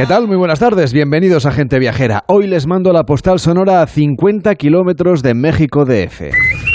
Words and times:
¿Qué 0.00 0.06
tal? 0.06 0.26
Muy 0.26 0.38
buenas 0.38 0.58
tardes, 0.58 0.94
bienvenidos 0.94 1.44
a 1.44 1.52
Gente 1.52 1.78
Viajera. 1.78 2.24
Hoy 2.26 2.46
les 2.46 2.66
mando 2.66 2.90
la 2.90 3.04
postal 3.04 3.38
sonora 3.38 3.82
a 3.82 3.86
50 3.86 4.54
kilómetros 4.54 5.22
de 5.22 5.34
México 5.34 5.84
DF. 5.84 6.69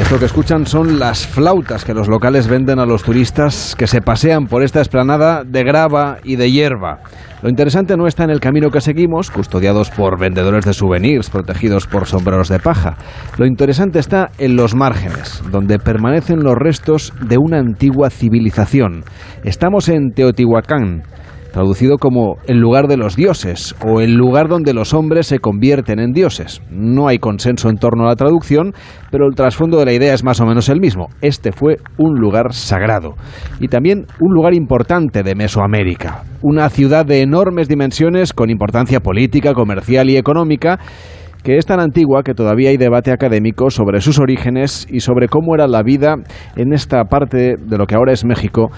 Esto 0.00 0.18
que 0.18 0.24
escuchan 0.24 0.66
son 0.66 0.98
las 0.98 1.24
flautas 1.24 1.84
que 1.84 1.94
los 1.94 2.08
locales 2.08 2.48
venden 2.48 2.80
a 2.80 2.84
los 2.84 3.04
turistas 3.04 3.76
que 3.78 3.86
se 3.86 4.00
pasean 4.00 4.46
por 4.46 4.64
esta 4.64 4.80
esplanada 4.80 5.44
de 5.44 5.62
grava 5.62 6.18
y 6.24 6.34
de 6.34 6.50
hierba. 6.50 6.98
Lo 7.42 7.48
interesante 7.48 7.96
no 7.96 8.08
está 8.08 8.24
en 8.24 8.30
el 8.30 8.40
camino 8.40 8.70
que 8.70 8.80
seguimos, 8.80 9.30
custodiados 9.30 9.90
por 9.90 10.18
vendedores 10.18 10.64
de 10.64 10.72
souvenirs, 10.72 11.30
protegidos 11.30 11.86
por 11.86 12.06
sombreros 12.06 12.48
de 12.48 12.58
paja. 12.58 12.96
Lo 13.38 13.46
interesante 13.46 14.00
está 14.00 14.30
en 14.38 14.56
los 14.56 14.74
márgenes, 14.74 15.42
donde 15.52 15.78
permanecen 15.78 16.42
los 16.42 16.56
restos 16.56 17.12
de 17.20 17.38
una 17.38 17.58
antigua 17.58 18.10
civilización. 18.10 19.04
Estamos 19.44 19.88
en 19.88 20.10
Teotihuacán, 20.12 21.04
traducido 21.54 21.98
como 21.98 22.36
el 22.48 22.58
lugar 22.58 22.88
de 22.88 22.96
los 22.96 23.14
dioses 23.14 23.76
o 23.86 24.00
el 24.00 24.14
lugar 24.14 24.48
donde 24.48 24.74
los 24.74 24.92
hombres 24.92 25.28
se 25.28 25.38
convierten 25.38 26.00
en 26.00 26.12
dioses. 26.12 26.60
No 26.68 27.06
hay 27.06 27.18
consenso 27.18 27.68
en 27.68 27.76
torno 27.76 28.04
a 28.04 28.08
la 28.08 28.16
traducción, 28.16 28.74
pero 29.12 29.28
el 29.28 29.36
trasfondo 29.36 29.78
de 29.78 29.84
la 29.84 29.92
idea 29.92 30.14
es 30.14 30.24
más 30.24 30.40
o 30.40 30.46
menos 30.46 30.68
el 30.68 30.80
mismo. 30.80 31.10
Este 31.20 31.52
fue 31.52 31.76
un 31.96 32.18
lugar 32.18 32.52
sagrado 32.52 33.14
y 33.60 33.68
también 33.68 34.06
un 34.20 34.34
lugar 34.34 34.52
importante 34.52 35.22
de 35.22 35.36
Mesoamérica, 35.36 36.24
una 36.42 36.68
ciudad 36.70 37.06
de 37.06 37.20
enormes 37.20 37.68
dimensiones 37.68 38.32
con 38.32 38.50
importancia 38.50 38.98
política, 38.98 39.54
comercial 39.54 40.10
y 40.10 40.16
económica 40.16 40.80
que 41.44 41.58
es 41.58 41.66
tan 41.66 41.78
antigua 41.78 42.22
que 42.24 42.32
todavía 42.32 42.70
hay 42.70 42.78
debate 42.78 43.12
académico 43.12 43.68
sobre 43.70 44.00
sus 44.00 44.18
orígenes 44.18 44.86
y 44.90 45.00
sobre 45.00 45.28
cómo 45.28 45.54
era 45.54 45.68
la 45.68 45.82
vida 45.82 46.16
en 46.56 46.72
esta 46.72 47.04
parte 47.04 47.56
de 47.58 47.78
lo 47.78 47.86
que 47.86 47.94
ahora 47.94 48.12
es 48.12 48.24
México, 48.24 48.70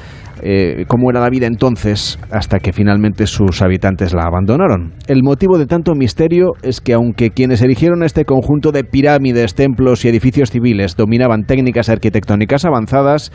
eh, 0.42 0.84
cómo 0.89 1.09
era 1.11 1.20
la 1.20 1.31
vida 1.31 1.47
entonces 1.47 2.19
hasta 2.31 2.59
que 2.59 2.72
finalmente 2.72 3.27
sus 3.27 3.62
habitantes 3.62 4.12
la 4.12 4.25
abandonaron. 4.25 4.94
El 5.06 5.22
motivo 5.22 5.59
de 5.59 5.67
tanto 5.67 5.94
misterio 5.94 6.55
es 6.62 6.81
que 6.81 6.92
aunque 6.92 7.31
quienes 7.31 7.62
erigieron 7.62 8.03
este 8.03 8.25
conjunto 8.25 8.72
de 8.72 8.83
pirámides, 8.83 9.55
templos 9.55 10.05
y 10.05 10.09
edificios 10.09 10.50
civiles 10.50 10.97
dominaban 10.97 11.44
técnicas 11.44 11.89
arquitectónicas 11.89 12.64
avanzadas, 12.64 13.31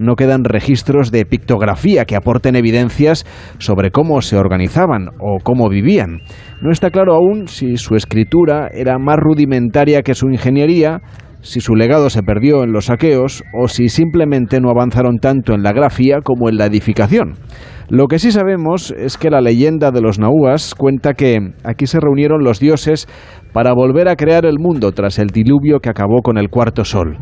no 0.00 0.16
quedan 0.16 0.44
registros 0.44 1.10
de 1.10 1.26
pictografía 1.26 2.06
que 2.06 2.16
aporten 2.16 2.56
evidencias 2.56 3.26
sobre 3.58 3.90
cómo 3.90 4.22
se 4.22 4.36
organizaban 4.36 5.10
o 5.20 5.38
cómo 5.44 5.68
vivían. 5.68 6.22
No 6.62 6.72
está 6.72 6.90
claro 6.90 7.14
aún 7.14 7.48
si 7.48 7.76
su 7.76 7.94
escritura 7.94 8.68
era 8.72 8.98
más 8.98 9.18
rudimentaria 9.18 10.00
que 10.00 10.14
su 10.14 10.30
ingeniería, 10.30 11.02
si 11.42 11.60
su 11.60 11.74
legado 11.74 12.08
se 12.08 12.22
perdió 12.22 12.64
en 12.64 12.72
los 12.72 12.86
saqueos 12.86 13.44
o 13.52 13.68
si 13.68 13.90
simplemente 13.90 14.58
no 14.60 14.70
avanzaron 14.70 15.18
tanto 15.18 15.52
en 15.52 15.62
la 15.62 15.72
grafía 15.72 16.20
como 16.24 16.48
en 16.48 16.56
la 16.56 16.66
edificación. 16.66 17.34
Lo 17.90 18.06
que 18.06 18.18
sí 18.18 18.30
sabemos 18.30 18.94
es 18.96 19.18
que 19.18 19.30
la 19.30 19.40
leyenda 19.40 19.90
de 19.90 20.00
los 20.00 20.18
nahuas 20.18 20.74
cuenta 20.74 21.12
que 21.12 21.38
aquí 21.64 21.86
se 21.86 21.98
reunieron 22.00 22.42
los 22.42 22.60
dioses 22.60 23.06
para 23.52 23.74
volver 23.74 24.08
a 24.08 24.16
crear 24.16 24.46
el 24.46 24.60
mundo 24.60 24.92
tras 24.92 25.18
el 25.18 25.26
diluvio 25.26 25.80
que 25.80 25.90
acabó 25.90 26.22
con 26.22 26.38
el 26.38 26.50
cuarto 26.50 26.84
sol. 26.84 27.18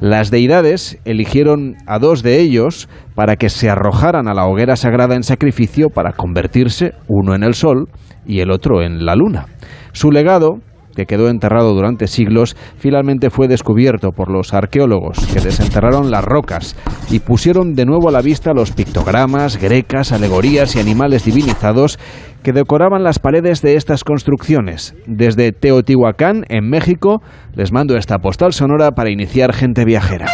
Las 0.00 0.30
deidades 0.30 0.98
eligieron 1.04 1.76
a 1.86 1.98
dos 1.98 2.22
de 2.22 2.40
ellos 2.40 2.88
para 3.14 3.36
que 3.36 3.48
se 3.48 3.70
arrojaran 3.70 4.28
a 4.28 4.34
la 4.34 4.46
hoguera 4.46 4.76
sagrada 4.76 5.14
en 5.14 5.22
sacrificio 5.22 5.90
para 5.90 6.12
convertirse 6.12 6.92
uno 7.08 7.34
en 7.34 7.42
el 7.42 7.54
sol 7.54 7.88
y 8.26 8.40
el 8.40 8.50
otro 8.50 8.82
en 8.82 9.04
la 9.06 9.14
luna. 9.14 9.46
Su 9.92 10.10
legado 10.10 10.60
que 10.94 11.06
quedó 11.06 11.28
enterrado 11.28 11.74
durante 11.74 12.06
siglos, 12.06 12.56
finalmente 12.76 13.30
fue 13.30 13.48
descubierto 13.48 14.12
por 14.12 14.30
los 14.30 14.54
arqueólogos 14.54 15.18
que 15.32 15.40
desenterraron 15.40 16.10
las 16.10 16.24
rocas 16.24 16.76
y 17.10 17.20
pusieron 17.20 17.74
de 17.74 17.86
nuevo 17.86 18.08
a 18.08 18.12
la 18.12 18.22
vista 18.22 18.54
los 18.54 18.72
pictogramas, 18.72 19.60
grecas, 19.60 20.12
alegorías 20.12 20.76
y 20.76 20.80
animales 20.80 21.24
divinizados 21.24 21.98
que 22.42 22.52
decoraban 22.52 23.02
las 23.02 23.18
paredes 23.18 23.62
de 23.62 23.76
estas 23.76 24.04
construcciones. 24.04 24.94
Desde 25.06 25.52
Teotihuacán, 25.52 26.44
en 26.48 26.68
México, 26.68 27.22
les 27.54 27.72
mando 27.72 27.96
esta 27.96 28.18
postal 28.18 28.52
sonora 28.52 28.92
para 28.92 29.10
iniciar 29.10 29.54
gente 29.54 29.84
viajera. 29.84 30.26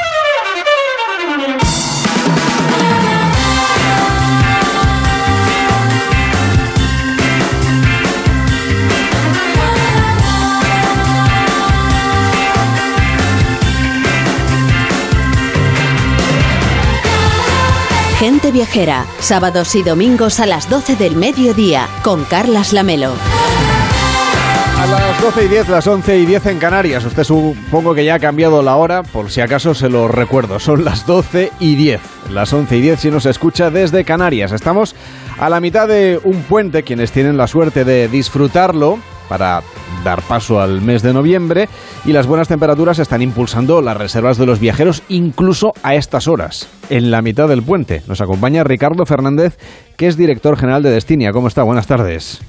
Gente 18.20 18.52
Viajera, 18.52 19.06
sábados 19.20 19.74
y 19.74 19.82
domingos 19.82 20.40
a 20.40 20.46
las 20.46 20.68
12 20.68 20.94
del 20.96 21.16
mediodía, 21.16 21.88
con 22.04 22.24
Carlas 22.24 22.74
Lamelo. 22.74 23.14
A 24.76 24.86
las 24.86 25.22
12 25.22 25.46
y 25.46 25.48
10, 25.48 25.68
las 25.70 25.86
11 25.86 26.18
y 26.18 26.26
10 26.26 26.44
en 26.44 26.58
Canarias. 26.58 27.02
Usted 27.06 27.24
supongo 27.24 27.94
que 27.94 28.04
ya 28.04 28.16
ha 28.16 28.18
cambiado 28.18 28.62
la 28.62 28.76
hora, 28.76 29.04
por 29.04 29.30
si 29.30 29.40
acaso 29.40 29.72
se 29.72 29.88
lo 29.88 30.06
recuerdo. 30.06 30.58
Son 30.60 30.84
las 30.84 31.06
12 31.06 31.50
y 31.60 31.76
10. 31.76 31.98
Las 32.30 32.52
11 32.52 32.76
y 32.76 32.80
10 32.82 33.00
si 33.00 33.10
nos 33.10 33.24
escucha 33.24 33.70
desde 33.70 34.04
Canarias. 34.04 34.52
Estamos 34.52 34.94
a 35.38 35.48
la 35.48 35.60
mitad 35.60 35.88
de 35.88 36.20
un 36.22 36.42
puente, 36.42 36.82
quienes 36.82 37.12
tienen 37.12 37.38
la 37.38 37.46
suerte 37.46 37.86
de 37.86 38.06
disfrutarlo 38.08 38.98
para 39.30 39.62
dar 40.04 40.22
paso 40.22 40.60
al 40.60 40.82
mes 40.82 41.02
de 41.02 41.12
noviembre 41.12 41.68
y 42.04 42.12
las 42.12 42.26
buenas 42.26 42.48
temperaturas 42.48 42.98
están 42.98 43.22
impulsando 43.22 43.80
las 43.80 43.96
reservas 43.96 44.36
de 44.38 44.44
los 44.44 44.58
viajeros 44.58 45.04
incluso 45.08 45.72
a 45.84 45.94
estas 45.94 46.26
horas, 46.26 46.68
en 46.90 47.12
la 47.12 47.22
mitad 47.22 47.48
del 47.48 47.62
puente. 47.62 48.02
Nos 48.08 48.20
acompaña 48.20 48.64
Ricardo 48.64 49.06
Fernández, 49.06 49.56
que 49.96 50.08
es 50.08 50.16
director 50.16 50.58
general 50.58 50.82
de 50.82 50.90
Destinia. 50.90 51.30
¿Cómo 51.30 51.46
está? 51.46 51.62
Buenas 51.62 51.86
tardes. 51.86 52.40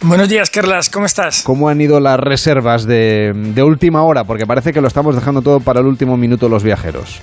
Buenos 0.00 0.28
días, 0.30 0.48
Carlas, 0.48 0.88
¿cómo 0.88 1.04
estás? 1.04 1.42
¿Cómo 1.42 1.68
han 1.68 1.80
ido 1.82 2.00
las 2.00 2.18
reservas 2.18 2.86
de, 2.86 3.32
de 3.34 3.62
última 3.62 4.02
hora? 4.04 4.24
Porque 4.24 4.46
parece 4.46 4.72
que 4.72 4.80
lo 4.80 4.88
estamos 4.88 5.14
dejando 5.14 5.42
todo 5.42 5.60
para 5.60 5.80
el 5.80 5.86
último 5.86 6.16
minuto 6.16 6.48
los 6.48 6.62
viajeros. 6.62 7.20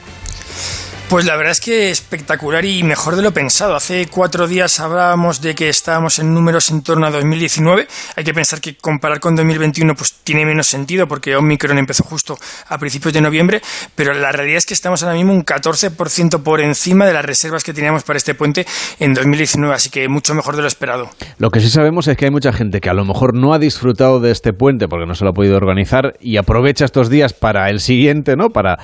Pues 1.11 1.25
la 1.25 1.35
verdad 1.35 1.51
es 1.51 1.59
que 1.59 1.89
espectacular 1.89 2.63
y 2.63 2.83
mejor 2.83 3.17
de 3.17 3.21
lo 3.21 3.33
pensado. 3.33 3.75
Hace 3.75 4.07
cuatro 4.07 4.47
días 4.47 4.79
hablábamos 4.79 5.41
de 5.41 5.55
que 5.55 5.67
estábamos 5.67 6.19
en 6.19 6.33
números 6.33 6.71
en 6.71 6.83
torno 6.83 7.05
a 7.05 7.11
2019. 7.11 7.85
Hay 8.15 8.23
que 8.23 8.33
pensar 8.33 8.61
que 8.61 8.77
comparar 8.77 9.19
con 9.19 9.35
2021 9.35 9.93
pues 9.93 10.13
tiene 10.23 10.45
menos 10.45 10.67
sentido 10.67 11.09
porque 11.09 11.35
Omicron 11.35 11.77
empezó 11.77 12.05
justo 12.05 12.37
a 12.69 12.77
principios 12.77 13.13
de 13.13 13.19
noviembre, 13.19 13.61
pero 13.93 14.13
la 14.13 14.31
realidad 14.31 14.59
es 14.59 14.65
que 14.65 14.73
estamos 14.73 15.03
ahora 15.03 15.15
mismo 15.15 15.33
un 15.33 15.43
14% 15.43 16.43
por 16.43 16.61
encima 16.61 17.05
de 17.05 17.11
las 17.11 17.25
reservas 17.25 17.65
que 17.65 17.73
teníamos 17.73 18.03
para 18.03 18.15
este 18.15 18.33
puente 18.33 18.65
en 18.97 19.13
2019, 19.13 19.75
así 19.75 19.89
que 19.89 20.07
mucho 20.07 20.33
mejor 20.33 20.55
de 20.55 20.61
lo 20.61 20.69
esperado. 20.69 21.09
Lo 21.39 21.49
que 21.49 21.59
sí 21.59 21.69
sabemos 21.69 22.07
es 22.07 22.15
que 22.15 22.23
hay 22.23 22.31
mucha 22.31 22.53
gente 22.53 22.79
que 22.79 22.89
a 22.89 22.93
lo 22.93 23.03
mejor 23.03 23.35
no 23.35 23.53
ha 23.53 23.59
disfrutado 23.59 24.21
de 24.21 24.31
este 24.31 24.53
puente 24.53 24.87
porque 24.87 25.05
no 25.05 25.13
se 25.13 25.25
lo 25.25 25.31
ha 25.31 25.33
podido 25.33 25.57
organizar 25.57 26.13
y 26.21 26.37
aprovecha 26.37 26.85
estos 26.85 27.09
días 27.09 27.33
para 27.33 27.69
el 27.69 27.81
siguiente, 27.81 28.37
¿no? 28.37 28.51
Para, 28.51 28.77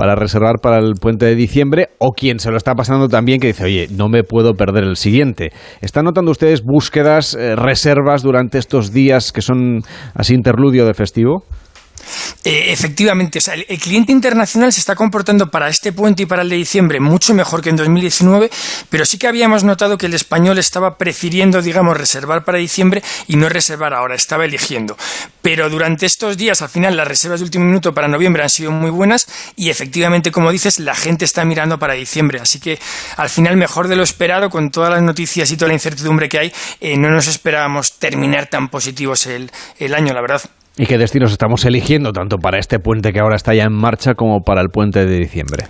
para 0.00 0.14
reservar 0.14 0.60
para 0.62 0.78
el 0.78 0.94
puente 0.94 1.26
de 1.26 1.34
diciembre 1.34 1.90
o 1.98 2.12
quien 2.12 2.38
se 2.38 2.50
lo 2.50 2.56
está 2.56 2.74
pasando 2.74 3.06
también 3.08 3.38
que 3.38 3.48
dice, 3.48 3.64
oye, 3.64 3.86
no 3.94 4.08
me 4.08 4.22
puedo 4.22 4.54
perder 4.54 4.84
el 4.84 4.96
siguiente. 4.96 5.52
¿Están 5.82 6.06
notando 6.06 6.30
ustedes 6.30 6.62
búsquedas, 6.62 7.34
eh, 7.34 7.54
reservas 7.54 8.22
durante 8.22 8.56
estos 8.56 8.94
días 8.94 9.30
que 9.30 9.42
son 9.42 9.82
así 10.14 10.32
interludio 10.32 10.86
de 10.86 10.94
festivo? 10.94 11.44
Eh, 12.44 12.72
efectivamente, 12.72 13.38
o 13.38 13.42
sea, 13.42 13.54
el, 13.54 13.78
cliente 13.78 14.12
internacional 14.12 14.72
se 14.72 14.80
está 14.80 14.94
comportando 14.94 15.50
para 15.50 15.68
este 15.68 15.92
puente 15.92 16.22
y 16.22 16.26
para 16.26 16.42
el 16.42 16.48
de 16.48 16.56
diciembre 16.56 17.00
mucho 17.00 17.34
mejor 17.34 17.62
que 17.62 17.70
en 17.70 17.76
2019, 17.76 18.50
pero 18.88 19.04
sí 19.04 19.18
que 19.18 19.26
habíamos 19.26 19.64
notado 19.64 19.98
que 19.98 20.06
el 20.06 20.14
español 20.14 20.58
estaba 20.58 20.96
prefiriendo, 20.96 21.62
digamos, 21.62 21.96
reservar 21.96 22.44
para 22.44 22.58
diciembre 22.58 23.02
y 23.26 23.36
no 23.36 23.48
reservar 23.48 23.94
ahora, 23.94 24.14
estaba 24.14 24.44
eligiendo. 24.44 24.96
Pero 25.42 25.68
durante 25.68 26.06
estos 26.06 26.36
días, 26.36 26.62
al 26.62 26.68
final, 26.68 26.96
las 26.96 27.08
reservas 27.08 27.40
de 27.40 27.44
último 27.44 27.64
minuto 27.64 27.94
para 27.94 28.08
noviembre 28.08 28.42
han 28.42 28.50
sido 28.50 28.70
muy 28.70 28.90
buenas 28.90 29.26
y 29.56 29.70
efectivamente, 29.70 30.30
como 30.30 30.50
dices, 30.50 30.78
la 30.78 30.94
gente 30.94 31.24
está 31.24 31.44
mirando 31.44 31.78
para 31.78 31.94
diciembre. 31.94 32.40
Así 32.40 32.60
que 32.60 32.78
al 33.16 33.28
final, 33.28 33.56
mejor 33.56 33.88
de 33.88 33.96
lo 33.96 34.02
esperado, 34.02 34.50
con 34.50 34.70
todas 34.70 34.90
las 34.90 35.02
noticias 35.02 35.50
y 35.50 35.56
toda 35.56 35.68
la 35.68 35.74
incertidumbre 35.74 36.28
que 36.28 36.38
hay, 36.38 36.52
eh, 36.80 36.96
no 36.96 37.10
nos 37.10 37.26
esperábamos 37.26 37.98
terminar 37.98 38.46
tan 38.46 38.68
positivos 38.68 39.26
el, 39.26 39.50
el 39.78 39.94
año, 39.94 40.12
la 40.12 40.20
verdad. 40.20 40.42
¿Y 40.80 40.86
qué 40.86 40.96
destinos 40.96 41.30
estamos 41.30 41.66
eligiendo 41.66 42.10
tanto 42.14 42.38
para 42.38 42.58
este 42.58 42.78
puente 42.78 43.12
que 43.12 43.20
ahora 43.20 43.36
está 43.36 43.52
ya 43.52 43.64
en 43.64 43.72
marcha 43.74 44.14
como 44.14 44.44
para 44.44 44.62
el 44.62 44.70
puente 44.70 45.04
de 45.04 45.18
diciembre? 45.18 45.66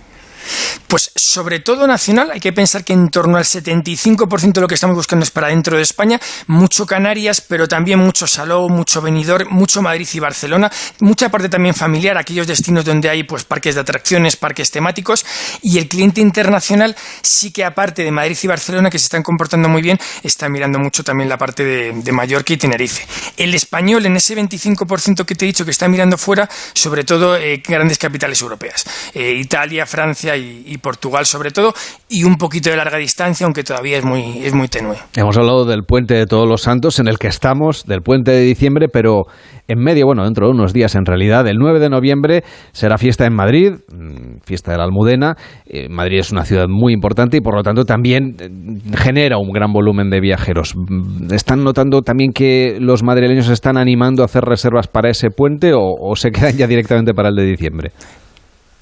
Pues 0.87 1.11
sobre 1.15 1.59
todo 1.59 1.87
nacional, 1.87 2.31
hay 2.31 2.39
que 2.39 2.51
pensar 2.51 2.83
que 2.83 2.93
en 2.93 3.09
torno 3.09 3.37
al 3.37 3.45
75% 3.45 4.53
de 4.53 4.61
lo 4.61 4.67
que 4.67 4.75
estamos 4.75 4.95
buscando 4.95 5.23
es 5.23 5.31
para 5.31 5.47
dentro 5.47 5.77
de 5.77 5.83
España, 5.83 6.19
mucho 6.47 6.85
Canarias, 6.85 7.41
pero 7.41 7.67
también 7.67 7.99
mucho 7.99 8.27
Salou, 8.27 8.69
mucho 8.69 9.01
Benidorm, 9.01 9.47
mucho 9.51 9.81
Madrid 9.81 10.07
y 10.13 10.19
Barcelona, 10.19 10.69
mucha 10.99 11.29
parte 11.29 11.49
también 11.49 11.75
familiar, 11.75 12.17
aquellos 12.17 12.47
destinos 12.47 12.85
donde 12.85 13.09
hay 13.09 13.23
pues 13.23 13.45
parques 13.45 13.75
de 13.75 13.81
atracciones, 13.81 14.35
parques 14.35 14.71
temáticos, 14.71 15.25
y 15.61 15.77
el 15.77 15.87
cliente 15.87 16.21
internacional 16.21 16.95
sí 17.21 17.51
que 17.51 17.63
aparte 17.63 18.03
de 18.03 18.11
Madrid 18.11 18.37
y 18.41 18.47
Barcelona, 18.47 18.89
que 18.89 18.99
se 18.99 19.05
están 19.05 19.23
comportando 19.23 19.69
muy 19.69 19.81
bien, 19.81 19.97
está 20.23 20.49
mirando 20.49 20.79
mucho 20.79 21.03
también 21.03 21.29
la 21.29 21.37
parte 21.37 21.63
de, 21.63 22.11
Mallorca 22.11 22.51
y 22.51 22.57
Tenerife. 22.57 23.05
El 23.37 23.53
español, 23.53 24.05
en 24.05 24.17
ese 24.17 24.35
25% 24.35 25.25
que 25.25 25.35
te 25.35 25.45
he 25.45 25.47
dicho 25.47 25.63
que 25.63 25.71
está 25.71 25.87
mirando 25.87 26.17
fuera, 26.17 26.49
sobre 26.73 27.05
todo 27.05 27.37
eh, 27.37 27.63
grandes 27.65 27.97
capitales 27.97 28.41
europeas, 28.41 28.83
eh, 29.13 29.33
Italia, 29.39 29.85
Francia, 29.85 30.30
Y, 30.37 30.77
Portugal 30.77 31.25
sobre 31.25 31.51
todo, 31.51 31.73
y 32.09 32.23
un 32.23 32.37
poquito 32.37 32.69
de 32.69 32.77
larga 32.77 32.97
distancia, 32.97 33.45
aunque 33.45 33.63
todavía 33.63 33.97
es 33.97 34.05
muy, 34.05 34.39
es 34.43 34.53
muy 34.53 34.67
tenue. 34.67 34.95
Hemos 35.15 35.37
hablado 35.37 35.65
del 35.65 35.83
puente 35.83 36.15
de 36.15 36.25
todos 36.25 36.47
los 36.47 36.61
santos 36.61 36.99
en 36.99 37.07
el 37.07 37.19
que 37.19 37.27
estamos, 37.27 37.85
del 37.85 38.01
puente 38.01 38.31
de 38.31 38.41
diciembre, 38.41 38.87
pero 38.91 39.25
en 39.67 39.79
medio, 39.79 40.05
bueno, 40.05 40.25
dentro 40.25 40.47
de 40.47 40.51
unos 40.51 40.73
días 40.73 40.95
en 40.95 41.05
realidad, 41.05 41.47
el 41.47 41.57
9 41.57 41.79
de 41.79 41.89
noviembre 41.89 42.43
será 42.73 42.97
fiesta 42.97 43.25
en 43.25 43.33
Madrid, 43.33 43.71
mm, 43.93 44.41
fiesta 44.43 44.71
de 44.71 44.77
la 44.77 44.83
Almudena. 44.83 45.35
Eh, 45.65 45.87
Madrid 45.89 46.19
es 46.19 46.31
una 46.31 46.43
ciudad 46.43 46.67
muy 46.67 46.93
importante 46.93 47.37
y 47.37 47.41
por 47.41 47.55
lo 47.55 47.63
tanto 47.63 47.85
también 47.85 48.35
eh, 48.39 48.49
genera 48.97 49.37
un 49.37 49.51
gran 49.51 49.71
volumen 49.71 50.09
de 50.09 50.19
viajeros. 50.19 50.75
Mm, 50.75 51.33
¿Están 51.33 51.63
notando 51.63 52.01
también 52.01 52.33
que 52.33 52.77
los 52.79 53.03
madrileños 53.03 53.49
están 53.49 53.77
animando 53.77 54.23
a 54.23 54.25
hacer 54.25 54.43
reservas 54.43 54.87
para 54.87 55.09
ese 55.09 55.29
puente 55.29 55.71
o 55.73 56.15
se 56.15 56.31
quedan 56.31 56.57
ya 56.57 56.67
directamente 56.67 57.13
para 57.13 57.29
el 57.29 57.35
de 57.35 57.45
diciembre? 57.45 57.91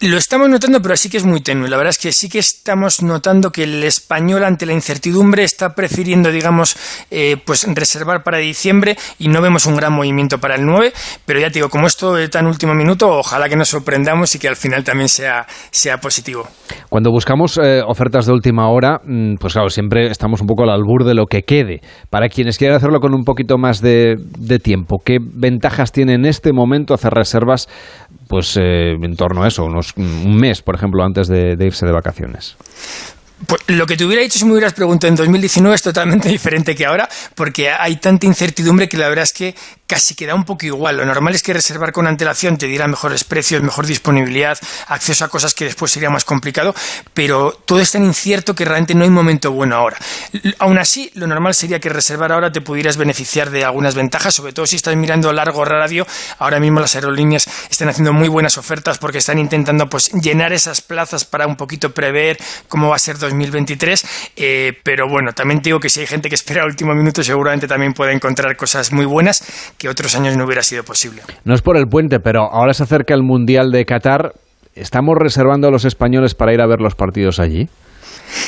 Lo 0.01 0.15
estamos 0.15 0.47
notando, 0.47 0.81
pero 0.81 0.95
sí 0.95 1.09
que 1.09 1.17
es 1.17 1.25
muy 1.25 1.41
tenue. 1.41 1.67
La 1.67 1.75
verdad 1.75 1.89
es 1.89 1.97
que 1.97 2.13
sí 2.13 2.29
que 2.29 2.39
estamos 2.39 3.03
notando 3.03 3.51
que 3.51 3.63
el 3.63 3.83
español 3.83 4.45
ante 4.45 4.65
la 4.65 4.71
incertidumbre 4.71 5.43
está 5.43 5.75
prefiriendo, 5.75 6.31
digamos, 6.31 6.77
eh, 7.11 7.35
pues 7.45 7.67
reservar 7.75 8.23
para 8.23 8.37
diciembre 8.37 8.95
y 9.17 9.27
no 9.27 9.41
vemos 9.41 9.65
un 9.65 9.75
gran 9.75 9.91
movimiento 9.91 10.37
para 10.37 10.55
el 10.55 10.65
9. 10.65 10.93
Pero 11.25 11.41
ya 11.41 11.47
te 11.47 11.55
digo, 11.55 11.67
como 11.67 11.85
esto 11.85 12.13
de 12.13 12.29
tan 12.29 12.47
último 12.47 12.73
minuto, 12.75 13.09
ojalá 13.09 13.49
que 13.49 13.57
nos 13.57 13.67
sorprendamos 13.67 14.33
y 14.35 14.39
que 14.39 14.47
al 14.47 14.55
final 14.55 14.85
también 14.85 15.09
sea, 15.09 15.45
sea 15.69 15.97
positivo. 15.97 16.47
Cuando 16.87 17.11
buscamos 17.11 17.59
eh, 17.61 17.81
ofertas 17.85 18.25
de 18.25 18.31
última 18.31 18.69
hora, 18.69 19.01
mm, 19.03 19.35
pues 19.35 19.51
claro, 19.51 19.69
siempre 19.69 20.09
estamos 20.09 20.39
un 20.39 20.47
poco 20.47 20.63
al 20.63 20.69
albur 20.69 21.03
de 21.03 21.13
lo 21.13 21.25
que 21.25 21.43
quede. 21.43 21.81
Para 22.09 22.29
quienes 22.29 22.57
quieran 22.57 22.77
hacerlo 22.77 23.01
con 23.01 23.13
un 23.13 23.25
poquito 23.25 23.57
más 23.57 23.81
de, 23.81 24.15
de 24.17 24.59
tiempo, 24.59 25.01
¿qué 25.03 25.17
ventajas 25.19 25.91
tiene 25.91 26.13
en 26.13 26.25
este 26.25 26.53
momento 26.53 26.93
hacer 26.93 27.11
reservas 27.11 27.67
pues 28.29 28.55
eh, 28.57 28.91
en 28.91 29.15
torno 29.15 29.43
a 29.43 29.47
eso, 29.47 29.65
unos 29.65 29.93
un 29.97 30.37
mes, 30.37 30.61
por 30.61 30.75
ejemplo, 30.75 31.03
antes 31.03 31.27
de 31.27 31.57
irse 31.59 31.85
de 31.85 31.91
vacaciones. 31.91 32.55
Pues 33.47 33.61
lo 33.67 33.85
que 33.85 33.95
te 33.95 34.05
hubiera 34.05 34.21
dicho 34.21 34.37
si 34.37 34.45
me 34.45 34.51
hubieras 34.51 34.73
preguntado 34.73 35.09
en 35.09 35.15
2019 35.15 35.75
es 35.75 35.81
totalmente 35.81 36.29
diferente 36.37 36.75
que 36.75 36.85
ahora, 36.85 37.07
porque 37.35 37.69
hay 37.69 37.95
tanta 37.97 38.25
incertidumbre 38.25 38.89
que 38.89 38.97
la 38.97 39.07
verdad 39.07 39.23
es 39.23 39.33
que 39.33 39.55
casi 39.89 40.13
queda 40.13 40.35
un 40.35 40.45
poco 40.45 40.67
igual. 40.67 40.97
Lo 40.97 41.05
normal 41.05 41.33
es 41.33 41.41
que 41.41 41.51
reservar 41.51 41.91
con 41.91 42.05
antelación 42.05 42.59
te 42.59 42.67
diera 42.67 42.87
mejores 42.87 43.23
precios, 43.23 43.63
mejor 43.63 43.87
disponibilidad, 43.87 44.55
acceso 44.87 45.25
a 45.25 45.29
cosas 45.29 45.55
que 45.55 45.65
después 45.65 45.91
sería 45.91 46.11
más 46.11 46.25
complicado, 46.25 46.75
pero 47.15 47.51
todo 47.65 47.79
es 47.79 47.91
tan 47.91 48.05
incierto 48.05 48.53
que 48.53 48.65
realmente 48.65 48.93
no 48.93 49.03
hay 49.03 49.09
momento 49.09 49.51
bueno 49.51 49.75
ahora. 49.75 49.97
Aún 50.59 50.77
así, 50.77 51.09
lo 51.15 51.25
normal 51.25 51.55
sería 51.55 51.79
que 51.79 51.89
reservar 51.89 52.31
ahora 52.31 52.51
te 52.51 52.61
pudieras 52.61 52.97
beneficiar 52.97 53.49
de 53.49 53.65
algunas 53.65 53.95
ventajas, 53.95 54.35
sobre 54.35 54.53
todo 54.53 54.67
si 54.67 54.75
estás 54.75 54.95
mirando 54.95 55.33
largo 55.33 55.65
radio. 55.65 56.05
Ahora 56.37 56.59
mismo 56.59 56.79
las 56.79 56.93
aerolíneas 56.93 57.49
están 57.71 57.89
haciendo 57.89 58.13
muy 58.13 58.27
buenas 58.27 58.59
ofertas 58.59 58.99
porque 58.99 59.17
están 59.17 59.39
intentando 59.39 59.89
pues 59.89 60.11
llenar 60.11 60.53
esas 60.53 60.81
plazas 60.81 61.25
para 61.25 61.47
un 61.47 61.55
poquito 61.55 61.91
prever 61.95 62.37
cómo 62.67 62.89
va 62.89 62.95
a 62.95 62.99
ser 62.99 63.17
2023, 63.17 64.05
eh, 64.35 64.79
pero 64.83 65.09
bueno, 65.09 65.33
también 65.33 65.63
digo 65.63 65.79
que 65.79 65.89
si 65.89 66.01
hay 66.01 66.07
gente 66.07 66.29
que 66.29 66.35
espera 66.35 66.61
al 66.61 66.69
último 66.69 66.93
minuto, 66.93 67.23
seguramente 67.23 67.67
también 67.67 67.93
puede 67.93 68.13
encontrar 68.13 68.55
cosas 68.55 68.91
muy 68.91 69.05
buenas 69.05 69.43
que 69.79 69.89
otros 69.89 70.15
años 70.15 70.37
no 70.37 70.45
hubiera 70.45 70.61
sido 70.61 70.83
posible. 70.83 71.23
No 71.45 71.55
es 71.55 71.61
por 71.61 71.77
el 71.77 71.87
puente, 71.87 72.19
pero 72.19 72.41
ahora 72.51 72.73
se 72.73 72.83
acerca 72.83 73.15
el 73.15 73.23
Mundial 73.23 73.71
de 73.71 73.85
Qatar. 73.85 74.33
¿Estamos 74.75 75.15
reservando 75.17 75.69
a 75.69 75.71
los 75.71 75.85
españoles 75.85 76.35
para 76.35 76.53
ir 76.53 76.61
a 76.61 76.67
ver 76.67 76.81
los 76.81 76.95
partidos 76.95 77.39
allí? 77.39 77.67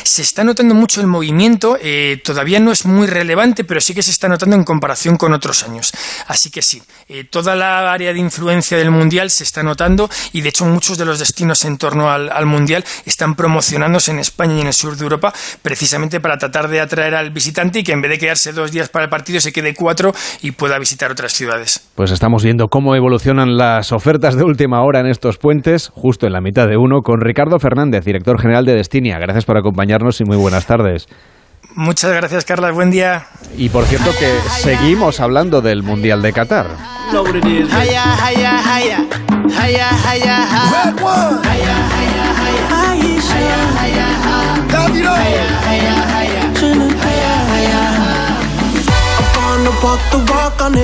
Se 0.03 0.21
está 0.21 0.43
notando 0.43 0.75
mucho 0.75 1.01
el 1.01 1.07
movimiento, 1.07 1.77
eh, 1.81 2.21
todavía 2.23 2.59
no 2.59 2.71
es 2.71 2.85
muy 2.85 3.07
relevante, 3.07 3.63
pero 3.63 3.81
sí 3.81 3.93
que 3.93 4.03
se 4.03 4.11
está 4.11 4.27
notando 4.27 4.55
en 4.55 4.63
comparación 4.63 5.17
con 5.17 5.33
otros 5.33 5.63
años. 5.63 5.91
Así 6.27 6.49
que 6.49 6.61
sí, 6.61 6.81
eh, 7.07 7.23
toda 7.23 7.55
la 7.55 7.91
área 7.91 8.13
de 8.13 8.19
influencia 8.19 8.77
del 8.77 8.91
Mundial 8.91 9.29
se 9.29 9.43
está 9.43 9.63
notando 9.63 10.09
y 10.33 10.41
de 10.41 10.49
hecho 10.49 10.65
muchos 10.65 10.97
de 10.97 11.05
los 11.05 11.19
destinos 11.19 11.65
en 11.65 11.77
torno 11.77 12.09
al, 12.09 12.45
Mundial 12.45 12.83
están 13.05 13.35
promocionándose 13.35 14.11
en 14.11 14.19
España 14.19 14.55
y 14.57 14.61
en 14.61 14.67
el 14.67 14.73
sur 14.73 14.97
de 14.97 15.03
Europa 15.03 15.33
precisamente 15.61 16.19
para 16.19 16.37
tratar 16.37 16.67
de 16.67 16.81
atraer 16.81 17.15
al 17.15 17.31
visitante 17.31 17.79
y 17.79 17.83
que 17.83 17.93
en 17.93 18.01
vez 18.01 18.11
de 18.11 18.17
quedarse 18.17 18.51
dos 18.51 18.71
días 18.71 18.89
para 18.89 19.05
el 19.05 19.09
partido 19.09 19.39
se 19.39 19.53
quede 19.53 19.73
cuatro 19.73 20.13
y 20.41 20.51
pueda 20.51 20.77
visitar 20.79 21.11
otras 21.11 21.33
ciudades. 21.33 21.91
Pues 21.95 22.11
estamos 22.11 22.43
viendo 22.43 22.67
cómo 22.67 22.95
evolucionan 22.95 23.57
las 23.57 23.91
ofertas 23.91 24.35
de 24.35 24.43
última 24.43 24.83
hora 24.83 24.99
en 24.99 25.07
estos 25.07 25.37
puentes, 25.37 25.91
justo 25.93 26.27
en 26.27 26.33
la 26.33 26.41
mitad 26.41 26.67
de 26.67 26.77
uno, 26.77 27.01
con 27.01 27.21
Ricardo 27.21 27.59
Fernández, 27.59 28.03
director 28.03 28.39
general 28.39 28.65
de 28.65 28.75
Destinia. 28.75 29.17
Gracias 29.19 29.45
por 29.45 29.57
acompañarnos 29.57 29.70
acompañarnos 29.71 30.19
y 30.19 30.25
muy 30.25 30.37
buenas 30.37 30.65
tardes. 30.65 31.07
Muchas 31.75 32.11
gracias, 32.13 32.43
Carla. 32.43 32.71
Buen 32.71 32.91
día. 32.91 33.25
Y 33.57 33.69
por 33.69 33.85
cierto 33.85 34.11
que 34.19 34.29
seguimos 34.61 35.21
hablando 35.21 35.61
del 35.61 35.83
Mundial 35.83 36.21
de 36.21 36.33
Qatar. 36.33 36.67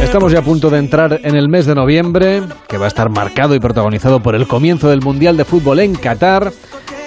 Estamos 0.01 0.31
ya 0.31 0.39
a 0.39 0.41
punto 0.41 0.69
de 0.69 0.79
entrar 0.79 1.19
en 1.23 1.35
el 1.35 1.49
mes 1.49 1.65
de 1.65 1.75
noviembre, 1.75 2.43
que 2.69 2.77
va 2.77 2.85
a 2.85 2.87
estar 2.87 3.09
marcado 3.09 3.53
y 3.53 3.59
protagonizado 3.59 4.21
por 4.21 4.35
el 4.35 4.47
comienzo 4.47 4.89
del 4.89 5.01
Mundial 5.01 5.35
de 5.35 5.43
Fútbol 5.43 5.79
en 5.79 5.95
Qatar 5.95 6.51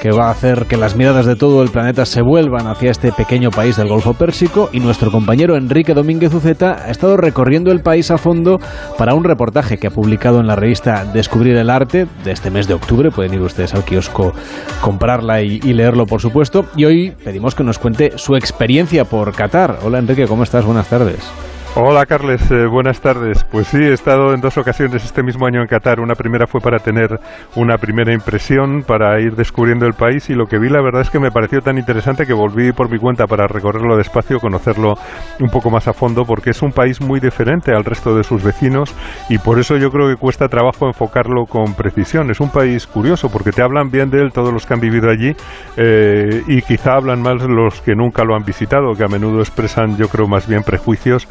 que 0.01 0.11
va 0.11 0.29
a 0.29 0.31
hacer 0.31 0.67
que 0.67 0.79
las 0.79 0.97
miradas 0.97 1.27
de 1.27 1.37
todo 1.37 1.63
el 1.63 1.69
planeta 1.69 2.07
se 2.07 2.23
vuelvan 2.23 2.67
hacia 2.67 2.91
este 2.91 3.13
pequeño 3.13 3.51
país 3.51 3.77
del 3.77 3.89
Golfo 3.89 4.15
Pérsico 4.15 4.71
y 4.73 4.81
nuestro 4.81 5.11
compañero 5.11 5.57
Enrique 5.57 5.93
Domínguez 5.93 6.33
Uceta 6.33 6.85
ha 6.87 6.91
estado 6.91 7.19
recorriendo 7.19 7.71
el 7.71 7.81
país 7.81 8.11
a 8.11 8.17
fondo 8.17 8.59
para 8.97 9.15
un 9.15 9.25
reportaje 9.25 9.77
que 9.77 9.89
ha 9.89 9.91
publicado 9.91 10.41
en 10.41 10.47
la 10.47 10.57
revista 10.57 11.05
Descubrir 11.05 11.57
el 11.57 11.69
Arte 11.69 12.07
de 12.25 12.31
este 12.31 12.51
mes 12.51 12.67
de 12.67 12.75
octubre. 12.75 13.11
Pueden 13.11 13.35
ir 13.35 13.41
ustedes 13.41 13.75
al 13.75 13.85
kiosco, 13.85 14.33
comprarla 14.81 15.43
y, 15.43 15.61
y 15.63 15.75
leerlo, 15.75 16.07
por 16.07 16.21
supuesto. 16.21 16.65
Y 16.77 16.87
hoy 16.87 17.15
pedimos 17.23 17.55
que 17.55 17.65
nos 17.65 17.79
cuente 17.79 18.17
su 18.17 18.37
experiencia 18.37 19.05
por 19.05 19.33
Qatar. 19.35 19.81
Hola 19.83 19.99
Enrique, 19.99 20.27
¿cómo 20.27 20.45
estás? 20.45 20.65
Buenas 20.65 20.89
tardes. 20.89 21.31
Hola 21.77 22.05
Carles, 22.05 22.51
eh, 22.51 22.67
buenas 22.67 23.01
tardes. 23.01 23.45
Pues 23.45 23.69
sí, 23.69 23.77
he 23.77 23.93
estado 23.93 24.35
en 24.35 24.41
dos 24.41 24.59
ocasiones 24.59 25.05
este 25.05 25.23
mismo 25.23 25.47
año 25.47 25.61
en 25.61 25.69
Qatar. 25.69 26.01
Una 26.01 26.17
primera 26.17 26.49
fue 26.49 26.61
para 26.61 26.81
tener 26.81 27.21
una 27.55 27.79
primera 27.79 28.13
impresión, 28.13 28.83
para 28.83 29.21
ir 29.21 29.37
descubriendo 29.37 29.87
el 29.87 29.95
país 29.95 30.29
y 30.31 30.35
lo 30.35 30.47
que 30.47 30.59
vi 30.59 30.69
la 30.69 30.83
verdad 30.83 31.03
es 31.03 31.11
que 31.11 31.21
me 31.21 31.31
pareció 31.31 31.63
tan 31.63 31.79
interesante 31.79 32.27
que 32.27 32.33
volví 32.33 32.73
por 32.73 32.91
mi 32.91 32.99
cuenta 32.99 33.29
para 33.29 33.47
recorrerlo 33.47 33.97
despacio, 33.97 34.41
conocerlo 34.41 34.99
un 35.39 35.49
poco 35.49 35.71
más 35.71 35.87
a 35.87 35.93
fondo, 35.93 36.25
porque 36.25 36.51
es 36.51 36.61
un 36.61 36.73
país 36.73 37.01
muy 37.01 37.21
diferente 37.21 37.73
al 37.73 37.85
resto 37.85 38.17
de 38.17 38.25
sus 38.25 38.43
vecinos 38.43 38.93
y 39.29 39.39
por 39.39 39.61
eso 39.61 39.77
yo 39.77 39.93
creo 39.93 40.09
que 40.09 40.17
cuesta 40.17 40.49
trabajo 40.49 40.89
enfocarlo 40.89 41.47
con 41.47 41.75
precisión. 41.75 42.33
Es 42.33 42.41
un 42.41 42.51
país 42.51 42.89
curioso 42.89 43.31
porque 43.31 43.53
te 43.53 43.63
hablan 43.63 43.93
bien 43.93 44.11
de 44.11 44.21
él 44.23 44.33
todos 44.33 44.53
los 44.53 44.67
que 44.67 44.75
han 44.75 44.81
vivido 44.81 45.09
allí 45.09 45.37
eh, 45.77 46.43
y 46.49 46.63
quizá 46.63 46.95
hablan 46.95 47.23
más 47.23 47.41
los 47.43 47.81
que 47.81 47.95
nunca 47.95 48.25
lo 48.25 48.35
han 48.35 48.45
visitado, 48.45 48.95
que 48.95 49.05
a 49.05 49.09
menudo 49.09 49.39
expresan 49.39 49.97
yo 49.97 50.09
creo 50.09 50.27
más 50.27 50.49
bien 50.49 50.65
prejuicios 50.65 51.29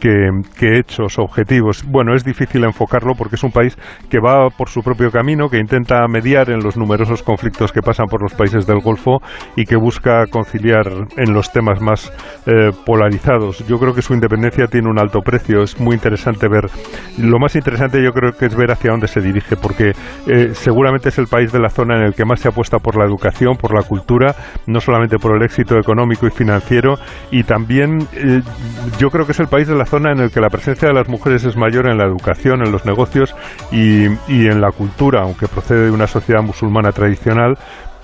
que, 0.00 0.78
hechos 0.78 1.18
objetivos. 1.18 1.84
Bueno, 1.86 2.14
es 2.14 2.24
difícil 2.24 2.64
enfocarlo 2.64 3.14
porque 3.16 3.36
es 3.36 3.44
un 3.44 3.52
país 3.52 3.76
que 4.08 4.18
va 4.18 4.48
por 4.50 4.68
su 4.68 4.82
propio 4.82 5.10
camino, 5.10 5.48
que 5.48 5.58
intenta 5.58 6.06
mediar 6.08 6.50
en 6.50 6.60
los 6.60 6.76
numerosos 6.76 7.22
conflictos 7.22 7.72
que 7.72 7.82
pasan 7.82 8.06
por 8.06 8.22
los 8.22 8.34
países 8.34 8.66
del 8.66 8.80
Golfo 8.80 9.18
y 9.56 9.64
que 9.64 9.76
busca 9.76 10.26
conciliar 10.26 10.86
en 11.16 11.32
los 11.32 11.52
temas 11.52 11.80
más 11.80 12.12
eh, 12.46 12.70
polarizados. 12.84 13.66
Yo 13.68 13.78
creo 13.78 13.94
que 13.94 14.02
su 14.02 14.14
independencia 14.14 14.66
tiene 14.66 14.88
un 14.88 14.98
alto 14.98 15.20
precio. 15.20 15.62
Es 15.62 15.78
muy 15.78 15.94
interesante 15.94 16.48
ver. 16.48 16.70
Lo 17.18 17.38
más 17.38 17.54
interesante 17.54 18.02
yo 18.02 18.12
creo 18.12 18.32
que 18.32 18.46
es 18.46 18.56
ver 18.56 18.70
hacia 18.70 18.90
dónde 18.90 19.08
se 19.08 19.20
dirige, 19.20 19.56
porque 19.56 19.92
eh, 20.26 20.50
seguramente 20.52 21.10
es 21.10 21.18
el 21.18 21.26
país 21.26 21.52
de 21.52 21.60
la 21.60 21.68
zona 21.68 21.96
en 21.96 22.04
el 22.04 22.14
que 22.14 22.24
más 22.24 22.40
se 22.40 22.48
apuesta 22.48 22.78
por 22.78 22.96
la 22.96 23.04
educación, 23.04 23.56
por 23.56 23.74
la 23.74 23.82
cultura, 23.82 24.34
no 24.66 24.80
solamente 24.80 25.18
por 25.18 25.36
el 25.36 25.42
éxito 25.42 25.76
económico 25.78 26.26
y 26.26 26.30
financiero, 26.30 26.94
y 27.30 27.42
también 27.42 27.98
eh, 28.14 28.40
yo 28.98 29.10
creo 29.10 29.26
que 29.26 29.32
es 29.32 29.40
el 29.40 29.48
país 29.48 29.68
de 29.68 29.74
la 29.74 29.84
zona 29.90 30.12
en 30.12 30.20
el 30.20 30.30
que 30.30 30.40
la 30.40 30.48
presencia 30.48 30.88
de 30.88 30.94
las 30.94 31.08
mujeres 31.08 31.44
es 31.44 31.56
mayor 31.56 31.88
en 31.88 31.98
la 31.98 32.04
educación, 32.04 32.64
en 32.64 32.70
los 32.70 32.86
negocios 32.86 33.34
y, 33.72 34.04
y 34.28 34.46
en 34.46 34.60
la 34.60 34.70
cultura, 34.70 35.22
aunque 35.22 35.48
procede 35.48 35.86
de 35.86 35.90
una 35.90 36.06
sociedad 36.06 36.42
musulmana 36.42 36.92
tradicional, 36.92 37.58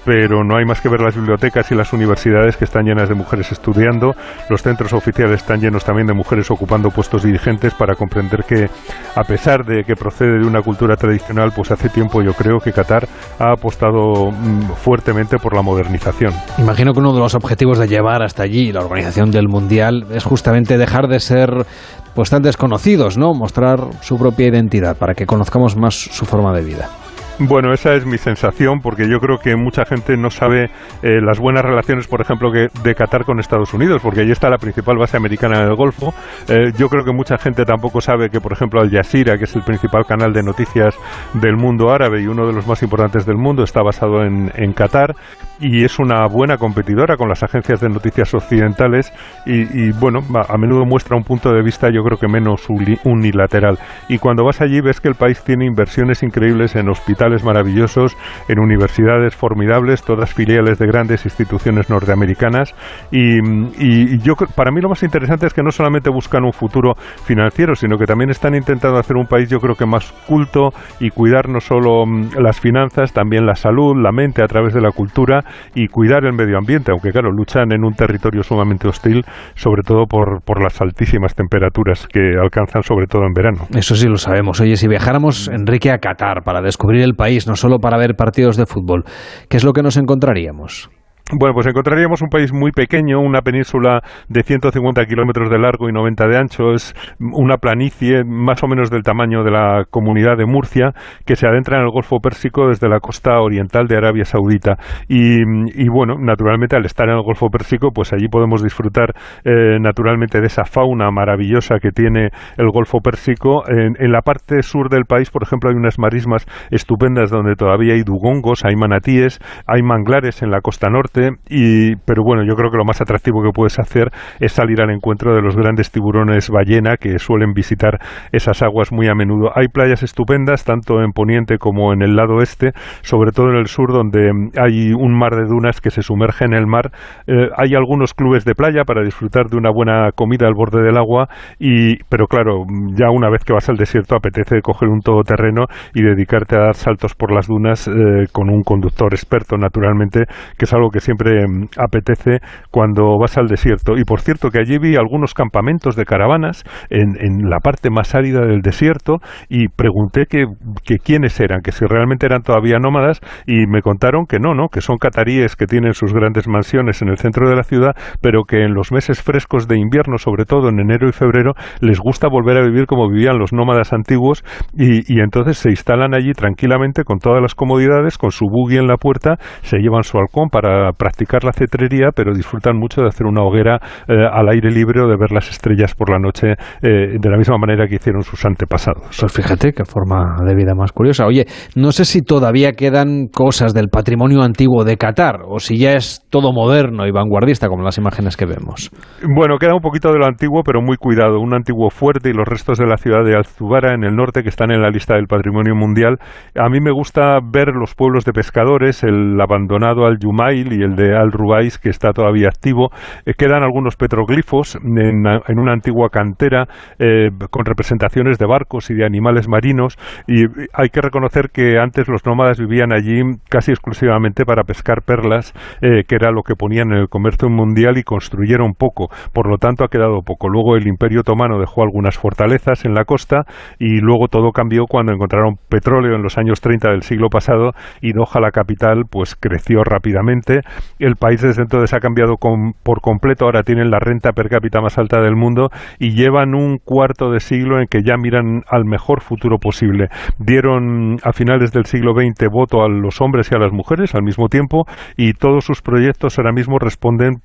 pero 0.06 0.44
no 0.44 0.56
hay 0.56 0.64
más 0.64 0.80
que 0.80 0.88
ver 0.88 1.00
las 1.00 1.16
bibliotecas 1.16 1.70
y 1.72 1.74
las 1.74 1.92
universidades 1.92 2.56
que 2.56 2.64
están 2.64 2.84
llenas 2.84 3.08
de 3.08 3.16
mujeres 3.16 3.50
estudiando, 3.50 4.14
los 4.48 4.62
centros 4.62 4.92
oficiales 4.92 5.40
están 5.42 5.60
llenos 5.60 5.84
también 5.84 6.06
de 6.06 6.14
mujeres 6.14 6.48
ocupando 6.50 6.90
puestos 6.90 7.24
dirigentes 7.24 7.74
para 7.74 7.96
comprender 7.96 8.44
que 8.44 8.68
a 9.16 9.24
pesar 9.24 9.64
de 9.64 9.82
que 9.82 9.96
procede 9.96 10.38
de 10.38 10.46
una 10.46 10.62
cultura 10.62 10.96
tradicional, 10.96 11.50
pues 11.54 11.72
hace 11.72 11.88
tiempo 11.88 12.22
yo 12.22 12.34
creo 12.34 12.60
que 12.60 12.72
Qatar 12.72 13.08
ha 13.40 13.50
apostado 13.50 14.30
mm, 14.30 14.74
fuertemente 14.76 15.38
por 15.38 15.54
la 15.54 15.62
modernización. 15.62 16.32
Imagino 16.58 16.92
que 16.92 17.00
uno 17.00 17.12
de 17.12 17.18
los 17.18 17.34
objetivos 17.34 17.78
de 17.78 17.88
llevar 17.88 18.22
hasta 18.22 18.44
allí 18.44 18.70
la 18.70 18.82
organización 18.82 19.32
del 19.32 19.48
Mundial 19.48 20.06
es 20.12 20.22
justamente 20.22 20.78
dejar 20.78 21.08
de 21.08 21.18
ser 21.18 21.66
pues 22.14 22.30
tan 22.30 22.42
desconocidos, 22.42 23.18
¿no? 23.18 23.34
Mostrar 23.34 23.80
su 24.02 24.16
propia 24.16 24.46
identidad 24.46 24.96
para 24.96 25.14
que 25.14 25.26
conozcamos 25.26 25.76
más 25.76 25.94
su 25.94 26.24
forma 26.24 26.52
de 26.54 26.62
vida. 26.62 26.88
Bueno, 27.38 27.74
esa 27.74 27.92
es 27.92 28.06
mi 28.06 28.16
sensación, 28.16 28.80
porque 28.80 29.10
yo 29.10 29.18
creo 29.18 29.36
que 29.36 29.56
mucha 29.56 29.84
gente 29.84 30.16
no 30.16 30.30
sabe 30.30 30.70
eh, 31.02 31.20
las 31.20 31.38
buenas 31.38 31.62
relaciones, 31.62 32.06
por 32.06 32.22
ejemplo, 32.22 32.50
que 32.50 32.68
de 32.82 32.94
Qatar 32.94 33.26
con 33.26 33.38
Estados 33.38 33.74
Unidos, 33.74 34.00
porque 34.02 34.20
allí 34.20 34.30
está 34.30 34.48
la 34.48 34.56
principal 34.56 34.96
base 34.96 35.18
americana 35.18 35.60
en 35.60 35.68
el 35.68 35.76
Golfo. 35.76 36.14
Eh, 36.48 36.72
yo 36.78 36.88
creo 36.88 37.04
que 37.04 37.12
mucha 37.12 37.36
gente 37.36 37.66
tampoco 37.66 38.00
sabe 38.00 38.30
que, 38.30 38.40
por 38.40 38.54
ejemplo, 38.54 38.80
Al 38.80 38.90
Jazeera, 38.90 39.36
que 39.36 39.44
es 39.44 39.54
el 39.54 39.62
principal 39.64 40.06
canal 40.06 40.32
de 40.32 40.42
noticias 40.42 40.96
del 41.34 41.56
mundo 41.58 41.90
árabe 41.90 42.22
y 42.22 42.26
uno 42.26 42.46
de 42.46 42.54
los 42.54 42.66
más 42.66 42.82
importantes 42.82 43.26
del 43.26 43.36
mundo, 43.36 43.64
está 43.64 43.82
basado 43.82 44.22
en, 44.22 44.50
en 44.54 44.72
Qatar 44.72 45.14
y 45.60 45.84
es 45.84 45.98
una 45.98 46.26
buena 46.26 46.56
competidora 46.56 47.16
con 47.16 47.28
las 47.28 47.42
agencias 47.42 47.80
de 47.80 47.88
noticias 47.88 48.32
occidentales 48.34 49.12
y, 49.44 49.90
bueno, 49.92 50.20
a 50.48 50.56
menudo 50.56 50.84
muestra 50.84 51.16
un 51.16 51.22
punto 51.22 51.52
de 51.52 51.62
vista 51.62 51.88
yo 51.90 52.02
creo 52.02 52.18
que 52.18 52.28
menos 52.28 52.66
unilateral. 53.04 53.78
Y 54.08 54.18
cuando 54.18 54.44
vas 54.44 54.60
allí 54.60 54.80
ves 54.80 55.00
que 55.00 55.08
el 55.08 55.14
país 55.14 55.42
tiene 55.44 55.66
inversiones 55.66 56.22
increíbles 56.22 56.76
en 56.76 56.88
hospitales 56.88 57.25
maravillosos, 57.44 58.16
en 58.48 58.58
universidades 58.58 59.34
formidables, 59.34 60.02
todas 60.02 60.32
filiales 60.32 60.78
de 60.78 60.86
grandes 60.86 61.24
instituciones 61.24 61.90
norteamericanas 61.90 62.74
y, 63.10 63.38
y 63.78 64.18
yo 64.18 64.34
para 64.54 64.70
mí 64.70 64.80
lo 64.80 64.88
más 64.88 65.02
interesante 65.02 65.46
es 65.46 65.54
que 65.54 65.62
no 65.62 65.70
solamente 65.70 66.10
buscan 66.10 66.44
un 66.44 66.52
futuro 66.52 66.94
financiero, 67.24 67.74
sino 67.74 67.98
que 67.98 68.06
también 68.06 68.30
están 68.30 68.54
intentando 68.54 68.98
hacer 68.98 69.16
un 69.16 69.26
país 69.26 69.48
yo 69.48 69.58
creo 69.58 69.74
que 69.74 69.86
más 69.86 70.12
culto 70.26 70.70
y 71.00 71.10
cuidar 71.10 71.48
no 71.48 71.60
solo 71.60 72.06
mm, 72.06 72.38
las 72.38 72.60
finanzas, 72.60 73.12
también 73.12 73.46
la 73.46 73.54
salud, 73.54 73.94
la 73.96 74.12
mente 74.12 74.42
a 74.42 74.46
través 74.46 74.74
de 74.74 74.80
la 74.80 74.90
cultura 74.90 75.42
y 75.74 75.88
cuidar 75.88 76.24
el 76.24 76.32
medio 76.32 76.58
ambiente, 76.58 76.92
aunque 76.92 77.10
claro, 77.10 77.30
luchan 77.30 77.72
en 77.72 77.84
un 77.84 77.94
territorio 77.94 78.42
sumamente 78.42 78.88
hostil, 78.88 79.24
sobre 79.54 79.82
todo 79.82 80.06
por, 80.06 80.42
por 80.42 80.62
las 80.62 80.80
altísimas 80.80 81.34
temperaturas 81.34 82.06
que 82.06 82.20
alcanzan, 82.40 82.82
sobre 82.82 83.06
todo 83.06 83.22
en 83.26 83.32
verano. 83.32 83.66
Eso 83.74 83.94
sí 83.94 84.08
lo 84.08 84.16
sabemos. 84.16 84.60
Oye, 84.60 84.76
si 84.76 84.88
viajáramos, 84.88 85.48
Enrique, 85.48 85.90
a 85.90 85.98
Qatar 85.98 86.42
para 86.42 86.60
descubrir 86.60 87.02
el 87.02 87.14
país, 87.16 87.46
no 87.46 87.56
solo 87.56 87.78
para 87.78 87.98
ver 87.98 88.14
partidos 88.14 88.56
de 88.56 88.66
fútbol, 88.66 89.04
¿qué 89.48 89.56
es 89.56 89.64
lo 89.64 89.72
que 89.72 89.82
nos 89.82 89.96
encontraríamos? 89.96 90.90
Bueno, 91.32 91.54
pues 91.54 91.66
encontraríamos 91.66 92.22
un 92.22 92.28
país 92.28 92.52
muy 92.52 92.70
pequeño, 92.70 93.18
una 93.18 93.40
península 93.40 94.00
de 94.28 94.44
150 94.44 95.06
kilómetros 95.06 95.50
de 95.50 95.58
largo 95.58 95.88
y 95.88 95.92
90 95.92 96.28
de 96.28 96.38
ancho. 96.38 96.70
Es 96.72 96.94
una 97.18 97.56
planicie 97.56 98.22
más 98.22 98.62
o 98.62 98.68
menos 98.68 98.90
del 98.90 99.02
tamaño 99.02 99.42
de 99.42 99.50
la 99.50 99.86
comunidad 99.90 100.36
de 100.36 100.46
Murcia 100.46 100.92
que 101.24 101.34
se 101.34 101.48
adentra 101.48 101.78
en 101.78 101.82
el 101.82 101.90
Golfo 101.90 102.20
Pérsico 102.20 102.68
desde 102.68 102.88
la 102.88 103.00
costa 103.00 103.40
oriental 103.40 103.88
de 103.88 103.96
Arabia 103.96 104.24
Saudita. 104.24 104.76
Y, 105.08 105.88
bueno, 105.88 106.14
naturalmente 106.16 106.76
al 106.76 106.84
estar 106.84 107.08
en 107.08 107.16
el 107.16 107.22
Golfo 107.24 107.48
Pérsico, 107.50 107.90
pues 107.92 108.12
allí 108.12 108.28
podemos 108.28 108.62
disfrutar 108.62 109.12
eh, 109.44 109.80
naturalmente 109.80 110.40
de 110.40 110.46
esa 110.46 110.64
fauna 110.64 111.10
maravillosa 111.10 111.80
que 111.80 111.90
tiene 111.90 112.28
el 112.56 112.70
Golfo 112.70 113.00
Pérsico. 113.00 113.68
En, 113.68 113.96
en, 113.98 114.12
la 114.12 114.22
parte 114.22 114.62
sur 114.62 114.88
del 114.88 115.06
país, 115.06 115.30
por 115.30 115.42
ejemplo, 115.42 115.70
hay 115.70 115.76
unas 115.76 115.98
marismas 115.98 116.46
estupendas 116.70 117.32
donde 117.32 117.56
todavía 117.56 117.94
hay 117.94 118.04
dugongos, 118.04 118.64
hay 118.64 118.76
manatíes, 118.76 119.40
hay 119.66 119.82
manglares 119.82 120.40
en 120.44 120.52
la 120.52 120.60
costa 120.60 120.88
norte 120.88 121.15
y, 121.48 121.96
pero 122.04 122.22
bueno, 122.24 122.44
yo 122.44 122.54
creo 122.54 122.70
que 122.70 122.76
lo 122.76 122.84
más 122.84 123.00
atractivo 123.00 123.42
que 123.42 123.50
puedes 123.52 123.78
hacer 123.78 124.10
es 124.40 124.52
salir 124.52 124.80
al 124.80 124.90
encuentro 124.90 125.34
de 125.34 125.42
los 125.42 125.56
grandes 125.56 125.90
tiburones 125.90 126.50
ballena 126.50 126.96
que 126.96 127.18
suelen 127.18 127.52
visitar 127.52 127.98
esas 128.32 128.62
aguas 128.62 128.92
muy 128.92 129.08
a 129.08 129.14
menudo. 129.14 129.50
Hay 129.54 129.68
playas 129.68 130.02
estupendas, 130.02 130.64
tanto 130.64 131.00
en 131.02 131.12
Poniente 131.12 131.58
como 131.58 131.92
en 131.92 132.02
el 132.02 132.16
lado 132.16 132.40
este, 132.40 132.72
sobre 133.02 133.32
todo 133.32 133.50
en 133.50 133.56
el 133.56 133.66
sur, 133.66 133.92
donde 133.92 134.30
hay 134.58 134.92
un 134.92 135.16
mar 135.16 135.34
de 135.36 135.46
dunas 135.46 135.80
que 135.80 135.90
se 135.90 136.02
sumerge 136.02 136.44
en 136.44 136.54
el 136.54 136.66
mar. 136.66 136.90
Eh, 137.26 137.48
hay 137.56 137.74
algunos 137.74 138.14
clubes 138.14 138.44
de 138.44 138.54
playa 138.54 138.84
para 138.84 139.02
disfrutar 139.02 139.46
de 139.46 139.56
una 139.56 139.70
buena 139.70 140.10
comida 140.14 140.46
al 140.46 140.54
borde 140.54 140.82
del 140.82 140.96
agua, 140.96 141.28
y, 141.58 141.96
pero 142.08 142.26
claro, 142.26 142.64
ya 142.94 143.10
una 143.10 143.30
vez 143.30 143.44
que 143.44 143.52
vas 143.52 143.68
al 143.68 143.76
desierto 143.76 144.16
apetece 144.16 144.60
coger 144.62 144.88
un 144.88 145.00
todoterreno 145.00 145.66
y 145.94 146.02
dedicarte 146.02 146.56
a 146.56 146.60
dar 146.60 146.74
saltos 146.74 147.14
por 147.14 147.32
las 147.32 147.46
dunas 147.46 147.88
eh, 147.88 148.26
con 148.32 148.50
un 148.50 148.62
conductor 148.62 149.12
experto, 149.12 149.56
naturalmente, 149.56 150.24
que 150.58 150.64
es 150.64 150.72
algo 150.72 150.90
que 150.90 151.00
siempre 151.06 151.46
mm, 151.46 151.68
apetece 151.78 152.40
cuando 152.70 153.16
vas 153.18 153.38
al 153.38 153.46
desierto. 153.46 153.96
Y 153.96 154.04
por 154.04 154.20
cierto 154.20 154.50
que 154.50 154.58
allí 154.58 154.78
vi 154.78 154.96
algunos 154.96 155.34
campamentos 155.34 155.96
de 155.96 156.04
caravanas 156.04 156.64
en, 156.90 157.16
en 157.20 157.48
la 157.48 157.58
parte 157.60 157.90
más 157.90 158.14
árida 158.14 158.40
del 158.40 158.60
desierto 158.60 159.18
y 159.48 159.68
pregunté 159.68 160.26
que, 160.26 160.44
que, 160.84 160.96
quiénes 160.98 161.40
eran, 161.40 161.60
que 161.62 161.72
si 161.72 161.84
realmente 161.86 162.26
eran 162.26 162.42
todavía 162.42 162.78
nómadas 162.78 163.20
y 163.46 163.66
me 163.66 163.82
contaron 163.82 164.26
que 164.26 164.38
no, 164.38 164.54
no, 164.54 164.68
que 164.68 164.80
son 164.80 164.98
cataríes 164.98 165.56
que 165.56 165.66
tienen 165.66 165.94
sus 165.94 166.12
grandes 166.12 166.48
mansiones 166.48 167.02
en 167.02 167.08
el 167.08 167.18
centro 167.18 167.48
de 167.48 167.56
la 167.56 167.62
ciudad, 167.62 167.92
pero 168.20 168.44
que 168.44 168.64
en 168.64 168.74
los 168.74 168.92
meses 168.92 169.22
frescos 169.22 169.68
de 169.68 169.78
invierno, 169.78 170.18
sobre 170.18 170.44
todo 170.44 170.68
en 170.68 170.80
enero 170.80 171.08
y 171.08 171.12
febrero, 171.12 171.52
les 171.80 172.00
gusta 172.00 172.28
volver 172.28 172.56
a 172.58 172.66
vivir 172.66 172.86
como 172.86 173.08
vivían 173.08 173.38
los 173.38 173.52
nómadas 173.52 173.92
antiguos 173.92 174.44
y, 174.74 175.12
y 175.12 175.20
entonces 175.20 175.58
se 175.58 175.70
instalan 175.70 176.14
allí 176.14 176.32
tranquilamente 176.32 177.04
con 177.04 177.18
todas 177.18 177.40
las 177.40 177.54
comodidades, 177.54 178.18
con 178.18 178.30
su 178.30 178.46
buggy 178.46 178.78
en 178.78 178.86
la 178.86 178.96
puerta, 178.96 179.36
se 179.62 179.78
llevan 179.78 180.02
su 180.02 180.18
halcón 180.18 180.48
para 180.50 180.92
practicar 180.96 181.44
la 181.44 181.52
cetrería, 181.52 182.10
pero 182.14 182.32
disfrutan 182.34 182.76
mucho 182.76 183.02
de 183.02 183.08
hacer 183.08 183.26
una 183.26 183.42
hoguera 183.42 183.78
eh, 184.08 184.14
al 184.30 184.48
aire 184.48 184.70
libre 184.70 185.02
o 185.02 185.08
de 185.08 185.16
ver 185.16 185.32
las 185.32 185.50
estrellas 185.50 185.94
por 185.94 186.10
la 186.10 186.18
noche 186.18 186.54
eh, 186.82 187.18
de 187.18 187.30
la 187.30 187.36
misma 187.36 187.58
manera 187.58 187.86
que 187.86 187.96
hicieron 187.96 188.22
sus 188.22 188.44
antepasados. 188.44 189.16
Pues 189.20 189.32
fíjate 189.32 189.72
qué 189.72 189.84
forma 189.84 190.36
de 190.44 190.54
vida 190.54 190.74
más 190.74 190.92
curiosa. 190.92 191.26
Oye, 191.26 191.46
no 191.74 191.92
sé 191.92 192.04
si 192.04 192.22
todavía 192.22 192.72
quedan 192.72 193.28
cosas 193.28 193.74
del 193.74 193.88
patrimonio 193.88 194.42
antiguo 194.42 194.84
de 194.84 194.96
Qatar 194.96 195.40
o 195.46 195.58
si 195.58 195.78
ya 195.78 195.92
es 195.92 196.24
todo 196.30 196.52
moderno 196.52 197.06
y 197.06 197.10
vanguardista 197.10 197.68
como 197.68 197.82
las 197.82 197.98
imágenes 197.98 198.36
que 198.36 198.46
vemos. 198.46 198.90
Bueno, 199.22 199.58
queda 199.58 199.74
un 199.74 199.80
poquito 199.80 200.12
de 200.12 200.18
lo 200.18 200.26
antiguo, 200.26 200.62
pero 200.64 200.80
muy 200.82 200.96
cuidado. 200.96 201.40
Un 201.40 201.54
antiguo 201.54 201.90
fuerte 201.90 202.30
y 202.30 202.32
los 202.32 202.46
restos 202.46 202.78
de 202.78 202.86
la 202.86 202.96
ciudad 202.96 203.24
de 203.24 203.36
Alzubara 203.36 203.94
en 203.94 204.04
el 204.04 204.14
norte 204.14 204.42
que 204.42 204.48
están 204.48 204.70
en 204.70 204.82
la 204.82 204.90
lista 204.90 205.14
del 205.14 205.26
patrimonio 205.26 205.74
mundial. 205.74 206.18
A 206.54 206.68
mí 206.68 206.80
me 206.80 206.92
gusta 206.92 207.38
ver 207.42 207.68
los 207.74 207.94
pueblos 207.94 208.24
de 208.24 208.32
pescadores, 208.32 209.02
el 209.02 209.40
abandonado 209.40 210.06
Al 210.06 210.18
Yumail 210.18 210.72
y 210.72 210.82
el 210.86 210.96
de 210.96 211.16
Al 211.16 211.32
Rubais, 211.32 211.78
que 211.78 211.90
está 211.90 212.12
todavía 212.12 212.48
activo. 212.48 212.90
Eh, 213.26 213.34
quedan 213.36 213.62
algunos 213.62 213.96
petroglifos 213.96 214.76
en, 214.76 215.26
una 215.58 215.72
antigua 215.72 216.08
cantera 216.10 216.66
eh, 216.98 217.28
con 217.50 217.64
representaciones 217.64 218.38
de 218.38 218.46
barcos 218.46 218.90
y 218.90 218.94
de 218.94 219.04
animales 219.04 219.48
marinos. 219.48 219.96
Y 220.26 220.44
hay 220.72 220.88
que 220.88 221.00
reconocer 221.00 221.50
que 221.52 221.78
antes 221.78 222.08
los 222.08 222.24
nómadas 222.24 222.58
vivían 222.58 222.92
allí 222.92 223.22
casi 223.50 223.72
exclusivamente 223.72 224.44
para 224.44 224.62
pescar 224.64 225.02
perlas, 225.02 225.52
eh, 225.82 226.04
que 226.08 226.14
era 226.14 226.30
lo 226.30 226.42
que 226.42 226.54
ponían 226.54 226.92
en 226.92 226.98
el 226.98 227.08
comercio 227.08 227.48
mundial 227.48 227.98
y 227.98 228.02
construyeron 228.02 228.72
poco. 228.72 229.08
Por 229.32 229.48
lo 229.48 229.58
tanto, 229.58 229.84
ha 229.84 229.88
quedado 229.88 230.22
poco. 230.24 230.48
Luego 230.48 230.76
el 230.76 230.86
Imperio 230.86 231.20
Otomano 231.20 231.58
dejó 231.58 231.82
algunas 231.82 232.16
fortalezas 232.16 232.84
en 232.84 232.94
la 232.94 233.04
costa 233.04 233.44
y 233.78 234.00
luego 234.00 234.28
todo 234.28 234.52
cambió 234.52 234.84
cuando 234.88 235.12
encontraron 235.12 235.56
petróleo 235.68 236.14
en 236.14 236.22
los 236.22 236.38
años 236.38 236.60
30 236.60 236.90
del 236.90 237.02
siglo 237.02 237.28
pasado 237.28 237.72
y 238.00 238.12
Doha, 238.12 238.40
la 238.40 238.50
capital, 238.50 239.04
pues 239.10 239.34
creció 239.34 239.82
rápidamente 239.84 240.60
el 240.98 241.16
país 241.16 241.40
desde 241.40 241.62
entonces 241.62 241.94
ha 241.94 242.00
cambiado 242.00 242.36
por 242.36 243.00
completo, 243.00 243.44
ahora 243.44 243.62
tienen 243.62 243.90
la 243.90 243.98
renta 243.98 244.32
per 244.32 244.48
cápita 244.48 244.80
más 244.80 244.98
alta 244.98 245.20
del 245.20 245.36
mundo 245.36 245.70
y 245.98 246.14
llevan 246.14 246.54
un 246.54 246.78
cuarto 246.78 247.30
de 247.30 247.40
siglo 247.40 247.80
en 247.80 247.86
que 247.86 248.02
ya 248.02 248.16
miran 248.16 248.62
al 248.68 248.84
mejor 248.84 249.20
futuro 249.20 249.58
posible. 249.58 250.08
Dieron 250.38 251.16
a 251.22 251.32
finales 251.32 251.72
del 251.72 251.86
siglo 251.86 252.12
XX 252.12 252.48
voto 252.50 252.82
a 252.82 252.88
los 252.88 253.20
hombres 253.20 253.50
y 253.50 253.54
a 253.54 253.58
las 253.58 253.72
mujeres 253.72 254.14
al 254.14 254.22
mismo 254.22 254.48
tiempo 254.48 254.84
y 255.16 255.32
todos 255.32 255.64
sus 255.64 255.82
proyectos 255.82 256.38
ahora 256.38 256.52
mismo 256.52 256.78
responden 256.78 257.40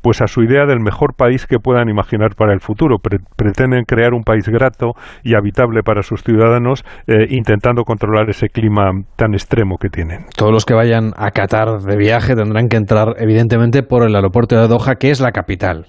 pues 0.00 0.22
a 0.22 0.26
su 0.26 0.42
idea 0.42 0.66
del 0.66 0.80
mejor 0.80 1.14
país 1.14 1.46
que 1.46 1.58
puedan 1.58 1.88
imaginar 1.88 2.34
para 2.36 2.52
el 2.52 2.60
futuro. 2.60 2.98
pretenden 3.36 3.84
crear 3.84 4.14
un 4.14 4.22
país 4.22 4.48
grato 4.48 4.94
y 5.22 5.34
habitable 5.34 5.82
para 5.82 6.02
sus 6.02 6.22
ciudadanos, 6.22 6.84
eh, 7.06 7.26
intentando 7.30 7.84
controlar 7.84 8.30
ese 8.30 8.48
clima 8.48 8.90
tan 9.16 9.34
extremo 9.34 9.78
que 9.78 9.88
tienen. 9.88 10.26
Todos 10.36 10.52
los 10.52 10.64
que 10.64 10.74
vayan 10.74 11.12
a 11.16 11.30
Qatar 11.30 11.80
de 11.80 11.96
viaje 11.96 12.34
tendrán 12.34 12.68
que 12.68 12.76
entrar, 12.76 13.16
evidentemente, 13.18 13.82
por 13.82 14.06
el 14.06 14.14
aeropuerto 14.14 14.60
de 14.60 14.68
Doha, 14.68 14.96
que 14.96 15.10
es 15.10 15.20
la 15.20 15.32
capital. 15.32 15.86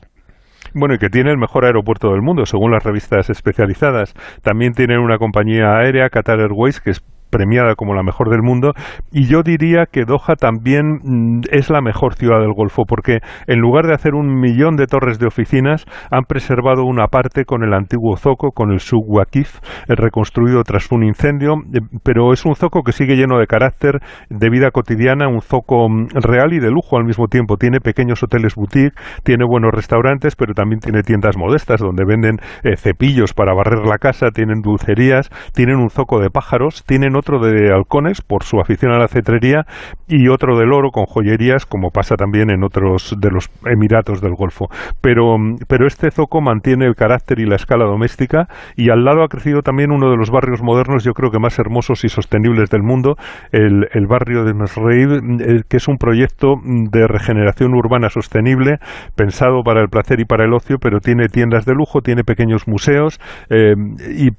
Bueno, 0.73 0.95
y 0.95 0.97
que 0.97 1.09
tiene 1.09 1.31
el 1.31 1.37
mejor 1.37 1.63
aeropuerto 1.63 2.11
del 2.11 2.21
mundo, 2.21 2.45
según 2.45 2.71
las 2.71 2.83
revistas 2.83 3.29
especializadas. 3.29 4.13
También 4.41 4.73
tienen 4.73 4.99
una 4.99 5.17
compañía 5.17 5.77
aérea, 5.77 6.09
Qatar 6.09 6.41
Airways, 6.41 6.81
que 6.81 6.91
es 6.91 7.01
premiada 7.29 7.75
como 7.75 7.93
la 7.93 8.03
mejor 8.03 8.29
del 8.29 8.41
mundo. 8.41 8.73
Y 9.11 9.27
yo 9.27 9.41
diría 9.43 9.85
que 9.91 10.05
Doha 10.05 10.35
también 10.35 10.99
mm, 11.03 11.41
es 11.51 11.69
la 11.69 11.81
mejor 11.81 12.15
ciudad 12.15 12.39
del 12.39 12.53
Golfo, 12.53 12.83
porque 12.87 13.19
en 13.47 13.59
lugar 13.59 13.87
de 13.87 13.93
hacer 13.93 14.15
un 14.15 14.39
millón 14.39 14.75
de 14.75 14.87
torres 14.87 15.19
de 15.19 15.27
oficinas, 15.27 15.85
han 16.11 16.23
preservado 16.23 16.83
una 16.83 17.07
parte 17.07 17.45
con 17.45 17.63
el 17.63 17.73
antiguo 17.73 18.17
zoco, 18.17 18.51
con 18.51 18.71
el 18.71 18.79
Sub 18.79 19.03
Waqif, 19.07 19.59
reconstruido 19.87 20.63
tras 20.63 20.91
un 20.91 21.03
incendio, 21.03 21.55
eh, 21.73 21.79
pero 22.03 22.33
es 22.33 22.45
un 22.45 22.55
zoco 22.55 22.83
que 22.83 22.91
sigue 22.91 23.15
lleno 23.15 23.39
de 23.39 23.47
carácter, 23.47 23.99
de 24.29 24.49
vida 24.49 24.71
cotidiana, 24.71 25.27
un 25.27 25.41
zoco 25.41 25.89
mm, 25.89 26.07
real 26.15 26.53
y 26.53 26.59
de 26.59 26.71
lujo 26.71 26.97
al 26.97 27.05
mismo 27.05 27.27
tiempo. 27.27 27.57
Tiene 27.57 27.79
pequeños 27.79 28.23
hoteles 28.23 28.55
boutique, 28.55 28.95
tiene 29.23 29.45
buenos 29.45 29.71
restaurantes, 29.73 30.35
pero 30.35 30.53
también 30.53 30.79
tiene 30.79 31.01
tiendas 31.01 31.37
modestas 31.37 31.79
donde 31.79 32.05
venden 32.05 32.37
eh, 32.63 32.77
cepillos 32.77 33.33
para 33.33 33.53
barrer 33.53 33.85
la 33.85 33.97
casa, 33.97 34.31
tienen 34.31 34.61
dulcerías, 34.61 35.29
tienen 35.53 35.77
un 35.77 35.89
zoco 35.89 36.19
de 36.19 36.29
pájaros, 36.29 36.83
tienen 36.85 37.14
otro 37.15 37.39
de 37.39 37.73
halcones 37.73 38.21
por 38.21 38.43
su 38.43 38.59
afición 38.59 38.91
a 38.93 38.99
la 38.99 39.07
cetrería 39.07 39.65
y 40.07 40.27
otro 40.27 40.57
del 40.57 40.73
oro 40.73 40.89
con 40.91 41.05
joyerías, 41.05 41.65
como 41.65 41.89
pasa 41.89 42.15
también 42.15 42.49
en 42.49 42.63
otros 42.63 43.15
de 43.19 43.29
los 43.31 43.49
Emiratos 43.65 44.21
del 44.21 44.35
Golfo. 44.35 44.67
Pero, 45.01 45.35
pero 45.67 45.87
este 45.87 46.11
zoco 46.11 46.41
mantiene 46.41 46.85
el 46.85 46.95
carácter 46.95 47.39
y 47.39 47.45
la 47.45 47.55
escala 47.55 47.85
doméstica 47.85 48.47
y 48.75 48.89
al 48.89 49.03
lado 49.03 49.23
ha 49.23 49.27
crecido 49.27 49.61
también 49.61 49.91
uno 49.91 50.09
de 50.09 50.17
los 50.17 50.29
barrios 50.29 50.61
modernos, 50.61 51.03
yo 51.03 51.13
creo 51.13 51.31
que 51.31 51.39
más 51.39 51.57
hermosos 51.59 52.03
y 52.03 52.09
sostenibles 52.09 52.69
del 52.69 52.83
mundo, 52.83 53.15
el, 53.51 53.87
el 53.91 54.07
barrio 54.07 54.43
de 54.43 54.53
Mesreid, 54.53 55.11
eh, 55.11 55.61
que 55.67 55.77
es 55.77 55.87
un 55.87 55.97
proyecto 55.97 56.55
de 56.63 57.07
regeneración 57.07 57.73
urbana 57.73 58.09
sostenible 58.09 58.77
pensado 59.15 59.63
para 59.63 59.81
el 59.81 59.89
placer 59.89 60.19
y 60.19 60.25
para 60.25 60.45
el 60.45 60.53
ocio, 60.53 60.77
pero 60.79 60.99
tiene 60.99 61.27
tiendas 61.27 61.65
de 61.65 61.73
lujo, 61.73 62.01
tiene 62.01 62.23
pequeños 62.23 62.67
museos 62.67 63.19
eh, 63.49 63.73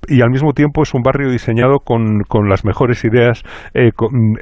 y, 0.09 0.21
al 0.21 0.31
mismo 0.31 0.53
tiempo 0.53 0.83
es 0.83 0.95
un 0.95 1.03
barrio 1.03 1.31
diseñado 1.31 1.79
con, 1.85 2.23
con 2.29 2.49
las 2.49 2.65
mejores 2.67 3.05
ideas 3.05 3.43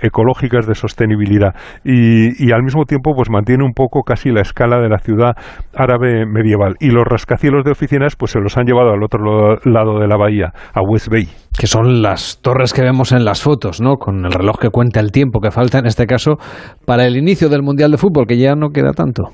ecológicas 0.03 0.67
de 0.67 0.75
sostenibilidad 0.75 1.55
y, 1.85 2.45
y, 2.45 2.53
al 2.53 2.63
mismo 2.63 2.85
tiempo 2.85 3.13
pues 3.15 3.31
mantiene 3.31 3.65
un 3.65 3.73
poco 3.73 4.03
casi 4.03 4.31
la 4.31 4.41
escala 4.41 4.81
de 4.81 4.89
la 4.89 4.99
ciudad 4.99 5.37
árabe 5.75 6.27
medieval 6.27 6.75
y 6.81 6.89
los 6.89 7.05
rascacielos 7.05 7.65
de 7.65 7.73
oficinas 7.73 8.17
pues 8.17 8.33
se 8.33 8.41
los 8.41 8.57
han 8.57 8.65
llevado 8.67 8.91
al 8.91 9.03
otro 9.03 9.59
lado 9.65 9.99
de 10.01 10.09
la 10.09 10.17
bahía, 10.17 10.53
a 10.73 10.81
West 10.81 11.09
Bay. 11.09 11.29
Que 11.59 11.67
son 11.67 12.03
las 12.03 12.41
torres 12.43 12.73
que 12.73 12.83
vemos 12.83 13.13
en 13.13 13.25
las 13.25 13.43
fotos, 13.43 13.81
¿no? 13.81 13.97
Con 13.97 14.25
el 14.25 14.33
reloj 14.33 14.59
que 14.59 14.71
cuenta 14.71 15.01
el 15.01 15.13
tiempo 15.13 15.41
que 15.41 15.51
falta 15.51 15.79
en 15.79 15.87
este 15.87 16.07
caso 16.07 16.37
para 16.85 17.07
el 17.07 17.17
inicio 17.17 17.49
del 17.49 17.63
Mundial 17.63 17.91
de 17.91 17.99
Fútbol, 17.99 18.27
que 18.27 18.39
ya 18.39 18.55
no 18.55 18.71
queda 18.71 18.93
tanto. 18.93 19.29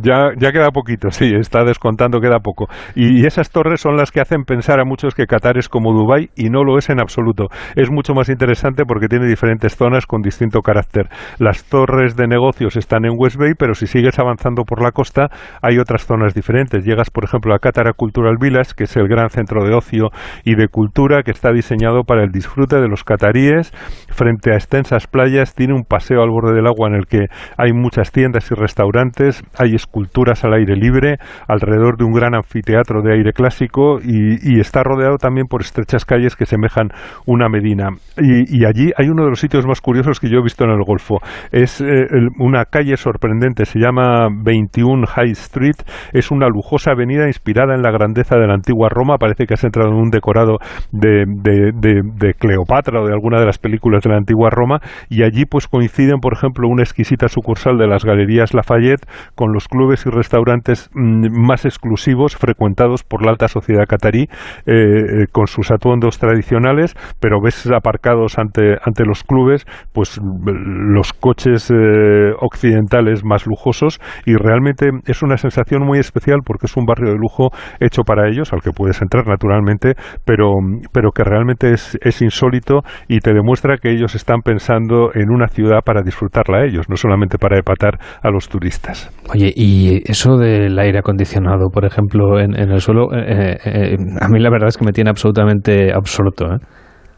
Ya, 0.00 0.30
ya 0.38 0.52
queda 0.52 0.70
poquito, 0.70 1.10
sí, 1.10 1.32
está 1.34 1.64
descontando, 1.64 2.20
queda 2.20 2.38
poco. 2.38 2.68
Y, 2.94 3.26
esas 3.26 3.50
torres 3.50 3.80
son 3.80 3.96
las 3.96 4.10
que 4.10 4.20
hacen 4.20 4.44
pensar 4.44 4.80
a 4.80 4.84
muchos 4.84 5.14
que 5.14 5.26
Qatar 5.26 5.58
es 5.58 5.68
como 5.68 5.92
Dubái 5.92 6.30
y 6.36 6.50
no 6.50 6.64
lo 6.64 6.78
es 6.78 6.88
en 6.90 7.00
absoluto. 7.00 7.48
Es 7.76 7.90
mucho 7.90 8.14
más 8.14 8.28
interesante 8.28 8.84
porque 8.84 9.08
tiene 9.08 9.26
diferentes 9.26 9.76
zonas 9.76 10.06
con 10.06 10.22
distinto 10.22 10.60
carácter. 10.60 11.08
Las 11.38 11.64
torres 11.64 12.16
de 12.16 12.26
negocios 12.26 12.76
están 12.76 13.04
en 13.04 13.12
West 13.16 13.36
Bay, 13.36 13.52
pero 13.58 13.74
si 13.74 13.86
sigues 13.86 14.18
avanzando 14.18 14.64
por 14.64 14.82
la 14.82 14.92
costa 14.92 15.28
hay 15.62 15.78
otras 15.78 16.06
zonas 16.06 16.34
diferentes. 16.34 16.84
Llegas, 16.84 17.10
por 17.10 17.24
ejemplo, 17.24 17.54
a 17.54 17.58
Qatar 17.58 17.94
Cultural 17.94 18.36
Village, 18.40 18.72
que 18.76 18.84
es 18.84 18.96
el 18.96 19.08
gran 19.08 19.30
centro 19.30 19.64
de 19.64 19.74
ocio 19.74 20.10
y 20.44 20.54
de 20.54 20.68
cultura 20.68 21.22
que 21.22 21.30
está 21.30 21.52
diseñado 21.52 22.04
para 22.04 22.22
el 22.22 22.30
disfrute 22.30 22.80
de 22.80 22.88
los 22.88 23.04
cataríes 23.04 23.72
frente 24.08 24.52
a 24.52 24.56
extensas 24.56 25.06
playas. 25.06 25.54
Tiene 25.54 25.74
un 25.74 25.84
paseo 25.84 26.22
al 26.22 26.30
borde 26.30 26.54
del 26.54 26.66
agua 26.66 26.88
en 26.88 26.94
el 26.94 27.06
que 27.06 27.26
hay 27.56 27.72
muchas 27.72 28.12
tiendas 28.12 28.50
y 28.50 28.54
restaurantes. 28.54 29.42
Hay 29.58 29.74
esculturas 29.82 30.44
al 30.44 30.54
aire 30.54 30.76
libre 30.76 31.18
alrededor 31.48 31.96
de 31.96 32.04
un 32.04 32.12
gran 32.12 32.34
anfiteatro 32.34 33.02
de 33.02 33.14
aire 33.14 33.32
clásico 33.32 33.98
y, 34.02 34.60
está 34.62 34.82
rodeado 34.84 35.16
también 35.16 35.48
por 35.48 35.62
estrechas 35.62 36.04
calles 36.04 36.36
que 36.36 36.46
semejan 36.46 36.88
una 37.26 37.48
medina. 37.48 37.88
Y, 38.16 38.64
allí 38.64 38.92
hay 38.96 39.08
uno 39.08 39.24
de 39.24 39.30
los 39.30 39.40
sitios 39.40 39.66
más 39.66 39.80
curiosos 39.80 40.20
que 40.20 40.28
yo 40.28 40.38
he 40.38 40.42
visto 40.42 40.64
en 40.64 40.70
el 40.70 40.84
Golfo. 40.84 41.18
Es 41.50 41.80
eh, 41.80 42.06
una 42.38 42.64
calle 42.64 42.96
sorprendente, 42.96 43.64
se 43.64 43.80
llama 43.80 44.28
21 44.30 45.06
High 45.06 45.32
Street, 45.32 45.76
es 46.12 46.30
una 46.30 46.48
lujosa 46.48 46.92
avenida 46.92 47.26
inspirada 47.26 47.74
en 47.74 47.82
la 47.82 47.90
grandeza 47.90 48.36
de 48.36 48.46
la 48.46 48.54
antigua 48.54 48.88
Roma, 48.88 49.18
parece 49.18 49.46
que 49.46 49.54
has 49.54 49.64
entrado 49.64 49.90
en 49.90 49.96
un 49.96 50.10
decorado 50.10 50.58
de, 50.92 51.24
de 51.26 52.34
Cleopatra 52.34 53.00
o 53.00 53.06
de 53.06 53.12
alguna 53.12 53.40
de 53.40 53.46
las 53.46 53.58
películas 53.58 54.02
de 54.04 54.10
la 54.10 54.16
antigua 54.16 54.50
Roma 54.50 54.80
y 55.08 55.24
allí 55.24 55.44
pues 55.44 55.66
coinciden, 55.66 56.20
por 56.20 56.34
ejemplo, 56.34 56.68
una 56.68 56.82
exquisita 56.82 57.28
sucursal 57.28 57.78
de 57.78 57.86
las 57.86 58.04
Galerías 58.04 58.54
Lafayette 58.54 59.06
con 59.34 59.52
los 59.52 59.61
clubes 59.68 60.06
y 60.06 60.10
restaurantes 60.10 60.90
mm, 60.94 61.28
más 61.30 61.64
exclusivos 61.64 62.36
frecuentados 62.36 63.02
por 63.02 63.24
la 63.24 63.32
alta 63.32 63.48
sociedad 63.48 63.84
catarí 63.88 64.22
eh, 64.22 64.28
eh, 64.66 65.26
con 65.32 65.46
sus 65.46 65.70
atuendos 65.70 66.18
tradicionales, 66.18 66.94
pero 67.20 67.40
ves 67.42 67.66
aparcados 67.70 68.38
ante, 68.38 68.76
ante 68.84 69.04
los 69.04 69.24
clubes 69.24 69.64
pues 69.92 70.20
los 70.22 71.12
coches 71.12 71.70
eh, 71.70 72.32
occidentales 72.40 73.24
más 73.24 73.46
lujosos 73.46 74.00
y 74.26 74.34
realmente 74.34 74.90
es 75.06 75.22
una 75.22 75.36
sensación 75.36 75.84
muy 75.84 75.98
especial 75.98 76.40
porque 76.44 76.66
es 76.66 76.76
un 76.76 76.84
barrio 76.84 77.12
de 77.12 77.18
lujo 77.18 77.50
hecho 77.80 78.02
para 78.02 78.28
ellos, 78.28 78.52
al 78.52 78.60
que 78.60 78.70
puedes 78.70 79.00
entrar 79.02 79.26
naturalmente, 79.26 79.94
pero, 80.24 80.52
pero 80.92 81.10
que 81.10 81.24
realmente 81.24 81.72
es, 81.72 81.98
es 82.02 82.22
insólito 82.22 82.82
y 83.08 83.20
te 83.20 83.32
demuestra 83.32 83.76
que 83.76 83.90
ellos 83.90 84.14
están 84.14 84.40
pensando 84.42 85.10
en 85.14 85.30
una 85.30 85.48
ciudad 85.48 85.80
para 85.84 86.02
disfrutarla 86.02 86.58
a 86.58 86.64
ellos, 86.64 86.88
no 86.88 86.96
solamente 86.96 87.38
para 87.38 87.58
epatar 87.58 87.98
a 88.22 88.30
los 88.30 88.48
turistas. 88.48 89.10
Oye, 89.32 89.51
y 89.54 90.02
eso 90.10 90.36
del 90.36 90.78
aire 90.78 90.98
acondicionado, 90.98 91.68
por 91.70 91.84
ejemplo, 91.84 92.40
en, 92.40 92.54
el 92.54 92.80
suelo, 92.80 93.08
eh, 93.12 93.56
eh, 93.64 93.96
a 94.20 94.28
mí 94.28 94.40
la 94.40 94.50
verdad 94.50 94.68
es 94.68 94.76
que 94.76 94.84
me 94.84 94.92
tiene 94.92 95.10
absolutamente 95.10 95.92
absorto. 95.92 96.46
¿eh? 96.46 96.58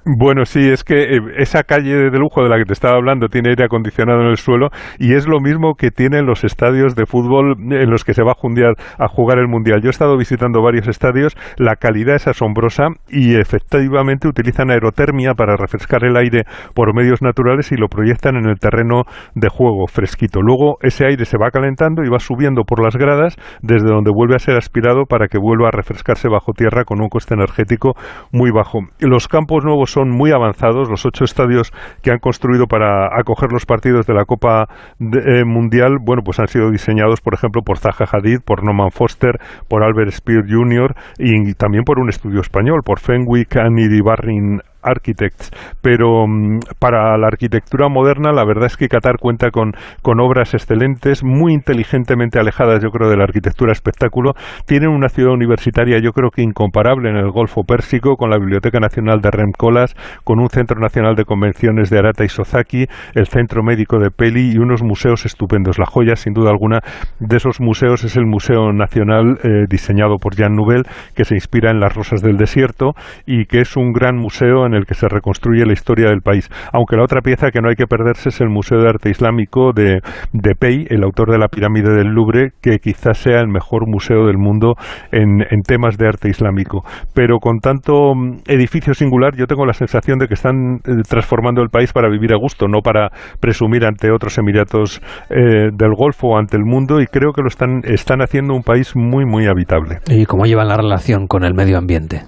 Bueno, 0.07 0.45
sí, 0.45 0.69
es 0.69 0.85
que 0.85 1.17
eh, 1.17 1.21
esa 1.39 1.63
calle 1.63 2.11
de 2.11 2.19
lujo 2.19 2.43
de 2.43 2.51
la 2.51 2.59
que 2.59 2.67
te 2.67 2.75
estaba 2.75 2.97
hablando 2.97 3.29
tiene 3.29 3.49
aire 3.49 3.65
acondicionado 3.65 4.21
en 4.21 4.27
el 4.27 4.37
suelo 4.37 4.69
y 4.99 5.15
es 5.15 5.27
lo 5.27 5.41
mismo 5.41 5.77
que 5.77 5.91
tienen 5.91 6.27
los 6.27 6.45
estadios 6.45 6.95
de 6.95 7.07
fútbol 7.07 7.57
en 7.73 7.91
los 7.91 8.05
que 8.05 8.13
se 8.13 8.23
va 8.23 8.33
a, 8.33 9.05
a 9.05 9.09
jugar 9.09 9.39
el 9.39 9.49
Mundial. 9.49 9.81
Yo 9.81 9.87
he 9.87 9.91
estado 9.91 10.19
visitando 10.19 10.61
varios 10.61 10.89
estadios, 10.89 11.35
la 11.57 11.77
calidad 11.77 12.17
es 12.17 12.29
asombrosa 12.29 12.89
y 13.09 13.37
efectivamente 13.37 14.29
utilizan 14.29 14.71
aerotermia 14.71 15.33
para 15.33 15.57
refrescar 15.57 16.05
el 16.05 16.19
aire 16.19 16.43
por 16.75 16.95
medios 16.95 17.23
naturales 17.23 17.73
y 17.73 17.77
lo 17.77 17.89
proyectan 17.89 18.37
en 18.37 18.45
el 18.45 18.59
terreno 18.59 19.05
de 19.35 19.49
juego 19.49 19.87
fresquito. 19.87 20.43
Luego 20.43 20.77
ese 20.83 21.07
aire 21.07 21.25
se 21.25 21.39
va 21.39 21.51
calentando 21.51 22.05
y 22.05 22.11
va 22.11 22.19
subiendo 22.19 22.65
por 22.65 22.85
las 22.85 22.97
gradas 22.97 23.37
desde 23.63 23.89
donde 23.89 24.11
vuelve 24.15 24.35
a 24.35 24.39
ser 24.39 24.59
aspirado 24.59 25.07
para 25.09 25.29
que 25.29 25.39
vuelva 25.39 25.69
a 25.69 25.71
refrescarse 25.75 26.29
bajo 26.29 26.53
tierra 26.53 26.85
con 26.85 27.01
un 27.01 27.09
coste 27.09 27.33
energético 27.33 27.95
muy 28.33 28.51
bajo. 28.51 28.81
Los 29.01 29.29
campos 29.29 29.65
nuevos 29.65 29.94
son 29.95 30.11
muy 30.11 30.33
avanzados. 30.33 30.91
Los 30.91 31.07
ocho 31.07 31.25
estadios 31.25 31.73
que 32.03 32.11
han 32.11 32.19
construido 32.19 32.67
para 32.67 33.07
acoger 33.19 33.53
los 33.53 33.65
partidos 33.65 34.07
de 34.07 34.15
la 34.15 34.25
Copa 34.25 34.67
eh, 35.01 35.45
Mundial, 35.45 35.99
bueno, 36.03 36.23
pues 36.25 36.41
han 36.41 36.49
sido 36.49 36.71
diseñados, 36.71 37.21
por 37.21 37.35
ejemplo, 37.35 37.63
por 37.63 37.79
Zaha 37.79 38.07
Hadid, 38.11 38.41
por 38.45 38.65
Norman 38.65 38.91
Foster, 38.91 39.39
por 39.69 39.85
Albert 39.85 40.11
Speer 40.11 40.45
Jr. 40.49 40.95
y 41.19 41.55
también 41.55 41.85
por 41.85 41.99
un 41.99 42.09
estudio 42.09 42.41
español, 42.41 42.81
por 42.85 42.99
Fenwick 42.99 43.57
and 43.57 43.79
Barrin 44.05 44.61
Architects, 44.85 45.51
pero 45.83 46.27
mm, 46.27 46.61
para 46.79 47.17
la 47.19 47.27
arquitectura 47.27 47.89
moderna 47.89 48.33
la 48.33 48.45
verdad 48.45 48.67
es 48.67 48.77
que 48.77 48.89
Qatar 48.89 49.17
cuenta 49.19 49.51
con, 49.51 49.73
con 50.03 50.21
obras 50.21 50.55
excelentes, 50.55 51.25
muy 51.25 51.53
inteligentemente 51.55 52.39
alejadas 52.39 52.83
yo 52.83 52.91
creo 52.91 53.09
de 53.09 53.17
la 53.17 53.25
arquitectura 53.25 53.73
espectáculo, 53.73 54.33
tienen 54.67 54.91
una 54.91 55.09
ciudad 55.09 55.33
universitaria 55.33 55.99
yo 55.99 56.13
creo 56.13 56.31
que 56.31 56.43
incomparable 56.43 57.11
en 57.11 57.17
el 57.17 57.31
Golfo 57.31 57.63
Pérsico, 57.63 58.17
con 58.17 58.31
la 58.31 58.39
Biblioteca 58.39 58.79
Nacional 58.81 59.21
de 59.21 59.31
Remcolas, 59.31 59.95
con 60.25 60.41
un 60.41 60.49
Centro 60.49 60.81
Nacional 60.81 61.15
de 61.15 61.25
Convenciones 61.25 61.91
de 61.91 61.99
Arata 61.99 62.25
y 62.25 62.29
Sozaki, 62.29 62.87
el 63.15 63.27
Centro 63.27 63.63
Médico 63.63 63.99
de 63.99 64.11
Peli 64.11 64.53
y 64.53 64.59
unos 64.59 64.83
museos 64.83 65.25
estupendos. 65.25 65.79
La 65.79 65.87
joya, 65.87 66.17
sin 66.17 66.33
duda 66.33 66.51
alguna, 66.51 66.81
de 67.21 67.37
esos 67.37 67.61
museos 67.61 68.05
es 68.05 68.17
el 68.17 68.27
Museo 68.27 68.73
Nacional 68.73 69.39
eh, 69.43 69.65
diseñado 69.69 70.17
por 70.19 70.35
Jean 70.35 70.55
Nouvel, 70.55 70.85
que 71.15 71.25
se 71.25 71.35
inspira 71.35 71.71
en 71.71 71.81
las 71.81 71.95
rosas 71.95 72.21
del 72.23 72.37
desierto 72.37 72.93
y 73.27 73.47
que 73.47 73.61
es 73.61 73.77
un 73.77 73.93
gran 73.93 74.17
museo 74.17 74.67
en 74.67 74.74
el 74.75 74.87
que 74.87 74.95
se 74.95 75.09
reconstruye 75.09 75.65
la 75.67 75.73
historia 75.73 76.09
del 76.09 76.21
país. 76.21 76.49
Aunque 76.73 76.97
la 76.97 77.05
otra 77.05 77.21
pieza 77.21 77.51
que 77.51 77.61
no 77.61 77.69
hay 77.69 77.77
que 77.77 77.87
perderse 77.87 78.29
es 78.29 78.41
el 78.41 78.49
Museo 78.49 78.79
de 78.79 78.89
Arte 78.89 79.11
Islámico 79.11 79.73
de, 79.73 80.01
de 80.33 80.55
Pei, 80.55 80.87
el 80.91 81.03
autor 81.03 81.31
de 81.31 81.39
la 81.39 81.49
pirámide 81.49 81.95
del 81.95 82.09
Louvre, 82.09 82.51
que 82.61 82.79
quizás 82.79 83.19
sea 83.19 83.41
el 83.41 83.49
mejor 83.49 83.89
museo 83.89 84.27
del 84.27 84.39
mundo 84.39 84.75
en, 85.13 85.43
en 85.51 85.63
temas 85.63 85.97
de 85.97 86.09
arte 86.09 86.29
islámico. 86.29 86.83
Pero 87.15 87.39
con 87.39 87.59
tanto 87.59 88.15
mm, 88.15 88.43
edificio 88.47 88.95
singular, 88.95 89.35
yo 89.37 89.47
tengo 89.47 89.67
la 89.67 89.73
sensación 89.73 90.19
de 90.19 90.29
que 90.29 90.35
están 90.35 90.77
eh, 90.85 91.03
transformando 91.09 91.63
el 91.63 91.69
país 91.69 91.93
para 91.93 92.09
vivir 92.09 92.33
a 92.33 92.37
gusto, 92.37 92.67
no 92.69 92.81
para 92.81 93.11
presumir 93.41 93.85
ante 93.85 94.11
otros 94.11 94.39
Emiratos 94.39 95.01
eh, 95.31 95.71
del 95.73 95.95
Golfo 95.97 96.29
o 96.29 96.39
ante 96.39 96.57
el 96.57 96.65
mundo, 96.65 97.01
y 97.01 97.07
creo 97.07 97.33
que 97.33 97.43
lo 97.43 97.49
están, 97.49 97.81
están 97.85 98.21
haciendo 98.21 98.55
un 98.55 98.63
país 98.63 98.95
muy, 98.95 99.25
muy 99.25 99.47
habitable. 99.47 99.99
¿Y 100.09 100.27
cómo 100.27 100.45
llevan 100.45 100.69
la 100.69 100.77
relación 100.77 101.27
con 101.27 101.45
el 101.45 101.55
medio 101.55 101.79
ambiente? 101.79 102.23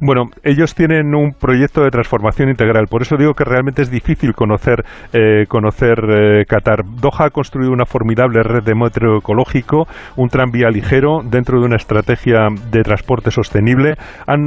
Bueno, 0.00 0.24
ellos 0.42 0.74
tienen 0.74 1.14
un 1.14 1.32
proyecto 1.32 1.82
de 1.82 1.90
transformación 1.90 2.48
integral, 2.48 2.86
por 2.88 3.02
eso 3.02 3.16
digo 3.16 3.34
que 3.34 3.44
realmente 3.44 3.82
es 3.82 3.90
difícil 3.90 4.32
conocer, 4.34 4.84
eh, 5.12 5.44
conocer 5.48 5.98
eh, 6.08 6.44
Qatar. 6.46 6.84
Doha 6.84 7.26
ha 7.26 7.30
construido 7.30 7.72
una 7.72 7.86
formidable 7.86 8.42
red 8.42 8.62
de 8.62 8.74
metro 8.74 9.18
ecológico, 9.18 9.86
un 10.16 10.28
tranvía 10.28 10.68
ligero 10.68 11.20
dentro 11.24 11.60
de 11.60 11.66
una 11.66 11.76
estrategia 11.76 12.48
de 12.70 12.82
transporte 12.82 13.30
sostenible. 13.30 13.94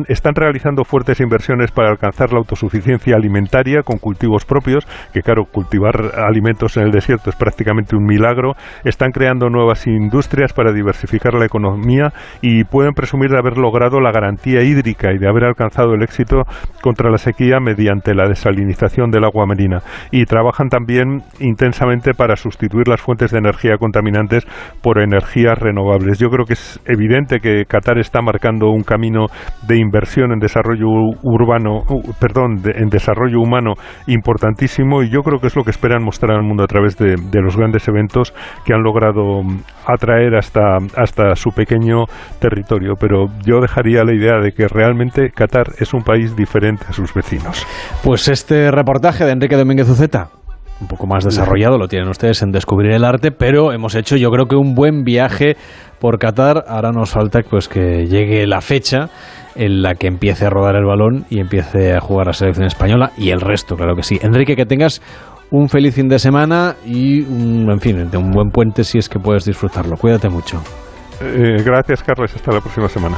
están 0.07 0.35
realizando 0.35 0.83
fuertes 0.83 1.19
inversiones 1.19 1.71
para 1.71 1.89
alcanzar 1.89 2.31
la 2.31 2.39
autosuficiencia 2.39 3.15
alimentaria 3.15 3.81
con 3.83 3.97
cultivos 3.97 4.45
propios, 4.45 4.85
que 5.13 5.21
claro, 5.21 5.45
cultivar 5.45 6.11
alimentos 6.17 6.77
en 6.77 6.83
el 6.83 6.91
desierto 6.91 7.29
es 7.29 7.35
prácticamente 7.35 7.95
un 7.95 8.05
milagro. 8.05 8.53
Están 8.83 9.11
creando 9.11 9.49
nuevas 9.49 9.87
industrias 9.87 10.53
para 10.53 10.71
diversificar 10.71 11.33
la 11.33 11.45
economía 11.45 12.13
y 12.41 12.63
pueden 12.63 12.93
presumir 12.93 13.29
de 13.31 13.37
haber 13.37 13.57
logrado 13.57 13.99
la 13.99 14.11
garantía 14.11 14.61
hídrica 14.61 15.11
de 15.19 15.29
haber 15.29 15.45
alcanzado 15.45 15.93
el 15.93 16.03
éxito 16.03 16.43
contra 16.81 17.09
la 17.11 17.17
sequía 17.17 17.59
mediante 17.59 18.13
la 18.13 18.27
desalinización 18.27 19.11
del 19.11 19.25
agua 19.25 19.45
marina. 19.45 19.79
Y 20.11 20.25
trabajan 20.25 20.69
también 20.69 21.23
intensamente 21.39 22.13
para 22.13 22.35
sustituir 22.35 22.87
las 22.87 23.01
fuentes 23.01 23.31
de 23.31 23.39
energía 23.39 23.77
contaminantes 23.77 24.45
por 24.81 24.99
energías 24.99 25.57
renovables. 25.57 26.19
Yo 26.19 26.29
creo 26.29 26.45
que 26.45 26.53
es 26.53 26.79
evidente 26.85 27.39
que 27.39 27.65
Qatar 27.65 27.99
está 27.99 28.21
marcando 28.21 28.69
un 28.69 28.83
camino 28.83 29.27
de 29.67 29.77
inversión 29.77 30.31
en 30.31 30.39
desarrollo 30.39 30.87
urbano, 31.23 31.83
perdón, 32.19 32.61
en 32.73 32.89
desarrollo 32.89 33.39
humano 33.39 33.73
importantísimo 34.07 35.03
y 35.03 35.09
yo 35.09 35.21
creo 35.21 35.39
que 35.39 35.47
es 35.47 35.55
lo 35.55 35.63
que 35.63 35.71
esperan 35.71 36.03
mostrar 36.03 36.37
al 36.37 36.43
mundo 36.43 36.63
a 36.63 36.67
través 36.67 36.97
de, 36.97 37.15
de 37.15 37.41
los 37.41 37.57
grandes 37.57 37.87
eventos 37.87 38.33
que 38.65 38.73
han 38.73 38.83
logrado 38.83 39.41
atraer 39.85 40.35
hasta, 40.35 40.77
hasta 40.95 41.35
su 41.35 41.51
pequeño 41.51 42.05
territorio. 42.39 42.93
Pero 42.99 43.25
yo 43.45 43.59
dejaría 43.59 44.03
la 44.03 44.13
idea 44.13 44.39
de 44.39 44.51
que 44.51 44.67
realmente 44.67 45.08
Qatar 45.33 45.73
es 45.77 45.93
un 45.93 46.03
país 46.03 46.35
diferente 46.35 46.85
a 46.87 46.93
sus 46.93 47.13
vecinos. 47.13 47.65
Pues 48.03 48.27
este 48.27 48.71
reportaje 48.71 49.25
de 49.25 49.31
Enrique 49.31 49.55
Domínguez 49.55 49.89
Uceta 49.89 50.29
un 50.81 50.87
poco 50.87 51.07
más 51.07 51.25
desarrollado, 51.25 51.77
lo 51.77 51.87
tienen 51.87 52.09
ustedes 52.09 52.41
en 52.41 52.51
Descubrir 52.51 52.91
el 52.91 53.03
Arte, 53.03 53.31
pero 53.31 53.73
hemos 53.73 53.95
hecho 53.95 54.15
yo 54.15 54.29
creo 54.31 54.45
que 54.45 54.55
un 54.55 54.75
buen 54.75 55.03
viaje 55.03 55.57
por 55.99 56.19
Qatar. 56.19 56.63
Ahora 56.67 56.91
nos 56.91 57.11
falta 57.11 57.41
pues 57.49 57.67
que 57.67 58.05
llegue 58.05 58.47
la 58.47 58.61
fecha 58.61 59.09
en 59.55 59.81
la 59.81 59.95
que 59.95 60.07
empiece 60.07 60.45
a 60.45 60.49
rodar 60.49 60.75
el 60.75 60.85
balón 60.85 61.25
y 61.29 61.39
empiece 61.39 61.93
a 61.93 61.99
jugar 61.99 62.27
la 62.27 62.33
selección 62.33 62.65
española 62.65 63.11
y 63.17 63.31
el 63.31 63.41
resto, 63.41 63.75
claro 63.75 63.95
que 63.95 64.03
sí. 64.03 64.19
Enrique, 64.21 64.55
que 64.55 64.65
tengas 64.65 65.01
un 65.51 65.67
feliz 65.67 65.95
fin 65.95 66.07
de 66.07 66.19
semana 66.19 66.75
y, 66.85 67.21
un, 67.21 67.69
en 67.69 67.79
fin, 67.79 68.09
de 68.09 68.17
un 68.17 68.31
buen 68.31 68.49
puente 68.49 68.83
si 68.83 68.99
es 68.99 69.09
que 69.09 69.19
puedes 69.19 69.45
disfrutarlo. 69.45 69.97
Cuídate 69.97 70.29
mucho. 70.29 70.61
Eh, 71.21 71.61
gracias, 71.65 72.03
Carlos. 72.03 72.33
Hasta 72.33 72.53
la 72.53 72.61
próxima 72.61 72.87
semana. 72.87 73.17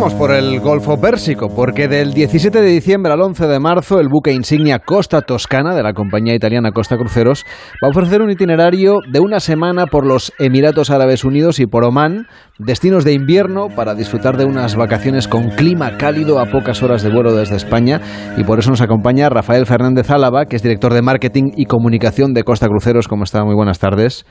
Por 0.00 0.30
el 0.30 0.60
Golfo 0.60 0.98
Pérsico, 0.98 1.50
porque 1.54 1.86
del 1.86 2.14
17 2.14 2.62
de 2.62 2.68
diciembre 2.68 3.12
al 3.12 3.20
11 3.20 3.46
de 3.46 3.60
marzo 3.60 4.00
el 4.00 4.08
buque 4.08 4.32
insignia 4.32 4.78
Costa 4.78 5.20
Toscana 5.20 5.74
de 5.74 5.82
la 5.82 5.92
compañía 5.92 6.34
italiana 6.34 6.72
Costa 6.72 6.96
Cruceros 6.96 7.44
va 7.84 7.88
a 7.88 7.90
ofrecer 7.90 8.22
un 8.22 8.30
itinerario 8.30 9.00
de 9.12 9.20
una 9.20 9.40
semana 9.40 9.84
por 9.84 10.06
los 10.06 10.32
Emiratos 10.38 10.88
Árabes 10.88 11.22
Unidos 11.22 11.60
y 11.60 11.66
por 11.66 11.84
Omán, 11.84 12.28
destinos 12.58 13.04
de 13.04 13.12
invierno 13.12 13.68
para 13.68 13.94
disfrutar 13.94 14.38
de 14.38 14.46
unas 14.46 14.74
vacaciones 14.74 15.28
con 15.28 15.50
clima 15.50 15.98
cálido 15.98 16.38
a 16.38 16.46
pocas 16.46 16.82
horas 16.82 17.02
de 17.02 17.12
vuelo 17.12 17.34
desde 17.34 17.56
España 17.56 18.00
y 18.38 18.44
por 18.44 18.58
eso 18.58 18.70
nos 18.70 18.80
acompaña 18.80 19.28
Rafael 19.28 19.66
Fernández 19.66 20.10
Álava, 20.10 20.46
que 20.46 20.56
es 20.56 20.62
director 20.62 20.94
de 20.94 21.02
marketing 21.02 21.50
y 21.56 21.66
comunicación 21.66 22.32
de 22.32 22.42
Costa 22.42 22.68
Cruceros. 22.68 23.06
¿Cómo 23.06 23.24
está? 23.24 23.44
Muy 23.44 23.54
buenas 23.54 23.78
tardes. 23.78 24.24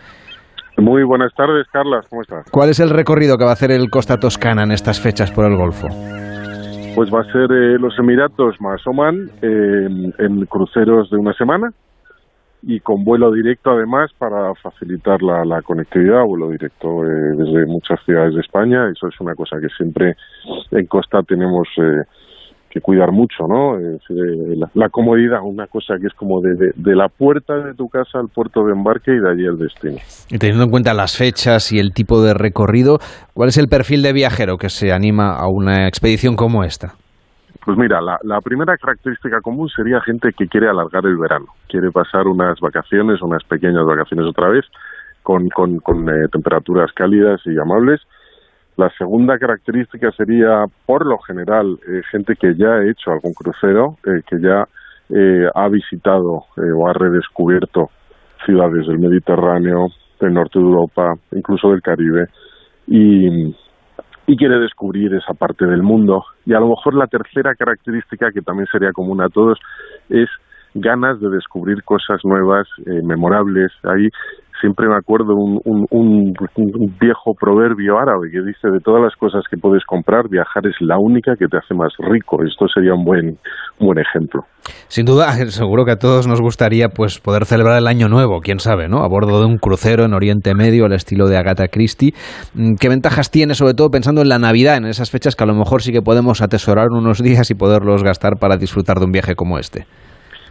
Muy 0.82 1.04
buenas 1.04 1.34
tardes, 1.34 1.68
Carlas, 1.72 2.08
¿cómo 2.10 2.22
estás? 2.22 2.50
¿Cuál 2.52 2.70
es 2.70 2.80
el 2.80 2.90
recorrido 2.90 3.38
que 3.38 3.44
va 3.44 3.52
a 3.52 3.54
hacer 3.54 3.72
el 3.72 3.90
Costa 3.90 4.18
Toscana 4.18 4.64
en 4.64 4.72
estas 4.72 5.00
fechas 5.00 5.32
por 5.32 5.46
el 5.46 5.58
Golfo? 5.58 5.88
Pues 6.96 7.14
va 7.14 7.22
a 7.22 7.32
ser 7.32 7.52
eh, 7.52 7.78
los 7.80 7.98
Emiratos 8.00 8.60
más 8.60 8.86
Oman 8.88 9.30
en 9.42 10.46
cruceros 10.46 11.10
de 11.10 11.18
una 11.18 11.34
semana 11.34 11.72
y 12.62 12.80
con 12.80 13.04
vuelo 13.04 13.32
directo 13.32 13.72
además 13.72 14.12
para 14.18 14.54
facilitar 14.56 15.22
la, 15.22 15.62
conectividad, 15.62 16.26
vuelo 16.26 16.50
directo 16.50 17.06
eh, 17.06 17.36
desde 17.38 17.66
muchas 17.66 18.00
ciudades 18.06 18.36
de 18.36 18.42
España. 18.42 18.90
Eso 18.90 19.08
es 19.08 19.20
una 19.20 19.34
cosa 19.34 19.58
que 19.62 19.70
siempre 19.70 20.16
en 20.72 20.86
Costa 20.88 21.22
tenemos 21.24 21.68
eh, 21.78 22.04
que 22.70 22.82
cuidar 22.82 23.12
mucho, 23.12 23.48
¿no? 23.48 23.78
la, 24.76 24.90
comodidad, 24.90 25.40
una 25.44 25.68
cosa 25.68 25.96
que 26.00 26.08
es 26.08 26.14
como 26.14 26.40
de, 26.42 26.72
de, 26.76 26.96
la 26.96 27.08
puerta 27.08 27.56
de 27.56 27.74
tu 27.74 27.88
casa 27.88 28.20
al 28.20 28.28
puerto 28.28 28.64
de 28.64 28.74
embarque 28.74 29.12
y 29.12 29.20
de 29.20 29.30
allí 29.30 29.48
al 29.48 29.58
destino. 29.58 29.98
Y 30.30 30.38
teniendo 30.38 30.66
en 30.66 30.70
cuenta 30.70 30.94
las 30.94 31.18
fechas 31.18 31.72
y 31.72 31.80
el 31.80 31.94
tipo 31.94 32.22
de 32.22 32.34
recorrido, 32.34 33.00
¿cuál 33.34 33.50
es 33.50 33.58
el 33.58 33.68
perfil 33.68 34.04
de 34.04 34.14
viajero 34.14 34.58
que 34.58 34.70
se 34.70 34.92
anima 34.92 35.36
a 35.36 35.48
una 35.50 35.88
expedición 35.88 36.36
como 36.36 36.64
esta? 36.64 36.94
Pues 37.66 37.78
mira, 37.78 38.02
la, 38.02 38.18
la 38.24 38.40
primera 38.42 38.78
característica 38.78 39.42
común 39.42 39.68
sería 39.70 40.00
gente 40.02 40.30
que 40.38 40.48
quiere 40.48 40.70
alargar 40.70 41.06
el 41.06 41.18
verano, 41.18 41.48
quiere 41.68 41.92
pasar 41.92 42.28
unas 42.28 42.60
vacaciones, 42.60 43.22
unas 43.22 43.44
pequeñas 43.44 43.86
vacaciones 43.86 44.28
otra 44.28 44.50
vez, 44.50 44.66
con, 45.24 45.50
con, 45.50 45.78
con 45.80 46.08
eh, 46.10 46.28
temperaturas 46.32 46.92
cálidas 46.94 47.42
y 47.46 47.58
amables, 47.60 48.02
la 48.80 48.90
segunda 48.98 49.38
característica 49.38 50.10
sería, 50.14 50.64
por 50.86 51.06
lo 51.06 51.18
general, 51.20 51.78
eh, 51.86 52.02
gente 52.10 52.36
que 52.36 52.56
ya 52.56 52.76
ha 52.76 52.90
hecho 52.90 53.12
algún 53.12 53.34
crucero, 53.34 53.98
eh, 54.06 54.22
que 54.26 54.40
ya 54.40 54.64
eh, 55.10 55.50
ha 55.54 55.68
visitado 55.68 56.46
o 56.56 56.88
ha 56.88 56.94
redescubierto 56.94 57.90
ciudades 58.46 58.88
del 58.88 59.00
Mediterráneo, 59.00 59.88
del 60.22 60.34
norte 60.34 60.60
de 60.60 60.66
Europa, 60.66 61.14
incluso 61.34 61.72
del 61.72 61.82
Caribe, 61.82 62.28
y, 62.88 63.54
y 64.28 64.38
quiere 64.38 64.60
descubrir 64.60 65.14
esa 65.14 65.34
parte 65.34 65.66
del 65.66 65.84
mundo. 65.84 66.24
Y 66.46 66.54
a 66.54 66.62
lo 66.62 66.70
mejor 66.70 66.94
la 66.94 67.08
tercera 67.08 67.56
característica, 67.56 68.32
que 68.32 68.42
también 68.42 68.68
sería 68.72 68.94
común 68.94 69.22
a 69.22 69.28
todos, 69.28 69.60
es 70.08 70.30
ganas 70.74 71.20
de 71.20 71.30
descubrir 71.30 71.84
cosas 71.84 72.22
nuevas, 72.24 72.68
memorables. 72.86 73.74
Ahí 73.84 74.08
siempre 74.60 74.88
me 74.88 74.96
acuerdo 74.96 75.36
un, 75.36 75.60
un, 75.90 76.34
viejo 77.00 77.34
proverbio 77.40 77.98
árabe 77.98 78.30
que 78.32 78.42
dice 78.42 78.70
de 78.70 78.80
todas 78.80 79.02
las 79.02 79.16
cosas 79.16 79.44
que 79.50 79.58
puedes 79.58 79.84
comprar, 79.86 80.30
viajar 80.30 80.66
es 80.68 80.76
la 80.80 80.98
única 80.98 81.36
que 81.38 81.48
te 81.48 81.58
hace 81.58 81.74
más 81.74 81.94
rico. 81.98 82.44
Esto 82.44 82.68
sería 82.68 82.94
un 82.94 83.04
buen, 83.04 83.38
buen 83.80 84.00
ejemplo. 84.00 84.44
Sin 84.88 85.06
duda, 85.06 85.32
seguro 85.50 85.86
que 85.86 85.92
a 85.92 85.98
todos 85.98 86.28
nos 86.28 86.42
gustaría 86.42 86.90
pues 86.90 87.20
poder 87.20 87.46
celebrar 87.46 87.78
el 87.78 87.88
año 87.88 88.08
nuevo, 88.08 88.42
quién 88.42 88.60
sabe, 88.60 88.88
¿no? 88.88 89.04
A 89.04 89.08
bordo 89.08 89.40
de 89.40 89.46
un 89.46 89.58
crucero 89.58 90.06
en 90.06 90.14
Oriente 90.14 90.54
Medio 90.56 90.86
al 90.86 90.94
estilo 90.94 91.28
de 91.28 91.38
Agatha 91.38 91.68
Christie. 91.68 92.14
Mm, 92.54 92.76
¿Qué 92.80 92.90
ventajas 92.90 93.32
tiene, 93.32 93.56
sobre 93.56 93.74
todo 93.74 93.90
pensando 93.90 94.22
en 94.22 94.30
la 94.30 94.40
Navidad, 94.40 94.78
en 94.78 94.86
esas 94.86 95.12
fechas 95.12 95.36
que 95.36 95.44
a 95.44 95.48
lo 95.48 95.56
mejor 95.56 95.82
sí 95.82 95.92
que 95.92 96.02
podemos 96.02 96.42
atesorar 96.42 96.90
unos 96.92 97.22
días 97.24 97.50
y 97.52 97.56
poderlos 97.56 98.04
gastar 98.04 98.34
para 98.40 98.58
disfrutar 98.58 99.00
de 99.00 99.06
un 99.06 99.12
viaje 99.12 99.36
como 99.36 99.58
este? 99.58 99.86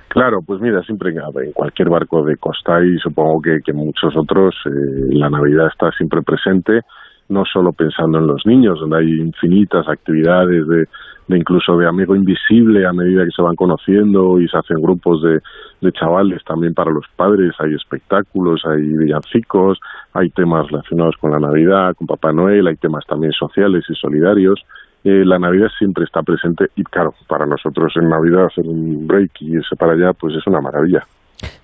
Claro, 0.08 0.40
pues 0.44 0.60
mira, 0.60 0.82
siempre 0.82 1.10
en 1.10 1.52
cualquier 1.52 1.90
barco 1.90 2.24
de 2.24 2.36
costa 2.36 2.82
y 2.82 2.96
supongo 2.98 3.42
que, 3.42 3.72
muchos 3.74 4.16
otros, 4.16 4.54
eh, 4.64 4.70
la 5.10 5.28
Navidad 5.28 5.68
está 5.68 5.90
siempre 5.92 6.22
presente, 6.22 6.80
no 7.28 7.44
solo 7.44 7.72
pensando 7.72 8.18
en 8.18 8.26
los 8.26 8.46
niños, 8.46 8.80
donde 8.80 8.98
hay 8.98 9.20
infinitas 9.20 9.86
actividades 9.86 10.66
de, 10.66 10.86
de 11.28 11.38
incluso 11.38 11.76
de 11.76 11.86
amigo 11.86 12.16
invisible 12.16 12.86
a 12.86 12.92
medida 12.94 13.24
que 13.24 13.30
se 13.36 13.42
van 13.42 13.54
conociendo 13.54 14.40
y 14.40 14.48
se 14.48 14.56
hacen 14.56 14.80
grupos 14.80 15.22
de, 15.22 15.40
de 15.82 15.92
chavales 15.92 16.42
también 16.44 16.72
para 16.72 16.90
los 16.90 17.04
padres, 17.14 17.52
hay 17.58 17.74
espectáculos, 17.74 18.62
hay 18.64 18.80
villancicos, 18.80 19.78
hay 20.14 20.30
temas 20.30 20.66
relacionados 20.68 21.16
con 21.20 21.32
la 21.32 21.38
Navidad, 21.38 21.94
con 21.96 22.06
Papá 22.06 22.32
Noel, 22.32 22.66
hay 22.66 22.76
temas 22.76 23.04
también 23.06 23.32
sociales 23.32 23.84
y 23.90 23.94
solidarios 23.94 24.64
eh, 25.08 25.24
la 25.24 25.38
Navidad 25.38 25.68
siempre 25.78 26.04
está 26.04 26.22
presente 26.22 26.66
y 26.76 26.84
claro, 26.84 27.14
para 27.26 27.46
nosotros 27.46 27.92
en 27.96 28.08
Navidad 28.08 28.46
hacer 28.46 28.66
un 28.66 29.06
break 29.06 29.30
y 29.40 29.56
irse 29.56 29.76
para 29.76 29.92
allá, 29.92 30.12
pues 30.12 30.34
es 30.34 30.46
una 30.46 30.60
maravilla. 30.60 31.02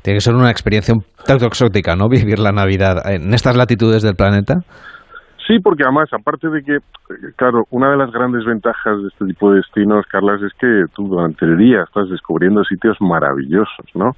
Tiene 0.03 0.17
que 0.17 0.21
ser 0.21 0.35
una 0.35 0.51
experiencia 0.51 0.95
un 0.95 1.05
tanto 1.27 1.47
exótica, 1.47 1.97
¿no? 1.97 2.09
Vivir 2.11 2.39
la 2.39 2.53
Navidad 2.53 3.11
en 3.11 3.35
estas 3.35 3.57
latitudes 3.57 4.03
del 4.03 4.15
planeta. 4.15 4.61
Sí, 5.47 5.59
porque 5.59 5.83
además, 5.85 6.09
aparte 6.13 6.49
de 6.49 6.63
que, 6.63 6.79
claro, 7.37 7.65
una 7.71 7.91
de 7.91 7.99
las 7.99 8.11
grandes 8.11 8.47
ventajas 8.47 9.03
de 9.03 9.09
este 9.09 9.27
tipo 9.27 9.51
de 9.51 9.57
destinos, 9.59 10.07
Carlas, 10.07 10.41
es 10.41 10.53
que 10.55 10.87
tú 10.95 11.07
durante 11.07 11.45
el 11.45 11.59
día 11.59 11.83
estás 11.83 12.09
descubriendo 12.09 12.65
sitios 12.65 12.97
maravillosos, 13.01 13.87
¿no? 13.95 14.13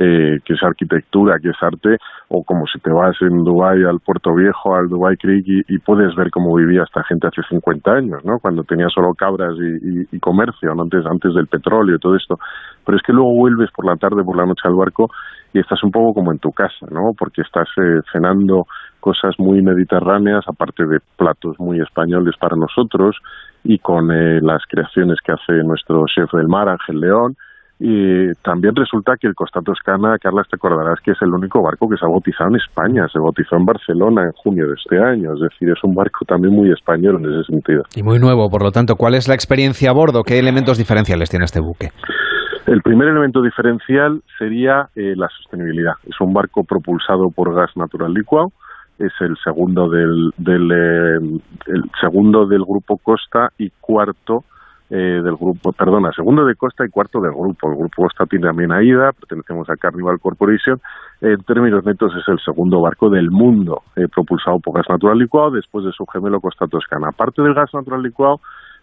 Eh, 0.00 0.38
que 0.44 0.54
es 0.54 0.62
arquitectura, 0.62 1.38
que 1.42 1.50
es 1.50 1.56
arte, 1.60 1.96
o 2.28 2.44
como 2.44 2.66
si 2.66 2.78
te 2.78 2.92
vas 2.92 3.16
en 3.20 3.42
Dubai 3.42 3.82
al 3.82 3.98
Puerto 3.98 4.32
Viejo, 4.32 4.76
al 4.76 4.88
Dubai 4.88 5.16
Creek 5.16 5.44
y, 5.46 5.78
puedes 5.78 6.14
ver 6.14 6.30
cómo 6.30 6.54
vivía 6.54 6.84
esta 6.84 7.02
gente 7.02 7.26
hace 7.26 7.42
50 7.48 7.90
años, 7.90 8.24
¿no? 8.24 8.38
Cuando 8.40 8.62
tenía 8.62 8.88
solo 8.90 9.12
cabras 9.14 9.54
y, 9.58 10.18
comercio, 10.20 10.70
antes, 10.70 11.04
antes 11.04 11.34
del 11.34 11.48
petróleo 11.48 11.96
y 11.96 11.98
todo 11.98 12.14
esto. 12.14 12.36
Pero 12.84 12.96
es 12.96 13.02
que 13.02 13.12
luego 13.12 13.34
vuelves 13.34 13.70
por 13.74 13.86
la 13.86 13.96
tarde, 13.96 14.22
por 14.22 14.36
la 14.36 14.46
noche 14.46 14.62
al 14.64 14.74
barco 14.74 15.08
y 15.52 15.58
estás 15.58 15.82
un 15.82 15.90
poco 15.90 16.14
como 16.14 16.30
en 16.30 16.38
tu 16.38 16.50
casa, 16.50 16.86
¿no? 16.90 17.12
Porque 17.18 17.42
estás 17.42 17.68
eh, 17.78 18.00
cenando 18.12 18.66
cosas 19.00 19.34
muy 19.38 19.62
mediterráneas, 19.62 20.44
aparte 20.46 20.86
de 20.86 20.98
platos 21.16 21.56
muy 21.58 21.80
españoles 21.80 22.34
para 22.38 22.56
nosotros, 22.56 23.16
y 23.64 23.78
con 23.78 24.12
eh, 24.12 24.40
las 24.42 24.62
creaciones 24.68 25.18
que 25.24 25.32
hace 25.32 25.62
nuestro 25.64 26.04
chef 26.06 26.30
del 26.32 26.46
mar, 26.46 26.68
Ángel 26.68 27.00
León, 27.00 27.34
y 27.80 28.32
también 28.42 28.74
resulta 28.74 29.16
que 29.20 29.28
el 29.28 29.34
Costa 29.34 29.60
Toscana, 29.60 30.18
Carla, 30.18 30.42
te 30.42 30.56
acordarás 30.56 30.98
que 31.00 31.12
es 31.12 31.22
el 31.22 31.32
único 31.32 31.62
barco 31.62 31.88
que 31.88 31.96
se 31.96 32.04
ha 32.04 32.08
bautizado 32.08 32.50
en 32.50 32.56
España. 32.56 33.06
Se 33.12 33.20
bautizó 33.20 33.56
en 33.56 33.64
Barcelona 33.64 34.24
en 34.24 34.32
junio 34.32 34.66
de 34.66 34.74
este 34.74 34.98
año. 34.98 35.34
Es 35.34 35.40
decir, 35.40 35.70
es 35.70 35.84
un 35.84 35.94
barco 35.94 36.24
también 36.24 36.54
muy 36.54 36.72
español 36.72 37.22
en 37.22 37.32
ese 37.32 37.52
sentido. 37.52 37.84
Y 37.94 38.02
muy 38.02 38.18
nuevo, 38.18 38.50
por 38.50 38.62
lo 38.62 38.72
tanto. 38.72 38.96
¿Cuál 38.96 39.14
es 39.14 39.28
la 39.28 39.34
experiencia 39.34 39.90
a 39.90 39.92
bordo? 39.92 40.24
¿Qué 40.24 40.38
elementos 40.40 40.76
diferenciales 40.76 41.30
tiene 41.30 41.44
este 41.44 41.60
buque? 41.60 41.90
El 42.66 42.82
primer 42.82 43.08
elemento 43.08 43.42
diferencial 43.42 44.22
sería 44.38 44.88
eh, 44.96 45.14
la 45.16 45.28
sostenibilidad. 45.28 45.94
Es 46.04 46.20
un 46.20 46.34
barco 46.34 46.64
propulsado 46.64 47.30
por 47.30 47.54
gas 47.54 47.70
natural 47.76 48.12
licuado 48.12 48.52
es 48.98 49.12
el 49.20 49.36
segundo 49.44 49.88
del, 49.88 50.32
del 50.36 50.72
eh, 50.72 51.40
el 51.66 51.82
segundo 52.00 52.46
del 52.46 52.64
grupo 52.64 52.98
Costa 52.98 53.50
y 53.56 53.70
cuarto 53.80 54.44
eh, 54.90 55.20
del 55.22 55.36
grupo, 55.36 55.72
perdona, 55.72 56.10
segundo 56.12 56.44
de 56.44 56.54
Costa 56.54 56.84
y 56.84 56.88
cuarto 56.88 57.20
del 57.20 57.32
grupo. 57.32 57.70
El 57.70 57.76
grupo 57.78 58.02
Costa 58.02 58.24
tiene 58.24 58.46
también 58.46 58.72
AIDA, 58.72 59.12
pertenecemos 59.12 59.68
a 59.68 59.76
Carnival 59.76 60.18
Corporation. 60.18 60.80
En 61.20 61.42
términos 61.44 61.84
netos 61.84 62.12
es 62.16 62.26
el 62.28 62.38
segundo 62.40 62.80
barco 62.80 63.10
del 63.10 63.30
mundo 63.30 63.82
eh, 63.96 64.06
propulsado 64.08 64.58
por 64.60 64.74
gas 64.76 64.86
natural 64.88 65.18
licuado 65.18 65.50
después 65.50 65.84
de 65.84 65.92
su 65.92 66.06
gemelo 66.06 66.40
Costa 66.40 66.66
Toscana. 66.66 67.08
Aparte 67.10 67.42
del 67.42 67.54
gas 67.54 67.72
natural 67.74 68.02
licuado, 68.02 68.40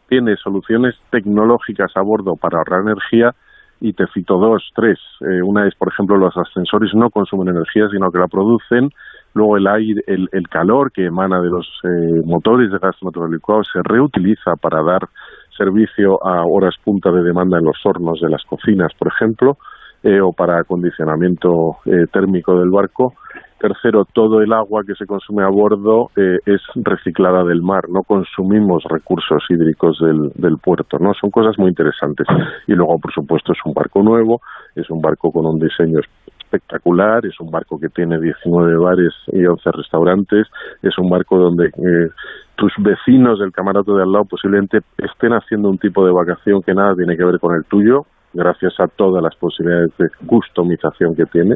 tiene 0.07 0.35
soluciones 0.37 0.95
tecnológicas 1.09 1.91
a 1.95 2.01
bordo 2.01 2.35
para 2.35 2.59
ahorrar 2.59 2.81
energía 2.81 3.33
y 3.81 3.93
te 3.93 4.05
cito 4.13 4.37
dos, 4.37 4.69
tres. 4.75 4.99
Eh, 5.21 5.41
una 5.43 5.67
es, 5.67 5.75
por 5.75 5.89
ejemplo, 5.89 6.17
los 6.17 6.35
ascensores 6.37 6.91
no 6.93 7.09
consumen 7.09 7.49
energía, 7.49 7.87
sino 7.91 8.11
que 8.11 8.19
la 8.19 8.27
producen. 8.27 8.89
Luego 9.33 9.57
el 9.57 9.67
aire, 9.67 10.01
el, 10.07 10.29
el 10.31 10.47
calor 10.47 10.91
que 10.91 11.05
emana 11.05 11.41
de 11.41 11.49
los 11.49 11.67
eh, 11.83 12.21
motores 12.25 12.71
de 12.71 12.77
gas 12.77 12.95
natural 13.01 13.31
licuado 13.31 13.63
se 13.63 13.79
reutiliza 13.83 14.55
para 14.55 14.81
dar 14.81 15.09
servicio 15.57 16.17
a 16.25 16.45
horas 16.45 16.75
punta 16.83 17.11
de 17.11 17.23
demanda 17.23 17.57
en 17.57 17.65
los 17.65 17.77
hornos 17.83 18.19
de 18.21 18.29
las 18.29 18.43
cocinas, 18.43 18.91
por 18.97 19.09
ejemplo, 19.09 19.57
eh, 20.03 20.21
o 20.21 20.31
para 20.33 20.59
acondicionamiento 20.59 21.77
térmico 22.11 22.59
del 22.59 22.69
barco. 22.69 23.13
Tercero, 23.59 24.03
todo 24.05 24.41
el 24.41 24.51
agua 24.51 24.83
que 24.85 24.95
se 24.95 25.05
consume 25.05 25.43
a 25.43 25.47
bordo 25.47 26.09
eh, 26.17 26.37
es 26.45 26.61
reciclada 26.75 27.43
del 27.45 27.61
mar, 27.61 27.85
no 27.89 28.03
consumimos 28.03 28.83
recursos 28.83 29.43
hídricos 29.49 29.97
del, 29.99 30.29
del, 30.35 30.57
puerto, 30.57 30.97
¿no? 30.99 31.13
Son 31.19 31.31
cosas 31.31 31.57
muy 31.57 31.69
interesantes. 31.69 32.27
Y 32.67 32.73
luego, 32.73 32.99
por 32.99 33.13
supuesto, 33.13 33.53
es 33.53 33.59
un 33.65 33.73
barco 33.73 34.03
nuevo, 34.03 34.41
es 34.75 34.89
un 34.89 35.01
barco 35.01 35.31
con 35.31 35.45
un 35.45 35.57
diseño 35.57 35.99
espectacular, 36.37 37.25
es 37.25 37.39
un 37.39 37.49
barco 37.49 37.79
que 37.79 37.89
tiene 37.89 38.19
19 38.19 38.77
bares 38.77 39.13
y 39.27 39.45
11 39.45 39.71
restaurantes, 39.71 40.47
es 40.83 40.97
un 40.97 41.09
barco 41.09 41.37
donde 41.37 41.67
eh, 41.67 42.09
tus 42.55 42.73
vecinos 42.79 43.39
del 43.39 43.51
camarote 43.51 43.91
de 43.91 44.03
al 44.03 44.11
lado 44.11 44.25
posiblemente 44.25 44.79
estén 44.97 45.33
haciendo 45.33 45.69
un 45.69 45.77
tipo 45.77 46.05
de 46.05 46.11
vacación 46.11 46.61
que 46.61 46.73
nada 46.73 46.93
tiene 46.95 47.17
que 47.17 47.25
ver 47.25 47.39
con 47.39 47.55
el 47.55 47.65
tuyo, 47.65 48.01
gracias 48.33 48.73
a 48.79 48.87
todas 48.87 49.21
las 49.23 49.35
posibilidades 49.35 49.91
de 49.97 50.07
customización 50.25 51.15
que 51.15 51.25
tiene 51.25 51.55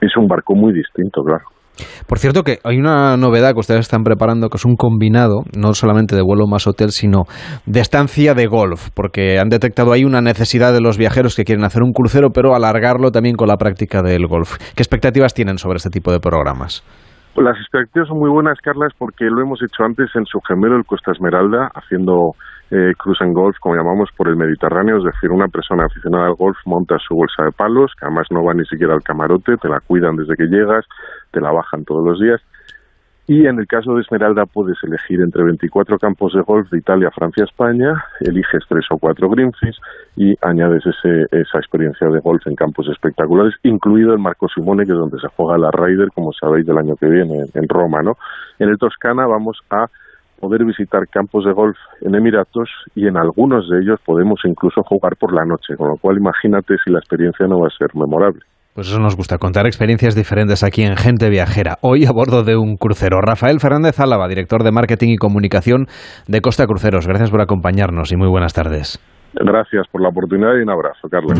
es 0.00 0.16
un 0.16 0.26
barco 0.26 0.54
muy 0.54 0.72
distinto, 0.72 1.22
claro. 1.22 1.44
Por 2.06 2.18
cierto 2.18 2.42
que 2.44 2.58
hay 2.62 2.78
una 2.78 3.16
novedad 3.16 3.52
que 3.52 3.58
ustedes 3.58 3.80
están 3.80 4.04
preparando, 4.04 4.48
que 4.48 4.58
es 4.58 4.64
un 4.64 4.76
combinado, 4.76 5.42
no 5.56 5.74
solamente 5.74 6.14
de 6.14 6.22
vuelo 6.22 6.46
más 6.46 6.68
hotel, 6.68 6.90
sino 6.90 7.24
de 7.66 7.80
estancia 7.80 8.34
de 8.34 8.46
golf, 8.46 8.90
porque 8.94 9.40
han 9.40 9.48
detectado 9.48 9.92
ahí 9.92 10.04
una 10.04 10.20
necesidad 10.20 10.72
de 10.72 10.80
los 10.80 10.98
viajeros 10.98 11.34
que 11.34 11.44
quieren 11.44 11.64
hacer 11.64 11.82
un 11.82 11.92
crucero, 11.92 12.30
pero 12.30 12.54
alargarlo 12.54 13.10
también 13.10 13.34
con 13.34 13.48
la 13.48 13.56
práctica 13.56 14.02
del 14.02 14.26
golf. 14.28 14.56
¿Qué 14.76 14.82
expectativas 14.82 15.34
tienen 15.34 15.58
sobre 15.58 15.76
este 15.76 15.90
tipo 15.90 16.12
de 16.12 16.20
programas? 16.20 16.84
Las 17.36 17.58
expectativas 17.58 18.06
son 18.08 18.20
muy 18.20 18.30
buenas, 18.30 18.60
Carlas, 18.60 18.92
porque 18.96 19.24
lo 19.24 19.42
hemos 19.42 19.60
hecho 19.60 19.82
antes 19.82 20.08
en 20.14 20.24
su 20.24 20.40
gemelo, 20.40 20.76
el 20.76 20.84
Costa 20.84 21.10
Esmeralda, 21.10 21.68
haciendo 21.74 22.36
eh, 22.70 22.92
cruise 22.96 23.20
and 23.22 23.34
golf, 23.34 23.56
como 23.58 23.74
llamamos, 23.74 24.08
por 24.16 24.28
el 24.28 24.36
Mediterráneo, 24.36 24.98
es 24.98 25.04
decir, 25.04 25.32
una 25.32 25.48
persona 25.48 25.84
aficionada 25.84 26.26
al 26.26 26.34
golf 26.34 26.56
monta 26.64 26.96
su 26.98 27.16
bolsa 27.16 27.42
de 27.44 27.50
palos, 27.50 27.92
que 27.98 28.06
además 28.06 28.28
no 28.30 28.44
va 28.44 28.54
ni 28.54 28.64
siquiera 28.66 28.94
al 28.94 29.02
camarote, 29.02 29.56
te 29.56 29.68
la 29.68 29.80
cuidan 29.80 30.14
desde 30.14 30.36
que 30.36 30.46
llegas, 30.46 30.84
te 31.32 31.40
la 31.40 31.50
bajan 31.50 31.84
todos 31.84 32.04
los 32.06 32.20
días. 32.20 32.40
Y 33.26 33.46
en 33.46 33.58
el 33.58 33.66
caso 33.66 33.94
de 33.94 34.02
Esmeralda 34.02 34.44
puedes 34.44 34.76
elegir 34.84 35.22
entre 35.22 35.42
24 35.44 35.98
campos 35.98 36.34
de 36.34 36.42
golf 36.42 36.68
de 36.70 36.76
Italia, 36.76 37.10
Francia, 37.10 37.44
España, 37.44 38.04
eliges 38.20 38.62
tres 38.68 38.84
o 38.90 38.98
cuatro 38.98 39.30
greenfish 39.30 39.78
y 40.14 40.34
añades 40.42 40.82
ese, 40.84 41.22
esa 41.32 41.58
experiencia 41.58 42.06
de 42.08 42.20
golf 42.20 42.46
en 42.46 42.54
campos 42.54 42.86
espectaculares, 42.88 43.54
incluido 43.62 44.12
el 44.12 44.18
Marco 44.18 44.46
Simone, 44.48 44.84
que 44.84 44.92
es 44.92 44.98
donde 44.98 45.18
se 45.20 45.28
juega 45.28 45.56
la 45.56 45.70
Ryder, 45.70 46.08
como 46.14 46.34
sabéis, 46.34 46.66
del 46.66 46.76
año 46.76 46.96
que 46.96 47.08
viene 47.08 47.46
en 47.54 47.68
Roma. 47.68 48.02
¿no? 48.02 48.18
En 48.58 48.68
el 48.68 48.76
Toscana 48.76 49.26
vamos 49.26 49.58
a 49.70 49.86
poder 50.38 50.62
visitar 50.66 51.08
campos 51.08 51.46
de 51.46 51.52
golf 51.52 51.78
en 52.02 52.14
Emiratos 52.14 52.68
y 52.94 53.06
en 53.06 53.16
algunos 53.16 53.70
de 53.70 53.80
ellos 53.80 54.00
podemos 54.04 54.40
incluso 54.44 54.82
jugar 54.82 55.16
por 55.16 55.32
la 55.32 55.46
noche, 55.46 55.76
con 55.78 55.88
lo 55.88 55.96
cual 55.96 56.18
imagínate 56.18 56.76
si 56.84 56.90
la 56.90 56.98
experiencia 56.98 57.46
no 57.46 57.60
va 57.60 57.68
a 57.68 57.78
ser 57.78 57.88
memorable. 57.94 58.42
Pues 58.74 58.88
eso 58.88 58.98
nos 58.98 59.14
gusta, 59.16 59.38
contar 59.38 59.66
experiencias 59.66 60.16
diferentes 60.16 60.64
aquí 60.64 60.82
en 60.82 60.96
Gente 60.96 61.30
Viajera. 61.30 61.76
Hoy 61.80 62.06
a 62.06 62.10
bordo 62.10 62.42
de 62.42 62.56
un 62.56 62.74
crucero. 62.76 63.20
Rafael 63.20 63.60
Fernández 63.60 64.00
Álava, 64.00 64.26
director 64.26 64.64
de 64.64 64.72
Marketing 64.72 65.10
y 65.10 65.16
Comunicación 65.16 65.86
de 66.26 66.40
Costa 66.40 66.66
Cruceros. 66.66 67.06
Gracias 67.06 67.30
por 67.30 67.40
acompañarnos 67.40 68.10
y 68.10 68.16
muy 68.16 68.26
buenas 68.26 68.52
tardes. 68.52 68.98
Gracias 69.32 69.86
por 69.92 70.02
la 70.02 70.08
oportunidad 70.08 70.56
y 70.58 70.62
un 70.62 70.70
abrazo, 70.70 71.08
Carlos. 71.08 71.38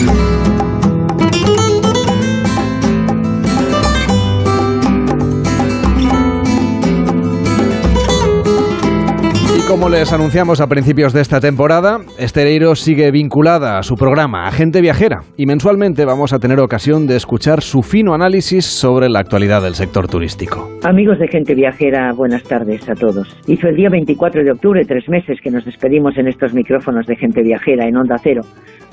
Como 9.69 9.89
les 9.89 10.13
anunciamos 10.13 10.61
a 10.61 10.67
principios 10.67 11.13
de 11.13 11.23
esta 11.23 11.41
temporada, 11.41 11.99
Estereiro 12.19 12.75
sigue 12.75 13.11
vinculada 13.11 13.79
a 13.79 13.83
su 13.83 13.97
programa 13.97 14.47
Agente 14.47 14.81
Viajera 14.81 15.21
y 15.37 15.47
mensualmente 15.47 16.05
vamos 16.05 16.33
a 16.33 16.39
tener 16.39 16.61
ocasión 16.61 17.07
de 17.07 17.17
escuchar 17.17 17.63
su 17.63 17.83
fino 17.83 18.15
análisis 18.15 18.67
sobre 18.67 19.09
la 19.09 19.21
actualidad 19.21 19.63
del 19.63 19.75
sector 19.75 20.07
turístico. 20.07 20.69
Amigos 20.83 21.19
de 21.19 21.29
Gente 21.29 21.55
Viajera, 21.55 22.13
buenas 22.13 22.43
tardes 22.43 22.89
a 22.89 22.95
todos. 22.95 23.37
Hizo 23.47 23.69
el 23.69 23.77
día 23.77 23.89
24 23.91 24.45
de 24.45 24.53
octubre 24.53 24.85
tres 24.87 25.09
meses 25.09 25.39
que 25.43 25.51
nos 25.51 25.65
despedimos 25.65 26.17
en 26.19 26.29
estos 26.29 26.53
micrófonos 26.53 27.07
de 27.07 27.17
Gente 27.17 27.43
Viajera 27.43 27.87
en 27.89 27.97
Onda 27.97 28.17
Cero 28.23 28.43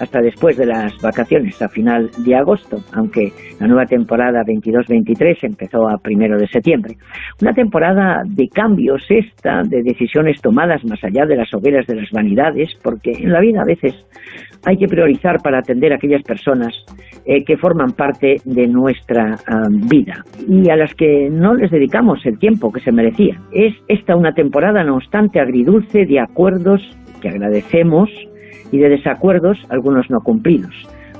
hasta 0.01 0.19
después 0.19 0.57
de 0.57 0.65
las 0.65 0.99
vacaciones, 1.01 1.61
a 1.61 1.69
final 1.69 2.09
de 2.25 2.35
agosto, 2.35 2.77
aunque 2.93 3.31
la 3.59 3.67
nueva 3.67 3.85
temporada 3.85 4.41
22-23 4.43 5.37
empezó 5.43 5.87
a 5.87 5.97
primero 5.97 6.39
de 6.39 6.47
septiembre. 6.47 6.95
Una 7.39 7.53
temporada 7.53 8.23
de 8.25 8.47
cambios 8.47 9.05
esta, 9.09 9.61
de 9.63 9.83
decisiones 9.83 10.41
tomadas 10.41 10.61
más 10.85 11.03
allá 11.03 11.25
de 11.25 11.35
las 11.35 11.53
hogueras 11.53 11.85
de 11.87 11.95
las 11.95 12.09
vanidades, 12.11 12.69
porque 12.81 13.11
en 13.11 13.31
la 13.31 13.39
vida 13.39 13.61
a 13.61 13.65
veces 13.65 13.93
hay 14.65 14.77
que 14.77 14.87
priorizar 14.87 15.37
para 15.43 15.59
atender 15.59 15.91
a 15.91 15.95
aquellas 15.95 16.23
personas 16.23 16.73
eh, 17.25 17.43
que 17.43 17.57
forman 17.57 17.91
parte 17.91 18.37
de 18.45 18.67
nuestra 18.67 19.37
vida 19.89 20.23
y 20.47 20.69
a 20.69 20.75
las 20.75 20.93
que 20.93 21.29
no 21.29 21.55
les 21.55 21.71
dedicamos 21.71 22.25
el 22.25 22.37
tiempo 22.37 22.71
que 22.71 22.81
se 22.81 22.91
merecía. 22.91 23.39
Es 23.51 23.73
esta 23.87 24.15
una 24.15 24.33
temporada, 24.33 24.83
no 24.83 24.95
obstante, 24.95 25.39
agridulce 25.39 26.05
de 26.05 26.19
acuerdos 26.19 26.81
que 27.21 27.29
agradecemos 27.29 28.09
y 28.71 28.77
de 28.77 28.89
desacuerdos, 28.89 29.57
algunos 29.69 30.09
no 30.09 30.19
cumplidos. 30.21 30.73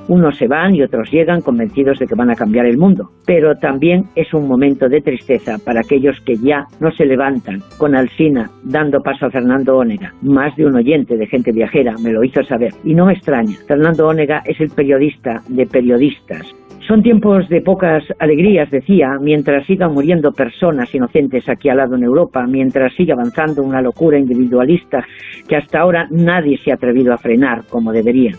Unos 0.08 0.36
se 0.36 0.48
van 0.48 0.74
y 0.74 0.82
otros 0.82 1.10
llegan 1.10 1.40
convencidos 1.40 1.98
de 1.98 2.06
que 2.06 2.14
van 2.14 2.30
a 2.30 2.34
cambiar 2.34 2.66
el 2.66 2.78
mundo. 2.78 3.10
Pero 3.26 3.54
también 3.56 4.04
es 4.14 4.32
un 4.34 4.48
momento 4.48 4.88
de 4.88 5.00
tristeza 5.00 5.58
para 5.64 5.80
aquellos 5.80 6.20
que 6.20 6.36
ya 6.36 6.66
no 6.80 6.90
se 6.92 7.06
levantan 7.06 7.60
con 7.78 7.94
Alsina 7.94 8.50
dando 8.64 9.00
paso 9.00 9.26
a 9.26 9.30
Fernando 9.30 9.76
Ónega. 9.76 10.12
Más 10.22 10.54
de 10.56 10.66
un 10.66 10.76
oyente 10.76 11.16
de 11.16 11.26
gente 11.26 11.52
viajera 11.52 11.94
me 12.02 12.12
lo 12.12 12.24
hizo 12.24 12.42
saber. 12.44 12.72
Y 12.84 12.94
no 12.94 13.06
me 13.06 13.14
extraña. 13.14 13.56
Fernando 13.66 14.06
Ónega 14.06 14.42
es 14.44 14.60
el 14.60 14.70
periodista 14.70 15.42
de 15.48 15.66
periodistas 15.66 16.54
son 16.86 17.02
tiempos 17.02 17.48
de 17.48 17.60
pocas 17.60 18.02
alegrías, 18.18 18.70
decía, 18.70 19.16
mientras 19.20 19.64
sigan 19.66 19.94
muriendo 19.94 20.32
personas 20.32 20.92
inocentes 20.94 21.48
aquí 21.48 21.68
al 21.68 21.76
lado 21.76 21.94
en 21.94 22.02
Europa, 22.02 22.44
mientras 22.46 22.92
siga 22.94 23.14
avanzando 23.14 23.62
una 23.62 23.80
locura 23.80 24.18
individualista 24.18 25.04
que 25.48 25.56
hasta 25.56 25.80
ahora 25.80 26.08
nadie 26.10 26.58
se 26.58 26.72
ha 26.72 26.74
atrevido 26.74 27.12
a 27.12 27.18
frenar 27.18 27.62
como 27.68 27.92
debería. 27.92 28.32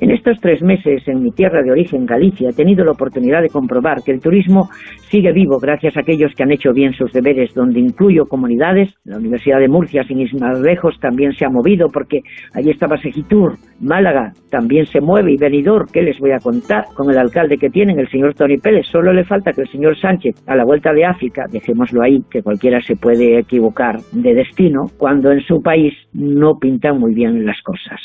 En 0.00 0.10
estos 0.10 0.40
tres 0.40 0.62
meses 0.62 1.06
en 1.08 1.22
mi 1.22 1.30
tierra 1.30 1.62
de 1.62 1.70
origen, 1.70 2.06
Galicia, 2.06 2.48
he 2.48 2.54
tenido 2.54 2.86
la 2.86 2.92
oportunidad 2.92 3.42
de 3.42 3.50
comprobar 3.50 4.02
que 4.02 4.12
el 4.12 4.20
turismo 4.20 4.70
sigue 5.10 5.30
vivo 5.30 5.58
gracias 5.58 5.94
a 5.94 6.00
aquellos 6.00 6.32
que 6.34 6.42
han 6.42 6.52
hecho 6.52 6.72
bien 6.72 6.94
sus 6.94 7.12
deberes, 7.12 7.52
donde 7.52 7.80
incluyo 7.80 8.24
comunidades. 8.24 8.94
La 9.04 9.18
Universidad 9.18 9.58
de 9.58 9.68
Murcia, 9.68 10.02
sin 10.04 10.20
ir 10.20 10.34
más 10.40 10.58
lejos, 10.60 10.98
también 11.00 11.32
se 11.32 11.44
ha 11.44 11.50
movido 11.50 11.88
porque 11.92 12.20
allí 12.54 12.70
estaba 12.70 12.96
Segitur, 12.96 13.58
Málaga 13.78 14.32
también 14.50 14.86
se 14.86 15.02
mueve 15.02 15.32
y 15.32 15.36
venidor, 15.36 15.86
¿qué 15.92 16.00
les 16.00 16.18
voy 16.18 16.30
a 16.30 16.38
contar? 16.38 16.84
Con 16.94 17.10
el 17.10 17.18
alcalde 17.18 17.58
que 17.58 17.68
tienen, 17.68 17.98
el 17.98 18.08
señor 18.08 18.32
Tony 18.34 18.56
Pérez, 18.56 18.86
solo 18.86 19.12
le 19.12 19.24
falta 19.24 19.52
que 19.52 19.62
el 19.62 19.68
señor 19.68 19.98
Sánchez, 19.98 20.34
a 20.46 20.56
la 20.56 20.64
vuelta 20.64 20.94
de 20.94 21.04
África, 21.04 21.44
dejémoslo 21.52 22.02
ahí, 22.02 22.22
que 22.30 22.42
cualquiera 22.42 22.80
se 22.80 22.96
puede 22.96 23.38
equivocar 23.38 24.00
de 24.12 24.34
destino, 24.34 24.86
cuando 24.96 25.30
en 25.30 25.40
su 25.40 25.60
país 25.60 25.92
no 26.14 26.54
pintan 26.58 26.98
muy 26.98 27.12
bien 27.12 27.44
las 27.44 27.60
cosas. 27.62 28.00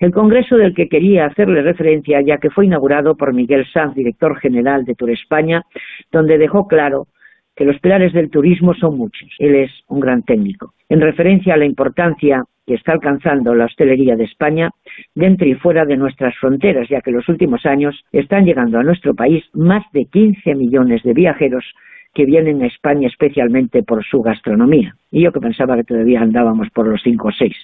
El 0.00 0.12
congreso 0.12 0.56
del 0.56 0.74
que 0.74 0.88
quería 0.88 1.26
hacerle 1.26 1.60
referencia, 1.60 2.22
ya 2.22 2.38
que 2.38 2.48
fue 2.48 2.64
inaugurado 2.64 3.16
por 3.16 3.34
Miguel 3.34 3.66
Sanz, 3.70 3.94
director 3.94 4.34
general 4.40 4.86
de 4.86 4.94
Tour 4.94 5.10
España, 5.10 5.62
donde 6.10 6.38
dejó 6.38 6.66
claro 6.66 7.08
que 7.54 7.66
los 7.66 7.78
pilares 7.80 8.14
del 8.14 8.30
turismo 8.30 8.72
son 8.72 8.96
muchos. 8.96 9.28
Él 9.38 9.54
es 9.54 9.70
un 9.88 10.00
gran 10.00 10.22
técnico. 10.22 10.72
En 10.88 11.02
referencia 11.02 11.52
a 11.52 11.58
la 11.58 11.66
importancia 11.66 12.44
que 12.66 12.76
está 12.76 12.92
alcanzando 12.92 13.54
la 13.54 13.66
hostelería 13.66 14.16
de 14.16 14.24
España 14.24 14.70
dentro 15.14 15.46
y 15.46 15.52
fuera 15.52 15.84
de 15.84 15.98
nuestras 15.98 16.34
fronteras, 16.38 16.88
ya 16.88 17.02
que 17.02 17.10
en 17.10 17.16
los 17.16 17.28
últimos 17.28 17.66
años 17.66 18.02
están 18.10 18.46
llegando 18.46 18.78
a 18.78 18.82
nuestro 18.82 19.14
país 19.14 19.44
más 19.52 19.84
de 19.92 20.06
15 20.06 20.54
millones 20.54 21.02
de 21.02 21.12
viajeros 21.12 21.64
que 22.14 22.24
vienen 22.24 22.62
a 22.62 22.66
España 22.66 23.08
especialmente 23.08 23.82
por 23.82 24.04
su 24.04 24.20
gastronomía. 24.20 24.94
Y 25.10 25.22
yo 25.22 25.32
que 25.32 25.40
pensaba 25.40 25.76
que 25.76 25.84
todavía 25.84 26.20
andábamos 26.20 26.68
por 26.70 26.86
los 26.86 27.00
cinco 27.02 27.28
o 27.28 27.32
seis. 27.32 27.56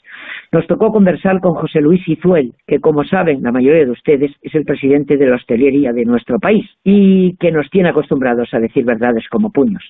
Nos 0.52 0.66
tocó 0.66 0.90
conversar 0.92 1.40
con 1.40 1.54
José 1.54 1.80
Luis 1.80 2.06
Izuel, 2.06 2.52
que 2.66 2.80
como 2.80 3.04
saben 3.04 3.42
la 3.42 3.52
mayoría 3.52 3.84
de 3.84 3.90
ustedes 3.90 4.32
es 4.42 4.54
el 4.54 4.64
presidente 4.64 5.16
de 5.16 5.26
la 5.26 5.36
hostelería 5.36 5.92
de 5.92 6.04
nuestro 6.04 6.38
país 6.38 6.66
y 6.84 7.36
que 7.36 7.52
nos 7.52 7.68
tiene 7.70 7.90
acostumbrados 7.90 8.52
a 8.52 8.60
decir 8.60 8.84
verdades 8.84 9.28
como 9.28 9.50
puños. 9.50 9.82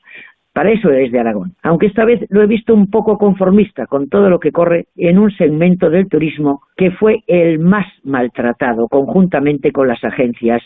Para 0.56 0.72
eso 0.72 0.90
es 0.90 1.12
de 1.12 1.18
Aragón. 1.18 1.52
Aunque 1.62 1.84
esta 1.84 2.06
vez 2.06 2.24
lo 2.30 2.42
he 2.42 2.46
visto 2.46 2.72
un 2.72 2.88
poco 2.88 3.18
conformista 3.18 3.86
con 3.86 4.08
todo 4.08 4.30
lo 4.30 4.40
que 4.40 4.52
corre 4.52 4.86
en 4.96 5.18
un 5.18 5.30
segmento 5.30 5.90
del 5.90 6.08
turismo 6.08 6.62
que 6.78 6.92
fue 6.92 7.18
el 7.26 7.58
más 7.58 7.84
maltratado 8.04 8.88
conjuntamente 8.88 9.70
con 9.70 9.86
las 9.86 10.02
agencias 10.02 10.62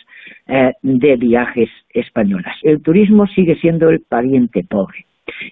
eh, 0.46 0.74
de 0.82 1.16
viajes 1.16 1.70
españolas. 1.92 2.54
El 2.62 2.82
turismo 2.82 3.26
sigue 3.26 3.56
siendo 3.56 3.90
el 3.90 4.04
pariente 4.08 4.62
pobre, 4.62 5.06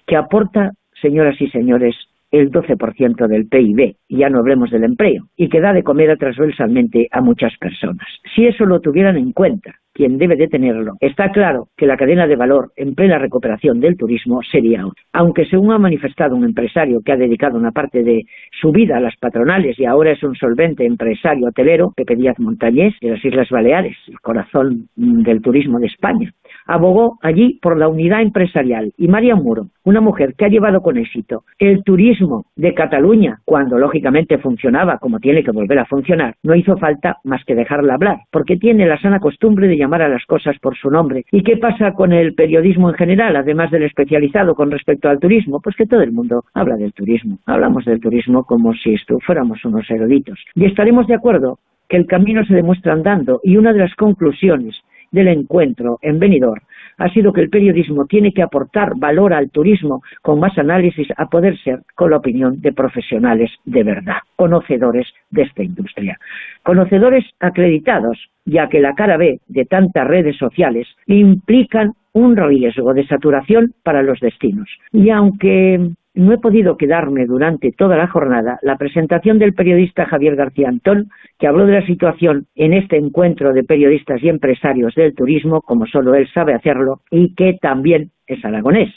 que 0.07 0.15
aporta, 0.15 0.71
señoras 1.01 1.35
y 1.41 1.49
señores, 1.49 1.97
el 2.31 2.49
12% 2.49 3.27
del 3.27 3.45
PIB, 3.47 3.95
ya 4.07 4.29
no 4.29 4.39
hablemos 4.39 4.71
del 4.71 4.85
empleo, 4.85 5.25
y 5.35 5.49
que 5.49 5.59
da 5.59 5.73
de 5.73 5.83
comer 5.83 6.17
transversalmente 6.17 7.09
a 7.11 7.19
muchas 7.19 7.57
personas. 7.57 8.07
Si 8.33 8.45
eso 8.45 8.63
lo 8.63 8.79
tuvieran 8.79 9.17
en 9.17 9.33
cuenta, 9.33 9.75
quien 9.93 10.17
debe 10.17 10.35
de 10.35 10.47
tenerlo. 10.47 10.93
Está 10.99 11.29
claro 11.29 11.67
que 11.75 11.85
la 11.85 11.97
cadena 11.97 12.27
de 12.27 12.35
valor 12.35 12.71
en 12.75 12.95
plena 12.95 13.17
recuperación 13.17 13.79
del 13.79 13.97
turismo 13.97 14.41
sería 14.43 14.85
otra. 14.85 15.03
Aunque 15.13 15.45
según 15.45 15.71
ha 15.71 15.77
manifestado 15.77 16.35
un 16.35 16.45
empresario 16.45 17.01
que 17.03 17.11
ha 17.11 17.17
dedicado 17.17 17.57
una 17.57 17.71
parte 17.71 18.03
de 18.03 18.23
su 18.61 18.71
vida 18.71 18.97
a 18.97 19.01
las 19.01 19.15
patronales 19.17 19.79
y 19.79 19.85
ahora 19.85 20.11
es 20.11 20.23
un 20.23 20.35
solvente 20.35 20.85
empresario 20.85 21.47
hotelero, 21.47 21.91
Pepe 21.95 22.15
Díaz 22.15 22.39
Montañés, 22.39 22.93
de 23.01 23.11
las 23.11 23.25
Islas 23.25 23.49
Baleares, 23.49 23.97
el 24.07 24.19
corazón 24.19 24.87
del 24.95 25.41
turismo 25.41 25.79
de 25.79 25.87
España, 25.87 26.31
abogó 26.65 27.17
allí 27.21 27.59
por 27.61 27.77
la 27.77 27.87
unidad 27.87 28.21
empresarial 28.21 28.93
y 28.97 29.07
María 29.07 29.35
Muro, 29.35 29.67
una 29.83 30.01
mujer 30.01 30.35
que 30.37 30.45
ha 30.45 30.49
llevado 30.49 30.81
con 30.81 30.97
éxito 30.97 31.43
el 31.57 31.83
turismo 31.83 32.45
de 32.55 32.73
Cataluña 32.73 33.39
cuando 33.45 33.77
lógicamente 33.77 34.37
funcionaba 34.37 34.97
como 34.97 35.19
tiene 35.19 35.43
que 35.43 35.51
volver 35.51 35.79
a 35.79 35.85
funcionar, 35.85 36.35
no 36.43 36.55
hizo 36.55 36.77
falta 36.77 37.17
más 37.23 37.43
que 37.45 37.55
dejarla 37.55 37.95
hablar, 37.95 38.17
porque 38.31 38.57
tiene 38.57 38.85
la 38.85 38.99
sana 38.99 39.19
costumbre 39.19 39.67
de 39.67 39.77
llamar 39.79 40.03
a 40.03 40.09
las 40.09 40.25
cosas 40.25 40.57
por 40.59 40.77
su 40.77 40.89
nombre. 40.91 41.25
¿Y 41.31 41.41
qué 41.43 41.57
pasa 41.57 41.93
con 41.93 42.11
el 42.11 42.35
periodismo 42.35 42.89
en 42.89 42.95
general, 42.95 43.35
además 43.35 43.71
del 43.71 43.83
especializado 43.83 44.53
con 44.53 44.69
respecto 44.69 45.09
al 45.09 45.19
turismo? 45.19 45.59
Pues 45.61 45.75
que 45.75 45.87
todo 45.87 46.01
el 46.01 46.11
mundo 46.11 46.43
habla 46.53 46.75
del 46.75 46.93
turismo. 46.93 47.39
Hablamos 47.45 47.85
del 47.85 47.99
turismo 47.99 48.43
como 48.43 48.73
si 48.73 48.95
fuéramos 49.25 49.63
unos 49.65 49.89
eruditos. 49.89 50.39
Y 50.55 50.65
estaremos 50.65 51.07
de 51.07 51.15
acuerdo 51.15 51.59
que 51.87 51.97
el 51.97 52.05
camino 52.05 52.45
se 52.45 52.53
demuestra 52.53 52.93
andando 52.93 53.39
y 53.43 53.57
una 53.57 53.73
de 53.73 53.79
las 53.79 53.95
conclusiones 53.95 54.75
del 55.11 55.27
encuentro 55.27 55.97
en 56.01 56.19
Benidorm 56.19 56.61
ha 56.99 57.09
sido 57.09 57.33
que 57.33 57.41
el 57.41 57.49
periodismo 57.49 58.05
tiene 58.05 58.33
que 58.33 58.43
aportar 58.43 58.91
valor 58.97 59.33
al 59.33 59.49
turismo 59.49 60.03
con 60.21 60.39
más 60.39 60.57
análisis 60.57 61.07
a 61.17 61.27
poder 61.27 61.57
ser 61.63 61.79
con 61.95 62.11
la 62.11 62.17
opinión 62.17 62.61
de 62.61 62.73
profesionales 62.73 63.49
de 63.65 63.83
verdad, 63.83 64.17
conocedores 64.35 65.07
de 65.31 65.43
esta 65.43 65.63
industria. 65.63 66.19
Conocedores 66.61 67.25
acreditados, 67.39 68.29
ya 68.49 68.67
que 68.67 68.79
la 68.79 68.93
cara 68.95 69.17
B 69.17 69.39
de 69.47 69.65
tantas 69.65 70.07
redes 70.07 70.37
sociales 70.37 70.87
implican 71.07 71.93
un 72.13 72.35
riesgo 72.35 72.93
de 72.93 73.05
saturación 73.07 73.73
para 73.83 74.01
los 74.01 74.19
destinos. 74.19 74.67
Y 74.91 75.09
aunque 75.09 75.91
no 76.15 76.33
he 76.33 76.37
podido 76.37 76.75
quedarme 76.75 77.25
durante 77.25 77.71
toda 77.71 77.95
la 77.95 78.07
jornada 78.07 78.59
la 78.61 78.77
presentación 78.77 79.39
del 79.39 79.53
periodista 79.53 80.05
Javier 80.05 80.35
García 80.35 80.67
Antón, 80.67 81.09
que 81.37 81.47
habló 81.47 81.65
de 81.65 81.79
la 81.79 81.85
situación 81.85 82.45
en 82.55 82.73
este 82.73 82.97
encuentro 82.97 83.53
de 83.53 83.63
periodistas 83.63 84.21
y 84.21 84.29
empresarios 84.29 84.95
del 84.95 85.15
turismo, 85.15 85.61
como 85.61 85.85
solo 85.85 86.15
él 86.15 86.27
sabe 86.33 86.53
hacerlo, 86.53 87.01
y 87.11 87.35
que 87.35 87.57
también 87.61 88.11
es 88.27 88.43
aragonés, 88.43 88.93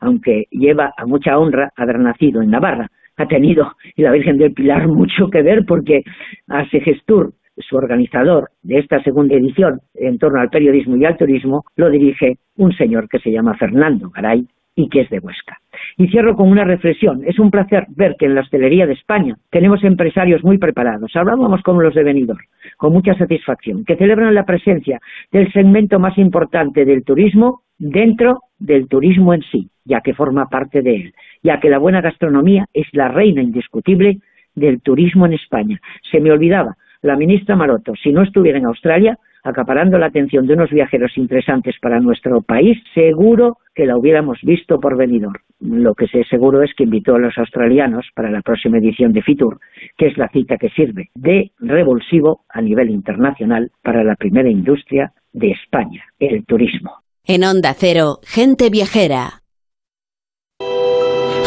aunque 0.00 0.46
lleva 0.50 0.92
a 0.96 1.06
mucha 1.06 1.38
honra 1.38 1.70
haber 1.76 1.98
nacido 1.98 2.42
en 2.42 2.50
Navarra. 2.50 2.90
Ha 3.16 3.26
tenido, 3.26 3.72
y 3.94 4.02
la 4.02 4.12
Virgen 4.12 4.36
del 4.36 4.52
Pilar, 4.52 4.86
mucho 4.88 5.30
que 5.30 5.42
ver 5.42 5.64
porque 5.66 6.02
a 6.48 6.68
Segestur, 6.68 7.32
su 7.56 7.76
organizador 7.76 8.50
de 8.62 8.78
esta 8.78 9.02
segunda 9.02 9.34
edición 9.34 9.80
en 9.94 10.18
torno 10.18 10.40
al 10.40 10.50
periodismo 10.50 10.96
y 10.96 11.04
al 11.04 11.16
turismo, 11.16 11.64
lo 11.76 11.90
dirige 11.90 12.38
un 12.56 12.72
señor 12.72 13.08
que 13.08 13.18
se 13.18 13.30
llama 13.30 13.56
Fernando 13.56 14.10
Garay, 14.10 14.46
y 14.76 14.88
que 14.90 15.00
es 15.00 15.10
de 15.10 15.18
Huesca. 15.18 15.58
Y 15.96 16.08
cierro 16.08 16.36
con 16.36 16.50
una 16.50 16.62
reflexión. 16.62 17.22
Es 17.26 17.38
un 17.38 17.50
placer 17.50 17.86
ver 17.88 18.14
que 18.18 18.26
en 18.26 18.34
la 18.34 18.42
hostelería 18.42 18.86
de 18.86 18.92
España 18.92 19.34
tenemos 19.50 19.82
empresarios 19.82 20.44
muy 20.44 20.58
preparados. 20.58 21.16
Hablábamos 21.16 21.62
como 21.62 21.80
los 21.80 21.94
de 21.94 22.04
Benidorm, 22.04 22.44
con 22.76 22.92
mucha 22.92 23.14
satisfacción, 23.14 23.84
que 23.84 23.96
celebran 23.96 24.34
la 24.34 24.44
presencia 24.44 25.00
del 25.32 25.50
segmento 25.52 25.98
más 25.98 26.16
importante 26.18 26.84
del 26.84 27.04
turismo 27.04 27.62
dentro 27.78 28.40
del 28.58 28.86
turismo 28.86 29.32
en 29.32 29.42
sí, 29.50 29.70
ya 29.84 30.02
que 30.02 30.14
forma 30.14 30.46
parte 30.48 30.82
de 30.82 30.94
él, 30.94 31.14
ya 31.42 31.58
que 31.58 31.70
la 31.70 31.78
buena 31.78 32.02
gastronomía 32.02 32.66
es 32.74 32.86
la 32.92 33.08
reina 33.08 33.42
indiscutible 33.42 34.18
del 34.54 34.82
turismo 34.82 35.24
en 35.26 35.34
España. 35.34 35.80
Se 36.10 36.20
me 36.20 36.30
olvidaba, 36.30 36.76
la 37.02 37.16
ministra 37.16 37.56
Maroto, 37.56 37.92
si 38.02 38.12
no 38.12 38.22
estuviera 38.22 38.58
en 38.58 38.66
Australia, 38.66 39.18
acaparando 39.44 39.98
la 39.98 40.06
atención 40.06 40.46
de 40.46 40.54
unos 40.54 40.70
viajeros 40.70 41.16
interesantes 41.16 41.76
para 41.80 42.00
nuestro 42.00 42.42
país, 42.42 42.78
seguro 42.94 43.58
que 43.74 43.86
la 43.86 43.96
hubiéramos 43.96 44.38
visto 44.42 44.80
por 44.80 44.96
venidor. 44.96 45.40
Lo 45.60 45.94
que 45.94 46.08
sé 46.08 46.24
seguro 46.24 46.62
es 46.62 46.74
que 46.76 46.84
invitó 46.84 47.14
a 47.14 47.20
los 47.20 47.38
australianos 47.38 48.06
para 48.14 48.30
la 48.30 48.42
próxima 48.42 48.78
edición 48.78 49.12
de 49.12 49.22
Fitur, 49.22 49.60
que 49.96 50.08
es 50.08 50.18
la 50.18 50.28
cita 50.28 50.56
que 50.56 50.70
sirve 50.70 51.10
de 51.14 51.52
revulsivo 51.60 52.40
a 52.48 52.60
nivel 52.60 52.90
internacional 52.90 53.70
para 53.82 54.02
la 54.02 54.16
primera 54.16 54.50
industria 54.50 55.12
de 55.32 55.52
España, 55.52 56.04
el 56.18 56.44
turismo. 56.44 56.96
En 57.24 57.44
Onda 57.44 57.72
Cero, 57.74 58.18
gente 58.24 58.68
viajera 58.70 59.45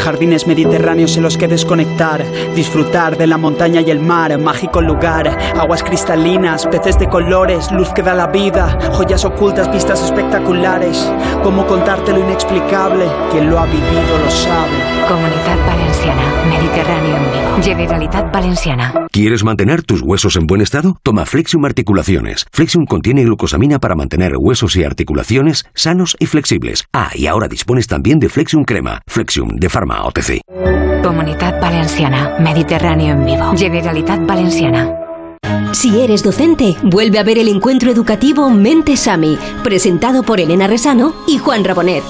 jardines 0.09 0.47
mediterráneos 0.47 1.15
en 1.17 1.21
los 1.21 1.37
que 1.37 1.47
desconectar, 1.47 2.25
disfrutar 2.55 3.15
de 3.15 3.27
la 3.27 3.37
montaña 3.37 3.81
y 3.81 3.91
el 3.91 3.99
mar, 3.99 4.35
mágico 4.39 4.81
lugar, 4.81 5.27
aguas 5.55 5.83
cristalinas, 5.83 6.65
peces 6.65 6.97
de 6.97 7.07
colores, 7.07 7.71
luz 7.71 7.89
que 7.93 8.01
da 8.01 8.15
la 8.15 8.25
vida, 8.25 8.75
joyas 8.91 9.23
ocultas, 9.23 9.71
vistas 9.71 10.03
espectaculares. 10.03 10.97
¿Cómo 11.43 11.67
contarte 11.67 12.11
lo 12.11 12.21
inexplicable? 12.21 13.05
Quien 13.29 13.51
lo 13.51 13.59
ha 13.59 13.65
vivido 13.65 14.17
lo 14.25 14.31
sabe. 14.31 14.77
Comunidad 15.07 15.77
vivo. 15.77 15.88
Generalitat 17.61 18.33
Valenciana. 18.33 18.93
¿Quieres 19.11 19.43
mantener 19.43 19.83
tus 19.83 20.01
huesos 20.01 20.35
en 20.35 20.47
buen 20.47 20.61
estado? 20.61 20.97
Toma 21.03 21.25
Flexium 21.25 21.65
Articulaciones. 21.65 22.45
Flexium 22.51 22.85
contiene 22.85 23.23
glucosamina 23.23 23.79
para 23.79 23.95
mantener 23.95 24.37
huesos 24.37 24.75
y 24.75 24.83
articulaciones 24.83 25.65
sanos 25.73 26.15
y 26.19 26.25
flexibles. 26.25 26.85
Ah, 26.93 27.11
y 27.15 27.27
ahora 27.27 27.47
dispones 27.47 27.87
también 27.87 28.19
de 28.19 28.29
Flexium 28.29 28.63
Crema. 28.63 29.01
Flexium 29.07 29.55
de 29.57 29.69
Pharma 29.69 30.03
OTC. 30.05 30.41
Comunidad 31.03 31.61
Valenciana, 31.61 32.37
Mediterráneo 32.39 33.13
en 33.13 33.25
vivo. 33.25 33.53
Generalitat 33.57 34.25
Valenciana. 34.25 35.08
Si 35.79 36.01
eres 36.01 36.23
docente, 36.23 36.75
vuelve 36.83 37.19
a 37.19 37.23
ver 37.23 37.37
el 37.37 37.47
encuentro 37.47 37.89
educativo 37.89 38.49
Mente 38.49 38.97
Sami, 38.97 39.37
presentado 39.63 40.23
por 40.23 40.41
Elena 40.41 40.67
Resano 40.67 41.13
y 41.25 41.37
Juan 41.37 41.63
Rabonet. 41.63 42.03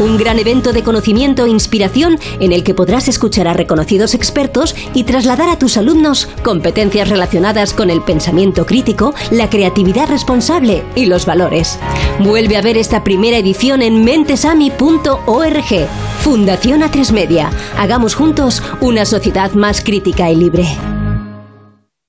Un 0.00 0.18
gran 0.18 0.38
evento 0.38 0.72
de 0.74 0.82
conocimiento 0.82 1.46
e 1.46 1.48
inspiración 1.48 2.18
en 2.40 2.52
el 2.52 2.64
que 2.64 2.74
podrás 2.74 3.08
escuchar 3.08 3.48
a 3.48 3.54
reconocidos 3.54 4.12
expertos 4.14 4.74
y 4.92 5.04
trasladar 5.04 5.48
a 5.48 5.58
tus 5.58 5.76
alumnos 5.76 6.28
competencias 6.42 7.08
relacionadas 7.08 7.72
con 7.72 7.88
el 7.88 8.02
pensamiento 8.02 8.66
crítico, 8.66 9.14
la 9.30 9.48
creatividad 9.48 10.08
responsable 10.08 10.82
y 10.94 11.06
los 11.06 11.24
valores. 11.24 11.78
Vuelve 12.18 12.56
a 12.56 12.62
ver 12.62 12.76
esta 12.76 13.04
primera 13.04 13.38
edición 13.38 13.80
en 13.80 14.04
mentesami.org. 14.04 15.88
Fundación 16.20 16.82
A3 16.82 17.12
Media. 17.12 17.50
Hagamos 17.78 18.14
juntos 18.14 18.62
una 18.80 19.06
sociedad 19.06 19.52
más 19.52 19.82
crítica 19.82 20.30
y 20.30 20.36
libre. 20.36 20.66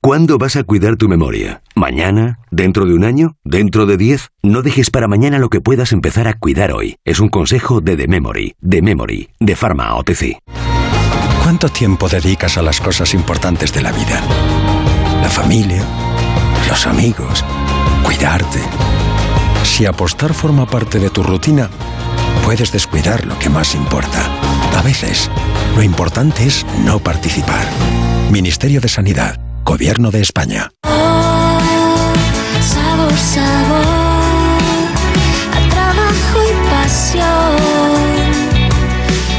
¿Cuándo 0.06 0.38
vas 0.38 0.56
a 0.56 0.64
cuidar 0.64 0.98
tu 0.98 1.08
memoria? 1.08 1.64
¿Mañana? 1.74 2.38
¿Dentro 2.52 2.86
de 2.86 2.94
un 2.94 3.04
año? 3.04 3.38
¿Dentro 3.44 3.88
de 3.88 3.98
diez? 3.98 4.30
No 4.44 4.62
dejes 4.62 4.92
para 4.92 5.08
mañana 5.08 5.40
lo 5.40 5.50
que 5.50 5.62
puedas 5.62 5.92
empezar 5.94 6.28
a 6.28 6.36
cuidar 6.38 6.74
hoy. 6.74 6.98
Es 7.04 7.20
un 7.20 7.30
consejo 7.30 7.82
de 7.82 7.98
The 7.98 8.08
Memory, 8.08 8.54
The 8.62 8.84
Memory, 8.84 9.30
de 9.40 9.56
Pharma 9.56 9.96
OTC. 9.96 10.38
¿Cuánto 11.42 11.70
tiempo 11.70 12.08
dedicas 12.08 12.56
a 12.60 12.62
las 12.62 12.80
cosas 12.82 13.16
importantes 13.16 13.74
de 13.74 13.82
la 13.82 13.92
vida? 13.92 14.22
La 15.24 15.30
familia, 15.30 15.84
los 16.70 16.86
amigos, 16.86 17.44
cuidarte. 18.04 18.60
Si 19.64 19.88
apostar 19.88 20.36
forma 20.36 20.68
parte 20.68 21.00
de 21.00 21.10
tu 21.10 21.24
rutina, 21.24 21.68
puedes 22.44 22.72
descuidar 22.72 23.26
lo 23.26 23.40
que 23.40 23.50
más 23.50 23.74
importa. 23.74 24.22
A 24.78 24.84
veces, 24.84 25.32
lo 25.76 25.82
importante 25.82 26.46
es 26.46 26.64
no 26.86 27.00
participar. 27.00 27.66
Ministerio 28.30 28.80
de 28.80 28.88
Sanidad. 28.88 29.45
Gobierno 29.66 30.12
de 30.12 30.22
España. 30.22 30.70
sabor, 32.62 33.12
sabor, 33.18 33.84
a 35.56 35.70
trabajo 35.72 36.38
y 36.44 36.52
pasión. 36.70 37.56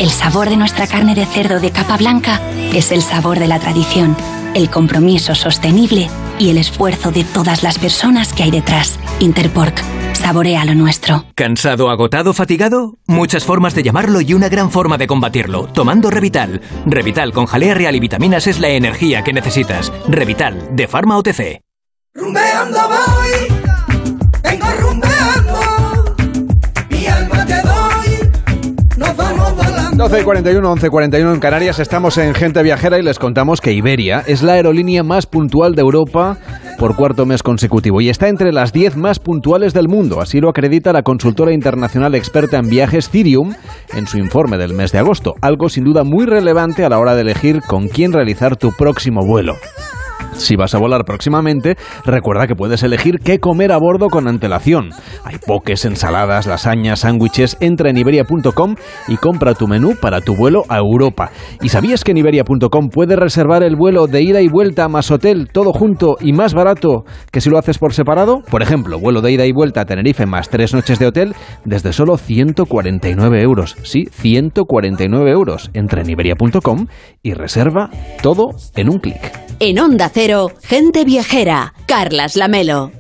El 0.01 0.11
sabor 0.11 0.51
de 0.51 0.57
nuestra 0.57 0.89
carne 0.89 1.15
de 1.15 1.27
cerdo 1.27 1.61
de 1.61 1.71
capa 1.71 1.97
blanca 1.97 2.41
es 2.75 2.91
el 2.91 3.03
sabor 3.03 3.39
de 3.39 3.47
la 3.47 3.61
tradición, 3.61 4.17
el 4.57 4.71
compromiso 4.71 5.35
sostenible 5.35 6.09
y 6.39 6.49
el 6.51 6.57
esfuerzo 6.57 7.13
de 7.13 7.25
todas 7.25 7.63
las 7.63 7.79
personas 7.79 8.33
que 8.33 8.43
hay 8.43 8.51
detrás. 8.51 8.99
Interpork 9.21 9.83
Saborea 10.15 10.65
lo 10.65 10.75
nuestro. 10.75 11.27
¿Cansado, 11.35 11.91
agotado, 11.91 12.33
fatigado? 12.33 12.99
Muchas 13.07 13.45
formas 13.45 13.75
de 13.75 13.83
llamarlo 13.83 14.23
y 14.23 14.33
una 14.33 14.49
gran 14.49 14.71
forma 14.71 14.97
de 14.97 15.07
combatirlo. 15.07 15.67
Tomando 15.67 16.11
Revital. 16.11 16.63
Revital 16.87 17.33
con 17.33 17.47
jalea 17.47 17.75
real 17.75 17.95
y 17.95 18.01
vitaminas 18.01 18.47
es 18.47 18.59
la 18.59 18.71
energía 18.71 19.23
que 19.23 19.35
necesitas. 19.35 19.93
Revital, 20.09 20.75
de 20.75 20.89
Pharma 20.89 21.19
OTC. 21.19 21.61
Rumbeando 22.15 22.81
voy, 22.89 23.56
12 29.97 30.21
y 30.21 30.25
41, 30.25 30.73
11 30.73 30.91
41 30.91 31.35
en 31.35 31.41
Canarias, 31.41 31.79
estamos 31.79 32.19
en 32.19 32.35
Gente 32.35 32.63
Viajera 32.63 32.99
y 32.99 33.03
les 33.03 33.19
contamos 33.19 33.63
que 33.63 33.73
Iberia 33.73 34.23
es 34.27 34.43
la 34.43 34.53
aerolínea 34.53 35.03
más 35.03 35.25
puntual 35.25 35.75
de 35.75 35.81
Europa 35.81 36.37
por 36.79 36.97
cuarto 36.97 37.25
mes 37.25 37.43
consecutivo 37.43 38.03
y 38.03 38.11
está 38.11 38.29
entre 38.29 38.53
las 38.53 38.75
10 38.75 38.99
más 38.99 39.19
puntuales 39.19 39.73
del 39.73 39.89
mundo. 39.89 40.21
Así 40.21 40.39
lo 40.39 40.51
acredita 40.51 40.93
la 40.93 41.03
consultora 41.03 41.53
internacional 41.53 42.15
experta 42.15 42.59
en 42.59 42.69
viajes 42.69 43.09
Cirium 43.09 43.55
en 43.97 44.07
su 44.07 44.19
informe 44.19 44.59
del 44.59 44.75
mes 44.75 44.93
de 44.93 44.99
agosto, 44.99 45.35
algo 45.41 45.71
sin 45.71 45.85
duda 45.85 46.05
muy 46.05 46.27
relevante 46.27 46.85
a 46.85 46.91
la 46.91 46.99
hora 46.99 47.15
de 47.15 47.23
elegir 47.23 47.63
con 47.63 47.89
quién 47.89 48.13
realizar 48.13 48.57
tu 48.57 48.73
próximo 48.73 49.25
vuelo. 49.27 49.55
Si 50.37 50.55
vas 50.55 50.75
a 50.75 50.79
volar 50.79 51.05
próximamente, 51.05 51.77
recuerda 52.05 52.47
que 52.47 52.55
puedes 52.55 52.83
elegir 52.83 53.19
qué 53.25 53.41
comer 53.41 53.73
a 53.73 53.79
bordo 53.79 54.09
con 54.09 54.29
antelación. 54.29 54.91
Hay 55.25 55.39
poques, 55.39 55.85
ensaladas, 55.85 56.47
lasañas, 56.47 57.01
sándwiches. 57.01 57.57
Entra 57.61 57.91
en 57.91 57.97
iberia.com 57.97 58.77
y 59.09 59.17
compra 59.17 59.55
tu 59.55 59.67
menú 59.67 59.95
para 60.01 60.21
tu 60.21 60.37
vuelo 60.37 60.63
a 60.69 60.79
Europa. 60.79 61.31
¿Y 61.63 61.71
sabías 61.71 62.05
que 62.05 62.13
en 62.13 62.19
iberia.com 62.19 62.89
puedes 62.91 63.19
reservar 63.19 63.63
el 63.63 63.77
vuelo 63.77 64.07
de 64.07 64.23
ida 64.23 64.41
y 64.41 64.49
vuelta 64.49 64.89
más 64.89 65.11
hotel, 65.11 65.49
todo 65.53 65.73
junto 65.73 66.17
y 66.21 66.33
más 66.33 66.55
barato 66.55 67.05
que 67.33 67.41
si 67.41 67.51
lo 67.51 67.59
haces 67.59 67.79
por 67.79 67.95
separado? 67.95 68.43
Por 68.51 68.63
ejemplo, 68.63 68.99
vuelo 68.99 69.23
de 69.23 69.33
ida 69.33 69.47
y 69.47 69.53
vuelta 69.53 69.83
a 69.83 69.85
Tenerife 69.87 70.27
más 70.27 70.49
tres 70.49 70.75
noches 70.75 70.99
de 70.99 71.07
hotel 71.07 71.35
desde 71.65 71.93
solo 71.93 72.17
149 72.19 73.43
euros. 73.43 73.77
Sí, 73.83 74.07
149 74.11 75.31
euros. 75.31 75.71
Entra 75.75 76.03
en 76.03 76.11
iberia.com 76.11 76.87
y 77.23 77.33
reserva 77.35 77.91
todo 78.23 78.51
en 78.77 78.91
un 78.91 78.99
clic. 78.99 79.46
En 79.59 79.79
Onda 79.79 80.11
Cero, 80.13 80.51
gente 80.63 81.07
viajera, 81.07 81.73
Carlas 81.87 82.37
Lamelo. 82.37 82.91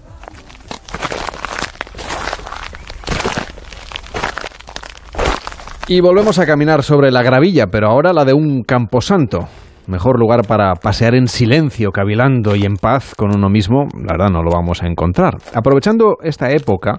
Y 5.86 6.00
volvemos 6.00 6.38
a 6.38 6.46
caminar 6.46 6.82
sobre 6.82 7.10
la 7.10 7.22
gravilla, 7.22 7.66
pero 7.66 7.88
ahora 7.88 8.14
la 8.14 8.24
de 8.24 8.32
un 8.32 8.62
camposanto. 8.62 9.46
Mejor 9.86 10.18
lugar 10.18 10.46
para 10.48 10.74
pasear 10.74 11.14
en 11.14 11.28
silencio, 11.28 11.92
cavilando 11.92 12.56
y 12.56 12.64
en 12.64 12.74
paz 12.74 13.14
con 13.16 13.34
uno 13.34 13.48
mismo, 13.48 13.86
la 13.94 14.14
verdad 14.14 14.30
no 14.30 14.42
lo 14.42 14.50
vamos 14.50 14.82
a 14.82 14.86
encontrar. 14.86 15.36
Aprovechando 15.54 16.16
esta 16.22 16.50
época 16.50 16.98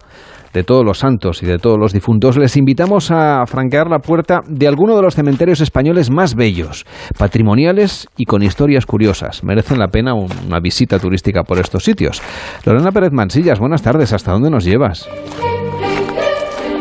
de 0.54 0.64
todos 0.64 0.86
los 0.86 1.00
santos 1.00 1.44
y 1.44 1.46
de 1.46 1.58
todos 1.58 1.78
los 1.78 1.92
difuntos, 1.92 2.38
les 2.38 2.56
invitamos 2.56 3.12
a 3.12 3.46
franquear 3.46 3.90
la 3.90 4.00
puerta 4.00 4.40
de 4.48 4.68
alguno 4.68 4.96
de 4.96 5.02
los 5.02 5.16
cementerios 5.16 5.60
españoles 5.60 6.10
más 6.10 6.36
bellos, 6.36 6.86
patrimoniales 7.18 8.08
y 8.16 8.26
con 8.26 8.42
historias 8.42 8.86
curiosas. 8.86 9.44
Merecen 9.44 9.80
la 9.80 9.90
pena 9.90 10.14
una 10.14 10.60
visita 10.62 10.98
turística 10.98 11.44
por 11.44 11.60
estos 11.60 11.84
sitios. 11.84 12.22
Lorena 12.66 12.92
Pérez 12.92 13.12
Mansillas, 13.12 13.60
buenas 13.60 13.82
tardes. 13.82 14.14
¿Hasta 14.14 14.32
dónde 14.32 14.50
nos 14.50 14.64
llevas? 14.64 15.10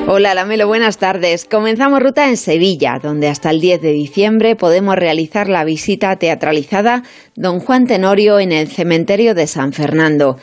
Hola 0.08 0.34
Lamelo, 0.34 0.68
buenas 0.68 0.98
tardes. 0.98 1.46
Comenzamos 1.46 2.00
ruta 2.00 2.28
en 2.28 2.36
Sevilla, 2.36 3.00
donde 3.02 3.26
hasta 3.26 3.50
el 3.50 3.60
10 3.60 3.82
de 3.82 3.90
diciembre 3.90 4.54
podemos 4.54 4.94
realizar 4.94 5.48
la 5.48 5.64
visita 5.64 6.14
teatralizada 6.14 7.02
Don 7.34 7.58
Juan 7.58 7.88
Tenorio 7.88 8.38
en 8.38 8.52
el 8.52 8.68
cementerio 8.68 9.34
de 9.34 9.48
San 9.48 9.72
Fernando. 9.72 10.38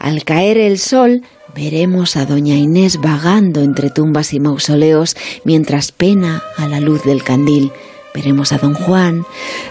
Al 0.00 0.24
caer 0.24 0.58
el 0.58 0.80
sol, 0.80 1.22
veremos 1.54 2.16
a 2.16 2.26
Doña 2.26 2.56
Inés 2.56 3.00
vagando 3.00 3.62
entre 3.62 3.90
tumbas 3.90 4.34
y 4.34 4.40
mausoleos 4.40 5.16
mientras 5.44 5.92
pena 5.92 6.42
a 6.56 6.66
la 6.66 6.80
luz 6.80 7.04
del 7.04 7.22
candil 7.22 7.70
veremos 8.18 8.52
a 8.52 8.58
don 8.58 8.74
Juan. 8.74 9.22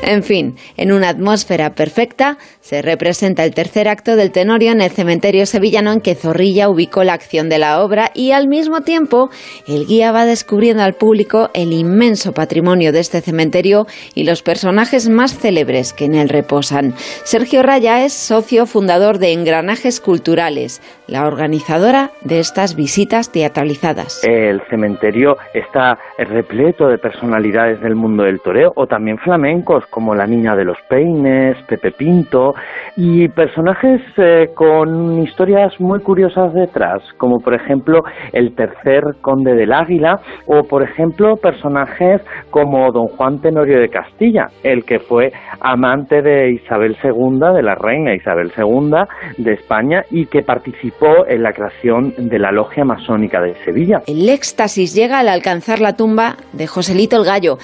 En 0.02 0.24
fin, 0.24 0.56
en 0.78 0.94
una 0.94 1.10
atmósfera 1.10 1.72
perfecta 1.72 2.38
se 2.62 2.82
representa 2.82 3.44
el 3.44 3.54
tercer 3.54 3.90
acto 3.90 4.16
del 4.16 4.32
Tenorio 4.32 4.72
en 4.72 4.80
el 4.80 4.90
cementerio 4.90 5.46
sevillano 5.46 5.92
en 5.92 6.00
que 6.00 6.16
Zorrilla 6.16 6.70
ubicó 6.70 7.04
la 7.04 7.12
acción 7.12 7.50
de 7.50 7.60
la 7.60 7.84
obra 7.84 8.10
y 8.14 8.32
al 8.32 8.48
mismo 8.48 8.82
tiempo 8.82 9.30
el 9.68 9.86
guía 9.86 10.14
va 10.14 10.26
descubriendo 10.26 10.82
al 10.84 10.94
público 10.94 11.50
el 11.54 11.74
inmenso 11.74 12.32
patrimonio 12.32 12.94
de 12.94 13.02
este 13.02 13.20
cementerio 13.20 13.86
y 14.16 14.24
los 14.24 14.44
personajes 14.44 15.10
más 15.10 15.38
célebres 15.38 15.92
que 15.92 16.06
en 16.06 16.16
él 16.16 16.30
reposan. 16.30 16.94
Sergio 17.26 17.64
Raya 17.64 18.06
es 18.06 18.14
socio 18.14 18.66
fundador 18.66 19.18
de 19.18 19.34
Engranajes 19.34 20.00
Culturales, 20.00 20.82
la 21.08 21.28
organizadora 21.28 22.12
de 22.22 22.40
estas 22.40 22.78
visitas 22.78 23.30
teatralizadas. 23.30 24.24
El 24.26 24.62
cementerio 24.70 25.36
está 25.54 25.98
repleto 26.18 26.88
de 26.88 26.98
personalidades 26.98 27.82
del 27.82 27.96
mundo 27.96 28.24
del 28.24 28.37
toreo 28.40 28.72
o 28.76 28.88
también 28.88 29.18
flamencos 29.18 29.86
como 29.90 30.16
la 30.16 30.26
Niña 30.26 30.56
de 30.56 30.66
los 30.66 30.78
Peines, 30.90 31.58
Pepe 31.68 31.92
Pinto 31.92 32.54
y 32.96 33.28
personajes 33.30 34.02
eh, 34.18 34.48
con 34.54 35.20
historias 35.22 35.74
muy 35.80 36.00
curiosas 36.02 36.54
detrás, 36.54 37.02
como 37.18 37.40
por 37.40 37.54
ejemplo 37.54 38.02
el 38.34 38.56
tercer 38.56 39.04
conde 39.22 39.56
del 39.56 39.74
Águila 39.74 40.20
o 40.46 40.64
por 40.64 40.84
ejemplo 40.84 41.36
personajes 41.36 42.22
como 42.50 42.92
don 42.92 43.08
Juan 43.08 43.40
Tenorio 43.40 43.80
de 43.80 43.90
Castilla, 43.90 44.48
el 44.64 44.84
que 44.84 45.00
fue 45.00 45.32
amante 45.60 46.22
de 46.22 46.52
Isabel 46.52 46.96
II, 47.04 47.40
de 47.56 47.64
la 47.64 47.76
reina 47.76 48.16
Isabel 48.16 48.52
II 48.58 48.92
de 49.38 49.54
España 49.54 50.04
y 50.12 50.26
que 50.26 50.42
participó 50.42 51.26
en 51.28 51.44
la 51.44 51.54
creación 51.54 52.14
de 52.18 52.40
la 52.40 52.52
logia 52.52 52.84
masónica 52.84 53.42
de 53.42 53.56
Sevilla. 53.66 54.02
El 54.08 54.28
éxtasis 54.30 54.94
llega 54.96 55.20
al 55.20 55.30
alcanzar 55.30 55.80
la 55.80 55.94
tumba 55.94 56.36
de 56.54 56.68
Joselito 56.68 57.18
el 57.18 57.26
Gallo, 57.26 57.58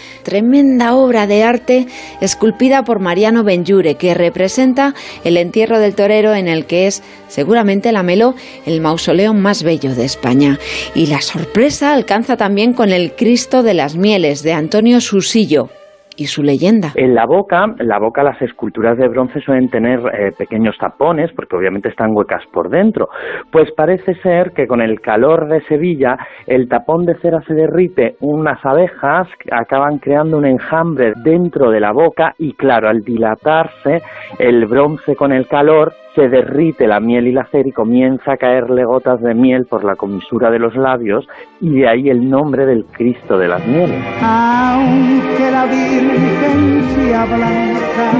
tremenda 0.63 0.95
obra 0.95 1.27
de 1.27 1.43
arte 1.43 1.87
esculpida 2.21 2.85
por 2.85 2.99
Mariano 2.99 3.43
Benjure 3.43 3.95
que 3.95 4.13
representa 4.13 4.95
el 5.25 5.35
entierro 5.35 5.77
del 5.77 5.93
torero 5.93 6.33
en 6.33 6.47
el 6.47 6.65
que 6.65 6.87
es 6.87 7.03
seguramente 7.27 7.91
la 7.91 8.01
Melo 8.01 8.33
el 8.65 8.79
mausoleo 8.79 9.33
más 9.33 9.61
bello 9.63 9.93
de 9.93 10.05
España. 10.05 10.57
Y 10.95 11.07
la 11.07 11.19
sorpresa 11.19 11.91
alcanza 11.91 12.37
también 12.37 12.71
con 12.71 12.93
el 12.93 13.13
Cristo 13.13 13.61
de 13.61 13.73
las 13.73 13.97
Mieles 13.97 14.41
de 14.41 14.53
Antonio 14.53 15.01
Susillo, 15.01 15.69
y 16.17 16.25
su 16.25 16.43
leyenda. 16.43 16.89
En 16.95 17.15
la 17.15 17.25
boca, 17.25 17.65
la 17.79 17.99
boca 17.99 18.23
las 18.23 18.41
esculturas 18.41 18.97
de 18.97 19.07
bronce 19.07 19.39
suelen 19.41 19.69
tener 19.69 19.99
eh, 19.99 20.31
pequeños 20.37 20.77
tapones, 20.77 21.31
porque 21.35 21.55
obviamente 21.55 21.89
están 21.89 22.15
huecas 22.15 22.43
por 22.51 22.69
dentro. 22.69 23.09
Pues 23.51 23.71
parece 23.71 24.15
ser 24.21 24.51
que 24.51 24.67
con 24.67 24.81
el 24.81 25.01
calor 25.01 25.47
de 25.47 25.61
Sevilla, 25.61 26.17
el 26.47 26.67
tapón 26.67 27.05
de 27.05 27.15
cera 27.15 27.41
se 27.47 27.53
derrite, 27.53 28.15
unas 28.19 28.63
abejas 28.65 29.27
acaban 29.51 29.99
creando 29.99 30.37
un 30.37 30.45
enjambre 30.45 31.13
dentro 31.23 31.69
de 31.71 31.79
la 31.79 31.91
boca 31.91 32.33
y 32.37 32.53
claro, 32.53 32.89
al 32.89 33.01
dilatarse 33.01 34.01
el 34.39 34.65
bronce 34.65 35.15
con 35.15 35.31
el 35.31 35.47
calor, 35.47 35.93
se 36.15 36.29
derrite 36.29 36.87
la 36.87 36.99
miel 36.99 37.27
y 37.27 37.31
la 37.31 37.45
cera 37.45 37.67
y 37.67 37.71
comienza 37.71 38.33
a 38.33 38.37
caerle 38.37 38.85
gotas 38.85 39.21
de 39.21 39.33
miel 39.33 39.65
por 39.65 39.83
la 39.83 39.95
comisura 39.95 40.51
de 40.51 40.59
los 40.59 40.75
labios 40.75 41.27
y 41.59 41.69
de 41.69 41.87
ahí 41.87 42.09
el 42.09 42.29
nombre 42.29 42.65
del 42.65 42.85
Cristo 42.85 43.37
de 43.37 43.47
las 43.47 43.65
mieles. 43.65 43.99
Aunque 44.21 45.51
la 45.51 45.65
Virgen 45.65 46.83
sea 46.95 47.25
blanca, 47.25 48.11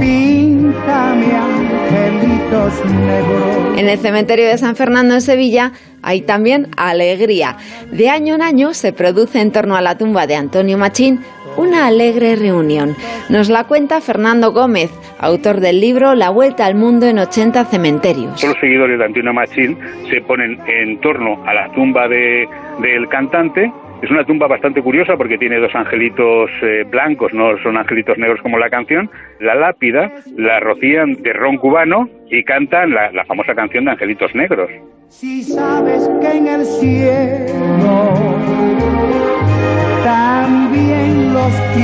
píntame 0.00 1.26
angelitos 1.36 2.84
negros. 2.86 3.78
En 3.78 3.88
el 3.88 3.98
cementerio 3.98 4.46
de 4.46 4.56
San 4.56 4.76
Fernando 4.76 5.14
en 5.14 5.20
Sevilla 5.20 5.72
hay 6.02 6.22
también 6.22 6.68
alegría. 6.76 7.56
De 7.92 8.08
año 8.08 8.34
en 8.34 8.42
año 8.42 8.72
se 8.74 8.92
produce 8.92 9.40
en 9.40 9.52
torno 9.52 9.76
a 9.76 9.80
la 9.80 9.98
tumba 9.98 10.26
de 10.26 10.36
Antonio 10.36 10.78
Machín 10.78 11.20
una 11.56 11.86
alegre 11.86 12.36
reunión. 12.36 12.96
Nos 13.28 13.48
la 13.48 13.64
cuenta 13.64 14.00
Fernando 14.00 14.52
Gómez, 14.52 14.90
autor 15.18 15.60
del 15.60 15.80
libro 15.80 16.14
La 16.14 16.30
Vuelta 16.30 16.66
al 16.66 16.74
Mundo 16.74 17.06
en 17.06 17.18
80 17.18 17.64
Cementerios. 17.66 18.40
Todos 18.40 18.54
los 18.54 18.60
seguidores 18.60 18.98
de 18.98 19.04
Antonio 19.04 19.32
Machín 19.32 19.78
se 20.10 20.20
ponen 20.22 20.60
en 20.66 21.00
torno 21.00 21.42
a 21.46 21.54
la 21.54 21.72
tumba 21.72 22.08
de, 22.08 22.48
del 22.80 23.08
cantante 23.08 23.72
es 24.04 24.10
una 24.10 24.24
tumba 24.24 24.46
bastante 24.46 24.82
curiosa 24.82 25.16
porque 25.16 25.38
tiene 25.38 25.58
dos 25.58 25.74
angelitos 25.74 26.50
eh, 26.60 26.84
blancos, 26.86 27.32
no 27.32 27.56
son 27.62 27.78
angelitos 27.78 28.18
negros 28.18 28.38
como 28.42 28.58
la 28.58 28.68
canción. 28.68 29.08
La 29.40 29.54
lápida 29.54 30.12
la 30.36 30.60
rocían 30.60 31.14
de 31.22 31.32
ron 31.32 31.56
cubano 31.56 32.10
y 32.28 32.44
cantan 32.44 32.90
la, 32.90 33.10
la 33.12 33.24
famosa 33.24 33.54
canción 33.54 33.86
de 33.86 33.92
Angelitos 33.92 34.34
Negros. 34.34 34.68
Si 35.08 35.42
sabes 35.42 36.10
que 36.20 36.36
en 36.36 36.46
el 36.48 36.66
cielo 36.66 38.14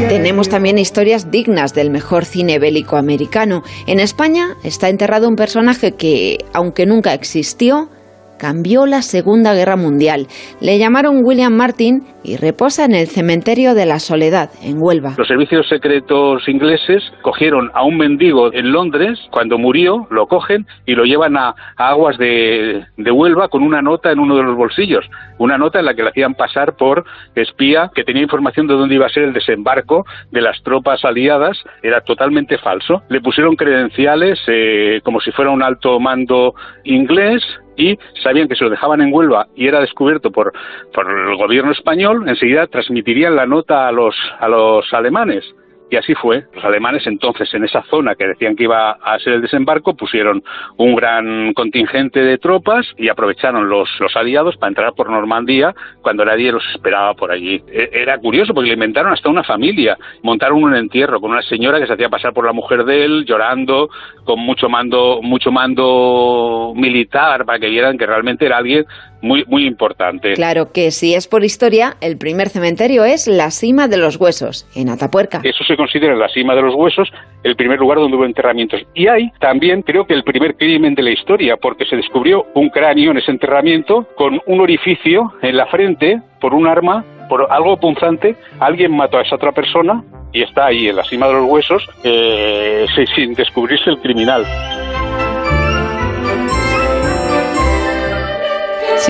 Tenemos 0.08 0.48
también 0.48 0.78
historias 0.78 1.30
dignas 1.30 1.72
del 1.74 1.90
mejor 1.90 2.24
cine 2.24 2.58
bélico 2.58 2.96
americano. 2.96 3.62
En 3.86 4.00
España 4.00 4.56
está 4.62 4.88
enterrado 4.88 5.28
un 5.28 5.36
personaje 5.36 5.92
que, 5.92 6.38
aunque 6.52 6.86
nunca 6.86 7.14
existió, 7.14 7.88
cambió 8.40 8.86
la 8.86 9.02
Segunda 9.02 9.54
Guerra 9.54 9.76
Mundial. 9.76 10.26
Le 10.60 10.78
llamaron 10.78 11.20
William 11.22 11.52
Martin 11.52 12.02
y 12.24 12.36
reposa 12.36 12.84
en 12.84 12.94
el 12.94 13.06
cementerio 13.06 13.74
de 13.74 13.86
la 13.86 13.98
Soledad, 13.98 14.50
en 14.62 14.76
Huelva. 14.80 15.14
Los 15.16 15.28
servicios 15.28 15.68
secretos 15.68 16.48
ingleses 16.48 17.02
cogieron 17.22 17.70
a 17.74 17.84
un 17.84 17.96
mendigo 17.96 18.52
en 18.52 18.72
Londres, 18.72 19.18
cuando 19.30 19.58
murió, 19.58 20.06
lo 20.10 20.26
cogen 20.26 20.66
y 20.86 20.94
lo 20.94 21.04
llevan 21.04 21.36
a, 21.36 21.54
aguas 21.76 22.18
de, 22.18 22.84
de, 22.96 23.10
Huelva 23.10 23.48
con 23.48 23.62
una 23.62 23.82
nota 23.82 24.10
en 24.10 24.18
uno 24.18 24.36
de 24.36 24.42
los 24.42 24.56
bolsillos, 24.56 25.04
una 25.38 25.58
nota 25.58 25.80
en 25.80 25.86
la 25.86 25.94
que 25.94 26.02
le 26.02 26.10
hacían 26.10 26.34
pasar 26.34 26.76
por 26.76 27.04
espía 27.34 27.90
que 27.94 28.04
tenía 28.04 28.22
información 28.22 28.66
de 28.66 28.74
dónde 28.74 28.94
iba 28.94 29.06
a 29.06 29.10
ser 29.10 29.24
el 29.24 29.32
desembarco 29.32 30.04
de 30.30 30.40
las 30.40 30.62
tropas 30.62 31.04
aliadas, 31.04 31.58
era 31.82 32.00
totalmente 32.00 32.58
falso. 32.58 33.02
Le 33.08 33.20
pusieron 33.20 33.56
credenciales 33.56 34.38
eh, 34.46 35.00
como 35.04 35.20
si 35.20 35.30
fuera 35.32 35.50
un 35.50 35.62
alto 35.62 35.98
mando 36.00 36.54
inglés 36.84 37.42
y 37.80 37.98
sabían 38.22 38.46
que 38.46 38.54
si 38.54 38.64
lo 38.64 38.70
dejaban 38.70 39.00
en 39.00 39.12
Huelva 39.12 39.48
y 39.56 39.66
era 39.66 39.80
descubierto 39.80 40.30
por, 40.30 40.52
por 40.92 41.10
el 41.10 41.36
gobierno 41.36 41.72
español, 41.72 42.28
enseguida 42.28 42.66
transmitirían 42.66 43.34
la 43.34 43.46
nota 43.46 43.88
a 43.88 43.92
los, 43.92 44.14
a 44.38 44.48
los 44.48 44.92
alemanes. 44.92 45.44
Y 45.90 45.96
así 45.96 46.14
fue. 46.14 46.44
Los 46.54 46.64
alemanes 46.64 47.04
entonces 47.06 47.52
en 47.52 47.64
esa 47.64 47.82
zona 47.82 48.14
que 48.14 48.28
decían 48.28 48.54
que 48.54 48.64
iba 48.64 48.92
a 48.92 49.18
ser 49.18 49.34
el 49.34 49.42
desembarco 49.42 49.94
pusieron 49.94 50.42
un 50.76 50.94
gran 50.94 51.52
contingente 51.52 52.20
de 52.20 52.38
tropas 52.38 52.86
y 52.96 53.08
aprovecharon 53.08 53.68
los, 53.68 53.88
los 53.98 54.14
aliados 54.16 54.56
para 54.56 54.68
entrar 54.68 54.92
por 54.94 55.10
Normandía 55.10 55.74
cuando 56.00 56.24
nadie 56.24 56.52
los 56.52 56.64
esperaba 56.74 57.14
por 57.14 57.32
allí. 57.32 57.60
E, 57.68 57.90
era 57.92 58.18
curioso 58.18 58.54
porque 58.54 58.68
le 58.68 58.74
inventaron 58.74 59.12
hasta 59.12 59.28
una 59.28 59.42
familia. 59.42 59.98
Montaron 60.22 60.62
un 60.62 60.76
entierro 60.76 61.20
con 61.20 61.32
una 61.32 61.42
señora 61.42 61.80
que 61.80 61.86
se 61.86 61.94
hacía 61.94 62.08
pasar 62.08 62.32
por 62.32 62.46
la 62.46 62.52
mujer 62.52 62.84
de 62.84 63.04
él, 63.04 63.24
llorando, 63.24 63.90
con 64.24 64.38
mucho 64.38 64.68
mando, 64.68 65.20
mucho 65.22 65.50
mando 65.50 66.72
militar 66.76 67.44
para 67.44 67.58
que 67.58 67.68
vieran 67.68 67.98
que 67.98 68.06
realmente 68.06 68.46
era 68.46 68.58
alguien 68.58 68.86
muy, 69.22 69.44
muy 69.46 69.66
importante. 69.66 70.34
Claro 70.34 70.72
que 70.72 70.90
si 70.90 71.14
es 71.14 71.28
por 71.28 71.44
historia, 71.44 71.96
el 72.00 72.16
primer 72.16 72.48
cementerio 72.48 73.04
es 73.04 73.26
la 73.26 73.50
Cima 73.50 73.88
de 73.88 73.96
los 73.96 74.16
Huesos, 74.16 74.66
en 74.74 74.88
Atapuerca. 74.88 75.40
Eso 75.44 75.64
se 75.64 75.76
considera 75.76 76.14
la 76.14 76.28
Cima 76.28 76.54
de 76.54 76.62
los 76.62 76.74
Huesos 76.74 77.10
el 77.42 77.56
primer 77.56 77.78
lugar 77.78 77.98
donde 77.98 78.16
hubo 78.16 78.24
enterramientos. 78.24 78.82
Y 78.94 79.08
hay 79.08 79.30
también, 79.40 79.82
creo 79.82 80.06
que 80.06 80.14
el 80.14 80.24
primer 80.24 80.56
crimen 80.56 80.94
de 80.94 81.02
la 81.02 81.10
historia, 81.10 81.56
porque 81.56 81.84
se 81.86 81.96
descubrió 81.96 82.46
un 82.54 82.68
cráneo 82.70 83.10
en 83.10 83.18
ese 83.18 83.30
enterramiento 83.30 84.06
con 84.16 84.40
un 84.46 84.60
orificio 84.60 85.32
en 85.42 85.56
la 85.56 85.66
frente 85.66 86.20
por 86.40 86.54
un 86.54 86.66
arma, 86.66 87.04
por 87.28 87.46
algo 87.50 87.76
punzante. 87.78 88.36
Alguien 88.58 88.94
mató 88.94 89.18
a 89.18 89.22
esa 89.22 89.36
otra 89.36 89.52
persona 89.52 90.02
y 90.32 90.42
está 90.42 90.66
ahí 90.66 90.88
en 90.88 90.96
la 90.96 91.04
cima 91.04 91.26
de 91.28 91.34
los 91.34 91.44
huesos 91.44 91.88
eh, 92.04 92.86
sin 93.14 93.34
descubrirse 93.34 93.90
el 93.90 93.98
criminal. 93.98 94.44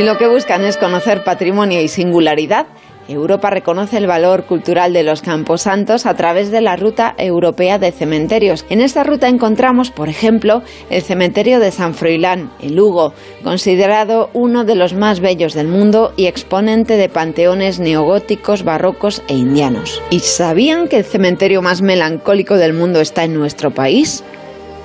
Si 0.00 0.06
lo 0.06 0.16
que 0.16 0.28
buscan 0.28 0.64
es 0.64 0.78
conocer 0.78 1.24
patrimonio 1.24 1.82
y 1.82 1.88
singularidad, 1.88 2.66
Europa 3.06 3.50
reconoce 3.50 3.98
el 3.98 4.06
valor 4.06 4.44
cultural 4.44 4.94
de 4.94 5.02
los 5.02 5.20
camposantos 5.20 6.06
a 6.06 6.14
través 6.14 6.50
de 6.50 6.62
la 6.62 6.74
Ruta 6.76 7.14
Europea 7.18 7.78
de 7.78 7.92
Cementerios. 7.92 8.64
En 8.70 8.80
esta 8.80 9.04
ruta 9.04 9.28
encontramos, 9.28 9.90
por 9.90 10.08
ejemplo, 10.08 10.62
el 10.88 11.02
cementerio 11.02 11.60
de 11.60 11.70
San 11.70 11.92
Froilán, 11.92 12.50
en 12.62 12.76
Lugo, 12.76 13.12
considerado 13.44 14.30
uno 14.32 14.64
de 14.64 14.74
los 14.74 14.94
más 14.94 15.20
bellos 15.20 15.52
del 15.52 15.68
mundo 15.68 16.14
y 16.16 16.28
exponente 16.28 16.96
de 16.96 17.10
panteones 17.10 17.78
neogóticos, 17.78 18.64
barrocos 18.64 19.22
e 19.28 19.34
indianos. 19.34 20.00
¿Y 20.08 20.20
sabían 20.20 20.88
que 20.88 20.96
el 20.96 21.04
cementerio 21.04 21.60
más 21.60 21.82
melancólico 21.82 22.56
del 22.56 22.72
mundo 22.72 23.02
está 23.02 23.24
en 23.24 23.34
nuestro 23.34 23.70
país? 23.72 24.24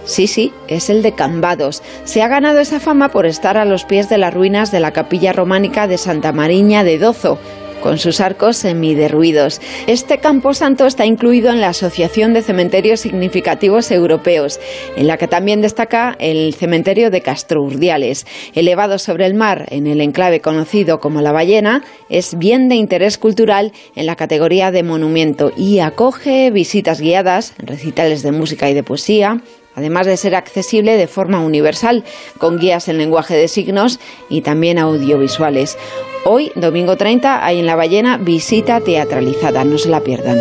Sí, 0.06 0.28
sí, 0.28 0.54
es 0.68 0.92
el 0.92 1.02
de 1.02 1.14
Cambados. 1.14 1.82
Se 2.04 2.22
ha 2.22 2.28
ganado 2.28 2.60
esa 2.60 2.80
fama 2.80 3.10
por 3.10 3.26
estar 3.26 3.58
a 3.58 3.66
los 3.66 3.86
pies 3.86 4.08
de 4.08 4.20
las 4.20 4.34
ruinas 4.34 4.72
de 4.72 4.80
la 4.80 4.92
capilla 4.92 5.34
románica 5.34 5.88
de 5.88 5.98
Santa 5.98 6.32
Mariña 6.32 6.84
de 6.84 7.00
Dozo, 7.00 7.40
con 7.82 7.98
sus 7.98 8.20
arcos 8.20 8.58
semiderruidos. 8.58 9.62
Este 9.88 10.20
camposanto 10.20 10.86
está 10.86 11.06
incluido 11.06 11.52
en 11.52 11.60
la 11.60 11.70
Asociación 11.70 12.34
de 12.34 12.44
Cementerios 12.44 13.00
Significativos 13.00 13.90
Europeos, 13.92 14.60
en 14.96 15.08
la 15.08 15.18
que 15.18 15.28
también 15.28 15.62
destaca 15.62 16.16
el 16.20 16.54
cementerio 16.54 17.10
de 17.10 17.22
Castro 17.22 17.64
Urdiales. 17.64 18.28
Elevado 18.54 19.00
sobre 19.00 19.26
el 19.26 19.34
mar 19.34 19.66
en 19.70 19.88
el 19.88 20.02
enclave 20.02 20.40
conocido 20.40 21.00
como 21.00 21.22
La 21.22 21.32
Ballena, 21.32 21.84
es 22.10 22.38
bien 22.38 22.70
de 22.70 22.76
interés 22.76 23.18
cultural 23.18 23.72
en 23.96 24.06
la 24.06 24.16
categoría 24.16 24.72
de 24.72 24.84
monumento 24.84 25.52
y 25.58 25.80
acoge 25.80 26.52
visitas 26.52 27.02
guiadas, 27.02 27.54
recitales 27.58 28.22
de 28.22 28.32
música 28.32 28.70
y 28.70 28.76
de 28.76 28.84
poesía, 28.84 29.42
además 29.76 30.08
de 30.08 30.18
ser 30.18 30.36
accesible 30.36 30.98
de 30.98 31.08
forma 31.08 31.40
universal, 31.40 32.04
con 32.38 32.58
guías 32.60 32.88
en 32.88 32.98
lenguaje 32.98 33.36
de 33.36 33.48
signos 33.48 34.00
y 34.30 34.42
también 34.42 34.80
audiovisuales. 34.80 35.78
Hoy, 36.26 36.52
domingo 36.56 36.98
30, 36.98 37.46
hay 37.46 37.60
en 37.60 37.66
La 37.66 37.76
Ballena 37.76 38.18
visita 38.18 38.82
teatralizada, 38.82 39.64
no 39.64 39.78
se 39.78 39.90
la 39.90 40.02
pierdan. 40.02 40.40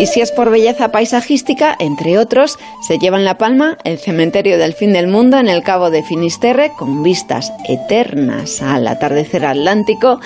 Y 0.00 0.06
si 0.06 0.22
es 0.22 0.32
por 0.32 0.48
belleza 0.48 0.92
paisajística, 0.92 1.76
entre 1.78 2.16
otros, 2.16 2.58
se 2.80 2.98
llevan 2.98 3.26
la 3.26 3.36
palma 3.36 3.76
el 3.84 3.98
cementerio 3.98 4.56
del 4.56 4.72
fin 4.72 4.94
del 4.94 5.08
mundo 5.08 5.36
en 5.36 5.46
el 5.46 5.62
Cabo 5.62 5.90
de 5.90 6.02
Finisterre, 6.02 6.72
con 6.78 7.02
vistas 7.02 7.52
eternas 7.68 8.62
al 8.62 8.86
atardecer 8.86 9.44
atlántico, 9.44 10.18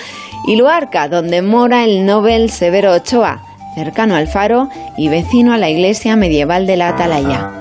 y 0.47 0.55
Luarca, 0.55 1.09
donde 1.09 1.41
mora 1.41 1.83
el 1.83 2.05
Nobel 2.05 2.51
Severo 2.51 2.93
Ochoa, 2.93 3.44
cercano 3.75 4.15
al 4.15 4.27
faro 4.27 4.69
y 4.97 5.09
vecino 5.09 5.53
a 5.53 5.57
la 5.57 5.69
iglesia 5.69 6.15
medieval 6.15 6.65
de 6.65 6.77
la 6.77 6.89
Atalaya. 6.89 7.51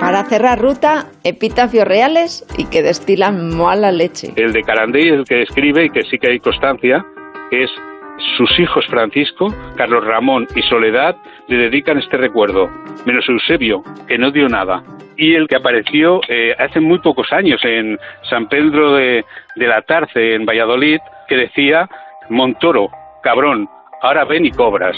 Para 0.00 0.24
cerrar 0.24 0.58
ruta, 0.58 1.06
epitafios 1.22 1.86
reales 1.86 2.44
y 2.58 2.64
que 2.66 2.82
destilan 2.82 3.56
mala 3.56 3.92
leche. 3.92 4.32
El 4.36 4.52
de 4.52 4.62
Carandey 4.62 5.08
es 5.08 5.14
el 5.14 5.24
que 5.24 5.36
describe 5.36 5.84
y 5.84 5.90
que 5.90 6.02
sí 6.02 6.18
que 6.18 6.32
hay 6.32 6.40
constancia, 6.40 7.04
es 7.52 7.70
sus 8.36 8.58
hijos 8.58 8.84
Francisco, 8.88 9.54
Carlos 9.76 10.04
Ramón 10.04 10.48
y 10.56 10.62
Soledad 10.62 11.16
le 11.46 11.56
dedican 11.56 11.98
este 11.98 12.16
recuerdo, 12.16 12.68
menos 13.06 13.24
Eusebio, 13.28 13.82
que 14.08 14.18
no 14.18 14.32
dio 14.32 14.48
nada 14.48 14.82
y 15.18 15.34
el 15.34 15.48
que 15.48 15.56
apareció 15.56 16.20
eh, 16.28 16.54
hace 16.58 16.80
muy 16.80 17.00
pocos 17.00 17.26
años 17.32 17.60
en 17.64 17.98
San 18.30 18.46
Pedro 18.46 18.94
de, 18.94 19.24
de 19.56 19.66
la 19.66 19.82
Tarce, 19.82 20.34
en 20.34 20.46
Valladolid, 20.46 20.98
que 21.26 21.36
decía, 21.36 21.86
Montoro, 22.30 22.88
cabrón, 23.22 23.68
ahora 24.00 24.24
ven 24.24 24.46
y 24.46 24.50
cobras. 24.50 24.96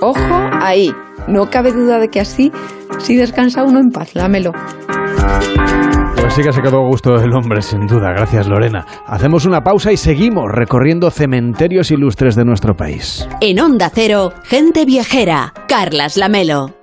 Ojo 0.00 0.50
ahí, 0.62 0.90
no 1.26 1.50
cabe 1.50 1.72
duda 1.72 1.98
de 1.98 2.08
que 2.08 2.20
así, 2.20 2.52
si 2.98 3.16
descansa 3.16 3.64
uno 3.64 3.80
en 3.80 3.90
paz, 3.90 4.14
lámelo. 4.14 4.52
Pues 6.20 6.34
sí 6.34 6.42
que 6.42 6.52
se 6.52 6.62
quedó 6.62 6.84
a 6.84 6.88
gusto 6.88 7.14
el 7.16 7.32
hombre, 7.32 7.62
sin 7.62 7.86
duda. 7.86 8.10
Gracias, 8.10 8.48
Lorena. 8.48 8.84
Hacemos 9.06 9.46
una 9.46 9.60
pausa 9.60 9.92
y 9.92 9.96
seguimos 9.96 10.50
recorriendo 10.50 11.10
cementerios 11.10 11.90
ilustres 11.90 12.34
de 12.34 12.44
nuestro 12.44 12.74
país. 12.74 13.28
En 13.40 13.60
Onda 13.60 13.90
Cero, 13.92 14.32
gente 14.44 14.84
viajera, 14.84 15.52
Carlas 15.68 16.16
Lamelo. 16.16 16.75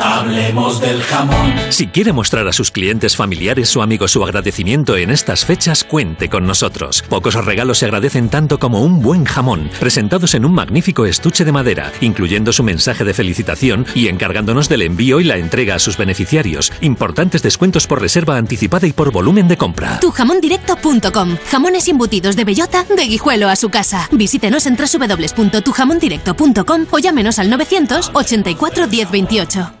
Hablemos 0.00 0.80
del 0.80 1.02
jamón. 1.02 1.52
Si 1.68 1.86
quiere 1.86 2.14
mostrar 2.14 2.48
a 2.48 2.54
sus 2.54 2.70
clientes 2.70 3.16
familiares 3.16 3.76
o 3.76 3.82
amigos 3.82 4.12
su 4.12 4.24
agradecimiento 4.24 4.96
en 4.96 5.10
estas 5.10 5.44
fechas, 5.44 5.84
cuente 5.84 6.30
con 6.30 6.46
nosotros. 6.46 7.04
Pocos 7.08 7.34
regalos 7.34 7.78
se 7.78 7.84
agradecen 7.84 8.30
tanto 8.30 8.58
como 8.58 8.82
un 8.82 9.02
buen 9.02 9.26
jamón, 9.26 9.70
presentados 9.78 10.34
en 10.34 10.46
un 10.46 10.54
magnífico 10.54 11.04
estuche 11.04 11.44
de 11.44 11.52
madera, 11.52 11.92
incluyendo 12.00 12.50
su 12.52 12.62
mensaje 12.62 13.04
de 13.04 13.12
felicitación 13.12 13.84
y 13.94 14.08
encargándonos 14.08 14.70
del 14.70 14.80
envío 14.82 15.20
y 15.20 15.24
la 15.24 15.36
entrega 15.36 15.74
a 15.74 15.78
sus 15.78 15.98
beneficiarios. 15.98 16.72
Importantes 16.80 17.42
descuentos 17.42 17.86
por 17.86 18.00
reserva 18.00 18.38
anticipada 18.38 18.86
y 18.86 18.92
por 18.92 19.12
volumen 19.12 19.48
de 19.48 19.58
compra. 19.58 20.00
Tujamondirecto.com. 20.00 21.36
Jamones 21.50 21.88
embutidos 21.88 22.36
de 22.36 22.44
bellota 22.44 22.84
de 22.84 23.04
guijuelo 23.04 23.50
a 23.50 23.56
su 23.56 23.68
casa. 23.68 24.08
Visítenos 24.12 24.64
en 24.66 24.76
www.tujamondirecto.com 24.76 26.86
o 26.90 26.98
llámenos 26.98 27.38
al 27.38 27.50
984 27.50 28.88
1028. 28.88 29.80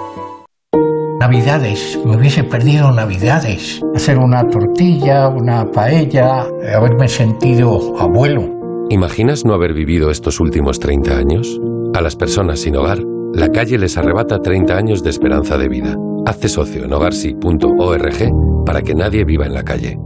Navidades, 1.21 1.99
me 2.03 2.17
hubiese 2.17 2.43
perdido 2.43 2.91
Navidades. 2.91 3.79
Hacer 3.93 4.17
una 4.17 4.41
tortilla, 4.47 5.29
una 5.29 5.65
paella, 5.65 6.47
haberme 6.75 7.07
sentido 7.07 7.95
abuelo. 7.99 8.49
¿Imaginas 8.89 9.45
no 9.45 9.53
haber 9.53 9.75
vivido 9.75 10.09
estos 10.09 10.39
últimos 10.39 10.79
30 10.79 11.15
años? 11.15 11.61
A 11.93 12.01
las 12.01 12.15
personas 12.15 12.61
sin 12.61 12.75
hogar, 12.75 13.03
la 13.35 13.49
calle 13.49 13.77
les 13.77 13.99
arrebata 13.99 14.39
30 14.39 14.75
años 14.75 15.03
de 15.03 15.11
esperanza 15.11 15.59
de 15.59 15.69
vida. 15.69 15.95
Hazte 16.25 16.49
socio 16.49 16.85
en 16.85 16.91
hogarsi.org 16.91 18.65
para 18.65 18.81
que 18.81 18.95
nadie 18.95 19.23
viva 19.23 19.45
en 19.45 19.53
la 19.53 19.61
calle. 19.61 19.99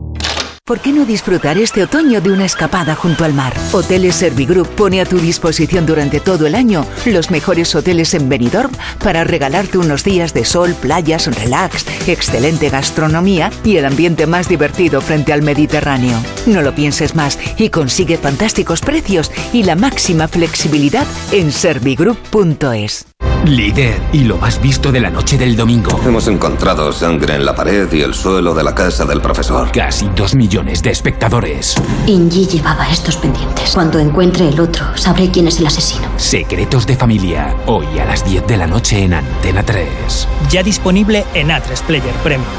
¿Por 0.68 0.80
qué 0.80 0.92
no 0.92 1.06
disfrutar 1.06 1.60
este 1.60 1.84
otoño 1.84 2.22
de 2.22 2.32
una 2.32 2.46
escapada 2.46 2.96
junto 2.96 3.24
al 3.24 3.36
mar? 3.36 3.54
Hoteles 3.72 4.16
Servigroup 4.16 4.68
pone 4.70 5.00
a 5.00 5.06
tu 5.06 5.20
disposición 5.20 5.86
durante 5.86 6.20
todo 6.20 6.48
el 6.48 6.56
año 6.56 6.88
los 7.06 7.30
mejores 7.30 7.76
hoteles 7.76 8.16
en 8.16 8.30
Benidorm 8.30 8.72
para 8.98 9.24
regalarte 9.24 9.78
unos 9.78 10.04
días 10.04 10.34
de 10.34 10.44
sol, 10.44 10.74
playas, 10.74 11.28
relax, 11.28 11.86
excelente 12.08 12.70
gastronomía 12.70 13.52
y 13.64 13.78
el 13.78 13.86
ambiente 13.86 14.26
más 14.26 14.50
divertido 14.50 15.02
frente 15.02 15.34
al 15.34 15.44
Mediterráneo. 15.44 16.18
No 16.48 16.64
lo 16.64 16.74
pienses 16.74 17.14
más 17.14 17.38
y 17.60 17.70
consigue 17.70 18.18
fantásticos 18.18 18.82
precios 18.82 19.32
y 19.54 19.62
la 19.62 19.76
máxima 19.76 20.28
flexibilidad 20.28 21.06
en 21.32 21.52
servigroup.es. 21.52 23.15
Líder 23.46 24.02
y 24.12 24.24
lo 24.24 24.38
más 24.38 24.60
visto 24.60 24.92
de 24.92 25.00
la 25.00 25.12
noche 25.12 25.38
del 25.38 25.56
domingo. 25.56 26.00
Hemos 26.04 26.28
encontrado 26.28 26.92
sangre 26.92 27.36
en 27.36 27.46
la 27.46 27.54
pared 27.54 27.92
y 27.94 28.02
el 28.02 28.16
suelo 28.16 28.56
de 28.56 28.64
la 28.64 28.74
casa 28.74 29.06
del 29.06 29.22
profesor. 29.22 29.72
Casi 29.72 30.10
dos 30.16 30.34
millones 30.34 30.82
de 30.82 30.90
espectadores. 30.90 31.76
Inji 32.08 32.48
llevaba 32.48 32.90
estos 32.90 33.18
pendientes. 33.18 33.72
Cuando 33.74 34.00
encuentre 34.00 34.50
el 34.50 34.60
otro, 34.60 34.86
sabré 34.98 35.30
quién 35.30 35.48
es 35.48 35.60
el 35.60 35.68
asesino. 35.68 36.08
Secretos 36.18 36.88
de 36.88 36.96
familia. 36.96 37.56
Hoy 37.68 37.86
a 38.00 38.06
las 38.06 38.26
10 38.26 38.48
de 38.48 38.58
la 38.58 38.66
noche 38.66 39.04
en 39.04 39.14
Antena 39.14 39.64
3. 39.64 40.28
Ya 40.50 40.64
disponible 40.64 41.24
en 41.36 41.50
A3 41.50 41.82
Player 41.84 42.16
Premium. 42.24 42.50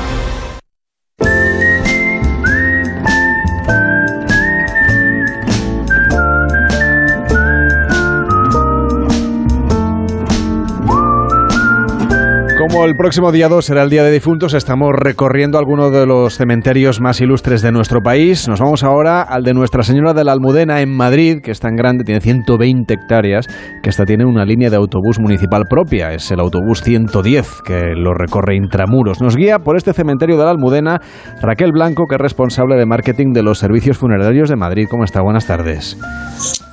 Como 12.76 12.88
el 12.88 12.94
próximo 12.94 13.32
día 13.32 13.48
2 13.48 13.64
será 13.64 13.84
el 13.84 13.88
Día 13.88 14.04
de 14.04 14.10
Difuntos, 14.10 14.52
estamos 14.52 14.90
recorriendo 14.94 15.58
algunos 15.58 15.90
de 15.90 16.04
los 16.04 16.36
cementerios 16.36 17.00
más 17.00 17.22
ilustres 17.22 17.62
de 17.62 17.72
nuestro 17.72 18.02
país. 18.02 18.46
Nos 18.48 18.60
vamos 18.60 18.84
ahora 18.84 19.22
al 19.22 19.44
de 19.44 19.54
Nuestra 19.54 19.82
Señora 19.82 20.12
de 20.12 20.24
la 20.24 20.32
Almudena 20.32 20.82
en 20.82 20.94
Madrid, 20.94 21.38
que 21.42 21.52
es 21.52 21.58
tan 21.58 21.74
grande, 21.74 22.04
tiene 22.04 22.20
120 22.20 22.92
hectáreas, 22.92 23.46
que 23.82 23.88
hasta 23.88 24.04
tiene 24.04 24.26
una 24.26 24.44
línea 24.44 24.68
de 24.68 24.76
autobús 24.76 25.18
municipal 25.18 25.64
propia. 25.70 26.12
Es 26.12 26.30
el 26.30 26.38
autobús 26.38 26.82
110, 26.82 27.62
que 27.64 27.94
lo 27.96 28.12
recorre 28.12 28.56
intramuros. 28.56 29.22
Nos 29.22 29.36
guía 29.36 29.58
por 29.58 29.78
este 29.78 29.94
cementerio 29.94 30.36
de 30.36 30.44
la 30.44 30.50
Almudena 30.50 31.00
Raquel 31.40 31.72
Blanco, 31.72 32.04
que 32.06 32.16
es 32.16 32.20
responsable 32.20 32.76
de 32.76 32.84
marketing 32.84 33.32
de 33.32 33.42
los 33.42 33.58
servicios 33.58 33.96
funerarios 33.96 34.50
de 34.50 34.56
Madrid. 34.56 34.86
¿Cómo 34.90 35.04
está? 35.04 35.22
Buenas 35.22 35.46
tardes. 35.46 35.96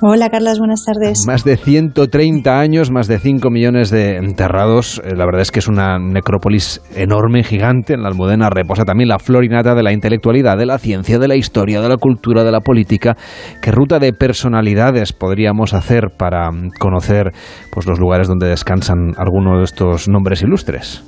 Hola, 0.02 0.28
Carlas, 0.28 0.58
buenas 0.58 0.84
tardes. 0.84 1.24
Más 1.26 1.44
de 1.44 1.56
130 1.56 2.60
años, 2.60 2.90
más 2.90 3.08
de 3.08 3.18
5 3.18 3.48
millones 3.48 3.88
de 3.88 4.16
enterrados. 4.18 5.00
Eh, 5.02 5.14
La 5.16 5.24
verdad 5.24 5.40
es 5.40 5.50
que 5.50 5.60
es 5.60 5.68
una 5.68 5.93
necrópolis 5.98 6.80
enorme, 6.94 7.44
gigante. 7.44 7.94
En 7.94 8.02
la 8.02 8.08
Almudena 8.08 8.50
reposa 8.50 8.84
también 8.84 9.08
la 9.08 9.18
florinata 9.18 9.74
de 9.74 9.82
la 9.82 9.92
intelectualidad, 9.92 10.56
de 10.56 10.66
la 10.66 10.78
ciencia, 10.78 11.18
de 11.18 11.28
la 11.28 11.36
historia, 11.36 11.80
de 11.80 11.88
la 11.88 11.96
cultura, 11.96 12.44
de 12.44 12.52
la 12.52 12.60
política. 12.60 13.16
¿Qué 13.62 13.70
ruta 13.70 13.98
de 13.98 14.12
personalidades 14.12 15.12
podríamos 15.12 15.74
hacer 15.74 16.08
para 16.16 16.50
mm, 16.50 16.70
conocer 16.78 17.32
pues, 17.72 17.86
los 17.86 17.98
lugares 17.98 18.28
donde 18.28 18.48
descansan 18.48 19.14
algunos 19.16 19.58
de 19.58 19.64
estos 19.64 20.08
nombres 20.08 20.42
ilustres? 20.42 21.02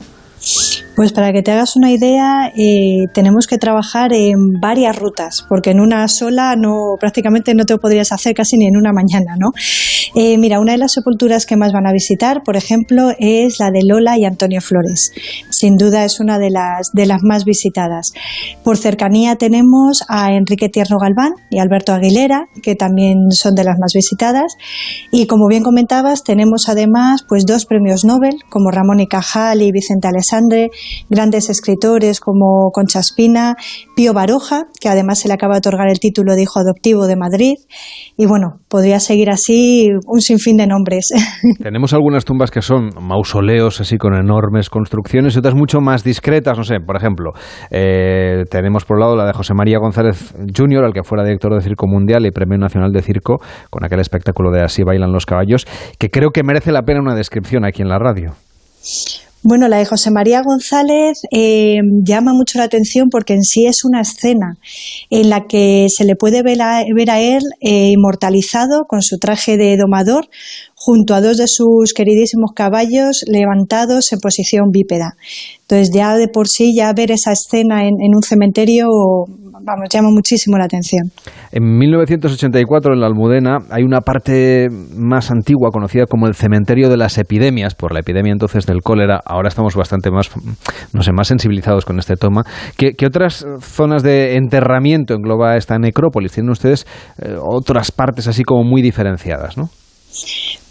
Pues 0.97 1.13
para 1.13 1.31
que 1.31 1.43
te 1.43 1.53
hagas 1.53 1.77
una 1.77 1.93
idea, 1.93 2.51
eh, 2.57 3.09
tenemos 3.13 3.47
que 3.47 3.59
trabajar 3.59 4.15
en 4.15 4.55
varias 4.63 4.97
rutas, 4.97 5.45
porque 5.47 5.71
en 5.71 5.81
una 5.81 6.09
sola 6.09 6.57
no, 6.57 6.97
prácticamente 6.99 7.55
no 7.55 7.67
te 7.67 7.77
podrías 7.77 8.13
hacer 8.13 8.35
casi 8.35 8.57
ni 8.57 8.67
en 8.67 8.79
una 8.79 8.93
mañana, 8.95 9.37
¿no? 9.39 9.51
Eh, 10.15 10.39
mira, 10.39 10.59
una 10.59 10.73
de 10.73 10.79
las 10.79 10.93
sepulturas 10.93 11.45
que 11.45 11.57
más 11.57 11.75
van 11.75 11.87
a 11.87 11.93
visitar, 11.93 12.43
por 12.43 12.57
ejemplo, 12.57 13.11
es 13.19 13.61
la 13.61 13.71
de 13.71 13.83
Lola 13.85 14.17
y 14.17 14.25
Antonio 14.25 14.63
Flores. 14.63 15.13
Sin 15.51 15.77
duda 15.77 16.07
es 16.07 16.19
una 16.19 16.39
de 16.39 16.49
las, 16.49 16.91
de 16.95 17.05
las 17.05 17.21
más 17.23 17.45
visitadas. 17.45 18.13
Por 18.65 18.79
cercanía 18.79 19.37
tenemos 19.37 20.03
a 20.09 20.33
Enrique 20.33 20.71
Tierno 20.71 20.97
Galván 20.99 21.33
y 21.51 21.59
Alberto 21.59 21.93
Aguilera, 21.93 22.47
que 22.63 22.75
también 22.75 23.31
son 23.33 23.55
de 23.55 23.65
las 23.65 23.77
más 23.79 23.93
visitadas. 23.95 24.57
Y 25.13 25.27
como 25.27 25.47
bien 25.47 25.63
comentabas, 25.63 26.25
tenemos 26.25 26.71
además 26.71 27.23
pues 27.29 27.45
dos 27.45 27.67
premios 27.67 28.07
Nobel, 28.07 28.37
como 28.49 28.71
Ramón 28.71 29.01
y 29.01 29.07
Cajal 29.07 29.61
y 29.61 29.73
Vicente 29.73 30.09
Alessandre, 30.09 30.71
grandes 31.09 31.49
escritores 31.51 32.21
como 32.21 32.71
Concha 32.73 33.01
Espina, 33.01 33.57
Pío 33.95 34.13
Baroja, 34.13 34.65
que 34.81 34.89
además 34.89 35.21
se 35.21 35.29
le 35.29 35.35
acaba 35.35 35.55
de 35.55 35.59
otorgar 35.59 35.89
el 35.89 35.99
título 35.99 36.35
de 36.35 36.43
hijo 36.43 36.59
adoptivo 36.59 37.07
de 37.07 37.17
Madrid. 37.17 37.55
Y 38.17 38.27
bueno, 38.27 38.61
podría 38.69 39.01
seguir 39.01 39.31
así 39.31 39.91
un 40.07 40.21
sinfín 40.21 40.57
de 40.57 40.67
nombres. 40.67 41.09
Tenemos 41.63 41.93
algunas 41.93 42.25
tumbas 42.25 42.51
que 42.51 42.63
son 42.63 42.91
mausoleos 43.01 43.81
así 43.81 43.99
con 43.99 44.15
enormes 44.15 44.71
construcciones 44.71 45.35
y 45.35 45.39
otras 45.39 45.55
mucho 45.55 45.81
más 45.81 46.05
discretas. 46.05 46.57
No 46.57 46.65
sé, 46.65 46.77
por 46.81 46.97
ejemplo, 46.97 47.33
eh, 47.71 48.45
tenemos 48.51 48.85
por 48.85 48.97
un 48.97 49.01
lado 49.01 49.17
la 49.17 49.27
de 49.27 49.33
José 49.33 49.55
María 49.55 49.79
González 49.79 50.35
Jr., 50.57 50.85
el 50.85 50.93
que 50.93 51.03
fuera 51.03 51.25
director 51.25 51.55
de 51.55 51.61
Circo 51.61 51.87
Mundial 51.87 52.27
y 52.27 52.31
Premio 52.31 52.59
Nacional 52.59 52.93
de 52.93 53.03
Circo, 53.03 53.39
con 53.71 53.85
aquel 53.85 54.01
espectáculo 54.01 54.51
de 54.51 54.63
Así 54.63 54.83
bailan 54.83 55.13
los 55.13 55.27
caballos, 55.27 55.67
que 55.99 56.11
creo 56.11 56.31
que 56.31 56.43
merece 56.43 56.73
la 56.73 56.83
pena 56.83 57.01
una 57.01 57.15
descripción 57.15 57.65
aquí 57.65 57.83
en 57.83 57.89
la 57.89 57.99
radio. 57.99 58.33
Bueno, 59.43 59.69
la 59.69 59.79
de 59.79 59.87
José 59.87 60.11
María 60.11 60.43
González 60.43 61.21
eh, 61.31 61.79
llama 62.03 62.33
mucho 62.33 62.59
la 62.59 62.65
atención 62.65 63.11
porque 63.11 63.35
en 63.35 63.45
sí 63.45 63.67
es 63.67 63.85
una 63.85 64.01
escena 64.01 64.59
en 65.09 65.31
la 65.31 65.47
que 65.47 65.87
se 65.89 66.05
le 66.05 66.17
puede 66.17 66.43
ver 66.43 66.61
a, 66.63 66.83
ver 66.95 67.11
a 67.11 67.21
él 67.21 67.43
eh, 67.61 67.91
inmortalizado 67.93 68.87
con 68.87 69.03
su 69.03 69.19
traje 69.19 69.57
de 69.57 69.77
domador 69.77 70.29
junto 70.75 71.15
a 71.15 71.21
dos 71.21 71.37
de 71.37 71.47
sus 71.47 71.93
queridísimos 71.93 72.53
caballos 72.55 73.25
levantados 73.29 74.13
en 74.13 74.19
posición 74.19 74.71
bípeda. 74.71 75.17
Entonces 75.61 75.91
ya 75.95 76.17
de 76.17 76.29
por 76.29 76.49
sí, 76.49 76.75
ya 76.75 76.93
ver 76.93 77.13
esa 77.13 77.33
escena 77.33 77.87
en, 77.87 78.01
en 78.01 78.17
un 78.17 78.23
cementerio, 78.23 78.89
vamos, 79.63 79.89
llama 79.91 80.09
muchísimo 80.11 80.59
la 80.59 80.65
atención. 80.65 81.11
En 81.53 81.79
1984, 81.79 82.95
en 82.95 83.01
la 83.01 83.07
Almudena, 83.07 83.59
hay 83.71 83.85
una 83.85 84.01
parte 84.01 84.69
más 84.71 85.31
antigua 85.31 85.71
conocida 85.71 86.07
como 86.07 86.27
el 86.27 86.35
cementerio 86.35 86.89
de 86.89 86.97
las 86.97 87.19
epidemias, 87.19 87.75
por 87.75 87.93
la 87.93 88.01
epidemia 88.01 88.33
entonces 88.33 88.67
del 88.67 88.83
cólera. 88.83 89.21
Ahora 89.25 89.49
estamos 89.49 89.77
bastante 89.77 90.11
más, 90.11 90.31
no 90.93 91.03
sé, 91.03 91.13
más 91.13 91.29
sensibilizados 91.29 91.85
con 91.85 91.99
este. 91.99 92.17
¿Qué, 92.77 92.93
qué 92.93 93.07
otras 93.07 93.47
zonas 93.61 94.03
de 94.03 94.37
enterramiento 94.37 95.15
engloba 95.15 95.57
esta 95.57 95.79
necrópolis? 95.79 96.33
¿Tienen 96.33 96.51
ustedes 96.51 96.87
eh, 97.19 97.37
otras 97.41 97.93
partes 97.93 98.27
así 98.27 98.43
como 98.43 98.65
muy 98.65 98.83
diferenciadas, 98.83 99.57
no? 99.57 99.69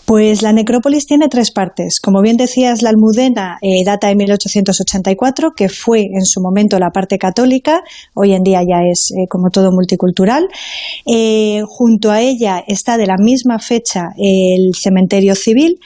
Pues 0.06 0.44
la 0.44 0.54
necrópolis 0.54 1.08
tiene 1.08 1.30
tres 1.30 1.50
partes. 1.50 2.00
Como 2.00 2.22
bien 2.22 2.38
decías, 2.38 2.84
la 2.84 2.92
Almudena 2.92 3.58
eh, 3.60 3.84
data 3.84 4.08
de 4.08 4.16
1884, 4.16 5.54
que 5.58 5.68
fue 5.68 6.02
en 6.02 6.26
su 6.26 6.42
momento 6.42 6.78
la 6.78 6.92
parte 6.92 7.18
católica, 7.18 7.82
hoy 8.14 8.34
en 8.34 8.44
día 8.44 8.62
ya 8.62 8.84
es 8.88 9.10
eh, 9.12 9.28
como 9.28 9.50
todo 9.50 9.72
multicultural. 9.72 10.48
Eh, 11.08 11.64
junto 11.68 12.12
a 12.12 12.22
ella 12.22 12.64
está 12.68 12.98
de 12.98 13.08
la 13.08 13.18
misma 13.18 13.58
fecha 13.58 14.10
el 14.16 14.76
cementerio 14.76 15.34
civil 15.34 15.80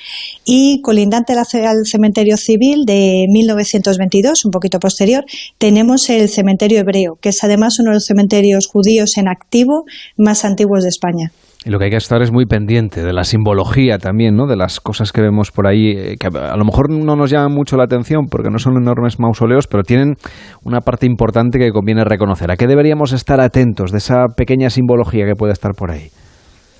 y 0.44 0.82
colindante 0.82 1.32
al, 1.32 1.86
cementerio 1.86 2.36
civil 2.36 2.84
de 2.86 3.26
1922, 3.30 4.44
un 4.44 4.52
poquito 4.52 4.82
posterior, 4.82 5.24
tenemos 5.58 6.10
el 6.10 6.28
cementerio 6.28 6.80
hebreo, 6.80 7.18
que 7.22 7.30
es 7.30 7.42
además 7.42 7.80
uno 7.80 7.92
de 7.92 7.96
los 7.96 8.06
cementerios 8.06 8.68
judíos 8.68 9.16
en 9.16 9.30
activo 9.30 9.86
más 10.18 10.44
antiguos 10.44 10.84
de 10.84 10.90
España. 10.90 11.32
Y 11.66 11.72
lo 11.72 11.78
que 11.78 11.86
hay 11.86 11.92
que 11.92 11.98
estar 11.98 12.22
es 12.22 12.32
muy 12.32 12.46
pendiente 12.46 13.04
de 13.04 13.12
la 13.12 13.26
simbología 13.26 13.98
también, 13.98 14.36
¿no? 14.36 14.48
De 14.48 14.56
las 14.56 14.80
cosas 14.80 15.12
que 15.12 15.22
vemos 15.22 15.52
por 15.52 15.68
ahí, 15.68 15.92
eh, 15.92 16.16
que 16.18 16.28
a 16.28 16.56
lo 16.56 16.64
mejor 16.64 16.90
no 16.90 17.18
nos 17.18 17.30
llaman 17.30 17.54
mucho 17.54 17.76
la 17.76 17.84
atención 17.84 18.28
porque 18.32 18.50
no 18.50 18.60
son 18.60 18.78
enormes 18.78 19.20
mausoleos, 19.20 19.68
pero 19.68 19.84
tienen 19.84 20.16
una 20.64 20.80
parte 20.80 21.06
importante 21.06 21.60
que 21.60 21.72
conviene 21.72 22.06
reconocer. 22.06 22.50
¿A 22.50 22.56
qué 22.56 22.66
deberíamos 22.66 23.12
estar 23.12 23.42
atentos 23.42 23.92
de 23.92 23.98
esa 23.98 24.28
pequeña 24.38 24.70
simbología 24.70 25.26
que 25.26 25.36
puede 25.36 25.52
estar 25.52 25.74
por 25.74 25.92
ahí? 25.92 26.10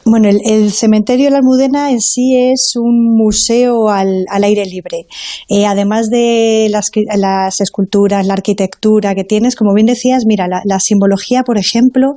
Bueno, 0.06 0.30
el, 0.30 0.40
el, 0.46 0.72
cementerio 0.72 1.26
de 1.26 1.32
la 1.32 1.38
Almudena 1.38 1.92
en 1.92 2.00
sí 2.00 2.36
es 2.36 2.74
un 2.76 3.16
museo 3.16 3.90
al, 3.90 4.26
al 4.30 4.44
aire 4.44 4.66
libre. 4.66 5.06
Eh, 5.50 5.66
además 5.66 6.10
de 6.10 6.68
las, 6.72 6.90
las, 7.18 7.60
esculturas, 7.60 8.26
la 8.26 8.34
arquitectura 8.34 9.14
que 9.14 9.26
tienes, 9.26 9.56
como 9.56 9.74
bien 9.76 9.86
decías, 9.88 10.24
mira, 10.26 10.48
la, 10.48 10.80
simbología, 10.80 11.44
por 11.44 11.58
ejemplo, 11.58 12.14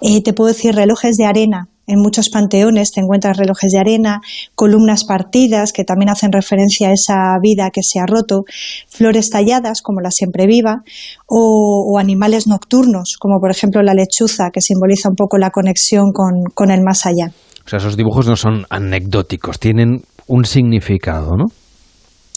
eh, 0.00 0.20
te 0.22 0.32
puedo 0.32 0.48
decir 0.48 0.74
relojes 0.74 1.16
de 1.16 1.24
arena. 1.24 1.68
En 1.86 2.00
muchos 2.00 2.28
panteones 2.30 2.92
te 2.92 3.00
encuentras 3.00 3.36
relojes 3.36 3.72
de 3.72 3.78
arena, 3.78 4.20
columnas 4.54 5.04
partidas 5.04 5.72
que 5.72 5.84
también 5.84 6.10
hacen 6.10 6.30
referencia 6.32 6.88
a 6.88 6.92
esa 6.92 7.36
vida 7.42 7.70
que 7.72 7.82
se 7.82 7.98
ha 7.98 8.06
roto, 8.06 8.44
flores 8.88 9.30
talladas 9.30 9.82
como 9.82 10.00
la 10.00 10.10
siempre 10.10 10.46
viva, 10.46 10.82
o, 11.26 11.98
animales 11.98 12.46
nocturnos 12.46 13.16
como 13.18 13.38
por 13.40 13.50
ejemplo 13.50 13.82
la 13.82 13.94
lechuza 13.94 14.50
que 14.52 14.60
simboliza 14.60 15.08
un 15.08 15.16
poco 15.16 15.38
la 15.38 15.50
conexión 15.50 16.12
con, 16.12 16.44
con 16.54 16.70
el 16.70 16.82
más 16.82 17.06
allá. 17.06 17.32
O 17.64 17.68
sea, 17.68 17.78
esos 17.78 17.96
dibujos 17.96 18.26
no 18.26 18.36
son 18.36 18.66
anecdóticos, 18.70 19.58
tienen 19.58 20.02
un 20.26 20.44
significado, 20.44 21.36
¿no? 21.36 21.46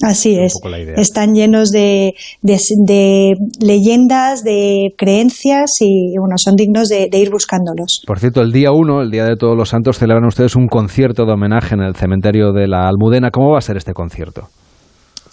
Así 0.03 0.37
es. 0.37 0.53
Están 0.97 1.33
llenos 1.33 1.71
de, 1.71 2.13
de, 2.41 2.59
de, 2.85 3.33
leyendas, 3.61 4.43
de 4.43 4.93
creencias 4.97 5.77
y 5.79 6.17
bueno, 6.19 6.35
son 6.37 6.55
dignos 6.55 6.89
de, 6.89 7.07
de, 7.09 7.17
ir 7.17 7.31
buscándolos. 7.31 8.01
Por 8.05 8.19
cierto, 8.19 8.41
el 8.41 8.51
día 8.51 8.71
1, 8.71 9.01
el 9.01 9.11
Día 9.11 9.25
de 9.25 9.37
Todos 9.37 9.57
los 9.57 9.69
Santos, 9.69 9.97
celebran 9.97 10.25
ustedes 10.25 10.55
un 10.55 10.67
concierto 10.67 11.25
de 11.25 11.33
homenaje 11.33 11.75
en 11.75 11.81
el 11.81 11.95
cementerio 11.95 12.51
de 12.51 12.67
la 12.67 12.87
Almudena. 12.87 13.31
¿Cómo 13.31 13.51
va 13.51 13.59
a 13.59 13.61
ser 13.61 13.77
este 13.77 13.93
concierto? 13.93 14.49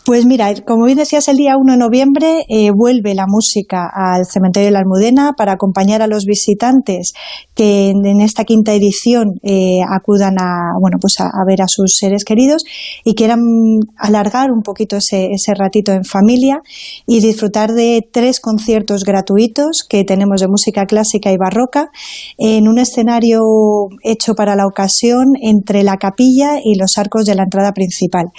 Pues 0.04 0.26
mira, 0.26 0.52
como 0.66 0.86
bien 0.86 0.98
decías, 0.98 1.28
el 1.28 1.36
día 1.36 1.56
1 1.56 1.74
de 1.74 1.78
noviembre 1.78 2.44
eh, 2.48 2.72
vuelve 2.72 3.14
la 3.14 3.26
música 3.28 3.88
al 3.94 4.26
Cementerio 4.26 4.66
de 4.66 4.72
la 4.72 4.80
Almudena 4.80 5.34
para 5.36 5.52
acompañar 5.52 6.02
a 6.02 6.08
los 6.08 6.24
visitantes 6.24 7.12
que 7.54 7.90
en, 7.90 8.20
esta 8.20 8.44
quinta 8.44 8.74
edición 8.74 9.38
eh, 9.44 9.78
acudan 9.88 10.40
a, 10.40 10.72
bueno, 10.80 10.98
pues 11.00 11.20
a, 11.20 11.30
ver 11.46 11.62
a 11.62 11.68
sus 11.68 11.94
seres 11.96 12.24
queridos 12.24 12.64
y 13.04 13.14
quieran 13.14 13.44
alargar 13.96 14.50
un 14.50 14.62
poquito 14.62 14.96
ese, 14.96 15.28
ese 15.34 15.54
ratito 15.54 15.92
en 15.92 16.04
familia 16.04 16.62
y 17.06 17.20
disfrutar 17.20 17.70
de 17.70 18.04
tres 18.10 18.40
conciertos 18.40 19.04
gratuitos 19.04 19.86
que 19.88 20.02
tenemos 20.02 20.40
de 20.40 20.48
música 20.48 20.84
clásica 20.86 21.30
y 21.30 21.36
barroca 21.36 21.92
en 22.38 22.66
un 22.66 22.80
escenario 22.80 23.40
hecho 24.02 24.34
para 24.34 24.56
la 24.56 24.66
ocasión 24.66 25.34
entre 25.40 25.84
la 25.84 25.96
capilla 25.96 26.58
y 26.60 26.74
los 26.74 26.98
arcos 26.98 27.24
de 27.24 27.36
la 27.36 27.44
entrada 27.44 27.72
principal. 27.72 28.32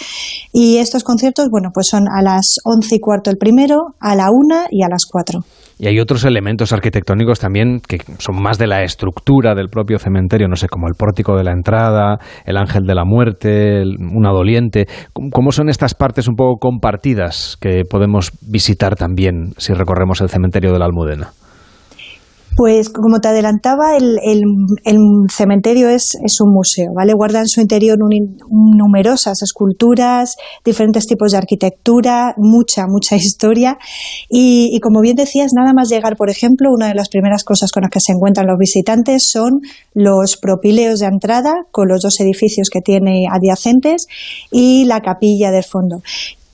Y 0.51 0.77
estos 0.77 1.05
conciertos 1.05 1.49
bueno, 1.53 1.69
pues 1.71 1.85
son 1.87 2.05
a 2.09 2.23
las 2.23 2.55
once 2.65 2.95
y 2.95 2.99
cuarto 2.99 3.29
el 3.29 3.37
primero, 3.37 3.93
a 3.99 4.15
la 4.15 4.29
una 4.31 4.65
y 4.71 4.81
a 4.81 4.87
las 4.89 5.05
cuatro. 5.05 5.41
Y 5.77 5.87
hay 5.87 5.99
otros 5.99 6.25
elementos 6.25 6.73
arquitectónicos 6.73 7.39
también 7.39 7.79
que 7.79 7.99
son 8.17 8.41
más 8.41 8.57
de 8.57 8.65
la 8.65 8.81
estructura 8.81 9.53
del 9.53 9.69
propio 9.69 9.99
cementerio, 9.99 10.47
no 10.47 10.55
sé, 10.55 10.67
como 10.67 10.87
el 10.87 10.95
pórtico 10.97 11.37
de 11.37 11.43
la 11.43 11.51
entrada, 11.51 12.17
el 12.45 12.57
ángel 12.57 12.85
de 12.87 12.95
la 12.95 13.05
muerte, 13.05 13.83
una 13.83 14.31
doliente. 14.31 14.87
¿Cómo 15.13 15.51
son 15.51 15.69
estas 15.69 15.93
partes 15.93 16.27
un 16.27 16.35
poco 16.35 16.57
compartidas 16.59 17.55
que 17.61 17.83
podemos 17.87 18.31
visitar 18.41 18.95
también 18.95 19.53
si 19.57 19.73
recorremos 19.73 20.21
el 20.21 20.29
cementerio 20.29 20.71
de 20.71 20.79
la 20.79 20.85
Almudena? 20.85 21.33
Pues 22.55 22.89
como 22.89 23.19
te 23.19 23.29
adelantaba, 23.29 23.97
el, 23.97 24.19
cementerio 25.29 25.89
es, 25.89 26.15
un 26.39 26.53
museo, 26.53 26.91
¿vale? 26.95 27.13
Guarda 27.13 27.39
en 27.39 27.47
su 27.47 27.61
interior 27.61 27.97
numerosas 27.97 29.41
esculturas, 29.41 30.35
diferentes 30.63 31.07
tipos 31.07 31.31
de 31.31 31.39
arquitectura, 31.39 32.35
mucha, 32.37 32.85
mucha 32.87 33.15
historia. 33.17 33.77
Y, 34.29 34.79
como 34.81 35.01
bien 35.01 35.15
decías, 35.15 35.51
nada 35.53 35.73
más 35.73 35.89
llegar, 35.89 36.15
por 36.15 36.29
ejemplo, 36.29 36.69
una 36.71 36.87
de 36.87 36.95
las 36.95 37.09
primeras 37.09 37.43
cosas 37.43 37.71
con 37.71 37.81
las 37.81 37.91
que 37.91 37.99
se 37.99 38.11
encuentran 38.11 38.47
los 38.47 38.59
visitantes 38.59 39.29
son 39.29 39.61
los 39.93 40.37
propileos 40.37 40.99
de 40.99 41.07
entrada, 41.07 41.65
con 41.71 41.87
los 41.87 42.01
dos 42.01 42.19
edificios 42.19 42.69
que 42.69 42.81
tiene 42.81 43.25
adyacentes, 43.31 44.05
y 44.51 44.85
la 44.85 45.01
capilla 45.01 45.51
del 45.51 45.63
fondo 45.63 46.01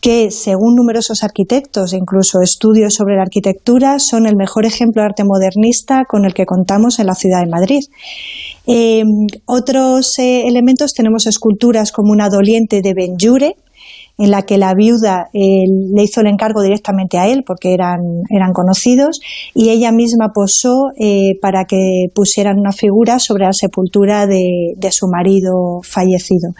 que, 0.01 0.31
según 0.31 0.75
numerosos 0.75 1.23
arquitectos 1.23 1.93
e 1.93 1.97
incluso 1.97 2.41
estudios 2.41 2.93
sobre 2.93 3.15
la 3.15 3.23
arquitectura, 3.23 3.99
son 3.99 4.25
el 4.25 4.35
mejor 4.35 4.65
ejemplo 4.65 5.01
de 5.01 5.07
arte 5.07 5.23
modernista 5.23 6.05
con 6.07 6.25
el 6.25 6.33
que 6.33 6.45
contamos 6.45 6.99
en 6.99 7.07
la 7.07 7.15
ciudad 7.15 7.41
de 7.43 7.49
Madrid. 7.49 7.81
Eh, 8.65 9.03
otros 9.45 10.17
eh, 10.19 10.47
elementos 10.47 10.93
tenemos 10.93 11.25
esculturas 11.27 11.91
como 11.91 12.11
una 12.11 12.29
doliente 12.29 12.81
de 12.81 12.93
Benjure, 12.93 13.55
en 14.17 14.31
la 14.31 14.41
que 14.41 14.57
la 14.57 14.73
viuda 14.73 15.29
eh, 15.33 15.63
le 15.93 16.03
hizo 16.03 16.19
el 16.19 16.27
encargo 16.27 16.61
directamente 16.61 17.17
a 17.17 17.27
él 17.29 17.43
porque 17.47 17.73
eran, 17.73 17.99
eran 18.29 18.51
conocidos 18.51 19.21
y 19.55 19.69
ella 19.69 19.93
misma 19.93 20.33
posó 20.33 20.89
para 21.41 21.63
que 21.63 22.07
pusieran 22.13 22.59
una 22.59 22.73
figura 22.73 23.19
sobre 23.19 23.45
la 23.45 23.53
sepultura 23.53 24.27
de, 24.27 24.73
de 24.75 24.91
su 24.91 25.07
marido 25.07 25.79
fallecido 25.83 26.51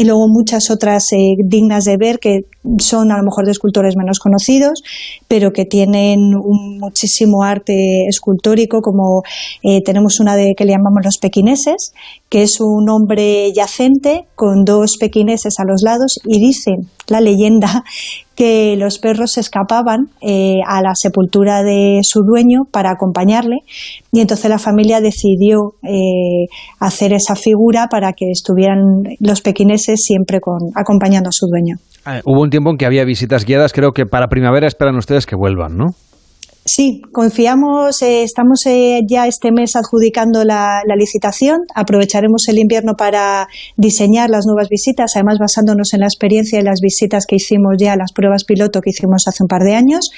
y 0.00 0.04
luego 0.04 0.28
muchas 0.28 0.70
otras 0.70 1.12
eh, 1.12 1.34
dignas 1.44 1.84
de 1.84 1.98
ver 1.98 2.20
que 2.20 2.46
son 2.78 3.12
a 3.12 3.18
lo 3.18 3.22
mejor 3.22 3.44
de 3.44 3.50
escultores 3.50 3.96
menos 3.98 4.18
conocidos, 4.18 4.82
pero 5.28 5.52
que 5.52 5.66
tienen 5.66 6.34
un 6.34 6.78
muchísimo 6.78 7.42
arte 7.42 8.06
escultórico, 8.08 8.80
como 8.80 9.22
eh, 9.62 9.82
tenemos 9.82 10.18
una 10.18 10.36
de 10.36 10.54
que 10.56 10.64
le 10.64 10.72
llamamos 10.72 11.04
los 11.04 11.18
pequineses, 11.18 11.92
que 12.30 12.40
es 12.44 12.62
un 12.62 12.88
hombre 12.88 13.52
yacente 13.52 14.24
con 14.36 14.64
dos 14.64 14.96
pequineses 14.96 15.60
a 15.60 15.64
los 15.64 15.82
lados 15.82 16.18
y 16.24 16.40
dicen 16.40 16.88
la 17.06 17.20
leyenda 17.20 17.84
que 18.40 18.74
los 18.78 18.98
perros 18.98 19.32
se 19.32 19.40
escapaban 19.40 20.06
eh, 20.22 20.60
a 20.66 20.80
la 20.80 20.94
sepultura 20.94 21.62
de 21.62 22.00
su 22.02 22.22
dueño 22.22 22.60
para 22.72 22.90
acompañarle 22.90 23.56
y 24.12 24.20
entonces 24.20 24.48
la 24.48 24.58
familia 24.58 25.02
decidió 25.02 25.74
eh, 25.82 26.48
hacer 26.78 27.12
esa 27.12 27.34
figura 27.34 27.88
para 27.90 28.14
que 28.14 28.30
estuvieran 28.30 28.78
los 29.18 29.42
pequineses 29.42 30.00
siempre 30.02 30.40
con, 30.40 30.70
acompañando 30.74 31.28
a 31.28 31.32
su 31.32 31.48
dueño. 31.48 31.76
Ah, 32.06 32.22
hubo 32.24 32.40
un 32.40 32.48
tiempo 32.48 32.70
en 32.70 32.78
que 32.78 32.86
había 32.86 33.04
visitas 33.04 33.44
guiadas, 33.44 33.74
creo 33.74 33.92
que 33.92 34.06
para 34.06 34.28
primavera 34.28 34.66
esperan 34.66 34.96
ustedes 34.96 35.26
que 35.26 35.36
vuelvan, 35.36 35.76
¿no? 35.76 35.88
Sí, 36.72 37.02
confiamos, 37.10 38.00
eh, 38.00 38.22
estamos 38.22 38.64
eh, 38.66 39.00
ya 39.04 39.26
este 39.26 39.50
mes 39.50 39.74
adjudicando 39.74 40.44
la, 40.44 40.82
licitación, 40.96 41.62
aprovecharemos 41.74 42.46
el 42.46 42.60
invierno 42.60 42.94
para 42.96 43.48
diseñar 43.76 44.30
las 44.30 44.46
nuevas 44.46 44.68
visitas, 44.68 45.16
además 45.16 45.38
basándonos 45.40 45.94
en 45.94 46.00
la 46.00 46.06
experiencia 46.06 46.60
de 46.60 46.64
las 46.64 46.78
visitas 46.80 47.26
que 47.26 47.34
hicimos 47.34 47.74
ya, 47.76 47.96
las 47.96 48.12
pruebas 48.12 48.44
piloto 48.44 48.82
que 48.82 48.90
hicimos 48.90 49.26
hace 49.26 49.42
un 49.42 49.48
par 49.48 49.62
de 49.64 49.74
años. 49.74 50.12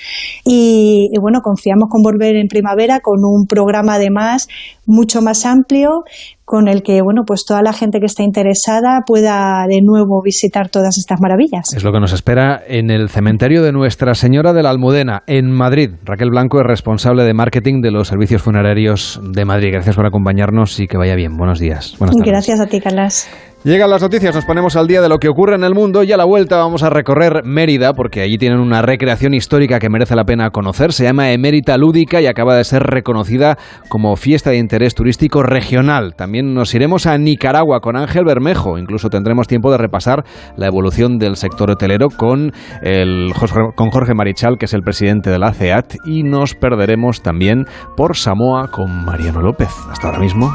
Y, 0.44 1.09
y 1.11 1.18
bueno, 1.22 1.40
confiamos 1.40 1.88
con 1.88 2.03
volver 2.03 2.36
en 2.36 2.48
primavera 2.48 3.00
con 3.00 3.24
un 3.24 3.46
programa 3.46 3.94
además 3.94 4.46
mucho 4.84 5.22
más 5.22 5.46
amplio 5.46 6.05
con 6.53 6.68
el 6.68 6.82
que 6.82 7.00
bueno 7.00 7.22
pues 7.26 7.46
toda 7.46 7.62
la 7.62 7.72
gente 7.72 7.98
que 7.98 8.05
esté 8.05 8.24
interesada 8.24 9.00
pueda 9.07 9.64
de 9.66 9.80
nuevo 9.80 10.20
visitar 10.22 10.68
todas 10.68 10.98
estas 10.98 11.18
maravillas. 11.18 11.72
Es 11.74 11.82
lo 11.82 11.92
que 11.92 11.98
nos 11.98 12.12
espera 12.12 12.61
en 12.66 12.90
el 12.90 13.09
cementerio 13.09 13.62
de 13.62 13.72
Nuestra 13.72 14.12
Señora 14.12 14.53
de 14.53 14.62
la 14.62 14.68
Almudena, 14.68 15.22
en 15.26 15.50
Madrid. 15.50 15.92
Raquel 16.05 16.28
Blanco 16.28 16.61
es 16.61 16.66
responsable 16.66 17.24
de 17.24 17.32
marketing 17.32 17.80
de 17.80 17.90
los 17.90 18.09
servicios 18.09 18.42
funerarios 18.42 19.18
de 19.32 19.46
Madrid. 19.46 19.70
Gracias 19.72 19.96
por 19.96 20.05
acompañarnos 20.05 20.78
y 20.78 20.88
que 20.88 20.98
vaya 20.98 21.14
bien. 21.14 21.38
Buenos 21.38 21.59
días. 21.59 21.96
Gracias 22.22 22.61
a 22.61 22.66
ti, 22.66 22.82
Carlas. 22.82 23.30
Llegan 23.64 23.90
las 23.90 24.02
noticias, 24.02 24.34
nos 24.34 24.44
ponemos 24.44 24.74
al 24.74 24.88
día 24.88 25.00
de 25.00 25.08
lo 25.08 25.18
que 25.18 25.28
ocurre 25.28 25.54
en 25.54 25.62
el 25.62 25.72
mundo 25.72 26.02
y 26.02 26.10
a 26.10 26.16
la 26.16 26.24
vuelta 26.24 26.56
vamos 26.56 26.82
a 26.82 26.90
recorrer 26.90 27.44
Mérida 27.44 27.92
porque 27.92 28.20
allí 28.20 28.36
tienen 28.36 28.58
una 28.58 28.82
recreación 28.82 29.34
histórica 29.34 29.78
que 29.78 29.88
merece 29.88 30.16
la 30.16 30.24
pena 30.24 30.50
conocer. 30.50 30.92
Se 30.92 31.04
llama 31.04 31.30
Emérita 31.30 31.78
Lúdica 31.78 32.20
y 32.20 32.26
acaba 32.26 32.56
de 32.56 32.64
ser 32.64 32.82
reconocida 32.82 33.56
como 33.88 34.16
fiesta 34.16 34.50
de 34.50 34.58
interés 34.58 34.96
turístico 34.96 35.44
regional. 35.44 36.16
También 36.16 36.54
nos 36.54 36.74
iremos 36.74 37.06
a 37.06 37.16
Nicaragua 37.18 37.78
con 37.78 37.94
Ángel 37.94 38.24
Bermejo. 38.24 38.78
Incluso 38.78 39.10
tendremos 39.10 39.46
tiempo 39.46 39.70
de 39.70 39.78
repasar 39.78 40.24
la 40.56 40.66
evolución 40.66 41.18
del 41.18 41.36
sector 41.36 41.70
hotelero 41.70 42.08
con, 42.08 42.50
el, 42.82 43.32
con 43.76 43.90
Jorge 43.90 44.14
Marichal, 44.14 44.58
que 44.58 44.64
es 44.64 44.74
el 44.74 44.82
presidente 44.82 45.30
de 45.30 45.38
la 45.38 45.52
CEAT. 45.52 45.98
Y 46.04 46.24
nos 46.24 46.56
perderemos 46.56 47.22
también 47.22 47.66
por 47.96 48.16
Samoa 48.16 48.72
con 48.72 49.04
Mariano 49.04 49.40
López. 49.40 49.70
Hasta 49.88 50.08
ahora 50.08 50.18
mismo. 50.18 50.50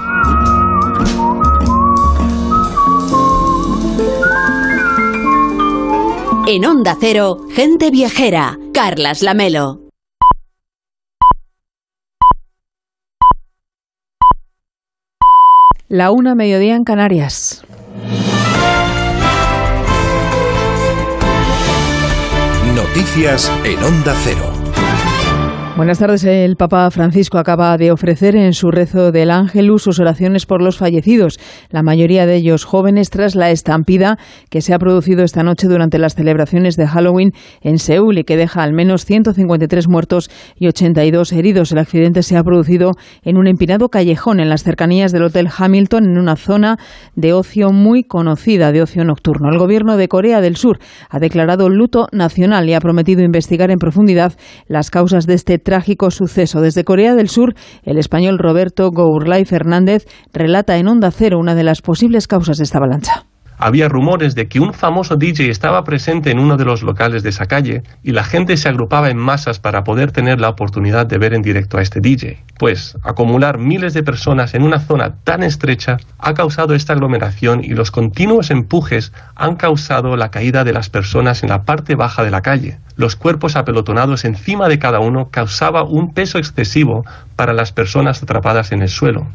En 6.49 6.63
Onda 6.63 6.95
Cero, 6.97 7.39
gente 7.53 7.91
viajera, 7.91 8.57
Carlas 8.73 9.21
Lamelo. 9.21 9.81
La 15.89 16.09
una 16.09 16.35
mediodía 16.35 16.77
en 16.77 16.85
Canarias. 16.85 17.65
Noticias 22.73 23.51
en 23.65 23.83
Onda 23.83 24.15
Cero. 24.23 24.56
Buenas 25.77 25.99
tardes. 25.99 26.23
El 26.23 26.55
Papa 26.55 26.89
Francisco 26.89 27.37
acaba 27.37 27.77
de 27.77 27.91
ofrecer 27.91 28.35
en 28.35 28.53
su 28.53 28.71
rezo 28.71 29.11
del 29.11 29.29
Ángelus 29.29 29.83
sus 29.83 29.99
oraciones 29.99 30.47
por 30.47 30.59
los 30.59 30.79
fallecidos, 30.79 31.39
la 31.69 31.83
mayoría 31.83 32.25
de 32.25 32.33
ellos 32.37 32.65
jóvenes 32.65 33.11
tras 33.11 33.35
la 33.35 33.51
estampida 33.51 34.17
que 34.49 34.61
se 34.61 34.73
ha 34.73 34.79
producido 34.79 35.23
esta 35.23 35.43
noche 35.43 35.67
durante 35.67 35.99
las 35.99 36.15
celebraciones 36.15 36.77
de 36.77 36.87
Halloween 36.87 37.31
en 37.61 37.77
Seúl 37.77 38.17
y 38.17 38.23
que 38.23 38.37
deja 38.37 38.63
al 38.63 38.73
menos 38.73 39.05
153 39.05 39.87
muertos 39.87 40.31
y 40.55 40.67
82 40.67 41.31
heridos. 41.31 41.71
El 41.71 41.77
accidente 41.77 42.23
se 42.23 42.37
ha 42.37 42.43
producido 42.43 42.93
en 43.21 43.37
un 43.37 43.45
empinado 43.45 43.89
callejón 43.89 44.39
en 44.39 44.49
las 44.49 44.63
cercanías 44.63 45.11
del 45.11 45.25
Hotel 45.25 45.47
Hamilton, 45.55 46.05
en 46.05 46.17
una 46.17 46.37
zona 46.37 46.77
de 47.15 47.33
ocio 47.33 47.71
muy 47.71 48.03
conocida, 48.03 48.71
de 48.71 48.81
ocio 48.81 49.05
nocturno. 49.05 49.49
El 49.51 49.59
gobierno 49.59 49.95
de 49.95 50.07
Corea 50.07 50.41
del 50.41 50.55
Sur 50.55 50.79
ha 51.07 51.19
declarado 51.19 51.69
luto 51.69 52.07
nacional 52.11 52.67
y 52.67 52.73
ha 52.73 52.81
prometido 52.81 53.21
investigar 53.21 53.69
en 53.69 53.77
profundidad 53.77 54.33
las 54.67 54.89
causas 54.89 55.27
de 55.27 55.35
este 55.35 55.66
trágico 55.67 56.11
suceso. 56.11 56.61
Desde 56.61 56.85
Corea 56.85 57.13
del 57.13 57.27
Sur, 57.27 57.53
el 57.83 57.97
español 57.97 58.37
Roberto 58.39 58.89
Gourlay 58.89 59.43
Fernández 59.43 60.05
relata 60.31 60.77
en 60.77 60.87
Onda 60.87 61.11
Cero 61.11 61.39
una 61.39 61.55
de 61.55 61.63
las 61.65 61.81
posibles 61.81 62.25
causas 62.25 62.57
de 62.57 62.63
esta 62.63 62.77
avalancha. 62.77 63.26
Había 63.59 63.89
rumores 63.89 64.35
de 64.35 64.47
que 64.47 64.59
un 64.59 64.73
famoso 64.73 65.15
DJ 65.15 65.49
estaba 65.49 65.83
presente 65.83 66.29
en 66.29 66.37
uno 66.37 66.57
de 66.57 66.65
los 66.65 66.83
locales 66.83 67.23
de 67.23 67.29
esa 67.29 67.47
calle 67.47 67.81
y 68.03 68.11
la 68.11 68.23
gente 68.23 68.55
se 68.55 68.69
agrupaba 68.69 69.09
en 69.09 69.17
masas 69.17 69.59
para 69.59 69.83
poder 69.83 70.11
tener 70.11 70.39
la 70.39 70.49
oportunidad 70.49 71.07
de 71.07 71.17
ver 71.17 71.33
en 71.33 71.41
directo 71.41 71.77
a 71.77 71.81
este 71.81 71.99
DJ. 71.99 72.43
Pues 72.59 72.97
acumular 73.03 73.57
miles 73.57 73.95
de 73.95 74.03
personas 74.03 74.53
en 74.53 74.61
una 74.61 74.79
zona 74.79 75.15
tan 75.23 75.41
estrecha 75.41 75.97
ha 76.19 76.35
causado 76.35 76.75
esta 76.75 76.93
aglomeración 76.93 77.63
y 77.63 77.69
los 77.69 77.89
continuos 77.89 78.51
empujes 78.51 79.11
han 79.35 79.55
causado 79.55 80.15
la 80.17 80.29
caída 80.29 80.63
de 80.63 80.73
las 80.73 80.89
personas 80.89 81.41
en 81.41 81.49
la 81.49 81.63
parte 81.63 81.95
baja 81.95 82.23
de 82.23 82.31
la 82.31 82.41
calle. 82.41 82.77
Los 82.95 83.15
cuerpos 83.15 83.55
apelotonados 83.55 84.23
encima 84.23 84.67
de 84.69 84.77
cada 84.77 84.99
uno 84.99 85.29
causaba 85.31 85.83
un 85.83 86.13
peso 86.13 86.37
excesivo 86.37 87.05
para 87.35 87.53
las 87.53 87.71
personas 87.71 88.21
atrapadas 88.21 88.71
en 88.71 88.83
el 88.83 88.89
suelo. 88.89 89.27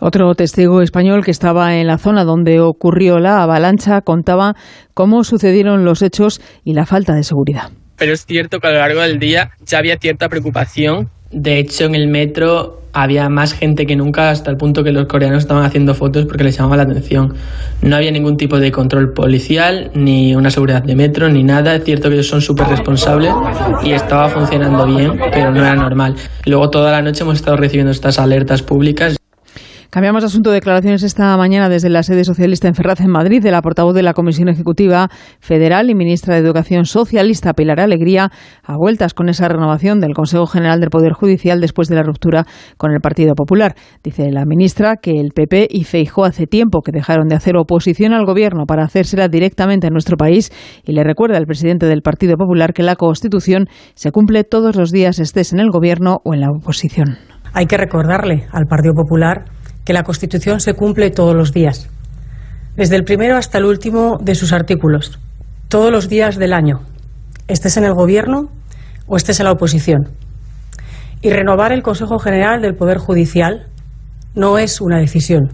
Otro 0.00 0.34
testigo 0.34 0.80
español 0.80 1.22
que 1.24 1.30
estaba 1.30 1.76
en 1.76 1.86
la 1.86 1.98
zona 1.98 2.24
donde 2.24 2.58
ocurrió 2.58 3.18
la 3.18 3.42
avalancha 3.42 4.00
contaba 4.00 4.54
cómo 4.94 5.24
sucedieron 5.24 5.84
los 5.84 6.00
hechos 6.00 6.40
y 6.64 6.72
la 6.72 6.86
falta 6.86 7.14
de 7.14 7.22
seguridad. 7.22 7.70
Pero 7.96 8.14
es 8.14 8.24
cierto 8.24 8.60
que 8.60 8.68
a 8.68 8.70
lo 8.70 8.78
largo 8.78 9.02
del 9.02 9.18
día 9.18 9.50
ya 9.62 9.78
había 9.78 9.98
cierta 9.98 10.30
preocupación. 10.30 11.10
De 11.30 11.58
hecho, 11.58 11.84
en 11.84 11.94
el 11.94 12.08
metro 12.08 12.80
había 12.94 13.28
más 13.28 13.52
gente 13.52 13.84
que 13.84 13.94
nunca 13.94 14.30
hasta 14.30 14.50
el 14.50 14.56
punto 14.56 14.82
que 14.82 14.90
los 14.90 15.06
coreanos 15.06 15.42
estaban 15.42 15.64
haciendo 15.64 15.94
fotos 15.94 16.24
porque 16.24 16.44
les 16.44 16.56
llamaba 16.56 16.78
la 16.78 16.84
atención. 16.84 17.34
No 17.82 17.94
había 17.94 18.10
ningún 18.10 18.38
tipo 18.38 18.58
de 18.58 18.72
control 18.72 19.12
policial, 19.12 19.90
ni 19.94 20.34
una 20.34 20.50
seguridad 20.50 20.82
de 20.82 20.96
metro, 20.96 21.28
ni 21.28 21.42
nada. 21.42 21.76
Es 21.76 21.84
cierto 21.84 22.08
que 22.08 22.14
ellos 22.14 22.26
son 22.26 22.40
súper 22.40 22.68
responsables 22.68 23.32
y 23.84 23.92
estaba 23.92 24.30
funcionando 24.30 24.86
bien, 24.86 25.12
pero 25.30 25.52
no 25.52 25.60
era 25.60 25.76
normal. 25.76 26.16
Luego 26.46 26.70
toda 26.70 26.90
la 26.90 27.02
noche 27.02 27.22
hemos 27.22 27.36
estado 27.36 27.58
recibiendo 27.58 27.92
estas 27.92 28.18
alertas 28.18 28.62
públicas. 28.62 29.16
Cambiamos 29.90 30.22
de 30.22 30.28
asunto. 30.28 30.52
Declaraciones 30.52 31.02
esta 31.02 31.36
mañana 31.36 31.68
desde 31.68 31.88
la 31.88 32.04
sede 32.04 32.22
socialista 32.22 32.68
en 32.68 32.76
Ferraz, 32.76 33.00
en 33.00 33.10
Madrid, 33.10 33.42
de 33.42 33.50
la 33.50 33.60
portavoz 33.60 33.92
de 33.92 34.04
la 34.04 34.14
Comisión 34.14 34.48
Ejecutiva 34.48 35.08
Federal 35.40 35.90
y 35.90 35.96
ministra 35.96 36.34
de 36.34 36.40
Educación 36.40 36.84
Socialista, 36.84 37.54
Pilar 37.54 37.80
Alegría, 37.80 38.30
a 38.62 38.76
vueltas 38.76 39.14
con 39.14 39.28
esa 39.28 39.48
renovación 39.48 39.98
del 39.98 40.14
Consejo 40.14 40.46
General 40.46 40.78
del 40.78 40.90
Poder 40.90 41.12
Judicial 41.12 41.60
después 41.60 41.88
de 41.88 41.96
la 41.96 42.04
ruptura 42.04 42.46
con 42.76 42.92
el 42.92 43.00
Partido 43.00 43.34
Popular. 43.34 43.74
Dice 44.04 44.30
la 44.30 44.44
ministra 44.44 44.94
que 44.94 45.10
el 45.10 45.32
PP 45.34 45.66
y 45.68 45.82
Feijó 45.82 46.24
hace 46.24 46.46
tiempo 46.46 46.82
que 46.82 46.92
dejaron 46.92 47.26
de 47.26 47.34
hacer 47.34 47.56
oposición 47.56 48.12
al 48.12 48.26
Gobierno 48.26 48.66
para 48.66 48.84
hacérsela 48.84 49.26
directamente 49.26 49.88
en 49.88 49.92
nuestro 49.92 50.16
país 50.16 50.52
y 50.84 50.92
le 50.92 51.02
recuerda 51.02 51.36
al 51.36 51.46
presidente 51.46 51.86
del 51.86 52.02
Partido 52.02 52.36
Popular 52.36 52.74
que 52.74 52.84
la 52.84 52.94
Constitución 52.94 53.66
se 53.94 54.12
cumple 54.12 54.44
todos 54.44 54.76
los 54.76 54.92
días 54.92 55.18
estés 55.18 55.52
en 55.52 55.58
el 55.58 55.70
Gobierno 55.70 56.18
o 56.24 56.32
en 56.32 56.42
la 56.42 56.50
oposición. 56.56 57.18
Hay 57.52 57.66
que 57.66 57.76
recordarle 57.76 58.46
al 58.52 58.66
Partido 58.66 58.94
Popular 58.94 59.46
que 59.84 59.92
la 59.92 60.02
Constitución 60.02 60.60
se 60.60 60.74
cumple 60.74 61.10
todos 61.10 61.34
los 61.34 61.52
días, 61.52 61.88
desde 62.76 62.96
el 62.96 63.04
primero 63.04 63.36
hasta 63.36 63.58
el 63.58 63.64
último 63.64 64.18
de 64.20 64.34
sus 64.34 64.52
artículos, 64.52 65.18
todos 65.68 65.90
los 65.90 66.08
días 66.08 66.36
del 66.36 66.52
año, 66.52 66.80
estés 67.48 67.76
en 67.76 67.84
el 67.84 67.94
Gobierno 67.94 68.50
o 69.06 69.16
estés 69.16 69.40
en 69.40 69.44
la 69.44 69.52
oposición. 69.52 70.08
Y 71.20 71.30
renovar 71.30 71.72
el 71.72 71.82
Consejo 71.82 72.18
General 72.18 72.62
del 72.62 72.74
Poder 72.74 72.98
Judicial 72.98 73.66
no 74.34 74.58
es 74.58 74.80
una 74.80 74.98
decisión, 74.98 75.52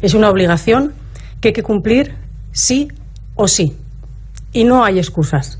es 0.00 0.14
una 0.14 0.30
obligación 0.30 0.92
que 1.40 1.48
hay 1.48 1.54
que 1.54 1.62
cumplir 1.62 2.14
sí 2.52 2.88
o 3.34 3.48
sí. 3.48 3.76
Y 4.52 4.64
no 4.64 4.84
hay 4.84 4.98
excusas, 4.98 5.58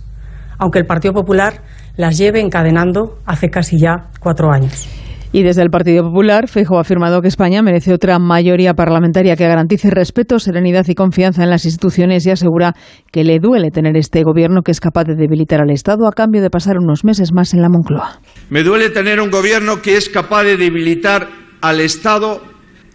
aunque 0.58 0.78
el 0.78 0.86
Partido 0.86 1.14
Popular 1.14 1.62
las 1.96 2.18
lleve 2.18 2.40
encadenando 2.40 3.18
hace 3.26 3.48
casi 3.50 3.78
ya 3.78 4.10
cuatro 4.20 4.52
años. 4.52 4.88
Y 5.34 5.44
desde 5.44 5.62
el 5.62 5.70
Partido 5.70 6.04
Popular, 6.04 6.46
Feijóo 6.46 6.76
ha 6.76 6.82
afirmado 6.82 7.22
que 7.22 7.28
España 7.28 7.62
merece 7.62 7.94
otra 7.94 8.18
mayoría 8.18 8.74
parlamentaria 8.74 9.34
que 9.34 9.48
garantice 9.48 9.88
respeto, 9.90 10.38
serenidad 10.38 10.86
y 10.88 10.94
confianza 10.94 11.42
en 11.42 11.48
las 11.48 11.64
instituciones 11.64 12.26
y 12.26 12.30
asegura 12.30 12.74
que 13.10 13.24
le 13.24 13.38
duele 13.38 13.70
tener 13.70 13.96
este 13.96 14.24
gobierno 14.24 14.60
que 14.60 14.72
es 14.72 14.80
capaz 14.80 15.04
de 15.04 15.14
debilitar 15.14 15.62
al 15.62 15.70
Estado 15.70 16.06
a 16.06 16.12
cambio 16.12 16.42
de 16.42 16.50
pasar 16.50 16.76
unos 16.76 17.02
meses 17.04 17.32
más 17.32 17.54
en 17.54 17.62
la 17.62 17.70
Moncloa. 17.70 18.20
Me 18.50 18.62
duele 18.62 18.90
tener 18.90 19.22
un 19.22 19.30
gobierno 19.30 19.80
que 19.80 19.96
es 19.96 20.10
capaz 20.10 20.42
de 20.44 20.58
debilitar 20.58 21.26
al 21.62 21.80
Estado 21.80 22.42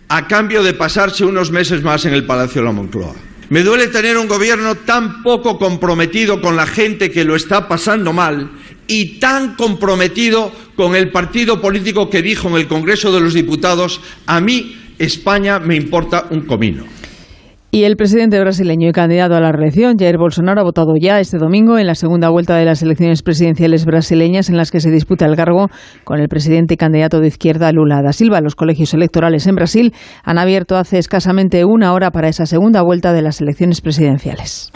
a 0.07 0.27
cambio 0.27 0.61
de 0.61 0.75
pasarse 0.75 1.25
unos 1.25 1.51
meses 1.51 1.81
más 1.83 2.05
en 2.05 2.13
el 2.13 2.27
Palacio 2.27 2.61
de 2.61 2.67
la 2.67 2.71
Moncloa. 2.71 3.13
Me 3.49 3.63
duele 3.63 3.87
tener 3.87 4.17
un 4.17 4.27
gobierno 4.27 4.75
tan 4.75 5.23
poco 5.23 5.57
comprometido 5.57 6.39
con 6.39 6.55
la 6.55 6.67
gente 6.67 7.09
que 7.09 7.23
lo 7.23 7.35
está 7.35 7.67
pasando 7.67 8.13
mal 8.13 8.51
y 8.87 9.19
tan 9.19 9.55
comprometido 9.55 10.51
con 10.75 10.95
el 10.95 11.11
partido 11.11 11.61
político 11.61 12.09
que 12.09 12.21
dijo 12.21 12.47
en 12.49 12.55
el 12.55 12.67
Congreso 12.67 13.11
de 13.11 13.21
los 13.21 13.33
Diputados, 13.33 14.01
a 14.25 14.39
mí 14.41 14.75
España 14.97 15.59
me 15.59 15.75
importa 15.75 16.25
un 16.31 16.41
comino. 16.41 16.85
Y 17.69 17.83
el 17.83 17.97
presidente 17.97 18.39
brasileño 18.39 18.87
y 18.87 18.91
candidato 18.93 19.35
a 19.35 19.41
la 19.41 19.51
reelección, 19.51 19.97
Jair 19.99 20.17
Bolsonaro, 20.17 20.61
ha 20.61 20.63
votado 20.63 20.93
ya 20.99 21.19
este 21.19 21.37
domingo 21.37 21.77
en 21.77 21.85
la 21.85 21.95
segunda 21.95 22.29
vuelta 22.29 22.55
de 22.55 22.63
las 22.63 22.81
elecciones 22.81 23.23
presidenciales 23.23 23.85
brasileñas 23.85 24.49
en 24.49 24.55
las 24.55 24.71
que 24.71 24.79
se 24.79 24.89
disputa 24.89 25.25
el 25.25 25.35
cargo 25.35 25.67
con 26.05 26.21
el 26.21 26.29
presidente 26.29 26.75
y 26.75 26.77
candidato 26.77 27.19
de 27.19 27.27
izquierda 27.27 27.71
Lula 27.73 28.01
da 28.01 28.13
Silva. 28.13 28.39
Los 28.39 28.55
colegios 28.55 28.93
electorales 28.93 29.47
en 29.47 29.55
Brasil 29.55 29.93
han 30.23 30.37
abierto 30.37 30.77
hace 30.77 30.97
escasamente 30.97 31.65
una 31.65 31.93
hora 31.93 32.09
para 32.11 32.29
esa 32.29 32.45
segunda 32.45 32.81
vuelta 32.81 33.11
de 33.11 33.21
las 33.21 33.41
elecciones 33.41 33.81
presidenciales. 33.81 34.71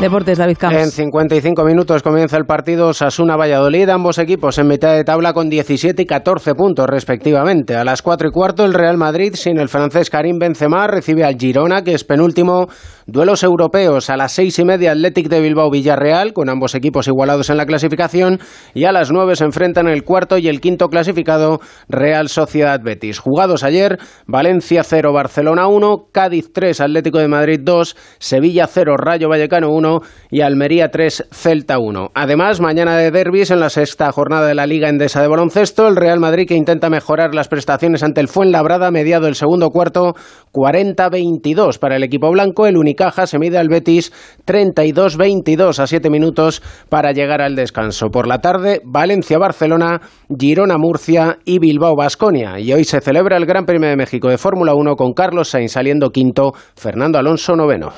Deportes, 0.00 0.38
David 0.38 0.56
Camps. 0.56 0.76
En 0.78 0.90
55 0.90 1.62
minutos 1.62 2.02
comienza 2.02 2.38
el 2.38 2.46
partido 2.46 2.94
Sasuna-Valladolid, 2.94 3.86
ambos 3.90 4.16
equipos 4.16 4.56
en 4.56 4.66
mitad 4.66 4.94
de 4.94 5.04
tabla 5.04 5.34
con 5.34 5.50
17 5.50 6.00
y 6.00 6.06
14 6.06 6.54
puntos 6.54 6.86
respectivamente. 6.86 7.76
A 7.76 7.84
las 7.84 8.00
4 8.00 8.28
y 8.28 8.30
cuarto 8.30 8.64
el 8.64 8.72
Real 8.72 8.96
Madrid, 8.96 9.34
sin 9.34 9.58
el 9.58 9.68
francés 9.68 10.08
Karim 10.08 10.38
Benzema, 10.38 10.86
recibe 10.86 11.24
al 11.24 11.36
Girona, 11.36 11.84
que 11.84 11.92
es 11.92 12.04
penúltimo. 12.04 12.68
Duelos 13.06 13.42
europeos 13.42 14.08
a 14.08 14.16
las 14.16 14.32
6 14.32 14.60
y 14.60 14.64
media 14.64 14.92
Athletic 14.92 15.28
de 15.28 15.40
Bilbao-Villarreal, 15.40 16.32
con 16.32 16.48
ambos 16.48 16.74
equipos 16.74 17.06
igualados 17.06 17.50
en 17.50 17.58
la 17.58 17.66
clasificación. 17.66 18.38
Y 18.72 18.84
a 18.84 18.92
las 18.92 19.10
9 19.10 19.36
se 19.36 19.44
enfrentan 19.44 19.86
el 19.86 20.04
cuarto 20.04 20.38
y 20.38 20.48
el 20.48 20.62
quinto 20.62 20.88
clasificado 20.88 21.60
Real 21.90 22.30
Sociedad 22.30 22.80
Betis. 22.82 23.18
Jugados 23.18 23.64
ayer, 23.64 23.98
Valencia 24.26 24.82
0, 24.82 25.12
Barcelona 25.12 25.66
1, 25.66 26.06
Cádiz 26.10 26.52
3, 26.54 26.80
Atlético 26.80 27.18
de 27.18 27.28
Madrid 27.28 27.60
2, 27.62 27.96
Sevilla 28.18 28.66
0, 28.66 28.96
Rayo 28.96 29.28
Vallecano 29.28 29.68
1 29.70 29.89
y 30.30 30.40
Almería 30.40 30.90
3, 30.90 31.28
Celta 31.32 31.78
1. 31.78 32.10
Además, 32.14 32.60
mañana 32.60 32.96
de 32.96 33.10
derbis 33.10 33.50
en 33.50 33.60
la 33.60 33.70
sexta 33.70 34.10
jornada 34.12 34.46
de 34.46 34.54
la 34.54 34.66
Liga 34.66 34.88
Endesa 34.88 35.20
de 35.20 35.28
Baloncesto, 35.28 35.88
el 35.88 35.96
Real 35.96 36.20
Madrid 36.20 36.46
que 36.46 36.54
intenta 36.54 36.90
mejorar 36.90 37.34
las 37.34 37.48
prestaciones 37.48 38.02
ante 38.02 38.20
el 38.20 38.28
Fuenlabrada 38.28 38.90
mediado 38.90 39.26
el 39.26 39.34
segundo 39.34 39.70
cuarto, 39.70 40.14
40-22 40.52 41.78
para 41.78 41.96
el 41.96 42.04
equipo 42.04 42.30
blanco. 42.30 42.66
El 42.66 42.76
Unicaja 42.76 43.26
se 43.26 43.38
mide 43.38 43.58
al 43.58 43.68
Betis 43.68 44.12
32-22 44.46 45.78
a 45.78 45.86
7 45.86 46.10
minutos 46.10 46.62
para 46.88 47.12
llegar 47.12 47.40
al 47.40 47.56
descanso. 47.56 48.08
Por 48.10 48.26
la 48.26 48.38
tarde, 48.38 48.80
Valencia-Barcelona, 48.84 50.00
Girona-Murcia 50.28 51.38
y 51.44 51.58
Bilbao-Basconia. 51.58 52.60
Y 52.60 52.72
hoy 52.72 52.84
se 52.84 53.00
celebra 53.00 53.36
el 53.36 53.46
Gran 53.46 53.64
Premio 53.64 53.88
de 53.88 53.96
México 53.96 54.28
de 54.28 54.38
Fórmula 54.38 54.74
1 54.74 54.96
con 54.96 55.12
Carlos 55.12 55.48
Sainz 55.48 55.72
saliendo 55.72 56.10
quinto, 56.10 56.52
Fernando 56.76 57.18
Alonso 57.18 57.56
noveno. 57.56 57.88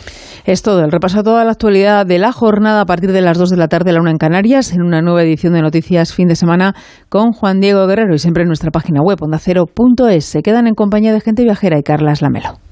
Es 0.44 0.62
todo, 0.62 0.84
el 0.84 0.92
repaso 0.92 1.22
toda 1.22 1.44
la 1.44 1.52
actualidad 1.52 1.81
de 1.82 2.18
la 2.18 2.30
jornada 2.30 2.82
a 2.82 2.86
partir 2.86 3.10
de 3.10 3.20
las 3.20 3.36
2 3.36 3.50
de 3.50 3.56
la 3.56 3.66
tarde, 3.66 3.92
la 3.92 4.00
una 4.00 4.12
en 4.12 4.16
Canarias, 4.16 4.72
en 4.72 4.82
una 4.82 5.02
nueva 5.02 5.24
edición 5.24 5.52
de 5.52 5.62
Noticias 5.62 6.14
Fin 6.14 6.28
de 6.28 6.36
Semana 6.36 6.74
con 7.08 7.32
Juan 7.32 7.58
Diego 7.58 7.88
Guerrero 7.88 8.14
y 8.14 8.18
siempre 8.18 8.42
en 8.42 8.48
nuestra 8.48 8.70
página 8.70 9.00
web 9.02 9.18
ondacero.es. 9.20 10.24
Se 10.24 10.42
quedan 10.42 10.68
en 10.68 10.74
compañía 10.74 11.12
de 11.12 11.20
gente 11.20 11.42
viajera 11.42 11.78
y 11.78 11.82
Carlas 11.82 12.22
Lamelo. 12.22 12.71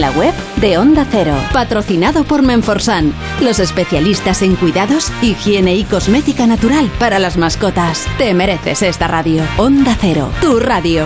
la 0.01 0.11
web 0.11 0.33
de 0.57 0.79
Onda 0.79 1.05
Cero. 1.09 1.35
Patrocinado 1.53 2.23
por 2.23 2.41
Menforsan, 2.41 3.13
los 3.39 3.59
especialistas 3.59 4.41
en 4.41 4.55
cuidados, 4.55 5.11
higiene 5.21 5.75
y 5.75 5.83
cosmética 5.83 6.47
natural 6.47 6.91
para 6.99 7.19
las 7.19 7.37
mascotas. 7.37 8.07
Te 8.17 8.33
mereces 8.33 8.81
esta 8.81 9.07
radio. 9.07 9.43
Onda 9.57 9.95
Cero, 10.01 10.31
tu 10.41 10.59
radio. 10.59 11.05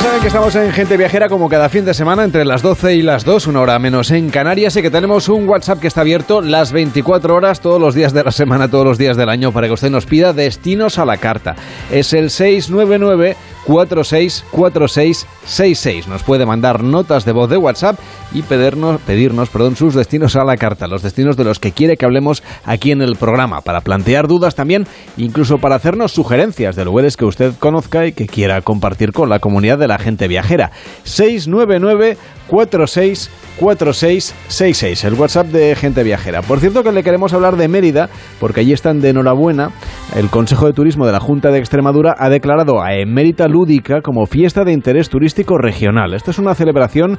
Saben 0.00 0.20
que 0.20 0.26
estamos 0.26 0.54
en 0.54 0.72
Gente 0.72 0.98
Viajera 0.98 1.28
como 1.28 1.48
cada 1.48 1.70
fin 1.70 1.86
de 1.86 1.94
semana 1.94 2.22
entre 2.22 2.44
las 2.44 2.60
12 2.60 2.96
y 2.96 3.02
las 3.02 3.24
2, 3.24 3.46
una 3.46 3.62
hora 3.62 3.78
menos 3.78 4.10
en 4.10 4.28
Canarias 4.28 4.76
y 4.76 4.82
que 4.82 4.90
tenemos 4.90 5.30
un 5.30 5.48
WhatsApp 5.48 5.80
que 5.80 5.86
está 5.86 6.02
abierto 6.02 6.42
las 6.42 6.70
24 6.70 7.34
horas 7.34 7.60
todos 7.60 7.80
los 7.80 7.94
días 7.94 8.12
de 8.12 8.22
la 8.22 8.30
semana, 8.30 8.70
todos 8.70 8.84
los 8.84 8.98
días 8.98 9.16
del 9.16 9.30
año 9.30 9.52
para 9.52 9.68
que 9.68 9.72
usted 9.72 9.90
nos 9.90 10.04
pida 10.04 10.34
destinos 10.34 10.98
a 10.98 11.06
la 11.06 11.16
carta. 11.16 11.56
Es 11.90 12.12
el 12.12 12.30
699 12.30 13.36
464666. 13.66 16.08
Nos 16.08 16.22
puede 16.22 16.46
mandar 16.46 16.84
notas 16.84 17.24
de 17.24 17.32
voz 17.32 17.50
de 17.50 17.56
WhatsApp 17.56 17.98
y 18.32 18.42
pedirnos, 18.42 19.00
pedirnos 19.00 19.48
perdón, 19.48 19.74
sus 19.76 19.94
destinos 19.94 20.36
a 20.36 20.44
la 20.44 20.56
carta, 20.56 20.86
los 20.86 21.02
destinos 21.02 21.36
de 21.36 21.42
los 21.44 21.58
que 21.58 21.72
quiere 21.72 21.96
que 21.96 22.04
hablemos 22.04 22.44
aquí 22.64 22.92
en 22.92 23.02
el 23.02 23.16
programa, 23.16 23.62
para 23.62 23.80
plantear 23.80 24.28
dudas 24.28 24.54
también, 24.54 24.86
incluso 25.16 25.58
para 25.58 25.74
hacernos 25.74 26.12
sugerencias 26.12 26.76
de 26.76 26.84
lugares 26.84 27.16
que 27.16 27.24
usted 27.24 27.54
conozca 27.58 28.06
y 28.06 28.12
que 28.12 28.26
quiera 28.26 28.62
compartir 28.62 29.10
con 29.12 29.28
la 29.28 29.40
comunidad 29.40 29.78
la 29.86 29.98
gente 29.98 30.28
viajera. 30.28 30.70
699 31.04 32.16
464666, 32.48 35.04
el 35.04 35.14
WhatsApp 35.14 35.46
de 35.48 35.74
Gente 35.74 36.02
Viajera. 36.02 36.42
Por 36.42 36.60
cierto 36.60 36.84
que 36.84 36.92
le 36.92 37.02
queremos 37.02 37.32
hablar 37.32 37.56
de 37.56 37.68
Mérida, 37.68 38.10
porque 38.38 38.60
allí 38.60 38.72
están 38.72 39.00
de 39.00 39.08
enhorabuena. 39.10 39.70
El 40.14 40.30
Consejo 40.30 40.66
de 40.66 40.72
Turismo 40.72 41.06
de 41.06 41.12
la 41.12 41.20
Junta 41.20 41.50
de 41.50 41.58
Extremadura 41.58 42.14
ha 42.18 42.28
declarado 42.28 42.82
a 42.82 42.94
Emérita 42.94 43.48
Lúdica 43.48 44.02
como 44.02 44.26
fiesta 44.26 44.64
de 44.64 44.72
interés 44.72 45.08
turístico 45.08 45.58
regional. 45.58 46.14
Esta 46.14 46.30
es 46.30 46.38
una 46.38 46.54
celebración 46.54 47.18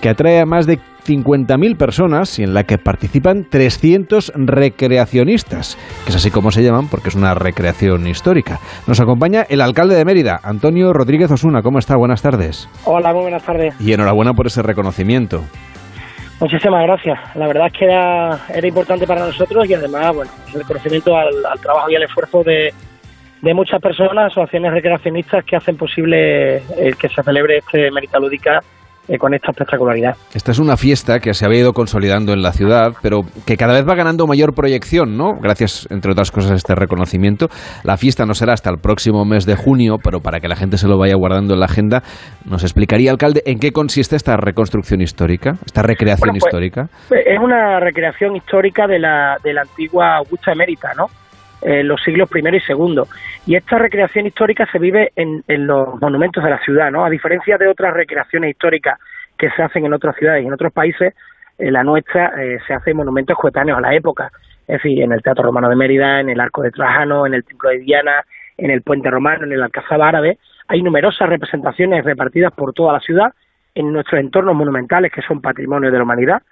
que 0.00 0.10
atrae 0.10 0.40
a 0.40 0.46
más 0.46 0.66
de 0.66 0.78
50.000 1.08 1.78
personas 1.78 2.38
y 2.38 2.42
en 2.42 2.52
la 2.52 2.64
que 2.64 2.76
participan 2.76 3.44
300 3.48 4.32
recreacionistas, 4.36 5.76
que 6.04 6.10
es 6.10 6.16
así 6.16 6.30
como 6.30 6.50
se 6.50 6.62
llaman 6.62 6.88
porque 6.88 7.08
es 7.08 7.14
una 7.14 7.34
recreación 7.34 8.06
histórica. 8.06 8.58
Nos 8.86 9.00
acompaña 9.00 9.46
el 9.48 9.62
alcalde 9.62 9.96
de 9.96 10.04
Mérida, 10.04 10.38
Antonio 10.42 10.92
Rodríguez 10.92 11.30
Osuna. 11.30 11.62
¿Cómo 11.62 11.78
está? 11.78 11.96
Buenas 11.96 12.20
tardes. 12.20 12.68
Hola, 12.84 13.12
muy 13.14 13.22
buenas 13.22 13.42
tardes. 13.42 13.74
Y 13.80 13.92
enhorabuena 13.94 14.34
por 14.34 14.48
ese 14.48 14.62
reconocimiento. 14.62 15.44
Muchísimas 16.40 16.84
gracias. 16.84 17.18
La 17.34 17.46
verdad 17.46 17.68
es 17.68 17.72
que 17.72 17.84
era, 17.86 18.38
era 18.54 18.68
importante 18.68 19.06
para 19.06 19.26
nosotros 19.26 19.68
y 19.68 19.74
además, 19.74 20.14
bueno, 20.14 20.30
el 20.48 20.60
reconocimiento 20.60 21.16
al, 21.16 21.32
trabajo 21.62 21.90
y 21.90 21.96
al 21.96 22.02
esfuerzo 22.02 22.42
de, 22.44 22.72
de 23.40 23.54
muchas 23.54 23.80
personas, 23.80 24.30
asociaciones 24.30 24.72
recreacionistas 24.72 25.42
que 25.44 25.56
hacen 25.56 25.76
posible 25.76 26.58
el 26.76 26.96
que 26.96 27.08
se 27.08 27.22
celebre 27.22 27.58
este 27.58 27.90
Mérida 27.90 28.20
Lúdica 28.20 28.60
eh, 29.08 29.18
con 29.18 29.34
esta 29.34 29.50
espectacularidad. 29.50 30.16
Esta 30.34 30.52
es 30.52 30.58
una 30.58 30.76
fiesta 30.76 31.18
que 31.20 31.32
se 31.32 31.46
había 31.46 31.60
ido 31.60 31.72
consolidando 31.72 32.32
en 32.32 32.42
la 32.42 32.52
ciudad, 32.52 32.92
pero 33.02 33.22
que 33.46 33.56
cada 33.56 33.72
vez 33.72 33.88
va 33.88 33.94
ganando 33.94 34.26
mayor 34.26 34.54
proyección, 34.54 35.16
¿no? 35.16 35.34
Gracias, 35.40 35.88
entre 35.90 36.12
otras 36.12 36.30
cosas, 36.30 36.52
a 36.52 36.54
este 36.54 36.74
reconocimiento. 36.74 37.48
La 37.84 37.96
fiesta 37.96 38.26
no 38.26 38.34
será 38.34 38.52
hasta 38.52 38.70
el 38.70 38.76
próximo 38.78 39.24
mes 39.24 39.46
de 39.46 39.56
junio, 39.56 39.96
pero 40.02 40.20
para 40.20 40.40
que 40.40 40.48
la 40.48 40.56
gente 40.56 40.76
se 40.76 40.88
lo 40.88 40.98
vaya 40.98 41.14
guardando 41.16 41.54
en 41.54 41.60
la 41.60 41.66
agenda, 41.66 42.02
¿nos 42.44 42.62
explicaría, 42.62 43.10
alcalde, 43.10 43.42
en 43.46 43.58
qué 43.58 43.72
consiste 43.72 44.16
esta 44.16 44.36
reconstrucción 44.36 45.00
histórica, 45.00 45.52
esta 45.64 45.82
recreación 45.82 46.30
pues, 46.30 46.44
histórica? 46.44 46.88
Es 47.10 47.38
una 47.40 47.80
recreación 47.80 48.36
histórica 48.36 48.86
de 48.86 48.98
la, 48.98 49.36
de 49.42 49.54
la 49.54 49.62
antigua 49.62 50.16
Augusta 50.16 50.52
Emérita, 50.52 50.92
¿no? 50.96 51.06
Eh, 51.62 51.82
los 51.82 52.00
siglos 52.02 52.28
primero 52.28 52.56
y 52.56 52.60
segundo. 52.60 53.08
Y 53.46 53.56
esta 53.56 53.78
recreación 53.78 54.26
histórica 54.26 54.66
se 54.70 54.78
vive 54.78 55.12
en, 55.16 55.42
los 55.66 56.00
monumentos 56.00 56.42
de 56.44 56.50
la 56.50 56.58
ciudad, 56.60 56.90
¿no? 56.90 57.04
A 57.04 57.10
diferencia 57.10 57.58
de 57.58 57.66
otras 57.66 57.92
recreaciones 57.94 58.50
históricas 58.50 58.98
que 59.36 59.50
se 59.50 59.62
hacen 59.62 59.84
en 59.84 59.92
otras 59.92 60.16
ciudades 60.16 60.44
y 60.44 60.46
en 60.46 60.52
otros 60.52 60.72
países, 60.72 61.14
la 61.58 61.82
nuestra 61.82 62.32
eh, 62.40 62.58
se 62.66 62.74
hace 62.74 62.90
en 62.90 62.98
monumentos 62.98 63.36
coetáneos 63.36 63.78
a 63.78 63.80
la 63.80 63.94
época. 63.94 64.30
Es 64.68 64.82
decir, 64.82 65.02
en 65.02 65.12
el 65.12 65.22
Teatro 65.22 65.44
Romano 65.44 65.68
de 65.68 65.76
Mérida, 65.76 66.20
en 66.20 66.28
el 66.28 66.40
Arco 66.40 66.62
de 66.62 66.70
Trajano, 66.70 67.26
en 67.26 67.34
el 67.34 67.44
Templo 67.44 67.70
de 67.70 67.78
Diana, 67.78 68.24
en 68.56 68.70
el 68.70 68.82
Puente 68.82 69.10
Romano, 69.10 69.44
en 69.44 69.52
el 69.52 69.62
Alcázar 69.62 70.00
Árabe. 70.02 70.38
Hay 70.68 70.82
numerosas 70.82 71.28
representaciones 71.28 72.04
repartidas 72.04 72.52
por 72.52 72.74
toda 72.74 72.92
la 72.92 73.00
ciudad 73.00 73.32
en 73.74 73.92
nuestros 73.92 74.20
entornos 74.20 74.54
monumentales 74.54 75.10
que 75.10 75.22
son 75.22 75.40
patrimonio 75.40 75.90
de 75.90 75.96
la 75.96 76.04
humanidad, 76.04 76.42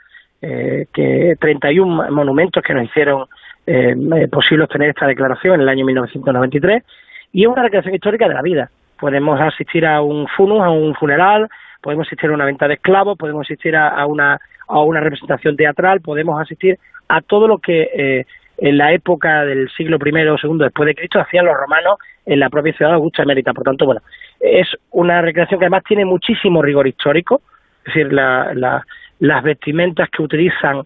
eh, 0.40 0.86
que 0.92 1.36
31 1.38 2.10
monumentos 2.10 2.62
que 2.62 2.72
nos 2.74 2.84
hicieron 2.84 3.26
eh, 3.66 3.94
eh, 4.16 4.28
posible 4.28 4.64
obtener 4.64 4.90
esta 4.90 5.06
declaración 5.06 5.56
en 5.56 5.60
el 5.62 5.68
año 5.68 5.84
1993 5.84 6.84
y 7.32 7.42
es 7.42 7.48
una 7.48 7.62
recreación 7.62 7.94
histórica 7.94 8.28
de 8.28 8.34
la 8.34 8.42
vida. 8.42 8.70
Podemos 8.98 9.40
asistir 9.40 9.84
a 9.84 10.00
un 10.00 10.26
funus, 10.28 10.62
a 10.62 10.70
un 10.70 10.94
funeral, 10.94 11.48
podemos 11.82 12.06
asistir 12.06 12.30
a 12.30 12.34
una 12.34 12.44
venta 12.44 12.68
de 12.68 12.74
esclavos, 12.74 13.18
podemos 13.18 13.46
asistir 13.46 13.76
a, 13.76 14.06
una, 14.06 14.40
a 14.68 14.80
una 14.80 15.00
representación 15.00 15.56
teatral, 15.56 16.00
podemos 16.00 16.40
asistir 16.40 16.78
a 17.08 17.20
todo 17.20 17.46
lo 17.46 17.58
que 17.58 17.90
eh, 17.94 18.26
en 18.58 18.78
la 18.78 18.92
época 18.92 19.44
del 19.44 19.68
siglo 19.76 19.98
I 20.04 20.28
o 20.28 20.36
II 20.42 20.58
después 20.58 20.86
de 20.86 20.94
Cristo 20.94 21.20
hacían 21.20 21.44
los 21.44 21.56
romanos 21.56 21.98
en 22.24 22.40
la 22.40 22.48
propia 22.48 22.72
ciudad 22.72 22.92
de 22.92 22.96
Augusta 22.96 23.24
Mérida. 23.24 23.52
Por 23.52 23.64
tanto, 23.64 23.84
bueno, 23.84 24.00
es 24.40 24.68
una 24.92 25.20
recreación 25.20 25.60
que 25.60 25.66
además 25.66 25.84
tiene 25.84 26.04
muchísimo 26.04 26.62
rigor 26.62 26.86
histórico, 26.86 27.42
es 27.84 27.94
decir, 27.94 28.12
las 28.12 29.42
vestimentas 29.42 30.08
que 30.10 30.22
utilizan 30.22 30.82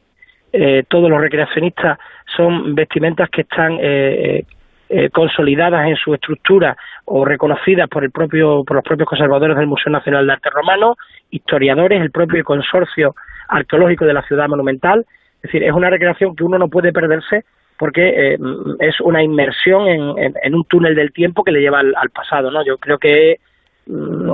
eh, 0.52 0.84
todos 0.88 1.08
los 1.08 1.20
recreacionistas 1.20 1.98
son 2.36 2.74
vestimentas 2.74 3.30
que 3.30 3.42
están 3.42 3.78
eh, 3.80 4.44
eh, 4.88 5.10
consolidadas 5.10 5.86
en 5.86 5.94
su 5.94 6.12
estructura 6.12 6.76
o 7.04 7.24
reconocidas 7.24 7.88
por 7.88 8.02
el 8.02 8.10
propio 8.10 8.64
por 8.64 8.76
los 8.76 8.84
propios 8.84 9.08
conservadores 9.08 9.56
del 9.56 9.68
Museo 9.68 9.92
Nacional 9.92 10.26
de 10.26 10.32
Arte 10.32 10.50
Romano, 10.50 10.96
historiadores, 11.30 12.00
el 12.00 12.10
propio 12.10 12.42
consorcio 12.42 13.14
arqueológico 13.48 14.04
de 14.04 14.14
la 14.14 14.22
ciudad 14.22 14.48
monumental. 14.48 15.06
Es 15.36 15.42
decir, 15.42 15.62
es 15.62 15.72
una 15.72 15.88
recreación 15.88 16.34
que 16.34 16.44
uno 16.44 16.58
no 16.58 16.68
puede 16.68 16.92
perderse 16.92 17.44
porque 17.78 18.36
es 18.80 19.00
una 19.00 19.22
inmersión 19.22 19.88
en, 19.88 20.54
un 20.54 20.64
túnel 20.64 20.94
del 20.94 21.12
tiempo 21.12 21.42
que 21.42 21.50
le 21.50 21.62
lleva 21.62 21.80
al, 21.80 22.10
pasado, 22.10 22.50
¿no? 22.50 22.62
Yo 22.62 22.76
creo 22.76 22.98
que 22.98 23.38
mm, 23.86 24.32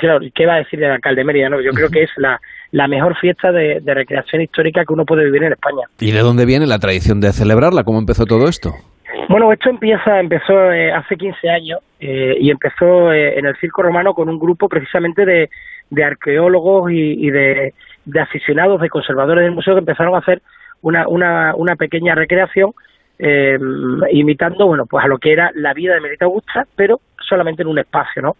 claro, 0.00 0.20
¿qué 0.34 0.46
va 0.46 0.54
a 0.54 0.58
decir 0.58 0.82
el 0.82 0.90
alcalde 0.90 1.20
de 1.20 1.24
Mérida? 1.24 1.48
No? 1.50 1.60
Yo 1.60 1.70
creo 1.70 1.88
que 1.88 2.02
es 2.02 2.10
la, 2.16 2.40
la 2.72 2.86
mejor 2.86 3.16
fiesta 3.16 3.50
de, 3.52 3.80
recreación 3.84 4.42
histórica 4.42 4.84
que 4.84 4.92
uno 4.92 5.04
puede 5.04 5.24
vivir 5.24 5.44
en 5.44 5.52
España. 5.52 5.82
¿Y 5.98 6.12
de 6.12 6.20
dónde 6.20 6.46
viene 6.46 6.66
la 6.66 6.78
tradición 6.78 7.20
de 7.20 7.32
celebrarla? 7.32 7.82
¿Cómo 7.84 7.98
empezó 7.98 8.24
todo 8.24 8.48
esto? 8.48 8.70
Bueno, 9.28 9.52
esto 9.52 9.70
empieza, 9.70 10.20
empezó 10.20 10.72
eh, 10.72 10.92
hace 10.92 11.16
15 11.16 11.48
años 11.48 11.80
eh, 12.00 12.36
y 12.40 12.50
empezó 12.50 13.12
eh, 13.12 13.38
en 13.38 13.46
el 13.46 13.56
Circo 13.56 13.82
Romano 13.82 14.14
con 14.14 14.28
un 14.28 14.38
grupo 14.38 14.68
precisamente 14.68 15.24
de, 15.24 16.04
arqueólogos 16.04 16.90
y, 16.92 17.30
de, 17.30 17.74
aficionados, 18.20 18.80
de 18.80 18.88
conservadores 18.88 19.44
del 19.44 19.54
museo 19.54 19.74
que 19.74 19.80
empezaron 19.80 20.14
a 20.14 20.18
hacer 20.18 20.42
una, 20.82 21.08
una, 21.08 21.54
una 21.56 21.76
pequeña 21.76 22.14
recreación 22.14 22.72
imitando, 24.10 24.66
bueno, 24.66 24.86
pues 24.86 25.04
a 25.04 25.08
lo 25.08 25.18
que 25.18 25.30
era 25.30 25.50
la 25.54 25.74
vida 25.74 25.92
de 25.92 26.00
Merita 26.00 26.24
Augusta, 26.24 26.64
pero 26.74 27.00
solamente 27.18 27.60
en 27.60 27.68
un 27.68 27.78
espacio, 27.78 28.22
¿no? 28.22 28.36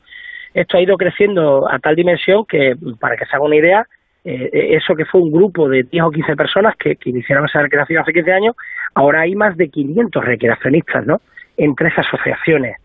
Esto 0.54 0.78
ha 0.78 0.80
ido 0.80 0.96
creciendo 0.96 1.70
a 1.70 1.78
tal 1.78 1.94
dimensión 1.94 2.46
que, 2.46 2.74
para 2.98 3.14
que 3.16 3.26
se 3.26 3.36
haga 3.36 3.44
una 3.44 3.56
idea, 3.56 3.86
eh, 4.24 4.76
eso 4.76 4.94
que 4.94 5.06
fue 5.06 5.20
un 5.20 5.32
grupo 5.32 5.68
de 5.68 5.84
10 5.84 6.04
o 6.04 6.10
15 6.10 6.36
personas 6.36 6.76
que, 6.76 6.98
iniciaron 7.04 7.46
esa 7.46 7.62
recreación 7.62 8.02
hace 8.02 8.12
15 8.12 8.32
años, 8.32 8.56
ahora 8.94 9.22
hay 9.22 9.34
más 9.34 9.56
de 9.56 9.68
500 9.68 10.24
recreacionistas, 10.24 11.06
¿no? 11.06 11.20
En 11.56 11.74
tres 11.74 11.92
asociaciones, 11.96 12.76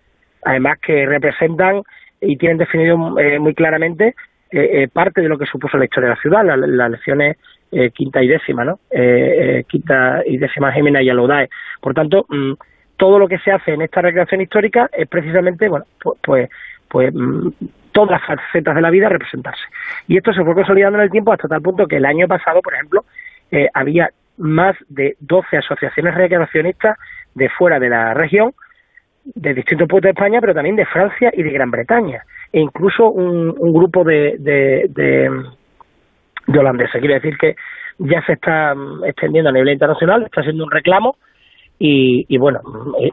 además 0.43 0.79
que 0.79 1.05
representan 1.05 1.81
y 2.21 2.37
tienen 2.37 2.57
definido 2.57 3.19
eh, 3.19 3.39
muy 3.39 3.53
claramente 3.53 4.15
eh, 4.51 4.87
parte 4.91 5.21
de 5.21 5.27
lo 5.27 5.37
que 5.37 5.45
supuso 5.45 5.77
la 5.77 5.85
historia 5.85 6.09
de 6.09 6.15
la 6.15 6.21
ciudad, 6.21 6.57
las 6.57 6.91
lecciones 6.91 7.37
quinta 7.93 8.23
y 8.23 8.27
décima, 8.29 8.63
¿no? 8.63 8.79
quinta 9.67 10.21
y 10.25 10.37
décima 10.37 10.71
Gémina 10.71 11.01
y 11.01 11.09
Alodae. 11.09 11.49
Por 11.81 11.93
tanto, 11.93 12.25
mm, 12.29 12.53
todo 12.95 13.19
lo 13.19 13.27
que 13.27 13.39
se 13.39 13.51
hace 13.51 13.73
en 13.73 13.81
esta 13.81 14.01
recreación 14.01 14.39
histórica 14.39 14.89
es 14.93 15.09
precisamente, 15.09 15.67
bueno, 15.67 15.85
pues, 16.01 16.17
pues, 16.21 16.49
pues 16.87 17.13
mm, 17.13 17.49
todas 17.95 18.11
las 18.11 18.25
facetas 18.25 18.75
de 18.75 18.81
la 18.81 18.89
vida 18.89 19.07
representarse. 19.07 19.63
Y 20.07 20.17
esto 20.17 20.33
se 20.33 20.43
fue 20.43 20.53
consolidando 20.53 20.97
en 20.97 21.05
el 21.05 21.09
tiempo 21.09 21.31
hasta 21.31 21.47
tal 21.47 21.61
punto 21.61 21.87
que 21.87 21.95
el 21.95 22.05
año 22.05 22.27
pasado, 22.27 22.61
por 22.61 22.73
ejemplo, 22.73 23.05
eh, 23.51 23.69
había 23.73 24.09
más 24.37 24.75
de 24.89 25.15
12 25.21 25.57
asociaciones 25.57 26.13
recreacionistas 26.13 26.97
de 27.33 27.47
fuera 27.47 27.79
de 27.79 27.87
la 27.87 28.13
región, 28.13 28.53
de 29.23 29.53
distintos 29.53 29.87
puntos 29.87 30.09
de 30.09 30.09
España, 30.09 30.41
pero 30.41 30.53
también 30.53 30.75
de 30.75 30.85
Francia 30.85 31.31
y 31.33 31.41
de 31.41 31.51
Gran 31.51 31.71
Bretaña, 31.71 32.23
e 32.51 32.59
incluso 32.59 33.09
un, 33.09 33.53
grupo 33.73 34.03
de, 34.03 34.35
de, 34.39 34.89
de 36.47 36.59
holandeses. 36.59 36.99
Quiere 36.99 37.15
decir 37.15 37.37
que 37.37 37.55
ya 37.97 38.21
se 38.25 38.33
está 38.33 38.75
mm, 38.75 39.05
extendiendo 39.05 39.49
a 39.49 39.53
nivel 39.53 39.69
internacional, 39.69 40.23
está 40.23 40.41
haciendo 40.41 40.65
un 40.65 40.71
reclamo 40.71 41.15
y, 41.77 42.25
y, 42.29 42.37
bueno, 42.37 42.61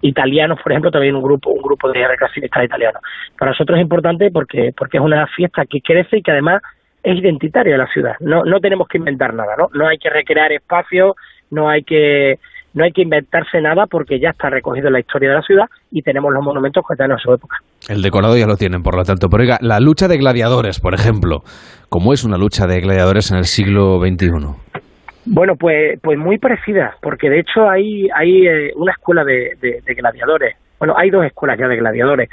italianos, 0.02 0.60
por 0.62 0.72
ejemplo, 0.72 0.90
también 0.90 1.16
un 1.16 1.22
grupo 1.22 1.50
un 1.50 1.62
grupo 1.62 1.90
de 1.90 2.06
recreacionistas 2.06 2.64
italianos. 2.64 3.02
Para 3.38 3.50
nosotros 3.50 3.78
es 3.78 3.82
importante 3.82 4.30
porque 4.30 4.70
porque 4.76 4.98
es 4.98 5.02
una 5.02 5.26
fiesta 5.26 5.64
que 5.66 5.80
crece 5.80 6.18
y 6.18 6.22
que 6.22 6.30
además 6.30 6.62
es 7.02 7.18
identitaria 7.18 7.72
de 7.72 7.78
la 7.78 7.88
ciudad. 7.88 8.14
No 8.20 8.44
no 8.44 8.60
tenemos 8.60 8.86
que 8.88 8.98
inventar 8.98 9.34
nada, 9.34 9.54
¿no? 9.58 9.68
No 9.74 9.88
hay 9.88 9.98
que 9.98 10.10
recrear 10.10 10.52
espacios, 10.52 11.16
no 11.50 11.68
hay 11.68 11.82
que 11.82 12.38
no 12.74 12.84
hay 12.84 12.92
que 12.92 13.02
inventarse 13.02 13.60
nada 13.60 13.86
porque 13.86 14.18
ya 14.18 14.30
está 14.30 14.48
recogido 14.48 14.86
en 14.86 14.94
la 14.94 15.00
historia 15.00 15.30
de 15.30 15.34
la 15.36 15.42
ciudad 15.42 15.66
y 15.90 16.02
tenemos 16.02 16.32
los 16.32 16.42
monumentos 16.42 16.84
que 16.86 16.94
están 16.94 17.10
en 17.10 17.18
su 17.18 17.32
época. 17.32 17.58
El 17.88 18.00
decorado 18.00 18.36
ya 18.36 18.46
lo 18.46 18.56
tienen, 18.56 18.82
por 18.82 18.96
lo 18.96 19.04
tanto. 19.04 19.28
Pero 19.28 19.42
oiga, 19.42 19.58
la 19.60 19.80
lucha 19.80 20.08
de 20.08 20.16
gladiadores, 20.16 20.80
por 20.80 20.94
ejemplo, 20.94 21.42
¿cómo 21.88 22.12
es 22.12 22.24
una 22.24 22.38
lucha 22.38 22.66
de 22.66 22.80
gladiadores 22.80 23.30
en 23.30 23.38
el 23.38 23.44
siglo 23.44 23.98
XXI? 23.98 24.82
Bueno, 25.24 25.56
pues, 25.56 26.00
pues 26.00 26.18
muy 26.18 26.38
parecida, 26.38 26.96
porque 27.00 27.30
de 27.30 27.40
hecho 27.40 27.68
hay, 27.68 28.08
hay 28.14 28.46
eh, 28.46 28.72
una 28.74 28.92
escuela 28.92 29.24
de, 29.24 29.82
gladiadores. 29.96 30.56
Bueno, 30.78 30.94
hay 30.96 31.10
dos 31.10 31.24
escuelas 31.24 31.58
ya 31.58 31.68
de 31.68 31.76
gladiadores. 31.76 32.28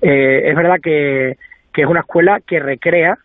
Eh, 0.00 0.42
es 0.46 0.56
verdad 0.56 0.78
que, 0.82 1.36
que 1.72 1.82
es 1.82 1.88
una 1.88 2.00
escuela 2.00 2.40
que 2.46 2.58
recrea 2.58 3.18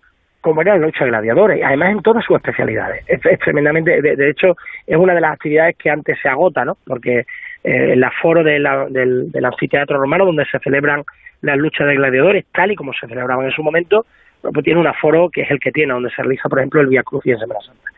como 0.46 0.62
era 0.62 0.78
la 0.78 0.86
lucha 0.86 1.04
de 1.04 1.10
gladiadores, 1.10 1.60
además 1.66 1.92
en 1.94 2.04
todas 2.04 2.24
sus 2.24 2.36
especialidades. 2.36 3.04
Es, 3.08 3.40
tremendamente, 3.40 4.00
de, 4.00 4.30
hecho, 4.30 4.56
es 4.86 4.96
una 4.96 5.16
de 5.16 5.22
las 5.22 5.34
actividades 5.34 5.76
que 5.76 5.90
antes 5.90 6.20
se 6.22 6.30
agota, 6.30 6.64
¿no? 6.64 6.78
Porque 6.86 7.26
eh, 7.64 7.94
el 7.94 8.04
aforo 8.04 8.44
del, 8.44 8.64
del, 8.92 9.44
anfiteatro 9.44 9.98
romano, 9.98 10.24
donde 10.24 10.46
se 10.46 10.60
celebran 10.60 11.04
las 11.42 11.58
luchas 11.58 11.88
de 11.88 11.96
gladiadores, 11.96 12.46
tal 12.54 12.72
y 12.72 12.76
como 12.76 12.94
se 12.94 13.08
celebraban 13.08 13.48
en 13.48 13.54
su 13.54 13.64
momento, 13.64 14.06
pues 14.42 14.64
tiene 14.64 14.80
un 14.80 14.86
aforo 14.86 15.32
que 15.32 15.42
es 15.42 15.50
el 15.50 15.60
que 15.60 15.72
tiene, 15.72 15.94
donde 15.94 16.12
se 16.12 16.22
realiza, 16.22 16.48
por 16.48 16.60
ejemplo, 16.60 16.80
el 16.80 16.90
Via 16.90 17.02
Cruz 17.02 17.26
y 17.26 17.32
en 17.32 17.40
Semana 17.40 17.62
Santa. 17.62 17.90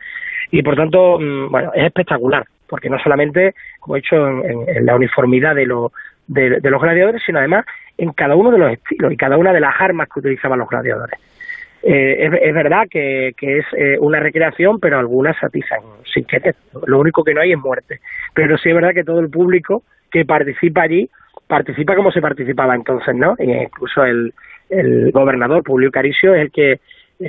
Y 0.50 0.62
por 0.62 0.76
tanto, 0.76 1.18
mm, 1.18 1.50
bueno, 1.50 1.72
es 1.74 1.84
espectacular, 1.84 2.44
porque 2.68 2.90
no 2.90 2.98
solamente, 2.98 3.54
como 3.80 3.96
he 3.96 4.00
dicho, 4.00 4.16
en, 4.42 4.86
la 4.86 4.96
uniformidad 4.96 5.54
de, 5.54 5.66
de 6.26 6.70
los 6.70 6.82
gladiadores, 6.82 7.22
sino 7.24 7.38
además 7.38 7.64
en 7.96 8.12
cada 8.12 8.36
uno 8.36 8.50
de 8.50 8.58
los 8.58 8.72
estilos 8.72 9.12
y 9.12 9.16
cada 9.16 9.36
una 9.36 9.52
de 9.52 9.60
las 9.60 9.74
armas 9.78 10.08
que 10.08 10.20
utilizaban 10.20 10.58
los 10.58 10.68
gladiadores. 10.68 11.18
Eh, 11.82 12.28
es, 12.42 12.54
verdad 12.54 12.86
que, 12.90 13.28
es 13.28 13.64
eh, 13.76 13.96
una 14.00 14.18
recreación, 14.18 14.80
pero 14.80 14.98
algunas 14.98 15.42
atizan 15.42 15.80
sin 16.12 16.24
querer. 16.24 16.56
Lo 16.86 16.98
único 16.98 17.22
que 17.22 17.34
no 17.34 17.40
hay 17.40 17.52
es 17.52 17.58
muerte. 17.58 18.00
Pero 18.34 18.58
sí 18.58 18.68
es 18.68 18.74
verdad 18.74 18.94
que 18.94 19.04
todo 19.04 19.20
el 19.20 19.30
público 19.30 19.82
que 20.10 20.24
participa 20.24 20.82
allí 20.82 21.08
participa 21.46 21.96
como 21.96 22.10
se 22.12 22.20
participaba 22.20 22.74
entonces, 22.74 23.14
¿no? 23.14 23.34
E 23.38 23.62
incluso 23.62 24.04
el, 24.04 24.34
el 24.68 25.10
gobernador 25.12 25.62
Publio 25.62 25.90
Caricio 25.90 26.34
es 26.34 26.42
el 26.42 26.50
que 26.50 26.80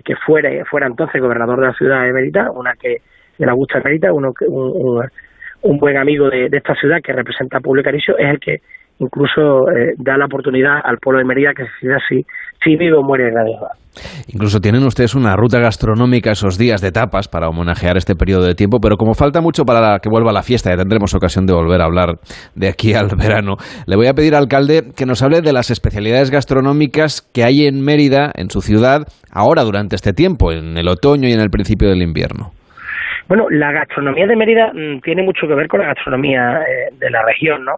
que 0.04 0.16
fuera, 0.16 0.50
fuera 0.66 0.88
entonces 0.88 1.22
gobernador 1.22 1.60
de 1.60 1.68
la 1.68 1.74
ciudad 1.74 2.04
de 2.04 2.14
Mérida, 2.14 2.52
una 2.52 2.74
que 2.76 3.02
de 3.38 3.46
la 3.46 3.54
Augusta 3.54 3.82
uno 4.14 4.34
un, 4.48 5.10
un, 5.62 5.78
buen 5.80 5.98
amigo 5.98 6.30
de, 6.30 6.50
esta 6.52 6.76
ciudad 6.76 7.02
que 7.02 7.14
representa 7.14 7.58
a 7.58 7.62
Publio 7.62 7.84
Caricio, 7.84 8.18
es 8.18 8.30
el 8.30 8.40
que 8.40 8.62
incluso 9.00 9.70
eh, 9.72 9.94
da 9.98 10.18
la 10.18 10.26
oportunidad 10.26 10.80
al 10.84 10.98
pueblo 10.98 11.20
de 11.20 11.26
Mérida 11.26 11.54
que 11.56 11.64
se 11.64 11.88
decida 11.88 11.98
si, 12.08 12.26
si 12.64 12.76
vive 12.76 12.96
o 12.98 13.04
muere 13.04 13.30
en 13.30 13.36
la 13.36 13.44
Incluso 14.28 14.60
tienen 14.60 14.84
ustedes 14.84 15.16
una 15.16 15.36
ruta 15.36 15.60
gastronómica 15.60 16.32
esos 16.32 16.58
días 16.58 16.82
de 16.82 16.92
tapas 16.92 17.28
para 17.28 17.50
homenajear 17.50 17.98
este 17.98 18.16
periodo 18.16 18.46
de 18.46 18.54
tiempo, 18.54 18.80
pero 18.82 18.98
como 18.98 19.14
falta 19.14 19.42
mucho 19.42 19.64
para 19.66 19.98
que 20.00 20.10
vuelva 20.10 20.32
la 20.32 20.44
fiesta, 20.44 20.70
ya 20.70 20.78
tendremos 20.78 21.14
ocasión 21.16 21.46
de 21.46 21.54
volver 21.54 21.82
a 21.82 21.86
hablar 21.86 22.20
de 22.56 22.70
aquí 22.70 22.94
al 22.96 23.10
verano, 23.18 23.56
le 23.88 23.96
voy 23.96 24.08
a 24.08 24.14
pedir 24.14 24.36
al 24.36 24.44
alcalde 24.44 24.92
que 24.96 25.06
nos 25.06 25.22
hable 25.22 25.42
de 25.42 25.54
las 25.54 25.70
especialidades 25.70 26.32
gastronómicas 26.32 27.22
que 27.34 27.44
hay 27.44 27.68
en 27.68 27.84
Mérida, 27.84 28.32
en 28.36 28.50
su 28.50 28.62
ciudad, 28.62 29.02
ahora 29.32 29.64
durante 29.64 29.96
este 29.96 30.14
tiempo, 30.14 30.52
en 30.52 30.78
el 30.78 30.88
otoño 30.88 31.28
y 31.28 31.34
en 31.34 31.40
el 31.40 31.50
principio 31.50 31.90
del 31.90 32.02
invierno. 32.02 32.52
Bueno, 33.28 33.46
la 33.52 33.72
gastronomía 33.72 34.26
de 34.26 34.36
Mérida 34.36 34.72
mm, 34.74 35.02
tiene 35.02 35.24
mucho 35.24 35.48
que 35.48 35.54
ver 35.54 35.68
con 35.68 35.82
la 35.82 35.88
gastronomía 35.88 36.62
eh, 36.62 36.90
de 36.98 37.10
la 37.12 37.24
región, 37.24 37.64
¿no? 37.64 37.76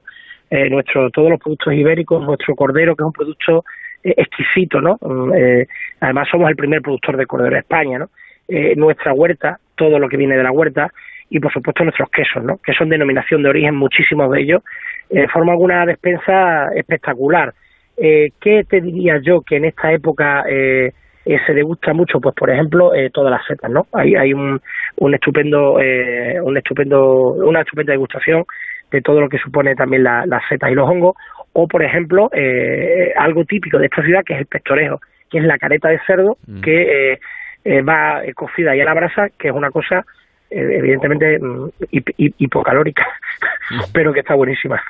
Eh, 0.53 0.69
nuestro, 0.69 1.09
todos 1.11 1.29
los 1.29 1.39
productos 1.39 1.73
ibéricos, 1.73 2.21
nuestro 2.21 2.55
cordero, 2.55 2.93
que 2.93 3.03
es 3.03 3.07
un 3.07 3.13
producto 3.13 3.63
eh, 4.03 4.13
exquisito, 4.17 4.81
¿no? 4.81 4.97
Mm, 4.99 5.33
eh, 5.33 5.67
además 6.01 6.27
somos 6.29 6.49
el 6.49 6.57
primer 6.57 6.81
productor 6.81 7.15
de 7.15 7.25
cordero 7.25 7.53
de 7.53 7.59
España, 7.59 7.99
¿no? 7.99 8.09
Eh, 8.49 8.75
nuestra 8.75 9.13
huerta, 9.13 9.59
todo 9.75 9.97
lo 9.97 10.09
que 10.09 10.17
viene 10.17 10.35
de 10.35 10.43
la 10.43 10.51
huerta 10.51 10.91
y 11.29 11.39
por 11.39 11.53
supuesto 11.53 11.85
nuestros 11.85 12.09
quesos, 12.09 12.43
¿no? 12.43 12.57
Que 12.57 12.73
son 12.73 12.89
denominación 12.89 13.43
de 13.43 13.49
origen, 13.49 13.75
muchísimos 13.75 14.29
de 14.29 14.41
ellos, 14.41 14.61
eh, 15.09 15.25
forman 15.31 15.55
una 15.57 15.85
despensa 15.85 16.67
espectacular. 16.75 17.53
¿Qué 17.95 18.65
te 18.67 18.81
diría 18.81 19.19
yo 19.21 19.41
que 19.41 19.57
en 19.57 19.65
esta 19.65 19.93
época 19.93 20.43
se 20.47 21.53
degusta 21.53 21.93
mucho? 21.93 22.19
Pues 22.19 22.33
por 22.33 22.49
ejemplo 22.49 22.91
todas 23.13 23.29
las 23.29 23.45
setas, 23.45 23.69
¿no? 23.69 23.85
Hay, 23.93 24.15
hay 24.15 24.33
un, 24.33 24.59
un 24.95 25.13
estupendo, 25.13 25.73
un 25.73 26.57
estupendo, 26.57 27.33
una 27.33 27.61
estupenda 27.61 27.91
degustación 27.91 28.43
de 28.91 29.01
todo 29.01 29.21
lo 29.21 29.29
que 29.29 29.37
supone 29.37 29.75
también 29.75 30.03
las 30.03 30.43
setas 30.49 30.71
y 30.71 30.75
los 30.75 30.89
hongos 30.89 31.15
o 31.53 31.67
por 31.67 31.83
ejemplo 31.83 32.29
eh, 32.33 33.13
algo 33.15 33.45
típico 33.45 33.77
de 33.77 33.85
esta 33.85 34.03
ciudad 34.03 34.23
que 34.23 34.33
es 34.33 34.39
el 34.39 34.45
pestorejo, 34.45 35.01
que 35.29 35.39
es 35.39 35.43
la 35.43 35.57
careta 35.57 35.89
de 35.89 35.99
cerdo 36.05 36.37
mm. 36.47 36.61
que 36.61 37.13
eh, 37.13 37.19
eh, 37.63 37.81
va 37.81 38.21
cocida 38.35 38.75
y 38.75 38.81
a 38.81 38.85
la 38.85 38.93
brasa, 38.93 39.29
que 39.37 39.49
es 39.49 39.53
una 39.53 39.71
cosa 39.71 40.05
evidentemente 40.51 41.37
mm, 41.39 41.69
hipocalórica, 42.17 43.03
pero 43.93 44.11
que 44.11 44.19
está 44.19 44.35
buenísima. 44.35 44.81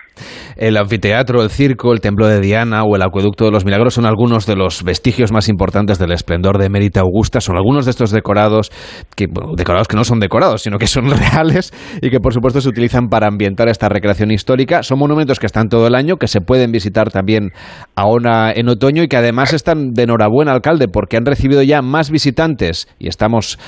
El 0.58 0.78
anfiteatro, 0.78 1.44
el 1.44 1.50
circo, 1.50 1.94
el 1.94 2.02
templo 2.02 2.28
de 2.28 2.40
Diana 2.40 2.84
o 2.84 2.96
el 2.96 3.02
acueducto 3.02 3.46
de 3.46 3.52
los 3.52 3.64
Milagros 3.64 3.94
son 3.94 4.06
algunos 4.06 4.46
de 4.46 4.56
los 4.56 4.84
vestigios 4.84 5.32
más 5.32 5.50
importantes 5.50 6.00
del 6.00 6.12
esplendor 6.12 6.58
de 6.58 6.70
Mérita 6.70 7.02
Augusta. 7.02 7.42
Son 7.42 7.56
algunos 7.58 7.86
de 7.86 7.92
estos 7.92 8.12
decorados 8.12 8.72
que, 9.16 9.28
decorados 9.56 9.88
que 9.88 9.96
no 9.96 10.04
son 10.04 10.20
decorados, 10.20 10.64
sino 10.64 10.78
que 10.78 10.88
son 10.88 11.10
reales 11.10 11.72
y 12.02 12.10
que 12.10 12.20
por 12.20 12.34
supuesto 12.34 12.60
se 12.60 12.70
utilizan 12.70 13.08
para 13.08 13.28
ambientar 13.28 13.70
esta 13.70 13.88
recreación 13.88 14.32
histórica. 14.32 14.84
Son 14.84 14.98
monumentos 14.98 15.40
que 15.40 15.46
están 15.46 15.70
todo 15.70 15.88
el 15.88 15.96
año, 15.96 16.18
que 16.18 16.28
se 16.28 16.42
pueden 16.42 16.72
visitar 16.72 17.12
también 17.12 17.52
ahora 17.96 18.52
en 18.52 18.68
otoño 18.68 19.04
y 19.04 19.08
que 19.08 19.18
además 19.18 19.54
están 19.54 19.92
de 19.92 20.04
enhorabuena, 20.04 20.52
alcalde, 20.52 20.88
porque 20.88 21.18
han 21.18 21.26
recibido 21.26 21.62
ya 21.62 21.82
más 21.82 22.10
visitantes 22.10 22.88
y 23.00 23.08
estamos 23.08 23.60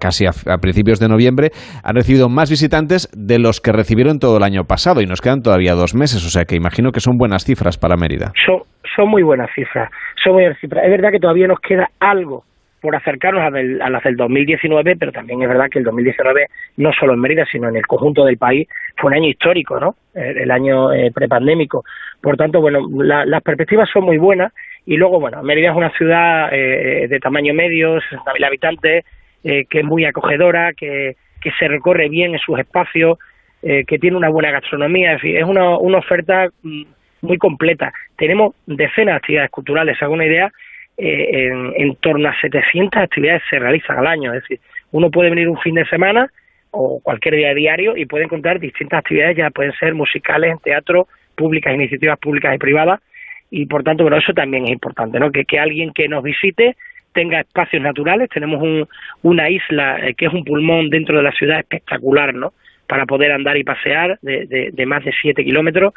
casi 0.00 0.26
a 0.26 0.58
principios 0.58 0.98
de 0.98 1.08
noviembre 1.08 1.25
han 1.28 1.94
recibido 1.94 2.28
más 2.28 2.50
visitantes 2.50 3.08
de 3.12 3.38
los 3.38 3.60
que 3.60 3.72
recibieron 3.72 4.18
todo 4.18 4.36
el 4.36 4.42
año 4.42 4.64
pasado 4.64 5.00
y 5.00 5.06
nos 5.06 5.20
quedan 5.20 5.42
todavía 5.42 5.74
dos 5.74 5.94
meses, 5.94 6.24
o 6.24 6.30
sea 6.30 6.44
que 6.44 6.56
imagino 6.56 6.92
que 6.92 7.00
son 7.00 7.16
buenas 7.16 7.44
cifras 7.44 7.78
para 7.78 7.96
Mérida. 7.96 8.32
Son, 8.44 9.08
muy 9.08 9.22
buenas 9.22 9.50
cifras, 9.54 9.90
son 10.22 10.34
buenas 10.34 10.58
cifras. 10.58 10.84
Es 10.84 10.90
verdad 10.90 11.10
que 11.10 11.18
todavía 11.18 11.46
nos 11.46 11.60
queda 11.60 11.88
algo 12.00 12.44
por 12.80 12.94
acercarnos 12.94 13.42
a, 13.42 13.90
las 13.90 14.02
del 14.04 14.16
2019, 14.16 14.94
pero 14.98 15.12
también 15.12 15.42
es 15.42 15.48
verdad 15.48 15.66
que 15.70 15.80
el 15.80 15.84
2019, 15.84 16.46
no 16.76 16.92
solo 16.92 17.14
en 17.14 17.20
Mérida, 17.20 17.44
sino 17.50 17.68
en 17.68 17.76
el 17.76 17.86
conjunto 17.86 18.24
del 18.24 18.38
país, 18.38 18.68
fue 18.96 19.08
un 19.10 19.16
año 19.16 19.28
histórico, 19.28 19.80
¿no? 19.80 19.96
El, 20.14 20.50
año 20.50 20.92
eh, 20.92 21.10
prepandémico. 21.12 21.84
Por 22.22 22.36
tanto, 22.36 22.60
bueno, 22.60 22.80
las 23.02 23.42
perspectivas 23.42 23.88
son 23.92 24.04
muy 24.04 24.18
buenas 24.18 24.52
y 24.86 24.96
luego, 24.96 25.18
bueno, 25.18 25.42
Mérida 25.42 25.70
es 25.70 25.76
una 25.76 25.90
ciudad 25.90 26.48
eh, 26.52 27.08
de 27.08 27.18
tamaño 27.18 27.52
medio, 27.54 27.96
60.000 27.96 28.46
habitantes, 28.46 29.04
eh, 29.48 29.64
que 29.70 29.78
es 29.78 29.84
muy 29.84 30.04
acogedora, 30.04 30.72
que, 30.72 31.14
que 31.40 31.52
se 31.52 31.68
recorre 31.68 32.08
bien 32.08 32.32
en 32.32 32.40
sus 32.40 32.58
espacios, 32.58 33.16
eh, 33.62 33.84
que 33.86 33.96
tiene 33.96 34.16
una 34.16 34.28
buena 34.28 34.50
gastronomía, 34.50 35.14
es, 35.14 35.22
es 35.22 35.44
una, 35.44 35.78
una 35.78 35.98
oferta 35.98 36.48
mm, 36.64 36.82
muy 37.22 37.38
completa. 37.38 37.92
Tenemos 38.16 38.56
decenas 38.66 39.12
de 39.12 39.16
actividades 39.18 39.50
culturales, 39.52 40.02
hago 40.02 40.14
una 40.14 40.26
idea, 40.26 40.50
eh, 40.98 41.46
en, 41.46 41.72
en, 41.76 41.94
torno 41.94 42.28
a 42.28 42.34
700 42.40 43.00
actividades 43.00 43.42
se 43.48 43.60
realizan 43.60 43.98
al 43.98 44.08
año, 44.08 44.34
es 44.34 44.42
decir, 44.42 44.58
uno 44.90 45.12
puede 45.12 45.30
venir 45.30 45.48
un 45.48 45.58
fin 45.58 45.76
de 45.76 45.84
semana 45.86 46.28
o 46.72 46.98
cualquier 47.00 47.36
día 47.36 47.54
diario 47.54 47.96
y 47.96 48.06
puede 48.06 48.24
encontrar 48.24 48.58
distintas 48.58 48.98
actividades, 48.98 49.36
ya 49.36 49.50
pueden 49.50 49.74
ser 49.74 49.94
musicales, 49.94 50.50
en 50.50 50.58
teatro, 50.58 51.06
públicas, 51.36 51.72
iniciativas 51.72 52.18
públicas 52.18 52.52
y 52.52 52.58
privadas, 52.58 53.00
y 53.48 53.66
por 53.66 53.84
tanto, 53.84 54.02
bueno, 54.02 54.16
eso 54.16 54.32
también 54.32 54.64
es 54.64 54.70
importante, 54.70 55.20
¿no? 55.20 55.30
Que, 55.30 55.44
que 55.44 55.60
alguien 55.60 55.92
que 55.92 56.08
nos 56.08 56.24
visite 56.24 56.76
tenga 57.16 57.40
espacios 57.40 57.82
naturales. 57.82 58.28
Tenemos 58.28 58.62
un, 58.62 58.86
una 59.22 59.48
isla 59.48 59.98
eh, 60.06 60.14
que 60.14 60.26
es 60.26 60.32
un 60.32 60.44
pulmón 60.44 60.90
dentro 60.90 61.16
de 61.16 61.22
la 61.22 61.32
ciudad 61.32 61.58
espectacular, 61.58 62.34
¿no? 62.34 62.52
Para 62.86 63.06
poder 63.06 63.32
andar 63.32 63.56
y 63.56 63.64
pasear 63.64 64.18
de, 64.20 64.70
de, 64.72 64.86
más 64.86 65.02
de 65.02 65.12
siete 65.20 65.42
kilómetros. 65.42 65.94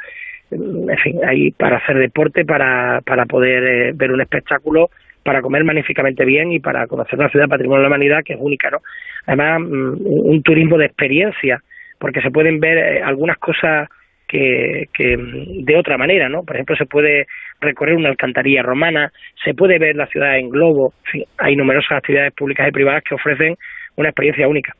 En 0.50 0.98
fin, 1.04 1.20
ahí 1.28 1.52
para 1.52 1.78
hacer 1.78 1.98
deporte, 1.98 2.46
para, 2.46 3.02
para 3.02 3.26
poder 3.26 3.64
eh, 3.64 3.92
ver 3.94 4.12
un 4.12 4.22
espectáculo, 4.22 4.90
para 5.22 5.42
comer 5.42 5.64
magníficamente 5.66 6.24
bien 6.26 6.54
y 6.54 6.60
para 6.60 6.88
conocer 6.88 7.20
una 7.20 7.30
ciudad 7.30 7.50
patrimonio 7.50 7.84
de 7.84 7.90
la 7.90 7.96
humanidad 7.96 8.24
que 8.24 8.34
es 8.34 8.40
única, 8.42 8.72
¿no? 8.72 8.80
Además, 9.28 9.60
mm, 9.60 9.98
un 10.06 10.42
turismo 10.42 10.78
de 10.78 10.86
experiencia, 10.86 11.62
porque 12.00 12.22
se 12.22 12.32
pueden 12.32 12.60
ver 12.62 12.78
eh, 12.78 13.04
algunas 13.04 13.38
cosas 13.38 13.90
que, 14.30 14.88
que 14.94 15.18
de 15.18 15.76
otra 15.76 15.98
manera, 15.98 16.30
¿no? 16.30 16.44
Por 16.44 16.56
ejemplo, 16.56 16.76
se 16.78 16.86
puede 16.86 17.26
recorrer 17.60 17.96
una 17.96 18.10
alcantarilla 18.10 18.62
romana, 18.62 19.12
se 19.44 19.54
puede 19.56 19.80
ver 19.80 19.96
la 19.96 20.06
ciudad 20.06 20.38
en 20.38 20.50
globo, 20.50 20.94
hay 21.40 21.56
numerosas 21.56 21.98
actividades 21.98 22.34
públicas 22.34 22.68
y 22.68 22.72
privadas 22.72 23.04
que 23.04 23.16
ofrecen 23.16 23.56
una 23.96 24.10
experiencia 24.10 24.48
única. 24.48 24.74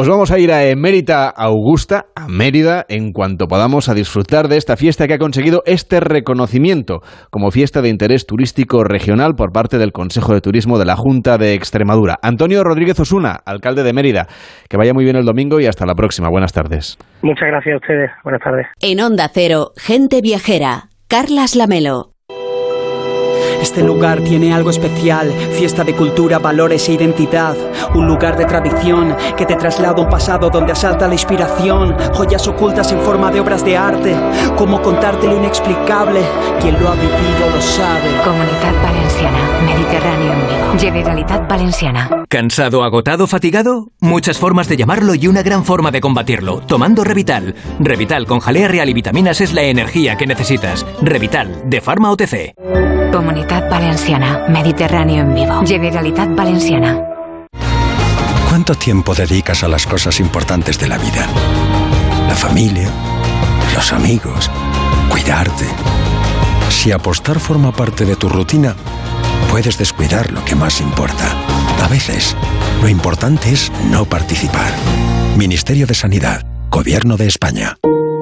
Pues 0.00 0.08
vamos 0.08 0.30
a 0.30 0.38
ir 0.38 0.50
a 0.50 0.64
Emérita 0.64 1.28
Augusta, 1.28 2.06
a 2.16 2.26
Mérida, 2.26 2.86
en 2.88 3.12
cuanto 3.12 3.48
podamos 3.48 3.90
a 3.90 3.94
disfrutar 3.94 4.48
de 4.48 4.56
esta 4.56 4.78
fiesta 4.78 5.06
que 5.06 5.12
ha 5.12 5.18
conseguido 5.18 5.60
este 5.66 6.00
reconocimiento 6.00 7.00
como 7.28 7.50
fiesta 7.50 7.82
de 7.82 7.90
interés 7.90 8.24
turístico 8.24 8.82
regional 8.82 9.34
por 9.36 9.52
parte 9.52 9.76
del 9.76 9.92
Consejo 9.92 10.32
de 10.32 10.40
Turismo 10.40 10.78
de 10.78 10.86
la 10.86 10.96
Junta 10.96 11.36
de 11.36 11.52
Extremadura. 11.52 12.16
Antonio 12.22 12.64
Rodríguez 12.64 12.98
Osuna, 12.98 13.40
alcalde 13.44 13.82
de 13.82 13.92
Mérida. 13.92 14.26
Que 14.70 14.78
vaya 14.78 14.94
muy 14.94 15.04
bien 15.04 15.16
el 15.16 15.26
domingo 15.26 15.60
y 15.60 15.66
hasta 15.66 15.84
la 15.84 15.94
próxima. 15.94 16.30
Buenas 16.30 16.54
tardes. 16.54 16.96
Muchas 17.20 17.48
gracias 17.48 17.74
a 17.74 17.76
ustedes. 17.76 18.10
Buenas 18.24 18.40
tardes. 18.42 18.68
En 18.80 19.02
Onda 19.02 19.28
Cero, 19.30 19.72
gente 19.76 20.22
viajera. 20.22 20.84
Carlas 21.08 21.54
Lamelo. 21.56 22.12
Este 23.60 23.82
lugar 23.82 24.20
tiene 24.22 24.54
algo 24.54 24.70
especial, 24.70 25.30
fiesta 25.52 25.84
de 25.84 25.94
cultura, 25.94 26.38
valores 26.38 26.88
e 26.88 26.94
identidad. 26.94 27.56
Un 27.94 28.06
lugar 28.06 28.36
de 28.36 28.46
tradición 28.46 29.14
que 29.36 29.44
te 29.44 29.56
traslada 29.56 29.98
a 29.98 30.00
un 30.00 30.08
pasado 30.08 30.48
donde 30.48 30.72
asalta 30.72 31.06
la 31.06 31.14
inspiración. 31.14 31.94
Joyas 32.14 32.48
ocultas 32.48 32.90
en 32.92 33.00
forma 33.00 33.30
de 33.30 33.40
obras 33.40 33.64
de 33.64 33.76
arte. 33.76 34.16
Cómo 34.56 34.80
contarte 34.80 35.26
lo 35.26 35.36
inexplicable. 35.36 36.20
Quien 36.60 36.80
lo 36.80 36.88
ha 36.88 36.94
vivido 36.94 37.50
lo 37.54 37.60
sabe. 37.60 38.10
Comunidad 38.24 38.74
Valenciana, 38.82 39.38
Mediterráneo 39.66 40.32
en. 40.32 40.59
Generalitat 40.78 41.48
Valenciana. 41.48 42.24
¿Cansado, 42.28 42.84
agotado, 42.84 43.26
fatigado? 43.26 43.92
Muchas 44.00 44.38
formas 44.38 44.68
de 44.68 44.76
llamarlo 44.76 45.14
y 45.14 45.26
una 45.26 45.42
gran 45.42 45.64
forma 45.64 45.90
de 45.90 46.00
combatirlo. 46.00 46.60
Tomando 46.60 47.04
Revital. 47.04 47.54
Revital 47.78 48.26
con 48.26 48.40
jalea 48.40 48.68
real 48.68 48.88
y 48.88 48.94
vitaminas 48.94 49.40
es 49.40 49.52
la 49.52 49.62
energía 49.62 50.16
que 50.16 50.26
necesitas. 50.26 50.86
Revital, 51.02 51.62
de 51.68 51.80
Pharma 51.80 52.10
OTC. 52.10 52.54
Comunidad 53.12 53.68
Valenciana. 53.70 54.46
Mediterráneo 54.48 55.22
en 55.22 55.34
vivo. 55.34 55.62
Generalitat 55.66 56.34
Valenciana. 56.34 57.06
¿Cuánto 58.48 58.74
tiempo 58.74 59.14
dedicas 59.14 59.62
a 59.62 59.68
las 59.68 59.86
cosas 59.86 60.20
importantes 60.20 60.78
de 60.78 60.88
la 60.88 60.98
vida? 60.98 61.26
La 62.28 62.34
familia, 62.34 62.90
los 63.74 63.92
amigos, 63.92 64.50
cuidarte. 65.08 65.66
Si 66.68 66.92
apostar 66.92 67.38
forma 67.38 67.72
parte 67.72 68.04
de 68.04 68.16
tu 68.16 68.28
rutina, 68.28 68.74
puedes 69.50 69.78
descuidar 69.78 70.32
lo 70.32 70.44
que 70.44 70.54
más 70.54 70.80
importa. 70.80 71.32
A 71.82 71.88
veces, 71.88 72.36
lo 72.82 72.88
importante 72.88 73.50
es 73.50 73.70
no 73.90 74.04
participar. 74.04 74.72
Ministerio 75.36 75.86
de 75.86 75.94
Sanidad, 75.94 76.42
Gobierno 76.70 77.16
de 77.16 77.26
España. 77.26 77.76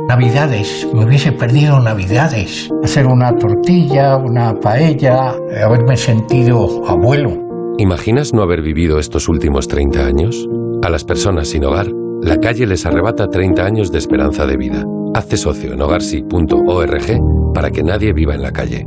Navidades, 0.09 0.87
me 0.95 1.05
hubiese 1.05 1.33
perdido 1.33 1.81
Navidades. 1.81 2.71
Hacer 2.83 3.07
una 3.07 3.33
tortilla, 3.37 4.17
una 4.17 4.55
paella, 4.55 5.35
haberme 5.65 5.97
sentido 5.97 6.87
abuelo. 6.89 7.49
¿Imaginas 7.79 8.33
no 8.33 8.43
haber 8.43 8.63
vivido 8.63 8.99
estos 8.99 9.29
últimos 9.29 9.69
30 9.69 10.07
años? 10.07 10.49
A 10.83 10.89
las 10.89 11.05
personas 11.05 11.49
sin 11.49 11.65
hogar, 11.65 11.89
la 12.23 12.39
calle 12.39 12.67
les 12.67 12.87
arrebata 12.87 13.29
30 13.29 13.65
años 13.65 13.93
de 13.93 13.99
esperanza 13.99 14.47
de 14.47 14.57
vida. 14.57 14.85
Hazte 15.15 15.37
socio 15.37 15.73
en 15.73 15.83
hogarsi.org 15.83 17.53
para 17.55 17.71
que 17.71 17.83
nadie 17.83 18.13
viva 18.13 18.35
en 18.35 18.43
la 18.43 18.53
calle. 18.53 18.87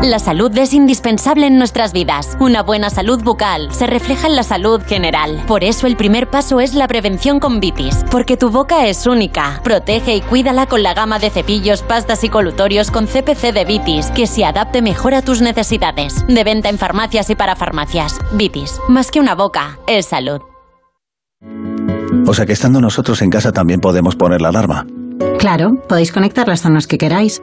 La 0.00 0.18
salud 0.18 0.50
es 0.56 0.72
indispensable 0.72 1.46
en 1.46 1.58
nuestras 1.58 1.92
vidas. 1.92 2.36
Una 2.40 2.62
buena 2.62 2.90
salud 2.90 3.22
bucal 3.22 3.72
se 3.72 3.86
refleja 3.86 4.26
en 4.26 4.34
la 4.34 4.42
salud 4.42 4.80
general. 4.82 5.44
Por 5.46 5.62
eso 5.62 5.86
el 5.86 5.96
primer 5.96 6.28
paso 6.28 6.60
es 6.60 6.74
la 6.74 6.88
prevención 6.88 7.38
con 7.38 7.60
Vitis, 7.60 8.04
porque 8.10 8.36
tu 8.36 8.50
boca 8.50 8.86
es 8.86 9.06
única. 9.06 9.60
Protege 9.62 10.16
y 10.16 10.20
cuídala 10.22 10.66
con 10.66 10.82
la 10.82 10.94
gama 10.94 11.20
de 11.20 11.30
cepillos, 11.30 11.82
pastas 11.82 12.24
y 12.24 12.30
colutorios 12.30 12.90
con 12.90 13.06
CPC 13.06 13.52
de 13.52 13.64
Vitis, 13.64 14.10
que 14.10 14.26
se 14.26 14.44
adapte 14.44 14.82
mejor 14.82 15.14
a 15.14 15.22
tus 15.22 15.40
necesidades. 15.40 16.26
De 16.26 16.42
venta 16.42 16.68
en 16.68 16.78
farmacias 16.78 17.30
y 17.30 17.36
para 17.36 17.54
farmacias. 17.54 18.18
Vitis, 18.32 18.80
más 18.88 19.10
que 19.10 19.20
una 19.20 19.36
boca, 19.36 19.78
es 19.86 20.06
salud. 20.06 20.40
O 22.26 22.34
sea 22.34 22.46
que 22.46 22.54
estando 22.54 22.80
nosotros 22.80 23.22
en 23.22 23.30
casa 23.30 23.52
también 23.52 23.78
podemos 23.78 24.16
poner 24.16 24.40
la 24.40 24.48
alarma. 24.48 24.84
Claro, 25.38 25.74
podéis 25.88 26.12
conectar 26.12 26.48
las 26.48 26.62
zonas 26.62 26.86
que 26.86 26.98
queráis 26.98 27.42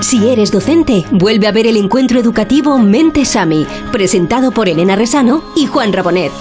Si 0.00 0.28
eres 0.30 0.50
docente, 0.50 1.04
vuelve 1.10 1.46
a 1.46 1.52
ver 1.52 1.66
el 1.66 1.76
encuentro 1.76 2.18
educativo 2.18 2.78
Mente 2.78 3.24
Sami, 3.26 3.66
presentado 3.92 4.50
por 4.50 4.68
Elena 4.68 4.96
Resano 4.96 5.42
y 5.54 5.66
Juan 5.66 5.92
Rabonet. 5.92 6.32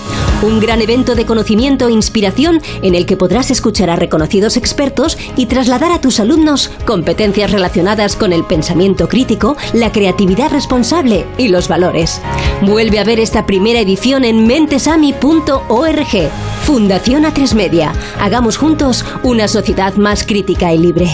Un 0.42 0.62
gran 0.62 0.82
evento 0.82 1.14
de 1.14 1.26
conocimiento 1.26 1.88
e 1.88 1.92
inspiración 1.92 2.62
en 2.82 2.96
el 2.96 3.06
que 3.06 3.18
podrás 3.18 3.52
escuchar 3.52 3.90
a 3.90 3.98
reconocidos 3.98 4.56
expertos 4.56 5.18
y 5.36 5.48
trasladar 5.48 5.92
a 5.92 6.00
tus 6.00 6.22
alumnos 6.22 6.72
competencias 6.86 7.52
relacionadas 7.52 8.16
con 8.16 8.32
el 8.32 8.46
pensamiento 8.46 9.10
crítico, 9.10 9.58
la 9.74 9.92
creatividad 9.92 10.52
responsable 10.52 11.26
y 11.38 11.50
los 11.50 11.68
valores. 11.68 12.22
Vuelve 12.62 13.00
a 13.00 13.04
ver 13.04 13.20
esta 13.20 13.46
primera 13.46 13.82
edición 13.82 14.24
en 14.24 14.48
mentesami.org. 14.48 16.32
Fundación 16.64 17.24
A3 17.24 17.54
Media. 17.56 17.92
Hagamos 18.22 18.56
juntos 18.56 19.04
una 19.24 19.50
sociedad 19.50 19.96
más 19.96 20.24
crítica 20.24 20.74
y 20.74 20.78
libre. 20.78 21.10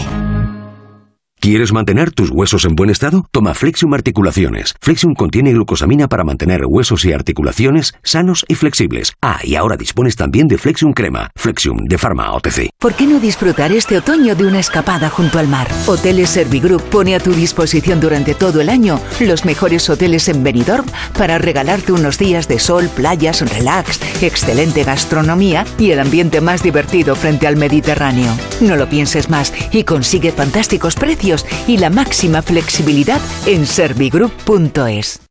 ¿Quieres 1.45 1.71
mantener 1.71 2.09
tus 2.09 2.31
huesos 2.31 2.65
en 2.65 2.75
buen 2.75 2.89
estado? 2.89 3.27
Toma 3.29 3.53
Flexium 3.53 3.93
Articulaciones. 3.93 4.73
Flexium 4.81 5.13
contiene 5.13 5.53
glucosamina 5.53 6.07
para 6.07 6.23
mantener 6.23 6.65
huesos 6.65 7.05
y 7.05 7.13
articulaciones 7.13 7.93
sanos 8.01 8.45
y 8.47 8.55
flexibles. 8.55 9.13
Ah, 9.21 9.37
y 9.43 9.53
ahora 9.53 9.77
dispones 9.77 10.15
también 10.15 10.47
de 10.47 10.57
Flexium 10.57 10.91
Crema. 10.93 11.29
Flexium 11.35 11.85
de 11.85 11.99
Pharma 11.99 12.33
OTC. 12.33 12.71
¿Por 12.79 12.95
qué 12.95 13.05
no 13.05 13.19
disfrutar 13.19 13.71
este 13.71 13.95
otoño 13.95 14.33
de 14.33 14.47
una 14.47 14.59
escapada 14.59 15.07
junto 15.07 15.37
al 15.37 15.47
mar? 15.47 15.67
Hoteles 15.85 16.31
Servigroup 16.31 16.81
pone 16.89 17.13
a 17.13 17.19
tu 17.19 17.31
disposición 17.31 17.99
durante 17.99 18.33
todo 18.33 18.59
el 18.59 18.67
año 18.67 18.99
los 19.19 19.45
mejores 19.45 19.87
hoteles 19.87 20.27
en 20.29 20.43
Benidorm 20.43 20.87
para 21.15 21.37
regalarte 21.37 21.91
unos 21.91 22.17
días 22.17 22.47
de 22.47 22.57
sol, 22.57 22.89
playas, 22.95 23.47
relax, 23.53 23.99
excelente 24.23 24.83
gastronomía 24.83 25.63
y 25.77 25.91
el 25.91 25.99
ambiente 25.99 26.41
más 26.41 26.63
divertido 26.63 27.15
frente 27.15 27.45
al 27.45 27.55
Mediterráneo. 27.55 28.35
No 28.61 28.75
lo 28.77 28.89
pienses 28.89 29.29
más 29.29 29.53
y 29.71 29.83
consigue 29.83 30.31
fantásticos 30.31 30.95
precios 30.95 31.34
y 31.67 31.77
la 31.77 31.89
máxima 31.89 32.41
flexibilidad 32.41 33.19
en 33.45 33.65
servigroup.es. 33.65 35.21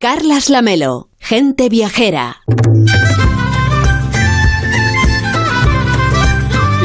Carlas 0.00 0.50
Lamelo, 0.50 1.08
gente 1.18 1.68
viajera. 1.68 2.42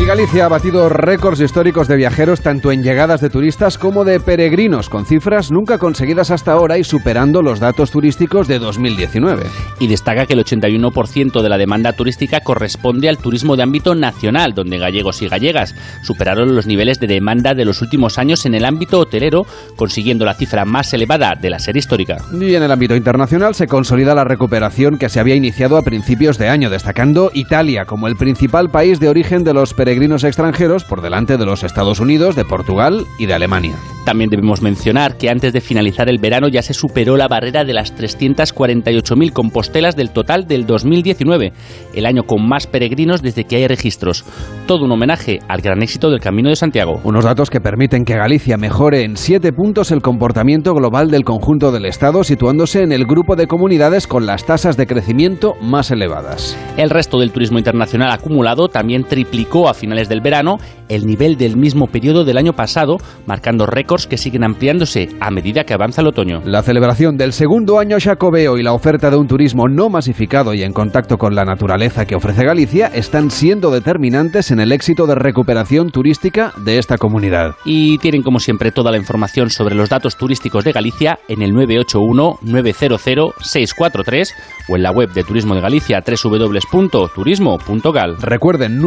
Galicia 0.10 0.46
ha 0.46 0.50
batido 0.50 0.90
récords 0.90 1.40
históricos 1.40 1.88
de 1.88 1.96
viajeros 1.96 2.42
tanto 2.42 2.72
en 2.72 2.82
llegadas 2.82 3.22
de 3.22 3.30
turistas 3.30 3.78
como 3.78 4.06
de 4.06 4.20
peregrinos, 4.20 4.90
con 4.90 5.06
cifras 5.06 5.52
nunca 5.52 5.78
conseguidas 5.78 6.32
hasta 6.32 6.52
ahora 6.52 6.80
y 6.80 6.84
superando 6.84 7.44
los 7.44 7.60
datos 7.60 7.92
turísticos 7.92 8.48
de 8.48 8.58
2019. 8.58 9.44
Y 9.80 9.86
destaca 9.86 10.26
que 10.26 10.34
el 10.34 10.44
81% 10.44 11.44
de 11.44 11.50
la 11.50 11.60
demanda 11.60 11.94
turística 11.94 12.40
corresponde 12.40 13.08
al 13.08 13.20
turismo 13.20 13.56
de 13.56 13.62
ámbito 13.62 13.94
nacional, 13.94 14.56
donde 14.56 14.80
gallegos 14.80 15.22
y 15.22 15.28
gallegas 15.28 15.76
superaron 16.02 16.56
los 16.56 16.66
niveles 16.66 17.00
de 17.00 17.06
demanda 17.06 17.54
de 17.54 17.66
los 17.66 17.84
últimos 17.84 18.18
años 18.18 18.48
en 18.48 18.56
el 18.56 18.66
ámbito 18.66 18.98
hotelero, 18.98 19.46
consiguiendo 19.76 20.26
la 20.26 20.34
cifra 20.34 20.66
más 20.66 20.92
elevada 20.92 21.36
de 21.40 21.52
la 21.52 21.60
serie 21.60 21.82
histórica. 21.82 22.18
Y 22.34 22.56
en 22.56 22.64
el 22.64 22.72
ámbito 22.72 22.96
internacional 22.96 23.54
se 23.54 23.68
consolida 23.68 24.16
la 24.16 24.24
recuperación 24.24 24.98
que 24.98 25.10
se 25.10 25.20
había 25.20 25.36
iniciado 25.36 25.78
a 25.78 25.84
principios 25.84 26.40
de 26.40 26.50
año, 26.50 26.72
destacando 26.72 27.30
Italia 27.36 27.86
como 27.86 28.08
el 28.08 28.16
principal 28.16 28.72
país 28.72 29.00
de 29.00 29.10
origen 29.10 29.44
de 29.44 29.54
los 29.54 29.76
peregrinos 29.76 29.99
extranjeros 30.00 30.86
por 30.86 31.02
delante 31.02 31.38
de 31.38 31.46
los 31.46 31.64
Estados 31.64 32.00
Unidos, 32.00 32.36
de 32.36 32.46
Portugal 32.46 33.06
y 33.18 33.26
de 33.26 33.34
Alemania. 33.34 33.76
También 34.06 34.30
debemos 34.30 34.62
mencionar 34.62 35.18
que 35.18 35.30
antes 35.30 35.54
de 35.54 35.62
finalizar 35.62 36.10
el 36.10 36.20
verano 36.20 36.48
ya 36.48 36.62
se 36.62 36.74
superó 36.74 37.18
la 37.18 37.28
barrera 37.28 37.64
de 37.64 37.74
las 37.74 37.94
348.000 37.96 39.34
compostelas 39.34 39.96
del 39.96 40.12
total 40.12 40.48
del 40.48 40.66
2019, 40.66 41.52
el 41.94 42.06
año 42.06 42.24
con 42.24 42.48
más 42.48 42.66
peregrinos 42.66 43.22
desde 43.22 43.44
que 43.44 43.58
hay 43.58 43.68
registros. 43.68 44.24
Todo 44.66 44.86
un 44.86 44.92
homenaje 44.92 45.40
al 45.48 45.62
gran 45.62 45.84
éxito 45.84 46.10
del 46.10 46.22
Camino 46.22 46.50
de 46.50 46.56
Santiago. 46.56 47.02
Unos 47.04 47.26
datos 47.26 47.50
que 47.50 47.60
permiten 47.60 48.06
que 48.06 48.16
Galicia 48.16 48.58
mejore 48.58 49.04
en 49.04 49.18
siete 49.18 49.52
puntos 49.52 49.92
el 49.92 50.02
comportamiento 50.02 50.74
global 50.74 51.12
del 51.12 51.26
conjunto 51.26 51.72
del 51.72 51.86
Estado, 51.86 52.24
situándose 52.24 52.82
en 52.82 52.94
el 52.94 53.06
grupo 53.06 53.36
de 53.36 53.48
comunidades 53.48 54.08
con 54.08 54.26
las 54.26 54.46
tasas 54.46 54.78
de 54.78 54.88
crecimiento 54.88 55.54
más 55.62 55.92
elevadas. 55.92 56.58
El 56.78 56.90
resto 56.90 57.20
del 57.20 57.32
turismo 57.32 57.60
internacional 57.60 58.12
acumulado 58.12 58.70
también 58.70 59.04
triplicó 59.04 59.68
a 59.68 59.74
finales 59.80 60.10
del 60.10 60.22
verano 60.22 60.58
el 60.90 61.06
nivel 61.06 61.38
del 61.38 61.56
mismo 61.56 61.88
periodo 61.88 62.26
del 62.26 62.38
año 62.38 62.54
pasado, 62.54 62.98
marcando 63.26 63.66
récords 63.66 64.08
que 64.08 64.18
siguen 64.18 64.44
ampliándose 64.44 65.10
a 65.20 65.32
medida 65.32 65.64
que 65.64 65.74
avanza 65.74 66.02
el 66.02 66.08
otoño. 66.08 66.42
La 66.46 66.64
celebración 66.64 67.18
del 67.18 67.34
segundo 67.34 67.80
año 67.80 67.98
jacobeo 68.00 68.58
y 68.58 68.64
la 68.64 68.74
oferta 68.74 69.10
de 69.10 69.18
un 69.18 69.28
turismo 69.28 69.68
no 69.68 69.90
masificado 69.90 70.54
y 70.54 70.62
en 70.64 70.74
contacto 70.74 71.18
con 71.18 71.36
la 71.36 71.46
naturaleza 71.46 72.06
que 72.06 72.16
ofrece 72.16 72.44
Galicia 72.44 72.88
están 72.88 73.32
siendo 73.32 73.72
determinantes 73.72 74.52
en 74.52 74.60
el 74.60 74.72
éxito 74.72 75.08
de 75.08 75.16
recuperación 75.16 75.90
turística 75.92 76.54
de 76.58 76.78
esta 76.78 76.98
comunidad. 76.98 77.56
Y 77.66 77.98
tienen 78.00 78.24
como 78.24 78.40
siempre 78.40 78.72
toda 78.72 78.92
la 78.92 78.98
información 78.98 79.50
sobre 79.50 79.76
los 79.76 79.90
datos 79.90 80.18
turísticos 80.18 80.64
de 80.64 80.72
Galicia 80.72 81.20
en 81.28 81.42
el 81.42 81.52
981-900-643 81.54 84.30
o 84.70 84.76
en 84.76 84.84
la 84.84 84.92
web 84.92 85.12
de 85.14 85.24
Turismo 85.24 85.56
de 85.56 85.62
Galicia 85.62 86.04
www.turismo.gal. 86.06 88.18
Recuerden 88.22 88.78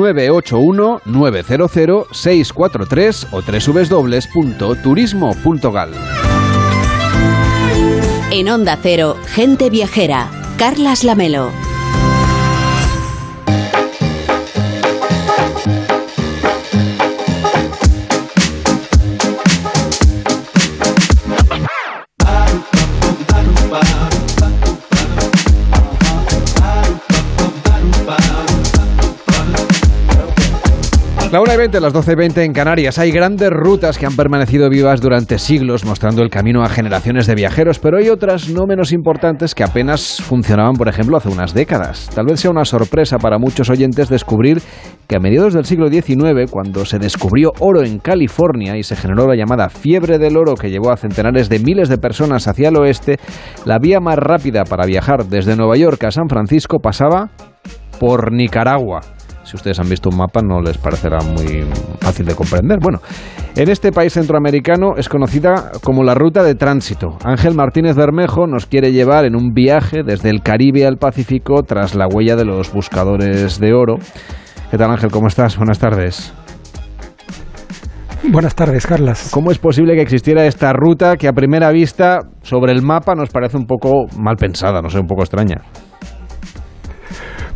981-900-643 1.07 3.27
o 3.31 3.43
www.turismo.gal. 3.43 5.93
En 8.31 8.49
Onda 8.49 8.79
Cero, 8.83 9.17
gente 9.35 9.69
viajera. 9.71 10.31
Carlas 10.57 11.05
Lamelo. 11.05 11.72
La 31.33 31.41
1 31.41 31.55
y 31.55 31.57
20, 31.57 31.81
las 31.81 31.95
12 31.95 32.13
y 32.13 32.15
20 32.15 32.45
en 32.45 32.53
Canarias. 32.53 32.99
Hay 32.99 33.11
grandes 33.11 33.49
rutas 33.49 33.97
que 33.97 34.05
han 34.05 34.15
permanecido 34.15 34.69
vivas 34.69 35.01
durante 35.01 35.39
siglos, 35.39 35.83
mostrando 35.87 36.21
el 36.23 36.29
camino 36.29 36.63
a 36.63 36.69
generaciones 36.69 37.27
de 37.27 37.35
viajeros, 37.35 37.79
pero 37.79 37.97
hay 37.97 38.11
otras 38.11 38.51
no 38.51 38.67
menos 38.67 38.93
importantes 38.93 39.55
que 39.55 39.65
apenas 39.65 40.21
funcionaban, 40.21 40.75
por 40.75 40.89
ejemplo, 40.89 41.17
hace 41.17 41.31
unas 41.31 41.55
décadas. 41.55 42.11
Tal 42.15 42.27
vez 42.27 42.39
sea 42.39 42.51
una 42.51 42.67
sorpresa 42.67 43.17
para 43.17 43.39
muchos 43.39 43.71
oyentes 43.71 44.11
descubrir 44.11 44.61
que 45.09 45.17
a 45.17 45.21
mediados 45.21 45.55
del 45.55 45.65
siglo 45.65 45.89
XIX, 45.89 46.51
cuando 46.51 46.85
se 46.85 46.99
descubrió 46.99 47.53
oro 47.61 47.83
en 47.83 47.99
California 47.99 48.77
y 48.77 48.83
se 48.83 48.95
generó 48.95 49.27
la 49.27 49.35
llamada 49.35 49.71
fiebre 49.71 50.19
del 50.19 50.37
oro 50.37 50.55
que 50.55 50.69
llevó 50.69 50.91
a 50.91 50.99
centenares 50.99 51.49
de 51.49 51.61
miles 51.61 51.89
de 51.89 51.97
personas 51.97 52.47
hacia 52.47 52.69
el 52.69 52.77
oeste, 52.77 53.17
la 53.65 53.79
vía 53.79 54.01
más 54.01 54.19
rápida 54.19 54.65
para 54.65 54.85
viajar 54.85 55.25
desde 55.25 55.57
Nueva 55.57 55.79
York 55.79 56.05
a 56.05 56.11
San 56.11 56.29
Francisco 56.29 56.79
pasaba 56.79 57.31
por 57.99 58.33
Nicaragua 58.33 59.01
si 59.45 59.57
ustedes 59.57 59.79
han 59.81 59.89
visto 59.89 60.09
un 60.09 60.17
mapa 60.17 60.41
no 60.43 60.61
les 60.61 60.79
parecerá 60.79 61.19
muy 61.21 61.65
fácil 62.01 62.27
de 62.27 62.35
comprender. 62.35 62.79
Bueno, 62.81 63.01
en 63.57 63.69
este 63.69 63.93
país 63.93 64.13
centroamericano 64.13 64.95
es 64.97 65.09
conocida 65.09 65.73
como 65.83 66.05
la 66.05 66.15
ruta 66.15 66.43
de 66.43 66.55
tránsito. 66.55 67.19
Ángel 67.25 67.55
Martínez 67.55 67.97
Bermejo 67.97 68.47
nos 68.47 68.67
quiere 68.67 68.93
llevar 68.93 69.25
en 69.25 69.37
un 69.37 69.53
viaje 69.53 70.03
desde 70.05 70.31
el 70.31 70.43
Caribe 70.43 70.87
al 70.87 70.97
Pacífico 70.97 71.63
tras 71.63 71.95
la 71.95 72.07
huella 72.07 72.37
de 72.37 72.45
los 72.45 72.73
buscadores 72.73 73.59
de 73.59 73.73
oro. 73.75 73.97
¿Qué 74.71 74.79
tal 74.79 74.91
Ángel? 74.91 75.11
¿Cómo 75.11 75.29
estás? 75.29 75.57
Buenas 75.57 75.79
tardes. 75.79 76.33
Buenas 78.31 78.55
tardes, 78.55 78.87
Carlas. 78.87 79.31
¿Cómo 79.33 79.51
es 79.51 79.59
posible 79.59 79.95
que 79.95 80.03
existiera 80.03 80.47
esta 80.47 80.73
ruta 80.73 81.17
que 81.17 81.27
a 81.27 81.33
primera 81.33 81.73
vista 81.73 82.21
sobre 82.43 82.73
el 82.73 82.81
mapa 82.81 83.17
nos 83.17 83.31
parece 83.31 83.57
un 83.57 83.67
poco 83.67 84.07
mal 84.17 84.37
pensada, 84.37 84.81
no 84.81 84.89
sé, 84.91 85.01
un 85.01 85.09
poco 85.09 85.23
extraña? 85.23 85.63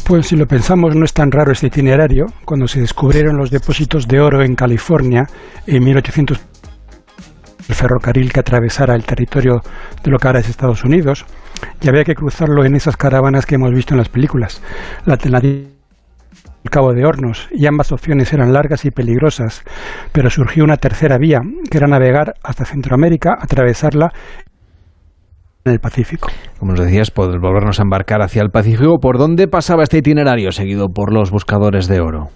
Pues 0.07 0.29
si 0.29 0.37
lo 0.37 0.47
pensamos, 0.47 0.95
no 0.95 1.05
es 1.05 1.13
tan 1.13 1.33
raro 1.33 1.51
este 1.51 1.67
itinerario. 1.67 2.27
Cuando 2.45 2.69
se 2.69 2.81
descubrieron 2.81 3.37
los 3.37 3.51
depósitos 3.51 4.07
de 4.07 4.21
oro 4.21 4.41
en 4.45 4.55
California 4.55 5.27
en 5.67 5.83
1800, 5.83 6.41
el 7.69 7.75
ferrocarril 7.75 8.33
que 8.33 8.39
atravesara 8.39 8.95
el 8.95 9.05
territorio 9.05 9.63
de 10.05 10.11
lo 10.13 10.19
que 10.19 10.29
ahora 10.29 10.39
es 10.39 10.49
Estados 10.49 10.85
Unidos, 10.85 11.27
y 11.81 11.89
había 11.89 12.05
que 12.05 12.15
cruzarlo 12.15 12.65
en 12.65 12.77
esas 12.77 12.97
caravanas 12.97 13.47
que 13.47 13.57
hemos 13.57 13.73
visto 13.73 13.95
en 13.95 13.99
las 13.99 14.09
películas. 14.09 14.63
La 15.07 15.15
alternativa 15.15 15.71
el 16.67 16.71
Cabo 16.71 16.93
de 16.93 17.05
Hornos, 17.05 17.49
y 17.53 17.67
ambas 17.67 17.93
opciones 17.93 18.33
eran 18.33 18.53
largas 18.53 18.85
y 18.85 18.91
peligrosas, 18.91 19.63
pero 20.11 20.31
surgió 20.31 20.65
una 20.65 20.77
tercera 20.77 21.17
vía, 21.17 21.41
que 21.71 21.79
era 21.79 21.87
navegar 21.87 22.35
hasta 22.43 22.65
Centroamérica, 22.65 23.39
atravesarla 23.41 24.13
en 25.67 25.73
el 25.73 25.81
Pacífico. 25.81 26.29
Como 26.59 26.73
nos 26.73 26.85
decías, 26.85 27.11
poder 27.11 27.41
volvernos 27.41 27.79
a 27.81 27.83
embarcar 27.83 28.23
hacia 28.23 28.43
el 28.43 28.51
Pacífico. 28.51 28.99
¿Por 28.99 29.19
dónde 29.19 29.49
pasaba 29.49 29.83
este 29.83 29.99
itinerario 29.99 30.53
seguido 30.53 30.89
por 30.89 31.13
los 31.13 31.31
buscadores 31.31 31.89
de 31.89 32.01
oro? 32.01 32.29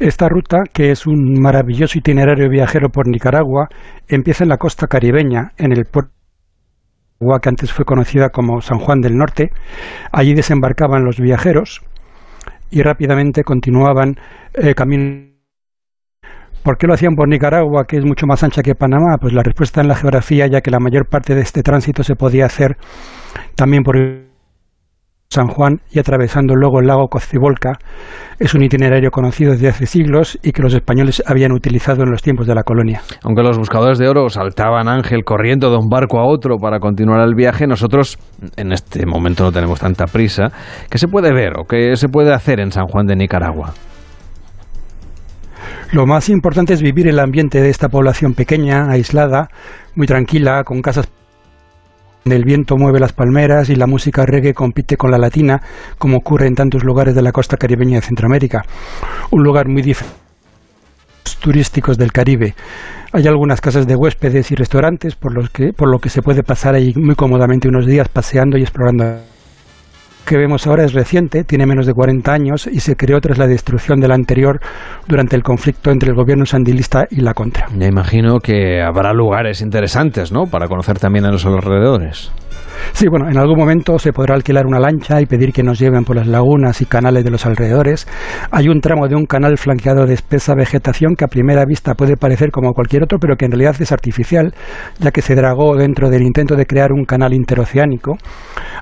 Esta 0.00 0.28
ruta, 0.28 0.64
que 0.72 0.90
es 0.90 1.06
un 1.06 1.40
maravilloso 1.40 1.98
itinerario 1.98 2.48
viajero 2.48 2.88
por 2.88 3.08
Nicaragua, 3.08 3.68
empieza 4.08 4.44
en 4.44 4.50
la 4.50 4.58
costa 4.58 4.86
caribeña, 4.86 5.52
en 5.56 5.72
el 5.72 5.84
puerto 5.84 6.10
que 7.40 7.48
antes 7.48 7.72
fue 7.72 7.86
conocida 7.86 8.28
como 8.28 8.60
San 8.60 8.78
Juan 8.78 9.00
del 9.00 9.16
Norte. 9.16 9.50
Allí 10.12 10.34
desembarcaban 10.34 11.04
los 11.04 11.18
viajeros 11.20 11.80
y 12.70 12.82
rápidamente 12.82 13.44
continuaban 13.44 14.16
eh, 14.52 14.74
camino 14.74 15.33
¿Por 16.64 16.78
qué 16.78 16.86
lo 16.86 16.94
hacían 16.94 17.14
por 17.14 17.28
Nicaragua, 17.28 17.84
que 17.86 17.98
es 17.98 18.06
mucho 18.06 18.26
más 18.26 18.42
ancha 18.42 18.62
que 18.62 18.74
Panamá? 18.74 19.18
Pues 19.20 19.34
la 19.34 19.42
respuesta 19.42 19.82
en 19.82 19.88
la 19.88 19.96
geografía, 19.96 20.46
ya 20.46 20.62
que 20.62 20.70
la 20.70 20.80
mayor 20.80 21.06
parte 21.06 21.34
de 21.34 21.42
este 21.42 21.62
tránsito 21.62 22.02
se 22.02 22.14
podía 22.14 22.46
hacer 22.46 22.78
también 23.54 23.82
por 23.82 23.96
San 25.28 25.48
Juan 25.48 25.80
y 25.90 25.98
atravesando 25.98 26.54
luego 26.54 26.80
el 26.80 26.86
lago 26.86 27.08
Cocibolca. 27.08 27.72
Es 28.38 28.54
un 28.54 28.62
itinerario 28.62 29.10
conocido 29.10 29.52
desde 29.52 29.68
hace 29.68 29.84
siglos 29.84 30.38
y 30.42 30.52
que 30.52 30.62
los 30.62 30.72
españoles 30.72 31.22
habían 31.26 31.52
utilizado 31.52 32.02
en 32.02 32.10
los 32.10 32.22
tiempos 32.22 32.46
de 32.46 32.54
la 32.54 32.62
colonia. 32.62 33.02
Aunque 33.24 33.42
los 33.42 33.58
buscadores 33.58 33.98
de 33.98 34.08
oro 34.08 34.30
saltaban 34.30 34.88
Ángel 34.88 35.22
corriendo 35.22 35.70
de 35.70 35.76
un 35.76 35.90
barco 35.90 36.18
a 36.18 36.24
otro 36.26 36.56
para 36.56 36.78
continuar 36.78 37.20
el 37.28 37.34
viaje, 37.34 37.66
nosotros 37.66 38.16
en 38.56 38.72
este 38.72 39.04
momento 39.04 39.44
no 39.44 39.52
tenemos 39.52 39.80
tanta 39.80 40.06
prisa. 40.06 40.44
¿Qué 40.88 40.96
se 40.96 41.08
puede 41.08 41.30
ver 41.34 41.58
o 41.58 41.64
qué 41.64 41.94
se 41.96 42.08
puede 42.08 42.32
hacer 42.32 42.58
en 42.58 42.72
San 42.72 42.86
Juan 42.86 43.04
de 43.04 43.16
Nicaragua? 43.16 43.74
Lo 45.92 46.06
más 46.06 46.28
importante 46.28 46.74
es 46.74 46.82
vivir 46.82 47.08
el 47.08 47.18
ambiente 47.18 47.60
de 47.60 47.70
esta 47.70 47.88
población 47.88 48.34
pequeña, 48.34 48.90
aislada, 48.90 49.48
muy 49.94 50.06
tranquila, 50.06 50.64
con 50.64 50.82
casas 50.82 51.08
el 52.24 52.44
viento 52.44 52.78
mueve 52.78 53.00
las 53.00 53.12
palmeras 53.12 53.68
y 53.68 53.76
la 53.76 53.86
música 53.86 54.24
reggae 54.24 54.54
compite 54.54 54.96
con 54.96 55.10
la 55.10 55.18
latina, 55.18 55.60
como 55.98 56.16
ocurre 56.16 56.46
en 56.46 56.54
tantos 56.54 56.82
lugares 56.82 57.14
de 57.14 57.20
la 57.20 57.32
costa 57.32 57.58
caribeña 57.58 58.00
de 58.00 58.06
Centroamérica. 58.06 58.64
Un 59.30 59.42
lugar 59.42 59.68
muy 59.68 59.82
diferente 59.82 60.24
turísticos 61.44 61.98
del 61.98 62.10
Caribe. 62.10 62.54
Hay 63.12 63.26
algunas 63.26 63.60
casas 63.60 63.86
de 63.86 63.94
huéspedes 63.94 64.50
y 64.50 64.54
restaurantes 64.54 65.14
por 65.14 65.34
los 65.34 65.50
que 65.50 65.74
por 65.74 65.88
lo 65.88 65.98
que 65.98 66.08
se 66.08 66.22
puede 66.22 66.42
pasar 66.42 66.74
ahí 66.74 66.94
muy 66.96 67.14
cómodamente 67.14 67.68
unos 67.68 67.86
días 67.86 68.08
paseando 68.08 68.56
y 68.56 68.62
explorando 68.62 69.18
que 70.24 70.36
vemos 70.36 70.66
ahora 70.66 70.84
es 70.84 70.92
reciente, 70.92 71.44
tiene 71.44 71.66
menos 71.66 71.86
de 71.86 71.94
40 71.94 72.32
años 72.32 72.66
y 72.66 72.80
se 72.80 72.96
creó 72.96 73.20
tras 73.20 73.38
la 73.38 73.46
destrucción 73.46 74.00
del 74.00 74.12
anterior 74.12 74.60
durante 75.06 75.36
el 75.36 75.42
conflicto 75.42 75.90
entre 75.90 76.10
el 76.10 76.16
gobierno 76.16 76.46
sandilista 76.46 77.06
y 77.10 77.20
la 77.20 77.34
contra. 77.34 77.68
Me 77.68 77.86
imagino 77.86 78.38
que 78.40 78.82
habrá 78.82 79.12
lugares 79.12 79.60
interesantes, 79.60 80.32
¿no? 80.32 80.46
Para 80.46 80.66
conocer 80.68 80.98
también 80.98 81.24
a 81.24 81.30
los 81.30 81.44
alrededores. 81.46 82.32
Sí, 82.92 83.08
bueno, 83.08 83.28
en 83.28 83.38
algún 83.38 83.58
momento 83.58 83.98
se 83.98 84.12
podrá 84.12 84.34
alquilar 84.34 84.66
una 84.66 84.78
lancha 84.78 85.20
y 85.20 85.26
pedir 85.26 85.52
que 85.52 85.62
nos 85.62 85.78
lleven 85.78 86.04
por 86.04 86.16
las 86.16 86.26
lagunas 86.26 86.80
y 86.80 86.86
canales 86.86 87.24
de 87.24 87.30
los 87.30 87.46
alrededores. 87.46 88.06
Hay 88.50 88.68
un 88.68 88.80
tramo 88.80 89.08
de 89.08 89.16
un 89.16 89.26
canal 89.26 89.58
flanqueado 89.58 90.06
de 90.06 90.14
espesa 90.14 90.54
vegetación 90.54 91.14
que 91.16 91.24
a 91.24 91.28
primera 91.28 91.64
vista 91.64 91.94
puede 91.94 92.16
parecer 92.16 92.50
como 92.50 92.72
cualquier 92.72 93.04
otro, 93.04 93.18
pero 93.18 93.36
que 93.36 93.46
en 93.46 93.52
realidad 93.52 93.76
es 93.80 93.92
artificial, 93.92 94.54
ya 94.98 95.10
que 95.10 95.22
se 95.22 95.34
dragó 95.34 95.76
dentro 95.76 96.10
del 96.10 96.22
intento 96.22 96.56
de 96.56 96.66
crear 96.66 96.92
un 96.92 97.04
canal 97.04 97.32
interoceánico. 97.32 98.16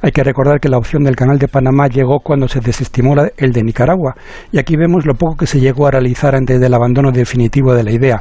Hay 0.01 0.11
que 0.13 0.25
recordar 0.25 0.61
que 0.61 0.69
la 0.69 0.79
opción 0.79 1.05
del 1.05 1.17
canal 1.17 1.39
de 1.39 1.49
Panamá 1.49 1.87
llegó 1.87 2.21
cuando 2.21 2.49
se 2.49 2.61
desestimó 2.61 3.15
el 3.37 3.53
de 3.53 3.63
Nicaragua, 3.63 4.15
y 4.51 4.59
aquí 4.59 4.77
vemos 4.77 5.07
lo 5.07 5.15
poco 5.15 5.37
que 5.37 5.47
se 5.47 5.61
llegó 5.61 5.87
a 5.87 5.91
realizar 5.91 6.35
antes 6.35 6.61
del 6.61 6.75
abandono 6.75 7.13
definitivo 7.13 7.75
de 7.75 7.85
la 7.85 7.93
idea. 7.93 8.19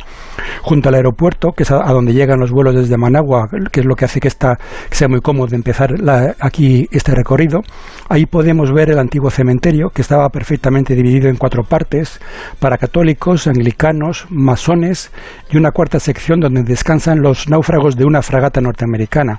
Junto 0.62 0.90
al 0.90 0.96
aeropuerto, 0.96 1.52
que 1.52 1.64
es 1.64 1.72
a 1.72 1.92
donde 1.92 2.14
llegan 2.14 2.40
los 2.40 2.52
vuelos 2.52 2.76
desde 2.76 2.98
Managua, 2.98 3.48
que 3.72 3.82
es 3.82 3.86
lo 3.86 3.96
que 3.96 4.06
hace 4.06 4.20
que, 4.20 4.28
esta, 4.28 4.58
sea 4.92 5.08
muy 5.08 5.22
cómodo 5.22 5.48
empezar 5.62 5.94
aquí 6.40 6.88
este 6.92 7.14
recorrido. 7.14 7.62
Ahí 8.10 8.26
podemos 8.26 8.72
ver 8.74 8.90
el 8.90 8.98
antiguo 8.98 9.30
cementerio, 9.30 9.90
que 9.94 10.02
estaba 10.02 10.28
perfectamente 10.30 10.96
dividido 10.96 11.30
en 11.30 11.38
cuatro 11.38 11.64
partes, 11.64 12.20
para 12.60 12.78
católicos, 12.78 13.48
anglicanos, 13.48 14.26
masones 14.30 15.12
y 15.52 15.58
una 15.58 15.72
cuarta 15.72 16.00
sección 16.00 16.40
donde 16.40 16.64
descansan 16.64 17.22
los 17.22 17.48
náufragos 17.48 17.96
de 17.96 18.06
una 18.06 18.22
fragata 18.22 18.60
norteamericana. 18.60 19.38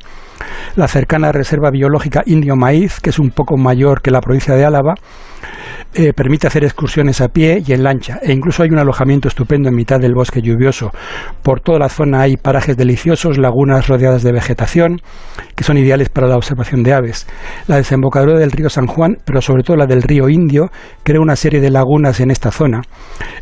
La 0.76 0.86
cercana 0.86 1.32
Reserva 1.32 1.70
Biológica 1.70 2.22
Indio 2.26 2.54
Maíz, 2.56 3.00
que 3.00 3.10
es 3.10 3.18
un 3.18 3.30
poco 3.30 3.56
mayor 3.56 4.00
que 4.00 4.10
la 4.10 4.20
provincia 4.20 4.54
de 4.54 4.64
Álava, 4.64 4.94
eh, 5.94 6.14
permite 6.14 6.46
hacer 6.46 6.64
excursiones 6.64 7.20
a 7.20 7.28
pie 7.28 7.62
y 7.66 7.72
en 7.72 7.82
lancha, 7.82 8.18
e 8.22 8.32
incluso 8.32 8.62
hay 8.62 8.70
un 8.70 8.78
alojamiento 8.78 9.28
estupendo 9.28 9.68
en 9.68 9.74
mitad 9.74 10.00
del 10.00 10.14
bosque 10.14 10.40
lluvioso. 10.40 10.90
Por 11.42 11.60
toda 11.60 11.78
la 11.78 11.90
zona 11.90 12.22
hay 12.22 12.38
parajes 12.38 12.78
deliciosos, 12.78 13.36
lagunas 13.36 13.88
rodeadas 13.88 14.22
de 14.22 14.32
vegetación, 14.32 15.00
que 15.54 15.64
son 15.64 15.76
ideales 15.76 16.08
para 16.08 16.28
la 16.28 16.36
observación 16.36 16.82
de 16.82 16.94
aves. 16.94 17.26
La 17.66 17.76
desembocadura 17.76 18.38
del 18.38 18.52
río 18.52 18.70
San 18.70 18.86
Juan, 18.86 19.18
pero 19.26 19.42
sobre 19.42 19.64
todo 19.64 19.76
la 19.76 19.84
del 19.84 20.02
río 20.02 20.30
Indio, 20.30 20.70
crea 21.02 21.20
una 21.20 21.36
serie 21.36 21.60
de 21.60 21.68
lagunas 21.70 22.20
en 22.20 22.30
esta 22.30 22.50
zona. 22.50 22.80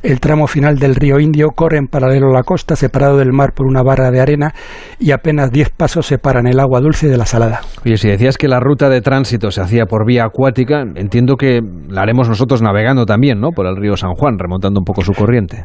El 0.02 0.18
tramo 0.18 0.48
final 0.48 0.76
del 0.76 0.96
río 0.96 1.20
Indio 1.20 1.50
corre 1.54 1.78
en 1.78 1.86
paralelo 1.86 2.30
a 2.30 2.34
la 2.34 2.42
costa, 2.42 2.74
separado 2.74 3.16
del 3.16 3.32
mar 3.32 3.52
por 3.54 3.66
una 3.66 3.82
barra 3.82 4.10
de 4.10 4.20
arena, 4.20 4.54
y 4.98 5.12
apenas 5.12 5.52
diez 5.52 5.70
pasos 5.70 6.06
separan 6.06 6.48
el 6.48 6.58
agua 6.58 6.80
dulce 6.80 7.06
de 7.06 7.16
la 7.16 7.26
salada. 7.26 7.60
Oye, 7.84 7.96
si 7.96 8.08
decías 8.08 8.36
que 8.36 8.48
la 8.48 8.58
ruta 8.58 8.88
de 8.88 9.02
tránsito 9.02 9.52
se 9.52 9.60
hacía 9.60 9.86
por 9.86 10.04
vía 10.04 10.24
acuática, 10.24 10.82
entiendo 10.96 11.36
que 11.36 11.60
la 11.88 12.02
haremos 12.02 12.28
nosotros 12.28 12.39
navegando 12.62 13.06
también, 13.06 13.40
¿no? 13.40 13.50
Por 13.50 13.66
el 13.66 13.76
río 13.76 13.96
San 13.96 14.14
Juan, 14.14 14.38
remontando 14.38 14.80
un 14.80 14.84
poco 14.84 15.02
su 15.02 15.12
corriente. 15.12 15.64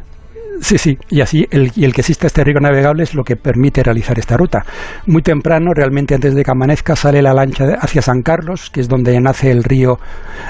Sí, 0.61 0.77
sí, 0.77 0.97
y 1.09 1.19
así 1.21 1.45
el, 1.51 1.71
y 1.75 1.83
el 1.83 1.93
que 1.93 2.01
exista 2.01 2.27
este 2.27 2.43
río 2.43 2.59
navegable 2.61 3.03
es 3.03 3.13
lo 3.13 3.23
que 3.23 3.35
permite 3.35 3.83
realizar 3.83 4.17
esta 4.17 4.37
ruta. 4.37 4.63
Muy 5.05 5.21
temprano, 5.21 5.71
realmente 5.75 6.15
antes 6.15 6.33
de 6.33 6.43
que 6.43 6.51
amanezca, 6.51 6.95
sale 6.95 7.21
la 7.21 7.33
lancha 7.33 7.65
hacia 7.79 8.01
San 8.01 8.21
Carlos, 8.21 8.69
que 8.69 8.79
es 8.79 8.87
donde 8.87 9.19
nace 9.19 9.51
el 9.51 9.63
río 9.63 9.99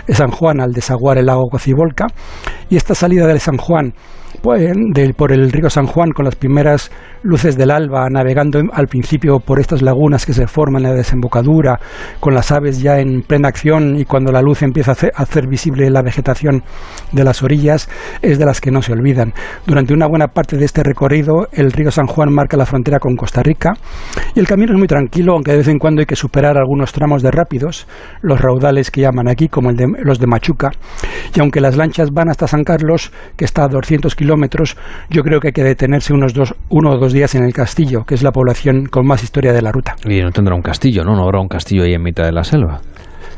San 0.07 0.29
Juan 0.29 0.61
al 0.61 0.73
desaguar 0.73 1.17
el 1.17 1.25
lago 1.25 1.49
Cocibolca, 1.49 2.05
y 2.69 2.75
esta 2.75 2.93
salida 2.93 3.25
de 3.25 3.39
San 3.39 3.57
Juan 3.57 3.93
pues, 4.41 4.71
por 5.15 5.31
el 5.31 5.51
río 5.51 5.69
San 5.69 5.87
Juan 5.87 6.11
con 6.11 6.25
las 6.25 6.35
primeras 6.35 6.91
luces 7.23 7.57
del 7.57 7.71
alba, 7.71 8.07
navegando 8.09 8.61
al 8.71 8.87
principio 8.87 9.39
por 9.39 9.59
estas 9.59 9.81
lagunas 9.81 10.25
que 10.25 10.33
se 10.33 10.47
forman 10.47 10.83
en 10.83 10.91
la 10.91 10.95
desembocadura, 10.95 11.79
con 12.19 12.35
las 12.35 12.51
aves 12.51 12.81
ya 12.81 12.99
en 12.99 13.21
plena 13.23 13.47
acción 13.47 13.97
y 13.97 14.05
cuando 14.05 14.31
la 14.31 14.41
luz 14.41 14.61
empieza 14.61 14.91
a 14.91 15.21
hacer, 15.23 15.47
visible 15.47 15.89
la 15.89 16.01
vegetación 16.01 16.63
de 17.11 17.23
las 17.23 17.41
orillas, 17.41 17.89
es 18.21 18.37
de 18.37 18.45
las 18.45 18.61
que 18.61 18.71
no 18.71 18.81
se 18.81 18.93
olvidan. 18.93 19.33
Durante 19.65 19.93
una 19.93 20.07
buena 20.07 20.27
parte 20.27 20.57
de 20.57 20.65
este 20.65 20.83
recorrido, 20.83 21.47
el 21.51 21.71
río 21.71 21.91
San 21.91 22.07
Juan 22.07 22.31
marca 22.31 22.57
la 22.57 22.65
frontera 22.65 22.99
con 22.99 23.15
Costa 23.15 23.41
Rica 23.41 23.73
y 24.35 24.39
el 24.39 24.47
camino 24.47 24.73
es 24.73 24.77
muy 24.77 24.87
tranquilo, 24.87 25.33
aunque 25.33 25.51
de 25.51 25.57
vez 25.57 25.67
en 25.67 25.79
cuando 25.79 26.01
hay 26.01 26.05
que 26.05 26.15
superar 26.15 26.57
algunos 26.57 26.93
tramos 26.93 27.23
de 27.23 27.31
rápidos, 27.31 27.87
los 28.21 28.39
raudales 28.39 28.91
que 28.91 29.01
llaman 29.01 29.27
aquí, 29.27 29.47
como 29.47 29.71
el 29.71 29.75
de, 29.75 29.87
los 30.03 30.19
de 30.19 30.27
Machuca, 30.27 30.71
y 31.33 31.39
aunque 31.39 31.59
las 31.59 31.75
lanchas 31.75 32.11
van 32.11 32.29
hasta 32.29 32.47
San 32.47 32.63
Carlos, 32.63 33.11
que 33.35 33.45
está 33.45 33.63
a 33.63 33.67
200 33.67 34.13
kilómetros, 34.15 34.24
yo 35.09 35.23
creo 35.23 35.39
que 35.39 35.47
hay 35.49 35.53
que 35.53 35.63
detenerse 35.63 36.13
unos 36.13 36.33
dos, 36.33 36.53
uno 36.69 36.91
o 36.91 36.97
dos 36.97 37.13
días 37.13 37.35
en 37.35 37.43
el 37.43 37.53
castillo, 37.53 38.03
que 38.05 38.15
es 38.15 38.23
la 38.23 38.31
población 38.31 38.85
con 38.85 39.05
más 39.05 39.23
historia 39.23 39.53
de 39.53 39.61
la 39.61 39.71
ruta. 39.71 39.95
Y 40.05 40.21
no 40.21 40.31
tendrá 40.31 40.55
un 40.55 40.61
castillo, 40.61 41.03
¿no? 41.03 41.15
No 41.15 41.23
habrá 41.23 41.39
un 41.39 41.47
castillo 41.47 41.83
ahí 41.83 41.93
en 41.93 42.03
mitad 42.03 42.25
de 42.25 42.31
la 42.31 42.43
selva. 42.43 42.81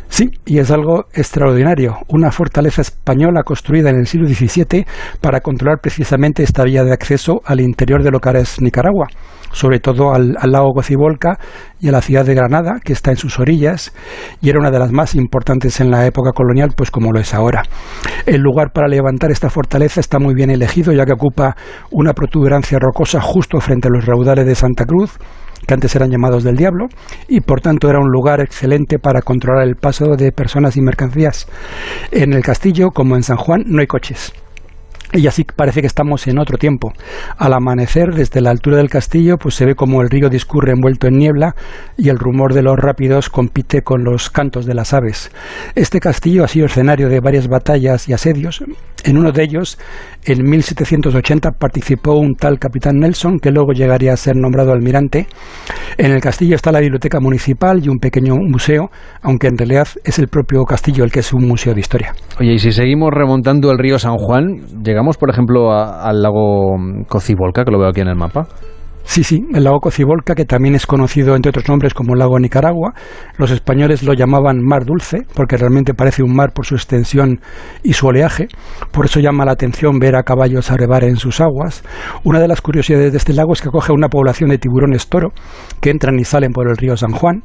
Sí, 0.09 0.29
y 0.45 0.59
es 0.59 0.71
algo 0.71 1.05
extraordinario, 1.13 1.97
una 2.07 2.31
fortaleza 2.31 2.81
española 2.81 3.43
construida 3.43 3.89
en 3.89 3.97
el 3.97 4.07
siglo 4.07 4.27
XVII 4.27 4.85
para 5.21 5.41
controlar 5.41 5.79
precisamente 5.81 6.43
esta 6.43 6.63
vía 6.63 6.83
de 6.83 6.93
acceso 6.93 7.41
al 7.45 7.59
interior 7.59 8.03
de 8.03 8.11
lo 8.11 8.19
que 8.19 8.29
es 8.39 8.61
Nicaragua, 8.61 9.07
sobre 9.51 9.79
todo 9.79 10.13
al, 10.13 10.37
lago 10.43 10.71
Gocibolca 10.73 11.37
y 11.79 11.89
a 11.89 11.91
la 11.91 12.01
ciudad 12.01 12.25
de 12.25 12.35
Granada, 12.35 12.79
que 12.83 12.93
está 12.93 13.11
en 13.11 13.17
sus 13.17 13.39
orillas, 13.39 13.93
y 14.41 14.49
era 14.49 14.59
una 14.59 14.71
de 14.71 14.79
las 14.79 14.91
más 14.91 15.13
importantes 15.13 15.79
en 15.81 15.91
la 15.91 16.05
época 16.05 16.31
colonial, 16.31 16.71
pues 16.75 16.89
como 16.89 17.11
lo 17.11 17.19
es 17.19 17.33
ahora. 17.33 17.63
El 18.25 18.41
lugar 18.41 18.71
para 18.71 18.87
levantar 18.87 19.31
esta 19.31 19.49
fortaleza 19.49 19.99
está 19.99 20.19
muy 20.19 20.33
bien 20.33 20.49
elegido, 20.49 20.93
ya 20.93 21.05
que 21.05 21.13
ocupa 21.13 21.55
una 21.91 22.13
protuberancia 22.13 22.79
rocosa 22.79 23.19
justo 23.21 23.59
frente 23.59 23.89
a 23.89 23.91
los 23.91 24.05
raudales 24.05 24.45
de 24.45 24.55
Santa 24.55 24.85
Cruz, 24.85 25.17
que 25.67 25.73
antes 25.73 25.95
eran 25.95 26.09
llamados 26.09 26.43
del 26.43 26.55
diablo, 26.55 26.87
y 27.27 27.41
por 27.41 27.61
tanto 27.61 27.89
era 27.89 27.99
un 27.99 28.09
lugar 28.09 28.39
excelente 28.39 28.97
para 28.97 29.21
controlar 29.21 29.67
el 29.67 29.75
paso 29.75 30.15
de 30.15 30.31
personas 30.31 30.77
y 30.77 30.81
mercancías. 30.81 31.47
En 32.11 32.33
el 32.33 32.41
castillo, 32.41 32.91
como 32.91 33.15
en 33.15 33.23
San 33.23 33.37
Juan, 33.37 33.63
no 33.67 33.81
hay 33.81 33.87
coches. 33.87 34.33
Y 35.13 35.25
así 35.27 35.45
parece 35.45 35.81
que 35.81 35.87
estamos 35.87 36.27
en 36.27 36.37
otro 36.37 36.57
tiempo. 36.57 36.91
Al 37.37 37.53
amanecer, 37.53 38.13
desde 38.13 38.41
la 38.41 38.51
altura 38.51 38.77
del 38.77 38.89
castillo, 38.89 39.37
pues 39.37 39.55
se 39.55 39.65
ve 39.65 39.73
como 39.73 40.01
el 40.01 40.09
río 40.09 40.29
discurre 40.29 40.73
envuelto 40.73 41.07
en 41.07 41.17
niebla 41.17 41.55
y 41.97 42.09
el 42.09 42.19
rumor 42.19 42.53
de 42.53 42.61
los 42.61 42.75
rápidos 42.77 43.29
compite 43.29 43.83
con 43.83 44.03
los 44.03 44.29
cantos 44.29 44.65
de 44.65 44.73
las 44.73 44.93
aves. 44.93 45.31
Este 45.75 45.99
castillo 45.99 46.43
ha 46.43 46.47
sido 46.47 46.65
escenario 46.65 47.07
de 47.07 47.21
varias 47.21 47.47
batallas 47.47 48.09
y 48.09 48.13
asedios. 48.13 48.63
En 49.03 49.17
uno 49.17 49.31
de 49.31 49.43
ellos, 49.43 49.77
en 50.25 50.43
1780, 50.43 51.51
participó 51.51 52.13
un 52.13 52.35
tal 52.35 52.59
capitán 52.59 52.97
Nelson, 52.99 53.39
que 53.39 53.51
luego 53.51 53.71
llegaría 53.71 54.11
a 54.11 54.17
ser 54.17 54.35
nombrado 54.35 54.73
almirante. 54.73 55.27
En 55.97 56.11
el 56.11 56.19
castillo 56.19 56.55
está 56.55 56.71
la 56.71 56.81
biblioteca 56.81 57.19
municipal 57.19 57.79
y 57.83 57.89
un 57.89 57.99
pequeño 57.99 58.35
museo, 58.35 58.89
aunque 59.21 59.47
en 59.47 59.57
realidad 59.57 59.87
es 60.03 60.19
el 60.19 60.27
propio 60.27 60.65
castillo 60.65 61.03
el 61.03 61.11
que 61.11 61.19
es 61.19 61.31
un 61.31 61.47
museo 61.47 61.73
de 61.73 61.79
historia. 61.79 62.13
Oye, 62.39 62.53
y 62.53 62.59
si 62.59 62.71
seguimos 62.71 63.11
remontando 63.13 63.71
el 63.71 63.77
río 63.77 63.97
San 63.97 64.17
Juan, 64.17 64.61
por 65.17 65.29
ejemplo, 65.29 65.71
al 65.71 66.21
lago 66.21 66.75
Cocibolca, 67.07 67.63
que 67.63 67.71
lo 67.71 67.79
veo 67.79 67.89
aquí 67.89 68.01
en 68.01 68.09
el 68.09 68.15
mapa. 68.15 68.47
Sí, 69.07 69.23
sí, 69.23 69.47
el 69.53 69.63
lago 69.63 69.79
Cocibolca, 69.79 70.35
que 70.35 70.43
también 70.43 70.75
es 70.75 70.85
conocido 70.85 71.33
entre 71.33 71.49
otros 71.51 71.69
nombres 71.69 71.93
como 71.93 72.13
lago 72.13 72.37
Nicaragua. 72.39 72.93
Los 73.37 73.51
españoles 73.51 74.03
lo 74.03 74.13
llamaban 74.13 74.61
mar 74.61 74.83
dulce, 74.83 75.19
porque 75.33 75.55
realmente 75.55 75.93
parece 75.93 76.23
un 76.23 76.35
mar 76.35 76.51
por 76.53 76.65
su 76.65 76.75
extensión 76.75 77.39
y 77.83 77.93
su 77.93 78.07
oleaje. 78.07 78.49
Por 78.91 79.05
eso 79.05 79.21
llama 79.21 79.45
la 79.45 79.53
atención 79.53 79.97
ver 79.97 80.17
a 80.17 80.23
caballos 80.23 80.71
arrebar 80.71 81.05
en 81.05 81.15
sus 81.15 81.39
aguas. 81.39 81.83
Una 82.25 82.41
de 82.41 82.49
las 82.49 82.59
curiosidades 82.59 83.13
de 83.13 83.17
este 83.17 83.33
lago 83.33 83.53
es 83.53 83.61
que 83.61 83.69
acoge 83.69 83.93
una 83.93 84.09
población 84.09 84.49
de 84.49 84.57
tiburones 84.57 85.07
toro 85.07 85.31
que 85.79 85.89
entran 85.89 86.19
y 86.19 86.25
salen 86.25 86.51
por 86.51 86.69
el 86.69 86.75
río 86.75 86.97
San 86.97 87.11
Juan. 87.11 87.43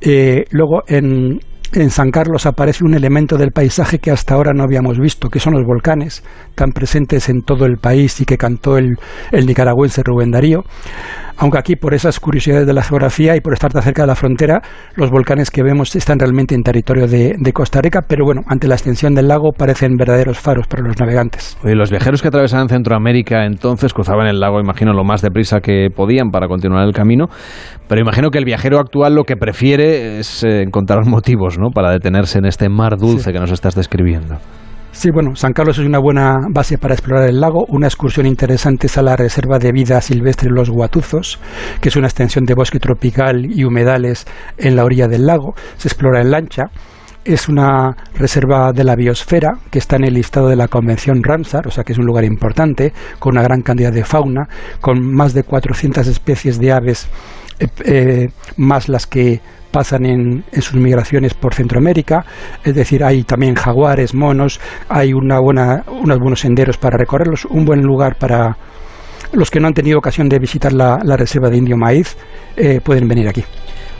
Eh, 0.00 0.44
luego, 0.50 0.82
en, 0.88 1.40
en 1.72 1.90
San 1.90 2.10
Carlos 2.10 2.46
aparece 2.46 2.84
un 2.84 2.94
elemento 2.94 3.36
del 3.36 3.50
paisaje 3.50 3.98
que 3.98 4.10
hasta 4.10 4.34
ahora 4.34 4.52
no 4.52 4.62
habíamos 4.62 4.98
visto, 4.98 5.28
que 5.28 5.40
son 5.40 5.54
los 5.54 5.64
volcanes, 5.64 6.24
tan 6.54 6.70
presentes 6.70 7.28
en 7.28 7.42
todo 7.42 7.66
el 7.66 7.78
país 7.78 8.20
y 8.20 8.24
que 8.24 8.36
cantó 8.36 8.78
el, 8.78 8.96
el 9.32 9.46
nicaragüense 9.46 10.02
Rubén 10.02 10.30
Darío 10.30 10.64
aunque 11.38 11.58
aquí 11.58 11.76
por 11.76 11.94
esas 11.94 12.18
curiosidades 12.18 12.66
de 12.66 12.72
la 12.72 12.82
geografía 12.82 13.36
y 13.36 13.40
por 13.40 13.52
estar 13.52 13.72
tan 13.72 13.82
cerca 13.82 14.02
de 14.02 14.08
la 14.08 14.14
frontera, 14.14 14.62
los 14.94 15.10
volcanes 15.10 15.50
que 15.50 15.62
vemos 15.62 15.94
están 15.94 16.18
realmente 16.18 16.54
en 16.54 16.62
territorio 16.62 17.06
de, 17.06 17.36
Costa 17.52 17.80
Rica, 17.80 18.02
pero 18.06 18.24
bueno, 18.24 18.42
ante 18.48 18.68
la 18.68 18.74
extensión 18.74 19.14
del 19.14 19.28
lago 19.28 19.52
parecen 19.56 19.96
verdaderos 19.96 20.38
faros 20.38 20.66
para 20.66 20.82
los 20.82 20.98
navegantes. 20.98 21.56
Los 21.62 21.90
viajeros 21.90 22.20
que 22.20 22.28
atravesaban 22.28 22.68
Centroamérica 22.68 23.46
entonces 23.46 23.94
cruzaban 23.94 24.26
el 24.26 24.40
lago, 24.40 24.60
imagino, 24.60 24.92
lo 24.92 25.04
más 25.04 25.22
deprisa 25.22 25.60
que 25.60 25.88
podían 25.94 26.30
para 26.30 26.48
continuar 26.48 26.86
el 26.86 26.92
camino, 26.92 27.28
pero 27.88 28.00
imagino 28.00 28.30
que 28.30 28.38
el 28.38 28.44
viajero 28.44 28.78
actual 28.78 29.14
lo 29.14 29.24
que 29.24 29.36
prefiere 29.36 30.18
es 30.18 30.44
eh, 30.44 30.62
encontrar 30.62 31.06
motivos 31.06 31.55
¿no? 31.58 31.70
para 31.70 31.90
detenerse 31.90 32.38
en 32.38 32.46
este 32.46 32.68
mar 32.68 32.96
dulce 32.96 33.32
que 33.32 33.38
nos 33.38 33.50
estás 33.50 33.74
describiendo. 33.74 34.38
Sí, 34.96 35.10
bueno, 35.10 35.36
San 35.36 35.52
Carlos 35.52 35.78
es 35.78 35.84
una 35.84 35.98
buena 35.98 36.36
base 36.50 36.78
para 36.78 36.94
explorar 36.94 37.28
el 37.28 37.38
lago. 37.38 37.66
Una 37.68 37.86
excursión 37.86 38.24
interesante 38.24 38.86
es 38.86 38.96
a 38.96 39.02
la 39.02 39.14
Reserva 39.14 39.58
de 39.58 39.70
Vida 39.70 40.00
Silvestre 40.00 40.48
Los 40.50 40.70
Guatuzos, 40.70 41.38
que 41.82 41.90
es 41.90 41.96
una 41.96 42.06
extensión 42.06 42.46
de 42.46 42.54
bosque 42.54 42.78
tropical 42.78 43.44
y 43.44 43.64
humedales 43.64 44.24
en 44.56 44.74
la 44.74 44.84
orilla 44.84 45.06
del 45.06 45.26
lago. 45.26 45.52
Se 45.76 45.88
explora 45.88 46.22
en 46.22 46.30
lancha. 46.30 46.70
Es 47.26 47.46
una 47.46 47.94
reserva 48.14 48.72
de 48.72 48.84
la 48.84 48.96
biosfera 48.96 49.58
que 49.70 49.80
está 49.80 49.96
en 49.96 50.04
el 50.04 50.14
listado 50.14 50.48
de 50.48 50.56
la 50.56 50.68
Convención 50.68 51.22
Ramsar, 51.22 51.66
o 51.66 51.70
sea 51.70 51.84
que 51.84 51.92
es 51.92 51.98
un 51.98 52.06
lugar 52.06 52.24
importante, 52.24 52.94
con 53.18 53.32
una 53.32 53.42
gran 53.42 53.60
cantidad 53.60 53.92
de 53.92 54.02
fauna, 54.02 54.48
con 54.80 55.14
más 55.14 55.34
de 55.34 55.42
400 55.42 56.06
especies 56.06 56.58
de 56.58 56.72
aves, 56.72 57.06
eh, 57.58 57.66
eh, 57.84 58.28
más 58.56 58.88
las 58.88 59.06
que 59.06 59.42
pasan 59.76 60.06
en, 60.06 60.44
sus 60.62 60.76
migraciones 60.76 61.34
por 61.34 61.52
Centroamérica, 61.52 62.24
es 62.64 62.74
decir, 62.74 63.04
hay 63.04 63.24
también 63.24 63.54
jaguares, 63.54 64.14
monos, 64.14 64.58
hay 64.88 65.12
una 65.12 65.38
buena, 65.38 65.84
unos 65.86 66.18
buenos 66.18 66.40
senderos 66.40 66.78
para 66.78 66.96
recorrerlos, 66.96 67.44
un 67.44 67.66
buen 67.66 67.82
lugar 67.82 68.16
para 68.18 68.56
los 69.34 69.50
que 69.50 69.60
no 69.60 69.66
han 69.68 69.74
tenido 69.74 69.98
ocasión 69.98 70.30
de 70.30 70.38
visitar 70.38 70.72
la, 70.72 70.96
reserva 71.18 71.50
de 71.50 71.58
Indio 71.58 71.76
Maíz, 71.76 72.16
eh, 72.56 72.80
pueden 72.82 73.06
venir 73.06 73.28
aquí. 73.28 73.44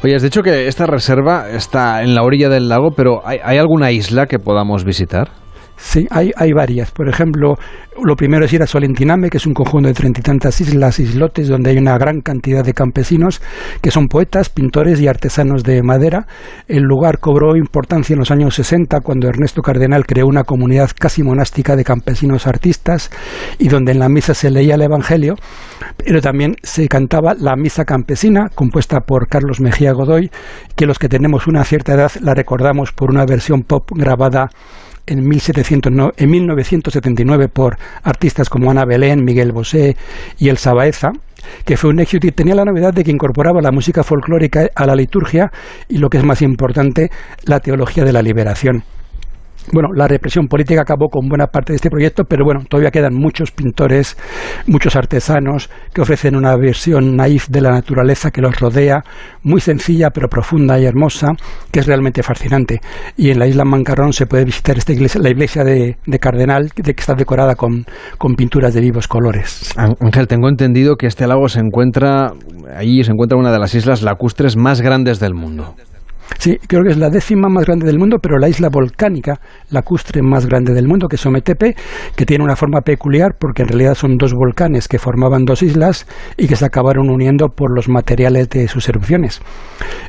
Oye, 0.03 0.15
has 0.15 0.23
dicho 0.23 0.41
que 0.41 0.67
esta 0.67 0.87
reserva 0.87 1.51
está 1.51 2.03
en 2.03 2.15
la 2.15 2.23
orilla 2.23 2.49
del 2.49 2.71
lago, 2.71 2.93
pero 2.97 3.21
¿hay 3.27 3.59
alguna 3.59 3.93
isla 3.93 4.25
que 4.25 4.39
podamos 4.39 4.83
visitar? 4.83 5.29
Sí, 5.77 6.07
hay, 6.11 6.33
hay 6.37 6.53
varias. 6.53 6.91
Por 6.91 7.09
ejemplo, 7.09 7.57
lo 8.03 8.17
primero 8.17 8.45
es 8.45 8.53
ir 8.53 8.63
a 8.63 8.67
Solentiname, 8.67 9.29
que 9.29 9.37
es 9.37 9.47
un 9.47 9.55
conjunto 9.55 9.89
de 9.89 9.95
treinta 9.95 10.21
y 10.21 10.23
tantas 10.23 10.61
islas, 10.61 10.99
islotes, 10.99 11.49
donde 11.49 11.71
hay 11.71 11.79
una 11.79 11.99
gran 11.99 12.21
cantidad 12.21 12.65
de 12.65 12.73
campesinos 12.73 13.43
que 13.83 13.91
son 13.91 14.09
poetas, 14.09 14.49
pintores 14.49 15.01
y 15.01 15.09
artesanos 15.09 15.63
de 15.65 15.83
madera. 15.83 16.27
El 16.67 16.83
lugar 16.83 17.19
cobró 17.19 17.57
importancia 17.57 18.15
en 18.15 18.21
los 18.21 18.31
años 18.31 18.55
60, 18.55 19.01
cuando 19.01 19.29
Ernesto 19.29 19.61
Cardenal 19.63 20.07
creó 20.07 20.27
una 20.27 20.45
comunidad 20.45 20.91
casi 20.99 21.23
monástica 21.23 21.77
de 21.77 21.85
campesinos 21.85 22.47
artistas 22.47 23.11
y 23.59 23.69
donde 23.69 23.93
en 23.93 23.99
la 23.99 24.09
misa 24.09 24.35
se 24.35 24.51
leía 24.51 24.77
el 24.77 24.83
Evangelio, 24.83 25.35
pero 25.97 26.21
también 26.21 26.57
se 26.63 26.89
cantaba 26.89 27.35
la 27.35 27.55
misa 27.55 27.85
campesina, 27.85 28.49
compuesta 28.55 29.01
por 29.01 29.29
Carlos 29.29 29.61
Mejía 29.61 29.93
Godoy, 29.93 30.31
que 30.75 30.87
los 30.87 30.99
que 30.99 31.09
tenemos 31.09 31.47
una 31.47 31.65
cierta 31.65 31.95
edad 31.95 32.13
la 32.21 32.35
recordamos 32.35 32.93
por 32.93 33.11
una 33.11 33.27
versión 33.27 33.63
pop 33.63 33.91
grabada 33.95 34.51
en, 35.07 35.27
1979 35.27 37.49
por 37.49 37.79
artistas 38.03 38.49
como 38.49 38.71
Ana 38.71 38.85
Belén, 38.85 39.25
Miguel 39.25 39.53
Bosé 39.53 39.97
y 40.39 40.49
El 40.49 40.59
Sabaeza, 40.59 41.13
que 41.65 41.77
fue 41.77 41.91
un 41.91 42.01
éxito 42.01 42.27
y 42.27 42.33
tenía 42.33 42.55
la 42.55 42.65
novedad 42.65 42.93
de 42.93 43.05
que 43.05 43.11
incorporaba 43.11 43.61
la 43.61 43.71
música 43.71 44.03
folclórica 44.03 44.69
a 44.75 44.87
la 44.87 44.97
liturgia 44.97 45.53
y 45.89 45.99
lo 45.99 46.11
que 46.11 46.19
es 46.19 46.25
más 46.25 46.43
importante, 46.43 47.11
la 47.45 47.61
teología 47.61 48.05
de 48.05 48.13
la 48.13 48.23
liberación. 48.23 48.85
Bueno, 49.73 49.89
la 49.95 50.07
represión 50.07 50.47
política 50.47 50.83
acabó 50.83 51.09
con 51.09 51.29
buena 51.29 51.47
parte 51.47 51.73
de 51.73 51.77
este 51.77 51.91
proyecto, 51.91 52.25
pero 52.25 52.45
bueno, 52.45 52.61
todavía 52.69 52.91
quedan 52.91 53.15
muchos 53.15 53.51
pintores, 53.51 54.17
muchos 54.67 54.97
artesanos 54.97 55.69
que 55.93 56.01
ofrecen 56.01 56.37
una 56.37 56.57
versión 56.57 57.17
naif 57.17 57.49
de 57.49 57.61
la 57.61 57.71
naturaleza 57.71 58.31
que 58.31 58.41
los 58.41 58.59
rodea, 58.61 59.03
muy 59.43 59.61
sencilla 59.61 60.11
pero 60.11 60.29
profunda 60.29 60.79
y 60.79 60.85
hermosa, 60.85 61.33
que 61.71 61.81
es 61.81 61.87
realmente 61.87 62.23
fascinante. 62.23 62.81
Y 63.17 63.31
en 63.31 63.39
la 63.39 63.47
isla 63.47 63.65
Mancarrón 63.65 64.13
se 64.13 64.27
puede 64.27 64.45
visitar 64.45 64.77
esta 64.79 64.93
iglesia, 64.93 65.21
la 65.21 65.31
iglesia 65.31 65.65
de, 65.65 65.97
Cardenal, 66.21 66.71
de 66.75 66.95
que 66.95 67.01
está 67.01 67.15
decorada 67.15 67.55
con, 67.55 67.85
con 68.19 68.35
pinturas 68.35 68.73
de 68.75 68.81
vivos 68.81 69.09
colores. 69.09 69.73
Ángel, 69.77 70.27
tengo 70.29 70.49
entendido 70.49 70.97
que 70.97 71.07
este 71.07 71.27
lago 71.27 71.49
se 71.49 71.61
encuentra, 71.61 72.33
allí 72.77 73.03
se 73.03 73.13
encuentra 73.13 73.39
una 73.39 73.53
de 73.53 73.59
las 73.59 73.75
islas 73.75 74.03
lacustres 74.03 74.57
más 74.57 74.81
grandes 74.81 75.21
del 75.21 75.35
mundo. 75.35 75.75
Sí, 76.39 76.59
creo 76.67 76.83
que 76.85 76.91
es 76.91 76.99
la 76.99 77.11
décima 77.11 77.49
más 77.49 77.65
grande 77.65 77.87
del 77.87 77.99
mundo, 77.99 78.19
pero 78.19 78.39
la 78.39 78.49
isla 78.49 78.69
volcánica 78.69 79.41
lacustre 79.71 80.23
más 80.23 80.47
grande 80.47 80.73
del 80.73 80.89
mundo, 80.89 81.09
que 81.09 81.17
es 81.17 81.27
Ometepe, 81.27 81.75
que 82.15 82.27
tiene 82.27 82.45
una 82.45 82.57
forma 82.57 82.81
peculiar 82.81 83.37
porque 83.39 83.63
en 83.63 83.69
realidad 83.69 83.95
son 83.95 84.17
dos 84.17 84.33
volcanes 84.33 84.89
que 84.89 84.99
formaban 84.99 85.45
dos 85.45 85.63
islas 85.63 86.07
y 86.37 86.49
que 86.49 86.57
se 86.57 86.65
acabaron 86.65 87.11
uniendo 87.11 87.49
por 87.49 87.75
los 87.75 87.89
materiales 87.89 88.49
de 88.49 88.69
sus 88.69 88.89
erupciones. 88.89 89.41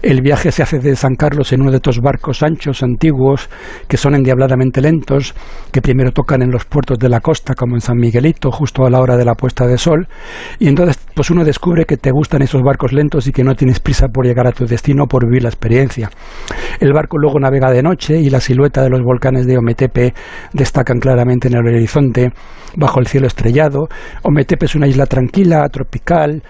El 0.01 0.21
viaje 0.21 0.51
se 0.51 0.63
hace 0.63 0.79
de 0.79 0.95
San 0.95 1.15
Carlos 1.15 1.53
en 1.53 1.61
uno 1.61 1.71
de 1.71 1.77
estos 1.77 1.99
barcos 1.99 2.43
anchos, 2.43 2.83
antiguos, 2.83 3.49
que 3.87 3.97
son 3.97 4.15
endiabladamente 4.15 4.81
lentos, 4.81 5.33
que 5.71 5.81
primero 5.81 6.11
tocan 6.11 6.41
en 6.41 6.51
los 6.51 6.65
puertos 6.65 6.99
de 6.99 7.09
la 7.09 7.19
costa, 7.19 7.55
como 7.55 7.75
en 7.75 7.81
San 7.81 7.97
Miguelito, 7.97 8.51
justo 8.51 8.85
a 8.85 8.89
la 8.89 8.99
hora 8.99 9.17
de 9.17 9.25
la 9.25 9.33
puesta 9.33 9.65
de 9.65 9.77
sol, 9.77 10.07
y 10.59 10.67
entonces 10.67 10.99
pues 11.15 11.31
uno 11.31 11.43
descubre 11.43 11.85
que 11.85 11.97
te 11.97 12.11
gustan 12.11 12.43
esos 12.43 12.61
barcos 12.61 12.93
lentos 12.93 13.25
y 13.27 13.31
que 13.31 13.43
no 13.43 13.55
tienes 13.55 13.79
prisa 13.79 14.07
por 14.07 14.25
llegar 14.25 14.45
a 14.45 14.51
tu 14.51 14.65
destino 14.65 15.07
por 15.07 15.25
vivir 15.25 15.43
la 15.43 15.49
experiencia. 15.49 16.11
El 16.79 16.93
barco 16.93 17.17
luego 17.17 17.39
navega 17.39 17.71
de 17.71 17.81
noche 17.81 18.19
y 18.19 18.29
la 18.29 18.39
silueta 18.39 18.83
de 18.83 18.89
los 18.89 19.01
volcanes 19.01 19.46
de 19.47 19.57
Ometepe 19.57 20.13
destacan 20.53 20.99
claramente 20.99 21.47
en 21.47 21.55
el 21.55 21.65
horizonte, 21.65 22.31
bajo 22.75 22.99
el 22.99 23.07
cielo 23.07 23.27
estrellado. 23.27 23.87
Ometepe 24.23 24.65
es 24.65 24.75
una 24.75 24.87
isla 24.87 25.05
tranquila, 25.05 25.67
tropical, 25.69 26.43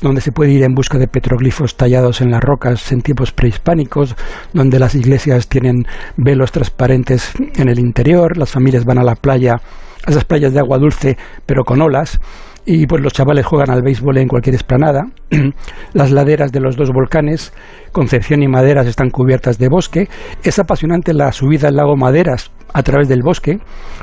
donde 0.00 0.20
se 0.20 0.32
puede 0.32 0.52
ir 0.52 0.62
en 0.62 0.74
busca 0.74 0.98
de 0.98 1.08
petroglifos 1.08 1.76
tallados 1.76 2.20
en 2.20 2.30
las 2.30 2.40
rocas 2.40 2.90
en 2.92 3.02
tiempos 3.02 3.32
prehispánicos, 3.32 4.16
donde 4.52 4.78
las 4.78 4.94
iglesias 4.94 5.48
tienen 5.48 5.86
velos 6.16 6.52
transparentes 6.52 7.32
en 7.56 7.68
el 7.68 7.78
interior, 7.78 8.36
las 8.36 8.50
familias 8.50 8.84
van 8.84 8.98
a 8.98 9.04
la 9.04 9.14
playa, 9.14 9.60
a 10.06 10.10
esas 10.10 10.24
playas 10.24 10.52
de 10.52 10.60
agua 10.60 10.78
dulce, 10.78 11.16
pero 11.44 11.64
con 11.64 11.82
olas, 11.82 12.18
y 12.66 12.86
pues 12.86 13.02
los 13.02 13.12
chavales 13.12 13.44
juegan 13.44 13.70
al 13.70 13.82
béisbol 13.82 14.18
en 14.18 14.28
cualquier 14.28 14.54
esplanada. 14.54 15.06
Las 15.92 16.10
laderas 16.10 16.50
de 16.50 16.60
los 16.60 16.76
dos 16.76 16.90
volcanes, 16.90 17.52
Concepción 17.92 18.42
y 18.42 18.48
Maderas, 18.48 18.86
están 18.86 19.10
cubiertas 19.10 19.58
de 19.58 19.68
bosque. 19.68 20.08
Es 20.42 20.58
apasionante 20.58 21.12
la 21.12 21.30
subida 21.32 21.68
al 21.68 21.76
lago 21.76 21.96
Maderas 21.96 22.50
a 22.72 22.82
través 22.82 23.08
del 23.08 23.22
bosque 23.22 23.58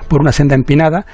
por 0.07 0.21
una 0.21 0.31
senda 0.31 0.55
empinada. 0.55 1.05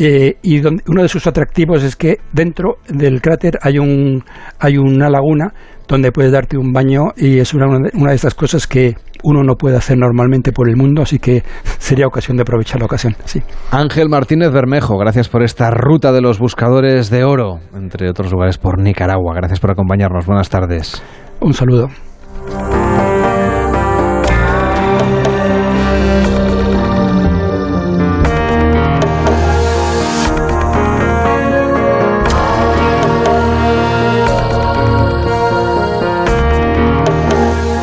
Eh, 0.00 0.36
y 0.42 0.60
uno 0.64 1.02
de 1.02 1.08
sus 1.08 1.26
atractivos 1.26 1.82
es 1.82 1.96
que 1.96 2.18
dentro 2.32 2.76
del 2.88 3.20
cráter 3.20 3.58
hay, 3.60 3.78
un, 3.80 4.22
hay 4.60 4.78
una 4.78 5.10
laguna 5.10 5.52
donde 5.88 6.12
puedes 6.12 6.30
darte 6.30 6.56
un 6.56 6.72
baño 6.72 7.08
y 7.16 7.38
es 7.38 7.52
una, 7.52 7.66
una 7.66 8.10
de 8.10 8.14
esas 8.14 8.34
cosas 8.34 8.68
que 8.68 8.94
uno 9.24 9.42
no 9.42 9.56
puede 9.56 9.76
hacer 9.76 9.98
normalmente 9.98 10.52
por 10.52 10.68
el 10.68 10.76
mundo, 10.76 11.02
así 11.02 11.18
que 11.18 11.42
sería 11.78 12.06
ocasión 12.06 12.36
de 12.36 12.42
aprovechar 12.42 12.78
la 12.78 12.86
ocasión. 12.86 13.16
Sí. 13.24 13.42
Ángel 13.72 14.08
Martínez 14.08 14.52
Bermejo, 14.52 14.96
gracias 14.98 15.28
por 15.28 15.42
esta 15.42 15.70
ruta 15.70 16.12
de 16.12 16.20
los 16.20 16.38
buscadores 16.38 17.10
de 17.10 17.24
oro, 17.24 17.58
entre 17.74 18.08
otros 18.08 18.30
lugares 18.30 18.56
por 18.56 18.80
Nicaragua. 18.80 19.34
Gracias 19.34 19.58
por 19.58 19.72
acompañarnos. 19.72 20.26
Buenas 20.26 20.48
tardes. 20.48 21.02
Un 21.40 21.54
saludo. 21.54 21.88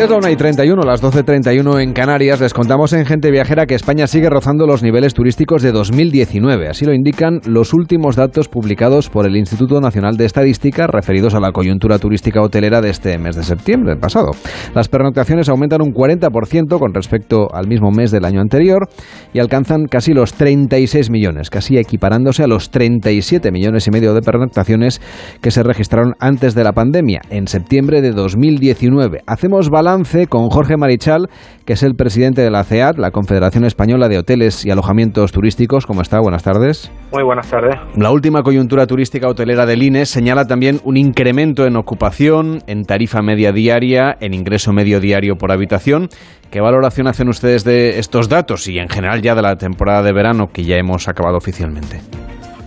Es 0.00 0.08
la 0.08 0.16
1 0.16 0.30
y 0.30 0.36
31, 0.36 0.82
las 0.82 1.02
12.31 1.02 1.82
en 1.82 1.92
Canarias. 1.92 2.40
Les 2.40 2.54
contamos 2.54 2.94
en 2.94 3.04
Gente 3.04 3.30
Viajera 3.30 3.66
que 3.66 3.74
España 3.74 4.06
sigue 4.06 4.30
rozando 4.30 4.66
los 4.66 4.82
niveles 4.82 5.12
turísticos 5.12 5.60
de 5.60 5.72
2019. 5.72 6.68
Así 6.68 6.86
lo 6.86 6.94
indican 6.94 7.40
los 7.44 7.74
últimos 7.74 8.16
datos 8.16 8.48
publicados 8.48 9.10
por 9.10 9.26
el 9.26 9.36
Instituto 9.36 9.78
Nacional 9.78 10.16
de 10.16 10.24
Estadística 10.24 10.86
referidos 10.86 11.34
a 11.34 11.40
la 11.40 11.52
coyuntura 11.52 11.98
turística 11.98 12.40
hotelera 12.40 12.80
de 12.80 12.88
este 12.88 13.18
mes 13.18 13.36
de 13.36 13.42
septiembre 13.42 13.96
pasado. 13.96 14.30
Las 14.74 14.88
pernoctaciones 14.88 15.50
aumentan 15.50 15.82
un 15.82 15.92
40% 15.92 16.78
con 16.78 16.94
respecto 16.94 17.48
al 17.52 17.68
mismo 17.68 17.90
mes 17.90 18.10
del 18.10 18.24
año 18.24 18.40
anterior 18.40 18.88
y 19.34 19.38
alcanzan 19.38 19.84
casi 19.84 20.14
los 20.14 20.32
36 20.32 21.10
millones, 21.10 21.50
casi 21.50 21.76
equiparándose 21.76 22.42
a 22.42 22.46
los 22.46 22.70
37 22.70 23.52
millones 23.52 23.86
y 23.86 23.90
medio 23.90 24.14
de 24.14 24.22
pernoctaciones 24.22 25.02
que 25.42 25.50
se 25.50 25.62
registraron 25.62 26.14
antes 26.20 26.54
de 26.54 26.64
la 26.64 26.72
pandemia, 26.72 27.20
en 27.28 27.48
septiembre 27.48 28.00
de 28.00 28.12
2019. 28.12 29.24
Hacemos 29.26 29.68
balance 29.68 29.89
con 30.28 30.50
Jorge 30.50 30.76
Marichal, 30.76 31.28
que 31.64 31.72
es 31.72 31.82
el 31.82 31.96
presidente 31.96 32.42
de 32.42 32.50
la 32.50 32.62
CEAT, 32.62 32.96
la 32.96 33.10
Confederación 33.10 33.64
Española 33.64 34.08
de 34.08 34.18
Hoteles 34.18 34.64
y 34.64 34.70
Alojamientos 34.70 35.32
Turísticos. 35.32 35.84
¿Cómo 35.84 36.00
está? 36.00 36.20
Buenas 36.20 36.44
tardes. 36.44 36.92
Muy 37.12 37.24
buenas 37.24 37.50
tardes. 37.50 37.74
La 37.96 38.12
última 38.12 38.42
coyuntura 38.42 38.86
turística 38.86 39.26
hotelera 39.26 39.66
del 39.66 39.82
INE 39.82 40.06
señala 40.06 40.44
también 40.44 40.80
un 40.84 40.96
incremento 40.96 41.66
en 41.66 41.76
ocupación, 41.76 42.60
en 42.68 42.84
tarifa 42.84 43.20
media 43.20 43.50
diaria, 43.50 44.16
en 44.20 44.32
ingreso 44.32 44.72
medio 44.72 45.00
diario 45.00 45.34
por 45.34 45.50
habitación. 45.50 46.08
¿Qué 46.52 46.60
valoración 46.60 47.08
hacen 47.08 47.28
ustedes 47.28 47.64
de 47.64 47.98
estos 47.98 48.28
datos 48.28 48.68
y 48.68 48.78
en 48.78 48.88
general 48.88 49.22
ya 49.22 49.34
de 49.34 49.42
la 49.42 49.56
temporada 49.56 50.04
de 50.04 50.12
verano 50.12 50.50
que 50.52 50.62
ya 50.62 50.76
hemos 50.76 51.08
acabado 51.08 51.36
oficialmente? 51.36 52.00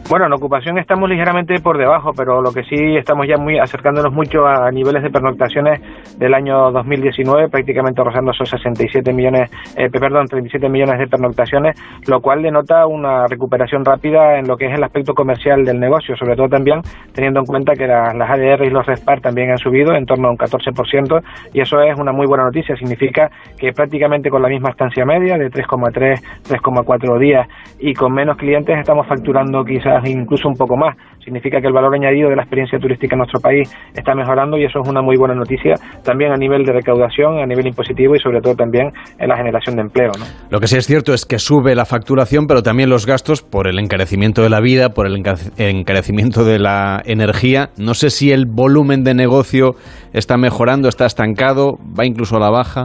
Bueno, 0.09 0.25
en 0.25 0.33
ocupación 0.33 0.77
estamos 0.77 1.09
ligeramente 1.09 1.59
por 1.61 1.77
debajo, 1.77 2.11
pero 2.15 2.41
lo 2.41 2.51
que 2.51 2.63
sí 2.63 2.97
estamos 2.97 3.25
ya 3.25 3.37
muy 3.37 3.57
acercándonos 3.57 4.13
mucho 4.13 4.45
a 4.45 4.69
niveles 4.69 5.01
de 5.01 5.09
pernoctaciones 5.09 5.79
del 6.19 6.33
año 6.33 6.71
2019, 6.71 7.47
prácticamente 7.47 8.03
rozando 8.03 8.31
esos 8.31 8.49
67 8.49 9.13
millones, 9.13 9.49
eh, 9.77 9.89
perdón, 9.89 10.27
37 10.27 10.67
millones 10.67 10.99
de 10.99 11.07
pernoctaciones, 11.07 11.81
lo 12.05 12.19
cual 12.19 12.43
denota 12.43 12.85
una 12.85 13.27
recuperación 13.27 13.85
rápida 13.85 14.37
en 14.37 14.47
lo 14.47 14.57
que 14.57 14.65
es 14.65 14.73
el 14.73 14.83
aspecto 14.83 15.13
comercial 15.13 15.63
del 15.63 15.79
negocio, 15.79 16.17
sobre 16.17 16.35
todo 16.35 16.49
también 16.49 16.81
teniendo 17.13 17.39
en 17.39 17.45
cuenta 17.45 17.73
que 17.73 17.87
las 17.87 18.29
ADR 18.29 18.65
y 18.65 18.71
los 18.71 18.85
RESPAR 18.85 19.21
también 19.21 19.51
han 19.51 19.57
subido 19.57 19.95
en 19.95 20.05
torno 20.05 20.27
a 20.27 20.31
un 20.31 20.37
14%, 20.37 21.23
y 21.53 21.61
eso 21.61 21.81
es 21.81 21.97
una 21.97 22.11
muy 22.11 22.27
buena 22.27 22.43
noticia, 22.43 22.75
significa 22.75 23.31
que 23.57 23.71
prácticamente 23.71 24.29
con 24.29 24.41
la 24.41 24.49
misma 24.49 24.71
estancia 24.71 25.05
media 25.05 25.37
de 25.37 25.49
3,3, 25.49 26.19
3,4 26.49 27.19
días 27.19 27.47
y 27.79 27.93
con 27.93 28.13
menos 28.13 28.35
clientes 28.35 28.77
estamos 28.77 29.07
facturando 29.07 29.63
quizás 29.63 29.92
incluso 30.05 30.47
un 30.47 30.55
poco 30.55 30.75
más. 30.75 30.95
Significa 31.23 31.61
que 31.61 31.67
el 31.67 31.73
valor 31.73 31.93
añadido 31.95 32.29
de 32.29 32.35
la 32.35 32.43
experiencia 32.43 32.79
turística 32.79 33.15
en 33.15 33.19
nuestro 33.19 33.39
país 33.39 33.73
está 33.95 34.13
mejorando 34.13 34.57
y 34.57 34.65
eso 34.65 34.79
es 34.81 34.89
una 34.89 35.01
muy 35.01 35.15
buena 35.17 35.35
noticia 35.35 35.75
también 36.03 36.31
a 36.31 36.35
nivel 36.35 36.65
de 36.65 36.73
recaudación, 36.73 37.39
a 37.39 37.45
nivel 37.45 37.67
impositivo 37.67 38.15
y 38.15 38.19
sobre 38.19 38.41
todo 38.41 38.55
también 38.55 38.89
en 39.17 39.29
la 39.29 39.37
generación 39.37 39.75
de 39.75 39.83
empleo. 39.83 40.11
Lo 40.49 40.59
que 40.59 40.67
sí 40.67 40.77
es 40.77 40.85
cierto 40.85 41.13
es 41.13 41.25
que 41.25 41.39
sube 41.39 41.75
la 41.75 41.85
facturación, 41.85 42.47
pero 42.47 42.61
también 42.61 42.89
los 42.89 43.05
gastos 43.05 43.41
por 43.41 43.67
el 43.67 43.79
encarecimiento 43.79 44.41
de 44.43 44.49
la 44.49 44.59
vida, 44.59 44.89
por 44.89 45.07
el 45.07 45.23
encarecimiento 45.57 46.43
de 46.43 46.59
la 46.59 47.01
energía. 47.05 47.69
No 47.77 47.93
sé 47.93 48.09
si 48.09 48.31
el 48.31 48.45
volumen 48.45 49.03
de 49.03 49.13
negocio 49.13 49.75
está 50.13 50.37
mejorando, 50.37 50.89
está 50.89 51.05
estancado, 51.05 51.77
va 51.97 52.05
incluso 52.05 52.37
a 52.37 52.39
la 52.39 52.49
baja. 52.49 52.83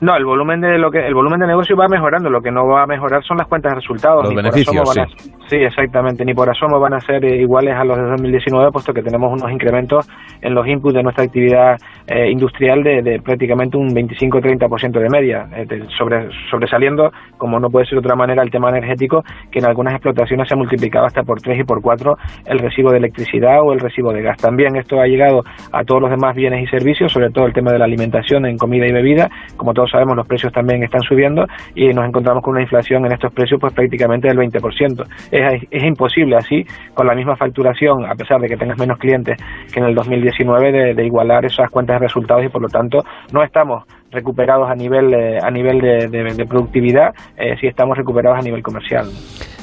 No, 0.00 0.14
el 0.14 0.24
volumen 0.24 0.60
de 0.60 0.78
lo 0.78 0.90
que 0.90 1.06
el 1.06 1.14
volumen 1.14 1.40
de 1.40 1.46
negocio 1.46 1.76
va 1.76 1.88
mejorando. 1.88 2.28
Lo 2.28 2.42
que 2.42 2.50
no 2.50 2.66
va 2.66 2.82
a 2.82 2.86
mejorar 2.86 3.24
son 3.24 3.38
las 3.38 3.46
cuentas 3.46 3.72
de 3.72 3.76
resultados. 3.76 4.24
Los 4.24 4.34
beneficios, 4.34 4.90
sí. 4.92 5.30
sí, 5.48 5.56
exactamente. 5.56 6.24
Ni 6.24 6.34
por 6.34 6.50
asomo 6.50 6.78
van 6.78 6.94
a 6.94 7.00
ser 7.00 7.24
eh, 7.24 7.40
iguales 7.40 7.74
a 7.74 7.84
los 7.84 7.96
de 7.96 8.04
2019, 8.04 8.70
puesto 8.72 8.92
que 8.92 9.02
tenemos 9.02 9.32
unos 9.32 9.50
incrementos 9.50 10.06
en 10.42 10.54
los 10.54 10.66
inputs 10.66 10.94
de 10.94 11.02
nuestra 11.02 11.24
actividad 11.24 11.78
eh, 12.06 12.30
industrial 12.30 12.82
de, 12.82 13.20
prácticamente 13.24 13.76
un 13.78 13.88
25-30% 13.88 15.00
de 15.00 15.08
media, 15.08 15.48
eh, 15.56 15.66
sobre, 15.96 16.28
sobresaliendo, 16.50 17.10
como 17.38 17.58
no 17.58 17.70
puede 17.70 17.86
ser 17.86 17.94
de 17.94 18.00
otra 18.00 18.16
manera, 18.16 18.42
el 18.42 18.50
tema 18.50 18.68
energético, 18.68 19.24
que 19.50 19.60
en 19.60 19.64
algunas 19.64 19.94
explotaciones 19.94 20.46
se 20.46 20.54
ha 20.54 20.58
multiplicado 20.58 21.06
hasta 21.06 21.22
por 21.22 21.40
3 21.40 21.60
y 21.60 21.64
por 21.64 21.80
4 21.80 22.16
el 22.44 22.58
recibo 22.58 22.90
de 22.90 22.98
electricidad 22.98 23.62
o 23.62 23.72
el 23.72 23.80
recibo 23.80 24.12
de 24.12 24.22
gas. 24.22 24.36
También 24.36 24.76
esto 24.76 25.00
ha 25.00 25.06
llegado 25.06 25.42
a 25.72 25.84
todos 25.84 26.02
los 26.02 26.10
demás 26.10 26.36
bienes 26.36 26.62
y 26.62 26.66
servicios, 26.66 27.12
sobre 27.12 27.30
todo 27.30 27.46
el 27.46 27.54
tema 27.54 27.72
de 27.72 27.78
la 27.78 27.86
alimentación 27.86 28.44
en 28.44 28.58
comida 28.58 28.86
y 28.86 28.92
bebida, 28.92 29.30
como 29.56 29.72
todo 29.86 29.98
sabemos, 29.98 30.16
los 30.16 30.26
precios 30.26 30.52
también 30.52 30.82
están 30.82 31.02
subiendo 31.02 31.46
y 31.74 31.88
nos 31.88 32.06
encontramos 32.06 32.42
con 32.42 32.52
una 32.52 32.62
inflación 32.62 33.04
en 33.06 33.12
estos 33.12 33.32
precios 33.32 33.60
pues 33.60 33.72
prácticamente 33.72 34.28
del 34.28 34.38
20%. 34.38 35.04
Es, 35.30 35.62
es 35.70 35.84
imposible 35.84 36.36
así, 36.36 36.64
con 36.94 37.06
la 37.06 37.14
misma 37.14 37.36
facturación, 37.36 38.04
a 38.04 38.14
pesar 38.14 38.40
de 38.40 38.48
que 38.48 38.56
tengas 38.56 38.78
menos 38.78 38.98
clientes 38.98 39.36
que 39.72 39.80
en 39.80 39.86
el 39.86 39.94
2019, 39.94 40.94
de, 40.94 41.06
igualar 41.06 41.44
esas 41.44 41.70
cuentas 41.70 42.00
de 42.00 42.06
resultados 42.06 42.44
y 42.44 42.48
por 42.48 42.62
lo 42.62 42.68
tanto 42.68 42.98
no 43.32 43.44
estamos 43.44 43.84
recuperados 44.10 44.68
a 44.68 44.74
nivel 44.74 45.14
a 45.14 45.50
nivel 45.50 45.78
de, 45.80 46.46
productividad, 46.48 47.14
eh, 47.36 47.54
si 47.60 47.66
estamos 47.66 47.96
recuperados 47.96 48.38
a 48.38 48.42
nivel 48.42 48.62
comercial. 48.62 49.06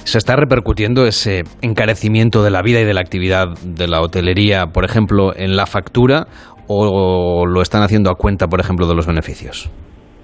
¿Se 0.06 0.18
está 0.18 0.36
repercutiendo 0.36 1.06
ese 1.06 1.44
encarecimiento 1.62 2.44
de 2.44 2.52
la 2.52 2.62
vida 2.62 2.82
y 2.82 2.86
de 2.86 2.94
la 2.94 3.02
actividad 3.02 3.48
de 3.64 3.88
la 3.88 4.02
hotelería, 4.02 4.68
por 4.68 4.86
ejemplo, 4.86 5.36
en 5.36 5.56
la 5.56 5.66
factura 5.66 6.28
o 6.68 7.45
lo 7.45 7.62
están 7.62 7.84
haciendo 7.84 8.10
a 8.10 8.16
cuenta, 8.16 8.48
por 8.48 8.60
ejemplo, 8.60 8.88
de 8.88 8.95
los 8.95 9.08
beneficios? 9.08 9.72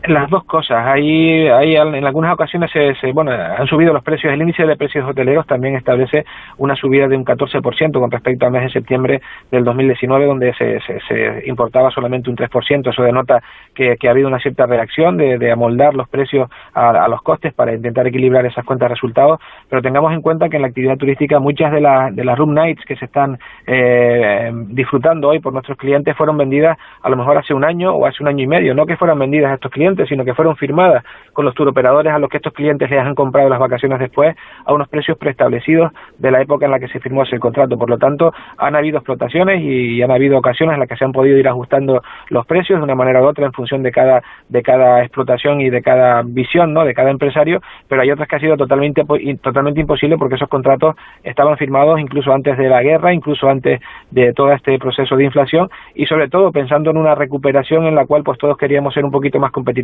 Las 0.06 0.30
dos 0.30 0.46
cosas. 0.46 0.88
Hay, 0.88 1.48
hay 1.50 1.76
en 1.76 2.06
algunas 2.06 2.34
ocasiones 2.34 2.72
se, 2.72 2.96
se, 2.96 3.12
bueno, 3.12 3.32
han 3.32 3.68
subido 3.68 3.92
los 3.92 4.02
precios. 4.02 4.32
El 4.32 4.42
índice 4.42 4.66
de 4.66 4.78
precios 4.78 5.06
hoteleros 5.06 5.46
también 5.46 5.76
establece 5.76 6.26
una 6.58 6.76
subida 6.78 7.10
de 7.10 7.18
un 7.18 7.26
14% 7.26 8.00
con 8.00 8.10
respecto 8.10 8.46
al 8.46 8.54
mes 8.54 8.64
de 8.64 8.70
septiembre 8.70 9.22
del 9.52 9.66
2019, 9.66 10.26
donde 10.26 10.54
se, 10.54 10.80
se, 10.80 11.44
importaba 11.48 11.92
solamente 11.92 12.30
un 12.30 12.38
3%. 12.38 12.90
Eso 12.90 13.04
denota 13.04 13.44
que, 13.76 13.98
que, 13.98 14.08
ha 14.08 14.12
habido 14.12 14.30
una 14.30 14.40
cierta 14.40 14.66
reacción 14.66 15.18
de, 15.18 15.38
de 15.38 15.52
amoldar 15.52 15.94
los 15.94 16.08
precios 16.08 16.50
a, 16.74 16.92
a, 16.92 17.08
los 17.10 17.22
costes 17.22 17.54
para 17.54 17.74
intentar 17.74 18.08
equilibrar 18.08 18.46
esas 18.46 18.64
cuentas 18.64 18.88
de 18.88 18.96
resultados. 18.96 19.42
Pero 19.70 19.82
tengamos 19.82 20.14
en 20.14 20.22
cuenta 20.22 20.48
que 20.48 20.56
en 20.56 20.62
la 20.62 20.70
actividad 20.70 20.96
turística 20.96 21.40
muchas 21.40 21.74
de, 21.74 21.82
la, 21.82 22.10
de 22.10 22.24
las 22.24 22.38
room 22.38 22.54
nights 22.54 22.86
que 22.86 22.96
se 22.96 23.04
están 23.04 23.38
eh, 23.68 24.50
disfrutando 24.70 25.28
hoy 25.28 25.40
por 25.40 25.52
nuestros 25.52 25.78
clientes 25.78 26.16
fueron 26.16 26.38
vendidas 26.38 26.78
a 27.02 27.10
lo 27.10 27.18
mejor 27.18 27.38
hace 27.38 27.54
un 27.54 27.66
año 27.66 27.92
o 27.92 28.06
hace 28.06 28.24
un 28.24 28.30
año 28.30 28.46
y 28.46 28.48
medio. 28.48 28.74
No 28.74 28.86
que 28.86 28.96
fueran 28.96 29.20
vendidas 29.20 29.52
a 29.52 29.56
estos 29.56 29.70
clientes 29.70 29.89
sino 30.08 30.26
que 30.26 30.34
fueron 30.34 30.56
firmadas 30.56 31.04
con 31.34 31.46
los 31.46 31.54
turoperadores 31.56 32.14
a 32.14 32.20
los 32.20 32.30
que 32.30 32.38
estos 32.38 32.54
clientes 32.54 32.90
les 32.90 33.00
han 33.00 33.16
comprado 33.16 33.50
las 33.50 33.60
vacaciones 33.60 34.00
después 34.00 34.36
a 34.66 34.74
unos 34.74 34.88
precios 34.90 35.18
preestablecidos 35.18 35.92
de 36.18 36.32
la 36.32 36.42
época 36.42 36.66
en 36.66 36.72
la 36.72 36.80
que 36.80 36.88
se 36.88 37.00
firmó 37.00 37.24
ese 37.24 37.40
contrato. 37.40 37.78
Por 37.78 37.90
lo 37.90 37.98
tanto, 37.98 38.34
han 38.58 38.76
habido 38.76 38.98
explotaciones 38.98 39.62
y 39.62 40.02
han 40.02 40.12
habido 40.12 40.38
ocasiones 40.38 40.74
en 40.74 40.80
las 40.80 40.90
que 40.90 40.96
se 40.96 41.06
han 41.06 41.12
podido 41.12 41.38
ir 41.38 41.48
ajustando 41.48 42.02
los 42.30 42.46
precios 42.46 42.80
de 42.80 42.84
una 42.84 42.96
manera 42.96 43.22
u 43.22 43.26
otra 43.26 43.46
en 43.46 43.54
función 43.54 43.84
de 43.84 43.92
cada 43.92 44.22
de 44.48 44.62
cada 44.62 45.04
explotación 45.04 45.62
y 45.62 45.70
de 45.70 45.82
cada 45.82 46.22
visión, 46.24 46.74
¿no? 46.74 46.84
de 46.84 46.94
cada 46.94 47.12
empresario, 47.12 47.62
pero 47.88 48.02
hay 48.02 48.12
otras 48.12 48.28
que 48.28 48.36
ha 48.36 48.40
sido 48.40 48.58
totalmente 48.58 49.04
totalmente 49.42 49.82
imposible 49.82 50.18
porque 50.18 50.36
esos 50.36 50.50
contratos 50.50 50.96
estaban 51.24 51.58
firmados 51.58 52.00
incluso 52.00 52.34
antes 52.34 52.58
de 52.58 52.70
la 52.70 52.82
guerra, 52.82 53.14
incluso 53.14 53.48
antes 53.48 53.80
de 54.12 54.34
todo 54.34 54.52
este 54.52 54.78
proceso 54.80 55.16
de 55.16 55.26
inflación 55.26 55.70
y 55.96 56.06
sobre 56.06 56.30
todo 56.30 56.52
pensando 56.52 56.92
en 56.92 56.98
una 56.98 57.16
recuperación 57.16 57.86
en 57.86 57.96
la 57.96 58.06
cual 58.06 58.24
pues 58.24 58.38
todos 58.38 58.58
queríamos 58.58 58.94
ser 58.94 59.06
un 59.06 59.12
poquito 59.12 59.40
más 59.40 59.52
competitivos 59.52 59.79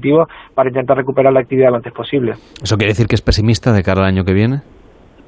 para 0.53 0.69
intentar 0.69 0.97
recuperar 0.97 1.33
la 1.33 1.41
actividad 1.41 1.69
lo 1.69 1.77
antes 1.77 1.93
posible. 1.93 2.33
¿Eso 2.61 2.77
quiere 2.77 2.91
decir 2.91 3.07
que 3.07 3.15
es 3.15 3.21
pesimista 3.21 3.73
de 3.73 3.83
cara 3.83 4.01
al 4.01 4.07
año 4.07 4.23
que 4.23 4.33
viene? 4.33 4.61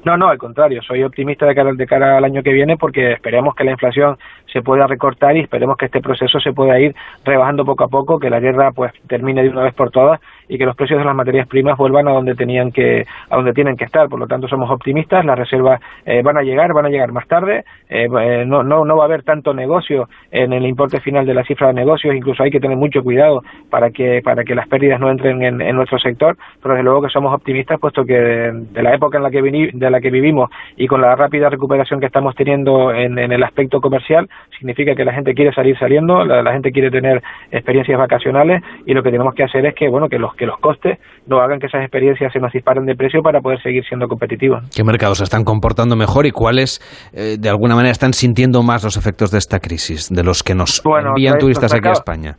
No, 0.04 0.16
no, 0.16 0.28
al 0.28 0.38
contrario, 0.38 0.80
soy 0.82 1.02
optimista 1.02 1.44
de 1.44 1.54
cara, 1.54 1.72
de 1.74 1.86
cara 1.86 2.16
al 2.16 2.24
año 2.24 2.42
que 2.42 2.52
viene 2.52 2.76
porque 2.76 3.12
esperemos 3.12 3.54
que 3.54 3.64
la 3.64 3.72
inflación 3.72 4.16
se 4.52 4.62
pueda 4.62 4.86
recortar 4.86 5.36
y 5.36 5.40
esperemos 5.40 5.76
que 5.76 5.86
este 5.86 6.00
proceso 6.00 6.40
se 6.40 6.52
pueda 6.52 6.78
ir 6.80 6.94
rebajando 7.24 7.64
poco 7.64 7.84
a 7.84 7.88
poco, 7.88 8.18
que 8.18 8.30
la 8.30 8.40
guerra 8.40 8.72
pues 8.72 8.92
termine 9.06 9.42
de 9.42 9.50
una 9.50 9.62
vez 9.62 9.74
por 9.74 9.90
todas 9.90 10.20
y 10.48 10.58
que 10.58 10.64
los 10.64 10.74
precios 10.74 10.98
de 10.98 11.04
las 11.04 11.14
materias 11.14 11.46
primas 11.46 11.76
vuelvan 11.76 12.08
a 12.08 12.12
donde 12.12 12.34
tenían 12.34 12.72
que 12.72 13.04
a 13.28 13.36
donde 13.36 13.52
tienen 13.52 13.76
que 13.76 13.84
estar. 13.84 14.08
Por 14.08 14.18
lo 14.18 14.26
tanto, 14.26 14.48
somos 14.48 14.70
optimistas. 14.70 15.24
Las 15.24 15.38
reservas 15.38 15.80
eh, 16.06 16.22
van 16.22 16.38
a 16.38 16.42
llegar, 16.42 16.72
van 16.72 16.86
a 16.86 16.88
llegar 16.88 17.12
más 17.12 17.26
tarde. 17.28 17.64
Eh, 17.88 18.08
eh, 18.20 18.44
no, 18.46 18.62
no, 18.62 18.84
no 18.84 18.96
va 18.96 19.04
a 19.04 19.06
haber 19.06 19.22
tanto 19.22 19.52
negocio 19.52 20.08
en 20.30 20.52
el 20.52 20.66
importe 20.66 21.00
final 21.00 21.26
de 21.26 21.34
la 21.34 21.44
cifra 21.44 21.68
de 21.68 21.74
negocios. 21.74 22.14
Incluso 22.14 22.42
hay 22.42 22.50
que 22.50 22.60
tener 22.60 22.76
mucho 22.76 23.02
cuidado 23.02 23.42
para 23.70 23.90
que 23.90 24.22
para 24.24 24.44
que 24.44 24.54
las 24.54 24.68
pérdidas 24.68 25.00
no 25.00 25.10
entren 25.10 25.42
en, 25.42 25.76
nuestro 25.76 25.98
sector. 25.98 26.36
Pero 26.62 26.74
desde 26.74 26.84
luego 26.84 27.02
que 27.02 27.10
somos 27.10 27.34
optimistas, 27.34 27.78
puesto 27.78 28.04
que 28.04 28.14
de, 28.14 28.82
la 28.82 28.94
época 28.94 29.18
en 29.18 29.24
la 29.24 29.30
que 29.30 29.42
de 29.42 29.90
la 29.90 30.00
que 30.00 30.10
vivimos 30.10 30.50
y 30.76 30.86
con 30.86 31.02
la 31.02 31.14
rápida 31.14 31.50
recuperación 31.50 32.00
que 32.00 32.06
estamos 32.06 32.34
teniendo 32.34 32.92
en, 32.92 33.18
en 33.18 33.32
el 33.32 33.42
aspecto 33.42 33.80
comercial, 33.80 34.28
significa 34.58 34.94
que 34.94 35.04
la 35.04 35.12
gente 35.12 35.34
quiere 35.34 35.52
salir 35.52 35.78
saliendo, 35.78 36.24
la, 36.24 36.42
la, 36.42 36.52
gente 36.52 36.70
quiere 36.72 36.90
tener 36.90 37.22
experiencias 37.50 37.98
vacacionales 37.98 38.62
y 38.86 38.92
lo 38.92 39.02
que 39.02 39.10
tenemos 39.10 39.34
que 39.34 39.44
hacer 39.44 39.64
es 39.66 39.74
que 39.74 39.88
bueno 39.88 40.08
que 40.08 40.18
los 40.18 40.34
que 40.34 40.46
los 40.46 40.58
costes 40.58 40.98
no 41.26 41.40
hagan 41.40 41.60
que 41.60 41.66
esas 41.66 41.82
experiencias 41.82 42.32
se 42.32 42.40
nos 42.40 42.52
disparen 42.52 42.84
de 42.86 42.94
precio 42.96 43.22
para 43.22 43.40
poder 43.40 43.60
seguir 43.62 43.84
siendo 43.84 44.08
competitivos. 44.08 44.64
¿Qué 44.74 44.82
mercados 44.84 45.18
se 45.18 45.24
están 45.24 45.44
comportando 45.44 45.96
mejor 45.96 46.26
y 46.26 46.30
cuáles 46.30 46.80
eh, 47.12 47.36
de 47.38 47.48
alguna 47.48 47.74
manera 47.74 47.92
están 47.92 48.12
sintiendo 48.12 48.62
más 48.62 48.82
los 48.82 48.96
efectos 48.96 49.30
de 49.30 49.38
esta 49.38 49.60
crisis 49.60 50.08
de 50.10 50.24
los 50.24 50.42
que 50.42 50.54
nos 50.54 50.82
bueno, 50.84 51.10
envían 51.10 51.38
turistas 51.38 51.72
aquí 51.72 51.88
a 51.88 51.92
España? 51.92 52.36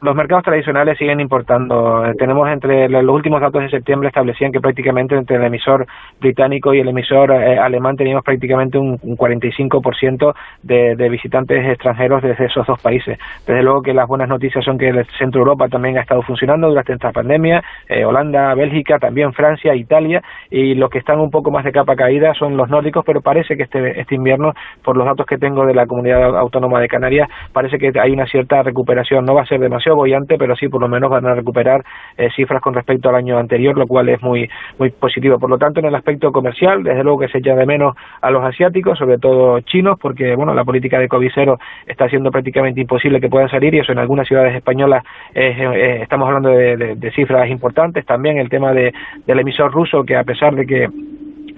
Los 0.00 0.14
mercados 0.14 0.44
tradicionales 0.44 0.96
siguen 0.96 1.20
importando. 1.20 2.06
Eh, 2.06 2.12
tenemos 2.16 2.48
entre 2.48 2.88
los 2.88 3.14
últimos 3.14 3.40
datos 3.40 3.62
de 3.62 3.70
septiembre 3.70 4.08
establecían 4.08 4.52
que 4.52 4.60
prácticamente 4.60 5.16
entre 5.16 5.36
el 5.36 5.44
emisor 5.44 5.86
británico 6.20 6.72
y 6.72 6.80
el 6.80 6.88
emisor 6.88 7.32
eh, 7.32 7.58
alemán 7.58 7.96
teníamos 7.96 8.24
prácticamente 8.24 8.78
un, 8.78 8.98
un 9.02 9.16
45% 9.16 10.34
de, 10.62 10.94
de, 10.94 11.08
visitantes 11.08 11.66
extranjeros 11.66 12.22
desde 12.22 12.46
esos 12.46 12.64
dos 12.66 12.80
países. 12.80 13.18
Desde 13.44 13.62
luego 13.62 13.82
que 13.82 13.92
las 13.92 14.06
buenas 14.06 14.28
noticias 14.28 14.64
son 14.64 14.78
que 14.78 14.88
el 14.88 15.04
centro 15.18 15.40
Europa 15.40 15.68
también 15.68 15.98
ha 15.98 16.02
estado 16.02 16.22
funcionando 16.22 16.68
durante 16.68 16.92
esta 16.92 17.10
pandemia, 17.10 17.62
eh, 17.88 18.04
Holanda, 18.04 18.54
Bélgica, 18.54 18.98
también 18.98 19.32
Francia, 19.32 19.74
Italia, 19.74 20.22
y 20.48 20.74
los 20.74 20.90
que 20.90 20.98
están 20.98 21.18
un 21.18 21.30
poco 21.30 21.50
más 21.50 21.64
de 21.64 21.72
capa 21.72 21.96
caída 21.96 22.34
son 22.34 22.56
los 22.56 22.68
nórdicos, 22.68 23.04
pero 23.04 23.20
parece 23.20 23.56
que 23.56 23.64
este, 23.64 24.00
este 24.00 24.14
invierno, 24.14 24.52
por 24.84 24.96
los 24.96 25.06
datos 25.06 25.26
que 25.26 25.38
tengo 25.38 25.66
de 25.66 25.74
la 25.74 25.86
comunidad 25.86 26.38
autónoma 26.38 26.80
de 26.80 26.86
Canarias, 26.86 27.28
parece 27.52 27.78
que 27.78 27.90
hay 27.98 28.12
una 28.12 28.26
cierta 28.26 28.62
recuperación. 28.62 29.24
No 29.24 29.34
va 29.34 29.42
a 29.42 29.46
ser 29.46 29.58
demasiado 29.58 29.87
bollante, 29.94 30.36
pero 30.38 30.56
sí 30.56 30.68
por 30.68 30.80
lo 30.80 30.88
menos 30.88 31.10
van 31.10 31.26
a 31.26 31.34
recuperar 31.34 31.84
eh, 32.16 32.28
cifras 32.34 32.62
con 32.62 32.74
respecto 32.74 33.08
al 33.08 33.14
año 33.14 33.38
anterior, 33.38 33.76
lo 33.76 33.86
cual 33.86 34.08
es 34.08 34.22
muy 34.22 34.48
muy 34.78 34.90
positivo. 34.90 35.38
Por 35.38 35.50
lo 35.50 35.58
tanto, 35.58 35.80
en 35.80 35.86
el 35.86 35.94
aspecto 35.94 36.32
comercial, 36.32 36.82
desde 36.82 37.02
luego 37.02 37.20
que 37.20 37.28
se 37.28 37.38
echa 37.38 37.54
de 37.54 37.66
menos 37.66 37.94
a 38.20 38.30
los 38.30 38.44
asiáticos, 38.44 38.98
sobre 38.98 39.18
todo 39.18 39.60
chinos, 39.60 39.98
porque 40.00 40.34
bueno, 40.34 40.54
la 40.54 40.64
política 40.64 40.98
de 40.98 41.08
COVID 41.08 41.30
cero 41.34 41.58
está 41.86 42.06
haciendo 42.06 42.30
prácticamente 42.30 42.80
imposible 42.80 43.20
que 43.20 43.28
puedan 43.28 43.48
salir 43.48 43.74
y 43.74 43.80
eso 43.80 43.92
en 43.92 43.98
algunas 43.98 44.26
ciudades 44.26 44.54
españolas 44.54 45.04
eh, 45.34 46.00
estamos 46.02 46.26
hablando 46.28 46.50
de, 46.50 46.76
de, 46.76 46.94
de, 46.96 47.10
cifras 47.12 47.48
importantes. 47.50 48.04
También 48.06 48.38
el 48.38 48.48
tema 48.48 48.72
de, 48.72 48.92
del 49.26 49.40
emisor 49.40 49.72
ruso, 49.72 50.04
que 50.04 50.16
a 50.16 50.24
pesar 50.24 50.54
de 50.54 50.66
que 50.66 50.88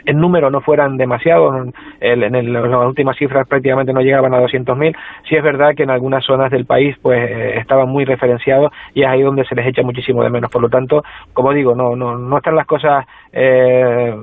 en 0.05 0.19
número 0.19 0.51
no 0.51 0.61
fueran 0.61 0.97
demasiados, 0.97 1.69
en 2.01 2.35
el, 2.35 2.53
las 2.53 2.87
últimas 2.87 3.17
cifras 3.17 3.47
prácticamente 3.47 3.93
no 3.93 4.01
llegaban 4.01 4.35
a 4.35 4.41
200.000, 4.41 4.97
sí 5.29 5.37
es 5.37 5.43
verdad 5.43 5.75
que 5.75 5.83
en 5.83 5.91
algunas 5.91 6.25
zonas 6.25 6.51
del 6.51 6.67
país 6.67 6.97
pues 7.03 7.19
eh, 7.31 7.59
estaban 7.59 7.89
muy 7.89 8.05
referenciados 8.05 8.73
y 8.95 9.03
es 9.03 9.09
ahí 9.09 9.23
donde 9.23 9.45
se 9.45 9.55
les 9.55 9.67
echa 9.67 9.83
muchísimo 9.83 10.23
de 10.23 10.31
menos. 10.31 10.51
Por 10.51 10.63
lo 10.63 10.69
tanto, 10.69 11.03
como 11.33 11.53
digo, 11.53 11.75
no, 11.75 11.97
no, 11.97 12.17
no 12.19 12.37
están 12.37 12.57
las 12.57 12.67
cosas 12.67 13.07
eh, 13.33 14.15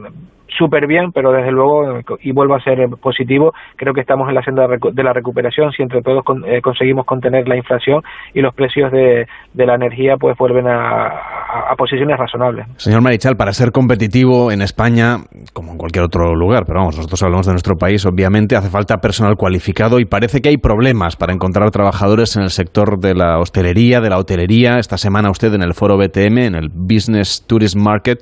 súper 0.57 0.88
bien, 0.88 1.11
pero 1.11 1.32
desde 1.32 1.52
luego, 1.52 1.99
y 2.22 2.32
vuelvo 2.32 2.56
a 2.56 2.61
ser 2.61 2.88
positivo, 3.02 3.53
creo 3.76 3.94
que 3.94 4.02
estamos 4.02 4.30
en 4.30 4.36
la 4.36 4.44
senda 4.44 4.68
de 4.68 5.03
la 5.03 5.14
recuperación 5.14 5.72
si 5.72 5.84
entre 5.84 6.02
todos 6.02 6.24
con, 6.24 6.45
eh, 6.45 6.61
conseguimos 6.61 7.06
contener 7.06 7.48
la 7.48 7.57
inflación 7.57 8.03
y 8.34 8.41
los 8.41 8.53
precios 8.53 8.91
de, 8.91 9.28
la 9.53 9.76
energía 9.76 10.15
pues 10.18 10.38
vuelven 10.38 10.68
a, 10.68 11.07
a, 11.07 11.72
a, 11.72 11.76
posiciones 11.76 12.18
razonables. 12.18 12.68
Señor 12.78 13.02
Marichal, 13.02 13.36
para 13.36 13.52
ser 13.52 13.72
competitivo 13.72 14.52
en 14.52 14.61
España, 14.61 15.18
como 15.53 15.72
en 15.72 15.78
cualquier 15.78 16.06
otro 16.06 16.36
lugar, 16.36 16.64
pero 16.65 16.80
vamos, 16.80 16.95
nosotros 16.95 17.22
hablamos 17.24 17.45
de 17.45 17.53
nuestro 17.53 17.76
país, 17.76 18.06
obviamente 18.06 18.56
hace 18.56 18.69
falta 18.69 18.98
personal 18.98 19.36
cualificado 19.36 19.99
y 19.99 20.06
parece 20.06 20.41
que 20.41 20.49
hay 20.49 20.57
problemas 20.57 21.15
para 21.15 21.34
encontrar 21.34 21.69
trabajadores 21.72 22.36
en 22.38 22.44
el 22.44 22.49
sector 22.49 22.99
de 22.99 23.14
la 23.14 23.40
hostelería, 23.40 23.99
de 23.99 24.10
la 24.10 24.18
hotelería. 24.18 24.80
Esta 24.80 24.98
semana 24.98 25.30
usted 25.30 25.53
en 25.53 25.61
el 25.61 25.74
foro 25.74 25.98
BTM, 25.98 26.38
en 26.38 26.56
el 26.56 26.69
Business 26.69 27.45
Tourism 27.48 27.82
Market, 27.82 28.19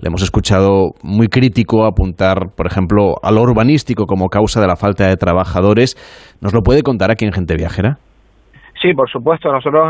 le 0.00 0.08
hemos 0.08 0.22
escuchado 0.22 0.92
muy 1.02 1.28
crítico 1.28 1.84
apuntar, 1.84 2.50
por 2.56 2.66
ejemplo, 2.66 3.16
a 3.22 3.32
lo 3.32 3.42
urbanístico 3.42 4.06
como 4.06 4.28
causa 4.28 4.60
de 4.60 4.66
la 4.66 4.76
falta 4.76 5.08
de 5.08 5.16
trabajadores. 5.16 5.96
¿Nos 6.40 6.52
lo 6.52 6.62
puede 6.62 6.82
contar 6.82 7.10
aquí 7.10 7.24
en 7.24 7.32
Gente 7.32 7.56
Viajera? 7.56 7.98
Sí, 8.80 8.94
por 8.94 9.10
supuesto. 9.10 9.52
Nosotros 9.52 9.88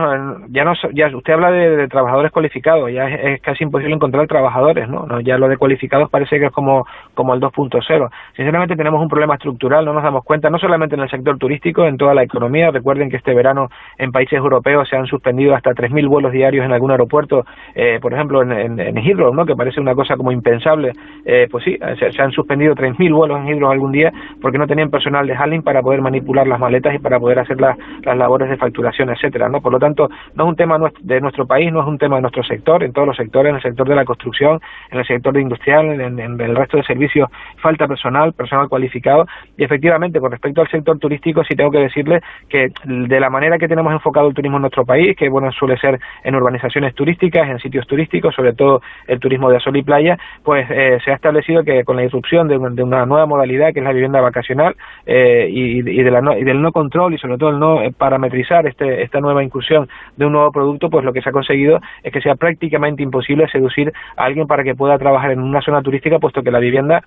ya 0.48 0.64
no 0.64 0.72
ya 0.94 1.14
usted 1.14 1.34
habla 1.34 1.50
de, 1.50 1.88
trabajadores 1.88 2.32
cualificados, 2.32 2.90
ya 2.90 3.06
es, 3.06 3.40
casi 3.42 3.64
imposible 3.64 3.94
encontrar 3.94 4.26
trabajadores, 4.26 4.88
¿no? 4.88 5.20
Ya 5.20 5.36
lo 5.36 5.48
de 5.48 5.58
cualificados 5.58 6.08
parece 6.10 6.38
que 6.38 6.46
es 6.46 6.52
como 6.52 6.86
como 7.14 7.34
el 7.34 7.40
2.0. 7.40 8.10
Sinceramente 8.34 8.76
tenemos 8.76 9.02
un 9.02 9.08
problema 9.08 9.34
estructural, 9.34 9.84
no 9.84 9.92
nos 9.92 10.02
damos 10.02 10.24
cuenta, 10.24 10.48
no 10.48 10.58
solamente 10.58 10.94
en 10.94 11.02
el 11.02 11.10
sector 11.10 11.36
turístico, 11.36 11.84
en 11.84 11.98
toda 11.98 12.14
la 12.14 12.22
economía. 12.22 12.70
Recuerden 12.70 13.10
que 13.10 13.16
este 13.16 13.34
verano 13.34 13.68
en 13.98 14.10
países 14.10 14.38
europeos 14.38 14.88
se 14.88 14.96
han 14.96 15.06
suspendido 15.06 15.54
hasta 15.54 15.72
3.000 15.72 16.08
vuelos 16.08 16.32
diarios 16.32 16.64
en 16.64 16.72
algún 16.72 16.90
aeropuerto, 16.90 17.44
eh, 17.74 17.98
por 18.00 18.14
ejemplo 18.14 18.42
en, 18.42 18.52
en, 18.52 18.80
en, 18.80 18.96
Heathrow, 18.96 19.34
¿no? 19.34 19.44
Que 19.44 19.54
parece 19.54 19.80
una 19.80 19.94
cosa 19.94 20.16
como 20.16 20.32
impensable. 20.32 20.92
Eh, 21.26 21.46
pues 21.50 21.64
sí, 21.64 21.76
se, 21.98 22.22
han 22.22 22.32
suspendido 22.32 22.74
3.000 22.74 23.14
vuelos 23.14 23.38
en 23.38 23.48
Heathrow 23.48 23.70
algún 23.70 23.92
día 23.92 24.12
porque 24.40 24.56
no 24.56 24.66
tenían 24.66 24.90
personal 24.90 25.26
de 25.26 25.34
handling 25.34 25.62
para 25.62 25.82
poder 25.82 26.00
manipular 26.00 26.46
las 26.46 26.58
maletas 26.58 26.94
y 26.94 26.98
para 26.98 27.20
poder 27.20 27.38
hacer 27.40 27.60
la, 27.60 27.76
las 28.02 28.16
labores 28.16 28.48
de 28.48 28.56
etcétera, 28.86 29.48
¿no? 29.48 29.60
Por 29.60 29.72
lo 29.72 29.78
tanto, 29.78 30.08
no 30.34 30.44
es 30.44 30.48
un 30.48 30.56
tema 30.56 30.78
de 31.00 31.20
nuestro 31.20 31.46
país, 31.46 31.72
no 31.72 31.80
es 31.80 31.86
un 31.86 31.98
tema 31.98 32.16
de 32.16 32.22
nuestro 32.22 32.42
sector, 32.42 32.82
en 32.82 32.92
todos 32.92 33.08
los 33.08 33.16
sectores, 33.16 33.50
en 33.50 33.56
el 33.56 33.62
sector 33.62 33.88
de 33.88 33.94
la 33.94 34.04
construcción, 34.04 34.60
en 34.90 34.98
el 34.98 35.06
sector 35.06 35.32
de 35.34 35.42
industrial, 35.42 36.00
en, 36.00 36.18
el 36.18 36.56
resto 36.56 36.76
de 36.76 36.84
servicios, 36.84 37.28
falta 37.60 37.86
personal, 37.86 38.32
personal 38.32 38.68
cualificado, 38.68 39.26
y 39.56 39.64
efectivamente, 39.64 40.20
con 40.20 40.30
respecto 40.30 40.60
al 40.60 40.68
sector 40.68 40.98
turístico, 40.98 41.42
sí 41.44 41.54
tengo 41.54 41.70
que 41.70 41.78
decirle 41.78 42.20
que 42.48 42.68
de 42.84 43.20
la 43.20 43.30
manera 43.30 43.58
que 43.58 43.68
tenemos 43.68 43.92
enfocado 43.92 44.28
el 44.28 44.34
turismo 44.34 44.58
en 44.58 44.62
nuestro 44.62 44.84
país, 44.84 45.16
que 45.16 45.28
bueno, 45.28 45.50
suele 45.52 45.76
ser 45.78 45.98
en 46.24 46.34
urbanizaciones 46.34 46.94
turísticas, 46.94 47.48
en 47.48 47.58
sitios 47.58 47.86
turísticos, 47.86 48.34
sobre 48.34 48.52
todo 48.52 48.80
el 49.06 49.18
turismo 49.18 49.50
de 49.50 49.60
sol 49.60 49.76
y 49.76 49.82
playa, 49.82 50.18
pues 50.42 50.66
eh, 50.70 50.98
se 51.04 51.10
ha 51.10 51.14
establecido 51.14 51.64
que 51.64 51.84
con 51.84 51.96
la 51.96 52.04
irrupción 52.04 52.48
de, 52.48 52.58
de, 52.58 52.82
una 52.82 53.06
nueva 53.06 53.26
modalidad, 53.26 53.72
que 53.72 53.80
es 53.80 53.84
la 53.84 53.92
vivienda 53.92 54.20
vacacional, 54.20 54.76
eh, 55.06 55.48
y, 55.50 55.78
y, 55.78 56.02
de 56.02 56.10
la 56.10 56.20
no, 56.20 56.36
y 56.36 56.44
del 56.44 56.60
no 56.62 56.72
control 56.72 57.14
y 57.14 57.18
sobre 57.18 57.38
todo 57.38 57.50
el 57.50 57.58
no 57.58 57.80
parametrizar 57.96 58.66
este, 58.68 59.02
esta 59.02 59.20
nueva 59.20 59.42
inclusión 59.42 59.88
de 60.16 60.26
un 60.26 60.32
nuevo 60.32 60.52
producto, 60.52 60.90
pues 60.90 61.04
lo 61.04 61.12
que 61.12 61.22
se 61.22 61.30
ha 61.30 61.32
conseguido 61.32 61.80
es 62.02 62.12
que 62.12 62.20
sea 62.20 62.36
prácticamente 62.36 63.02
imposible 63.02 63.48
seducir 63.48 63.92
a 64.16 64.24
alguien 64.24 64.46
para 64.46 64.64
que 64.64 64.74
pueda 64.74 64.98
trabajar 64.98 65.32
en 65.32 65.40
una 65.40 65.60
zona 65.60 65.82
turística, 65.82 66.18
puesto 66.18 66.42
que 66.42 66.50
la 66.50 66.58
vivienda 66.58 67.02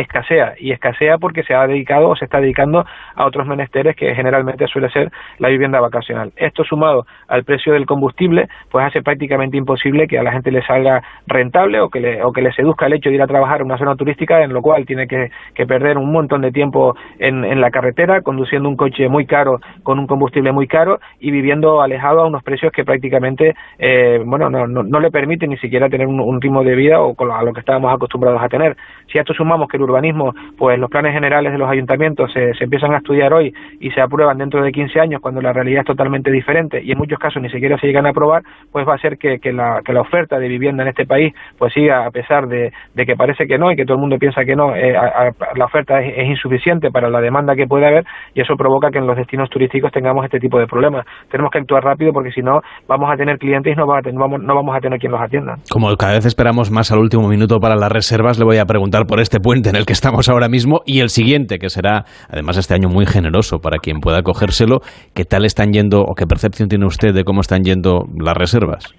escasea 0.00 0.54
y 0.58 0.72
escasea 0.72 1.18
porque 1.18 1.42
se 1.42 1.54
ha 1.54 1.66
dedicado 1.66 2.08
o 2.08 2.16
se 2.16 2.24
está 2.24 2.40
dedicando 2.40 2.84
a 3.14 3.26
otros 3.26 3.46
menesteres 3.46 3.96
que 3.96 4.14
generalmente 4.14 4.66
suele 4.66 4.90
ser 4.90 5.10
la 5.38 5.48
vivienda 5.48 5.80
vacacional. 5.80 6.32
Esto 6.36 6.64
sumado 6.64 7.06
al 7.26 7.44
precio 7.44 7.72
del 7.72 7.86
combustible, 7.86 8.48
pues 8.70 8.86
hace 8.86 9.02
prácticamente 9.02 9.56
imposible 9.56 10.06
que 10.06 10.18
a 10.18 10.22
la 10.22 10.32
gente 10.32 10.50
le 10.50 10.62
salga 10.62 11.02
rentable 11.26 11.80
o 11.80 11.88
que 11.88 12.00
le, 12.00 12.22
o 12.22 12.32
que 12.32 12.42
le 12.42 12.52
seduzca 12.52 12.86
el 12.86 12.94
hecho 12.94 13.08
de 13.08 13.16
ir 13.16 13.22
a 13.22 13.26
trabajar 13.26 13.60
en 13.60 13.66
una 13.66 13.78
zona 13.78 13.96
turística 13.96 14.42
en 14.42 14.52
lo 14.52 14.62
cual 14.62 14.86
tiene 14.86 15.06
que, 15.06 15.30
perder 15.66 15.98
un 15.98 16.10
montón 16.10 16.40
de 16.40 16.50
tiempo 16.50 16.96
en, 17.18 17.44
en 17.44 17.60
la 17.60 17.70
carretera, 17.70 18.22
conduciendo 18.22 18.70
un 18.70 18.76
coche 18.76 19.06
muy 19.08 19.26
caro 19.26 19.60
con 19.82 19.98
un 19.98 20.06
combustible 20.06 20.52
muy 20.52 20.66
caro 20.66 21.00
y 21.20 21.30
viviendo 21.30 21.82
alejado 21.82 22.20
a 22.20 22.26
unos 22.26 22.42
precios 22.42 22.72
que 22.72 22.84
prácticamente 22.84 23.54
eh, 23.78 24.20
bueno 24.24 24.48
no, 24.50 24.66
no, 24.66 25.00
le 25.00 25.10
permiten 25.10 25.50
ni 25.50 25.58
siquiera 25.58 25.88
tener 25.88 26.06
un, 26.06 26.40
ritmo 26.40 26.62
de 26.62 26.74
vida 26.74 27.00
o 27.00 27.14
a 27.32 27.42
lo 27.42 27.52
que 27.52 27.60
estábamos 27.60 27.92
acostumbrados 27.92 28.40
a 28.42 28.48
tener. 28.48 28.76
Si 29.10 29.18
a 29.18 29.22
esto 29.22 29.34
sumamos 29.34 29.68
que 29.68 29.76
el 29.76 29.82
urbanismo, 29.88 30.34
pues 30.56 30.78
los 30.78 30.90
planes 30.90 31.12
generales 31.12 31.52
de 31.52 31.58
los 31.58 31.68
ayuntamientos 31.68 32.32
se, 32.32 32.54
se 32.54 32.64
empiezan 32.64 32.94
a 32.94 32.98
estudiar 32.98 33.32
hoy 33.32 33.52
y 33.80 33.90
se 33.90 34.00
aprueban 34.00 34.38
dentro 34.38 34.62
de 34.62 34.72
15 34.72 35.00
años 35.00 35.20
cuando 35.20 35.40
la 35.40 35.52
realidad 35.52 35.80
es 35.80 35.86
totalmente 35.86 36.30
diferente 36.30 36.80
y 36.82 36.92
en 36.92 36.98
muchos 36.98 37.18
casos 37.18 37.42
ni 37.42 37.50
siquiera 37.50 37.78
se 37.78 37.86
llegan 37.86 38.06
a 38.06 38.10
aprobar, 38.10 38.42
pues 38.72 38.86
va 38.86 38.94
a 38.94 38.98
ser 38.98 39.18
que, 39.18 39.38
que, 39.38 39.52
la, 39.52 39.80
que 39.84 39.92
la 39.92 40.00
oferta 40.00 40.38
de 40.38 40.48
vivienda 40.48 40.82
en 40.82 40.90
este 40.90 41.06
país 41.06 41.34
pues 41.58 41.72
siga 41.72 42.06
a 42.06 42.10
pesar 42.10 42.46
de, 42.46 42.72
de 42.94 43.06
que 43.06 43.16
parece 43.16 43.46
que 43.46 43.58
no 43.58 43.70
y 43.70 43.76
que 43.76 43.84
todo 43.84 43.94
el 43.94 44.00
mundo 44.00 44.16
piensa 44.18 44.44
que 44.44 44.56
no, 44.56 44.74
eh, 44.74 44.92
la 44.92 45.64
oferta 45.64 46.00
es, 46.00 46.28
insuficiente 46.28 46.90
para 46.90 47.08
la 47.08 47.20
demanda 47.20 47.54
que 47.54 47.66
puede 47.66 47.86
haber 47.86 48.04
y 48.34 48.40
eso 48.40 48.54
provoca 48.56 48.90
que 48.90 48.98
en 48.98 49.06
los 49.06 49.16
destinos 49.16 49.48
turísticos 49.50 49.90
tengamos 49.92 50.24
este 50.24 50.38
tipo 50.38 50.58
de 50.58 50.66
problemas. 50.66 51.06
Tenemos 51.30 51.50
que 51.50 51.58
actuar 51.58 51.82
rápido 51.82 52.12
porque 52.12 52.30
si 52.32 52.42
no 52.42 52.60
vamos 52.86 53.10
a 53.12 53.16
tener 53.16 53.38
clientes 53.38 53.72
y 53.72 53.76
no 53.76 53.86
vamos, 53.86 54.42
no 54.42 54.54
vamos 54.54 54.76
a 54.76 54.80
tener 54.80 54.98
quien 54.98 55.12
los 55.12 55.20
atienda. 55.20 55.54
Como 55.70 55.94
cada 55.96 56.14
vez 56.14 56.26
esperamos 56.26 56.70
más 56.70 56.92
al 56.92 56.98
último 56.98 57.28
minuto 57.28 57.58
para 57.58 57.76
las 57.76 57.90
reservas, 57.90 58.38
le 58.38 58.44
voy 58.44 58.58
a 58.58 58.66
preguntar 58.66 59.06
por 59.06 59.20
este 59.20 59.38
puente 59.40 59.67
en 59.68 59.76
el 59.76 59.86
que 59.86 59.92
estamos 59.92 60.28
ahora 60.28 60.48
mismo 60.48 60.80
y 60.86 61.00
el 61.00 61.10
siguiente, 61.10 61.58
que 61.58 61.68
será 61.68 62.04
además 62.30 62.56
este 62.56 62.74
año 62.74 62.88
muy 62.88 63.06
generoso 63.06 63.60
para 63.60 63.78
quien 63.78 64.00
pueda 64.00 64.22
cogérselo. 64.22 64.80
¿Qué 65.14 65.24
tal 65.24 65.44
están 65.44 65.72
yendo 65.72 66.02
o 66.02 66.14
qué 66.14 66.26
percepción 66.26 66.68
tiene 66.68 66.86
usted 66.86 67.14
de 67.14 67.24
cómo 67.24 67.40
están 67.40 67.62
yendo 67.64 68.06
las 68.18 68.36
reservas? 68.36 68.94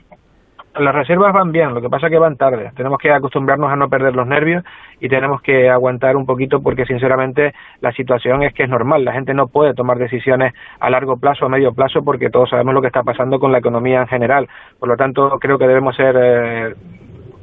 las 0.77 0.95
reservas 0.95 1.33
van 1.33 1.51
bien, 1.51 1.73
lo 1.73 1.81
que 1.81 1.89
pasa 1.89 2.07
es 2.07 2.11
que 2.11 2.19
van 2.19 2.37
tarde. 2.37 2.71
Tenemos 2.75 2.99
que 2.99 3.11
acostumbrarnos 3.11 3.71
a 3.71 3.75
no 3.75 3.89
perder 3.89 4.15
los 4.15 4.27
nervios 4.27 4.63
y 4.99 5.09
tenemos 5.09 5.41
que 5.41 5.69
aguantar 5.69 6.15
un 6.15 6.25
poquito 6.25 6.61
porque 6.61 6.85
sinceramente 6.85 7.53
la 7.81 7.91
situación 7.91 8.43
es 8.43 8.53
que 8.53 8.63
es 8.63 8.69
normal. 8.69 9.03
La 9.03 9.13
gente 9.13 9.33
no 9.33 9.47
puede 9.47 9.73
tomar 9.73 9.97
decisiones 9.97 10.53
a 10.79 10.89
largo 10.89 11.17
plazo 11.17 11.45
a 11.45 11.49
medio 11.49 11.73
plazo 11.73 12.01
porque 12.03 12.29
todos 12.29 12.49
sabemos 12.49 12.73
lo 12.73 12.81
que 12.81 12.87
está 12.87 13.03
pasando 13.03 13.39
con 13.39 13.51
la 13.51 13.57
economía 13.57 14.01
en 14.01 14.07
general. 14.07 14.47
Por 14.79 14.89
lo 14.89 14.95
tanto, 14.95 15.37
creo 15.39 15.57
que 15.57 15.67
debemos 15.67 15.95
ser 15.95 16.15
eh, 16.17 16.75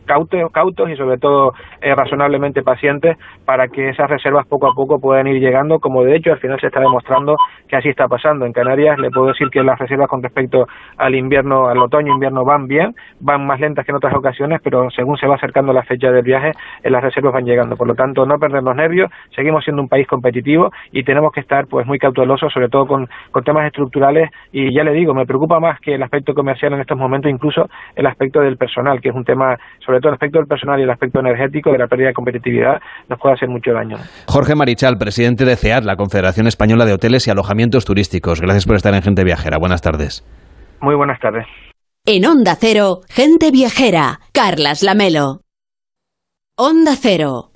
cautos, 0.07 0.91
y 0.91 0.97
sobre 0.97 1.19
todo 1.19 1.53
eh, 1.81 1.95
razonablemente 1.95 2.63
pacientes 2.63 3.17
para 3.45 3.69
que 3.69 3.91
esas 3.91 4.09
reservas 4.09 4.47
poco 4.47 4.71
a 4.71 4.75
poco 4.75 4.99
puedan 4.99 5.27
ir 5.27 5.41
llegando, 5.41 5.79
como 5.79 6.03
de 6.03 6.17
hecho 6.17 6.33
al 6.33 6.39
final 6.39 6.59
se 6.61 6.69
está 6.69 6.81
demostrando 6.81 7.37
que 7.69 7.77
así 7.77 7.89
está 7.89 8.09
pasando. 8.09 8.47
En 8.47 8.53
Canarias 8.53 8.99
le 8.99 9.11
puedo 9.11 9.29
decir 9.29 9.49
que 9.51 9.63
las 9.63 9.79
reservas 9.79 10.09
con 10.09 10.23
respecto 10.23 10.67
al 10.97 11.15
invierno, 11.15 11.69
al 11.69 11.79
otoño 11.79 12.15
invierno 12.15 12.45
van 12.45 12.67
bien, 12.67 12.95
van 13.21 13.47
más 13.47 13.61
lentas 13.61 13.85
que 13.85 13.93
en 13.93 13.97
otras 13.97 14.15
ocasiones, 14.15 14.61
pero 14.63 14.91
según 14.91 15.17
se 15.17 15.27
va 15.27 15.37
acercando 15.37 15.73
la 15.73 15.83
fecha 15.83 16.11
del 16.11 16.23
viaje, 16.23 16.53
eh, 16.83 16.91
las 16.91 17.03
reservas 17.03 17.35
van 17.35 17.45
llegando. 17.45 17.77
Por 17.77 17.89
lo 17.89 17.95
tanto, 17.95 18.25
no 18.27 18.39
perder 18.39 18.63
los 18.63 18.77
nervios, 18.77 19.11
seguimos 19.35 19.65
siendo 19.65 19.83
un 19.83 19.89
país 19.89 20.07
competitivo 20.07 20.71
y 20.93 21.03
tenemos 21.05 21.33
que 21.33 21.41
estar 21.41 21.67
pues 21.67 21.87
muy 21.87 21.99
cautelosos, 21.99 22.53
sobre 22.53 22.69
todo 22.69 22.87
con, 22.87 23.09
con 23.31 23.45
temas 23.45 23.67
estructurales 23.67 24.31
y 24.53 24.73
ya 24.75 24.85
le 24.85 24.93
digo, 24.93 25.15
me 25.15 25.27
preocupa 25.27 25.61
más 25.61 25.81
que 25.81 25.95
el 25.95 26.03
aspecto 26.03 26.35
comercial 26.35 26.73
en 26.73 26.81
estos 26.81 26.99
momentos, 26.99 27.31
incluso 27.31 27.69
el 27.95 28.07
aspecto 28.07 28.41
del 28.41 28.57
personal, 28.57 29.01
que 29.01 29.09
es 29.09 29.15
un 29.15 29.25
tema 29.25 29.57
sobre 29.81 29.96
sobre 29.97 30.01
todo 30.01 30.09
el 30.11 30.15
aspecto 30.15 30.39
del 30.39 30.47
personal 30.47 30.81
y 30.81 30.83
el 30.83 30.91
aspecto 30.91 31.21
energético 31.21 31.73
de 31.73 31.79
la 31.79 31.87
pérdida 31.87 32.09
de 32.09 32.15
competitividad, 32.15 32.81
nos 33.09 33.19
puede 33.19 33.35
hacer 33.35 33.49
mucho 33.49 33.73
daño. 33.73 33.97
Jorge 34.27 34.55
Marichal, 34.55 34.99
presidente 34.99 35.45
de 35.45 35.57
CEAT, 35.57 35.85
la 35.85 35.97
Confederación 35.97 36.47
Española 36.47 36.85
de 36.85 36.93
Hoteles 36.93 37.27
y 37.27 37.31
Alojamientos 37.31 37.85
Turísticos. 37.85 38.41
Gracias 38.41 38.67
por 38.67 38.77
estar 38.77 38.95
en 38.95 39.03
Gente 39.03 39.25
Viajera. 39.25 39.59
Buenas 39.59 39.81
tardes. 39.81 40.25
Muy 40.81 40.95
buenas 40.95 41.19
tardes. 41.21 41.47
En 42.05 42.27
Onda 42.27 42.57
Cero, 42.59 43.01
Gente 43.09 43.51
Viajera, 43.51 44.21
Carlas 44.33 44.83
Lamelo. 44.83 45.41
Onda 46.57 46.93
Cero. 46.97 47.56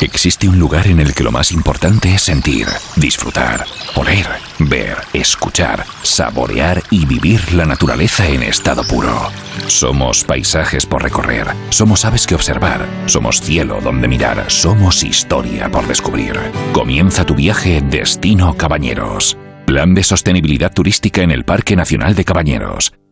Existe 0.00 0.48
un 0.48 0.58
lugar 0.58 0.86
en 0.86 1.00
el 1.00 1.14
que 1.14 1.24
lo 1.24 1.32
más 1.32 1.50
importante 1.52 2.14
es 2.14 2.22
sentir, 2.22 2.66
disfrutar, 2.96 3.64
oler, 3.96 4.26
ver, 4.58 4.96
escuchar, 5.12 5.84
saborear 6.02 6.82
y 6.90 7.04
vivir 7.04 7.52
la 7.52 7.66
naturaleza 7.66 8.28
en 8.28 8.42
estado 8.42 8.84
puro. 8.84 9.30
Somos 9.66 10.24
paisajes 10.24 10.86
por 10.86 11.02
recorrer, 11.02 11.48
somos 11.70 12.04
aves 12.04 12.26
que 12.26 12.36
observar, 12.36 12.86
somos 13.06 13.40
cielo 13.40 13.80
donde 13.82 14.06
mirar, 14.08 14.44
somos 14.48 15.02
historia 15.02 15.68
por 15.68 15.86
descubrir. 15.86 16.38
Comienza 16.72 17.26
tu 17.26 17.34
viaje 17.34 17.82
Destino 17.82 18.54
Cabañeros. 18.54 19.36
Plan 19.66 19.94
de 19.94 20.04
sostenibilidad 20.04 20.72
turística 20.72 21.22
en 21.22 21.30
el 21.30 21.44
Parque 21.44 21.76
Nacional 21.76 22.14
de 22.14 22.24
Cabañeros. 22.24 22.92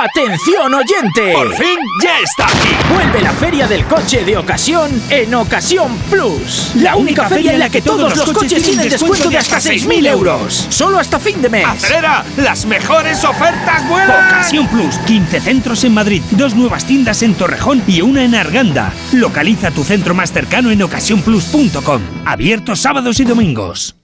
¡Atención 0.00 0.72
oyente! 0.72 1.34
¡Por 1.34 1.54
fin 1.56 1.78
ya 2.02 2.20
está 2.20 2.46
aquí! 2.46 2.94
Vuelve 2.94 3.20
la 3.20 3.32
feria 3.32 3.68
del 3.68 3.84
coche 3.84 4.24
de 4.24 4.38
ocasión 4.38 4.90
en 5.10 5.34
Ocasión 5.34 5.94
Plus. 6.08 6.72
La 6.76 6.96
única 6.96 7.28
feria 7.28 7.52
en 7.52 7.58
la 7.58 7.68
que 7.68 7.82
todos 7.82 8.16
los 8.16 8.32
coches 8.32 8.62
tienen 8.62 8.88
descuento 8.88 9.28
de 9.28 9.36
hasta 9.36 9.58
6.000 9.58 10.06
euros. 10.06 10.68
Solo 10.70 10.98
hasta 10.98 11.18
fin 11.18 11.42
de 11.42 11.50
mes. 11.50 11.66
¡Acelera! 11.66 12.24
¡Las 12.38 12.64
mejores 12.64 13.22
ofertas 13.24 13.86
vuelan! 13.90 14.26
Ocasión 14.28 14.68
Plus. 14.68 14.96
15 15.00 15.38
centros 15.38 15.84
en 15.84 15.92
Madrid, 15.92 16.22
dos 16.30 16.54
nuevas 16.54 16.86
tiendas 16.86 17.22
en 17.22 17.34
Torrejón 17.34 17.82
y 17.86 18.00
una 18.00 18.24
en 18.24 18.34
Arganda. 18.34 18.94
Localiza 19.12 19.70
tu 19.70 19.84
centro 19.84 20.14
más 20.14 20.32
cercano 20.32 20.70
en 20.70 20.80
ocasiónplus.com. 20.82 22.00
Abierto 22.24 22.74
sábados 22.74 23.20
y 23.20 23.24
domingos. 23.24 23.99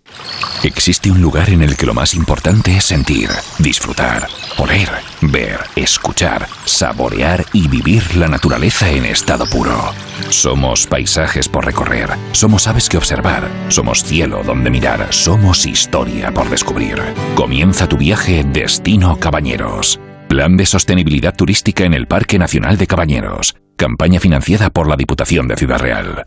Existe 0.63 1.11
un 1.11 1.21
lugar 1.21 1.51
en 1.51 1.63
el 1.63 1.77
que 1.77 1.87
lo 1.87 1.95
más 1.95 2.15
importante 2.15 2.77
es 2.77 2.85
sentir, 2.85 3.31
disfrutar, 3.59 4.27
oler, 4.59 4.91
ver, 5.21 5.61
escuchar, 5.77 6.49
saborear 6.65 7.45
y 7.53 7.69
vivir 7.69 8.17
la 8.17 8.29
naturaleza 8.29 8.91
en 8.91 9.05
estado 9.05 9.47
puro. 9.47 9.93
Somos 10.29 10.87
paisajes 10.87 11.49
por 11.49 11.65
recorrer, 11.65 12.11
somos 12.33 12.67
aves 12.67 12.89
que 12.89 12.97
observar, 12.97 13.49
somos 13.69 14.03
cielo 14.03 14.43
donde 14.45 14.71
mirar, 14.71 15.07
somos 15.11 15.67
historia 15.67 16.33
por 16.33 16.49
descubrir. 16.51 17.01
Comienza 17.35 17.89
tu 17.89 17.97
viaje 17.97 18.45
Destino 18.45 19.19
Cabañeros. 19.21 20.01
Plan 20.29 20.57
de 20.57 20.67
sostenibilidad 20.67 21.35
turística 21.35 21.85
en 21.85 21.95
el 21.95 22.09
Parque 22.09 22.39
Nacional 22.39 22.77
de 22.77 22.87
Cabañeros. 22.89 23.55
Campaña 23.77 24.19
financiada 24.19 24.71
por 24.71 24.89
la 24.89 24.97
Diputación 24.97 25.47
de 25.47 25.57
Ciudad 25.57 25.79
Real. 25.79 26.27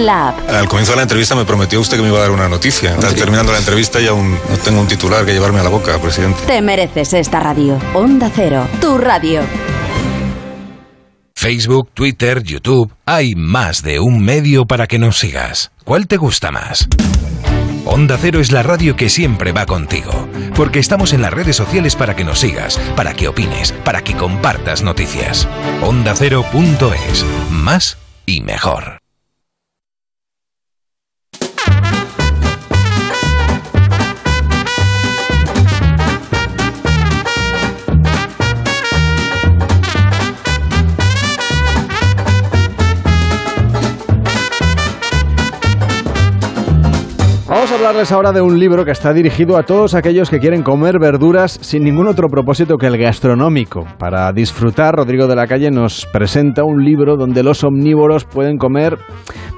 la 0.00 0.28
app. 0.28 0.48
Al 0.48 0.68
comienzo 0.68 0.92
de 0.92 0.96
la 0.96 1.02
entrevista 1.02 1.34
me 1.34 1.44
prometió 1.44 1.80
usted 1.80 1.96
que 1.96 2.02
me 2.02 2.08
iba 2.08 2.18
a 2.18 2.22
dar 2.22 2.30
una 2.30 2.48
noticia. 2.48 2.94
Está 2.94 3.14
terminando 3.14 3.52
la 3.52 3.58
entrevista 3.58 4.00
y 4.00 4.06
aún 4.06 4.32
no 4.32 4.56
tengo 4.64 4.80
un 4.80 4.88
titular 4.88 5.24
que 5.24 5.32
llevarme 5.32 5.60
a 5.60 5.64
la 5.64 5.70
boca, 5.70 5.98
presidente. 5.98 6.40
Te 6.46 6.60
mereces 6.62 7.12
esta 7.12 7.40
radio. 7.40 7.78
Onda 7.94 8.30
Cero, 8.34 8.66
tu 8.80 8.98
radio. 8.98 9.42
Facebook, 11.34 11.90
Twitter, 11.94 12.42
YouTube. 12.42 12.92
Hay 13.06 13.34
más 13.34 13.82
de 13.82 13.98
un 13.98 14.22
medio 14.22 14.66
para 14.66 14.86
que 14.86 14.98
nos 14.98 15.18
sigas. 15.18 15.70
¿cuál 15.90 16.06
te 16.06 16.18
gusta 16.18 16.52
más? 16.52 16.86
Onda 17.84 18.16
Cero 18.16 18.38
es 18.38 18.52
la 18.52 18.62
radio 18.62 18.94
que 18.94 19.08
siempre 19.08 19.50
va 19.50 19.66
contigo, 19.66 20.28
porque 20.54 20.78
estamos 20.78 21.12
en 21.12 21.20
las 21.20 21.32
redes 21.32 21.56
sociales 21.56 21.96
para 21.96 22.14
que 22.14 22.22
nos 22.22 22.38
sigas, 22.38 22.78
para 22.94 23.12
que 23.12 23.26
opines, 23.26 23.72
para 23.72 24.04
que 24.04 24.14
compartas 24.14 24.84
noticias. 24.84 25.48
Onda 25.82 26.14
Cero.es, 26.14 27.26
más 27.50 27.98
y 28.24 28.40
mejor. 28.42 28.99
Vamos 47.50 47.72
a 47.72 47.74
hablarles 47.74 48.12
ahora 48.12 48.30
de 48.30 48.40
un 48.40 48.60
libro 48.60 48.84
que 48.84 48.92
está 48.92 49.12
dirigido 49.12 49.58
a 49.58 49.64
todos 49.64 49.96
aquellos 49.96 50.30
que 50.30 50.38
quieren 50.38 50.62
comer 50.62 51.00
verduras 51.00 51.50
sin 51.50 51.82
ningún 51.82 52.06
otro 52.06 52.28
propósito 52.28 52.76
que 52.76 52.86
el 52.86 52.96
gastronómico. 52.96 53.86
Para 53.98 54.30
disfrutar, 54.30 54.94
Rodrigo 54.94 55.26
de 55.26 55.34
la 55.34 55.48
Calle 55.48 55.68
nos 55.72 56.06
presenta 56.06 56.62
un 56.62 56.84
libro 56.84 57.16
donde 57.16 57.42
los 57.42 57.64
omnívoros 57.64 58.24
pueden 58.24 58.56
comer 58.56 58.98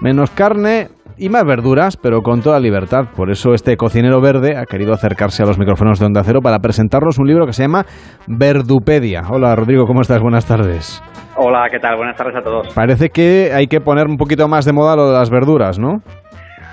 menos 0.01 0.31
carne 0.31 0.89
y 1.19 1.28
más 1.28 1.44
verduras, 1.44 1.98
pero 1.98 2.23
con 2.23 2.40
toda 2.40 2.59
libertad. 2.60 3.09
Por 3.14 3.31
eso 3.31 3.52
este 3.52 3.77
cocinero 3.77 4.23
verde 4.23 4.56
ha 4.56 4.64
querido 4.64 4.94
acercarse 4.94 5.43
a 5.43 5.47
los 5.47 5.59
micrófonos 5.59 6.01
de 6.01 6.06
Onda 6.06 6.24
Cero 6.24 6.40
para 6.43 6.60
presentarnos 6.60 7.19
un 7.19 7.27
libro 7.27 7.44
que 7.44 7.52
se 7.52 7.64
llama 7.64 7.85
Verdupedia. 8.27 9.24
Hola 9.28 9.55
Rodrigo, 9.55 9.85
¿cómo 9.85 10.01
estás? 10.01 10.23
Buenas 10.23 10.47
tardes. 10.47 11.02
Hola, 11.36 11.69
¿qué 11.70 11.78
tal? 11.78 11.97
Buenas 11.97 12.16
tardes 12.16 12.36
a 12.36 12.43
todos. 12.43 12.73
Parece 12.73 13.10
que 13.10 13.52
hay 13.55 13.66
que 13.66 13.82
poner 13.82 14.06
un 14.06 14.16
poquito 14.16 14.48
más 14.48 14.64
de 14.64 14.73
moda 14.73 14.97
lo 14.97 15.09
de 15.09 15.19
las 15.19 15.28
verduras, 15.28 15.78
¿no? 15.78 15.98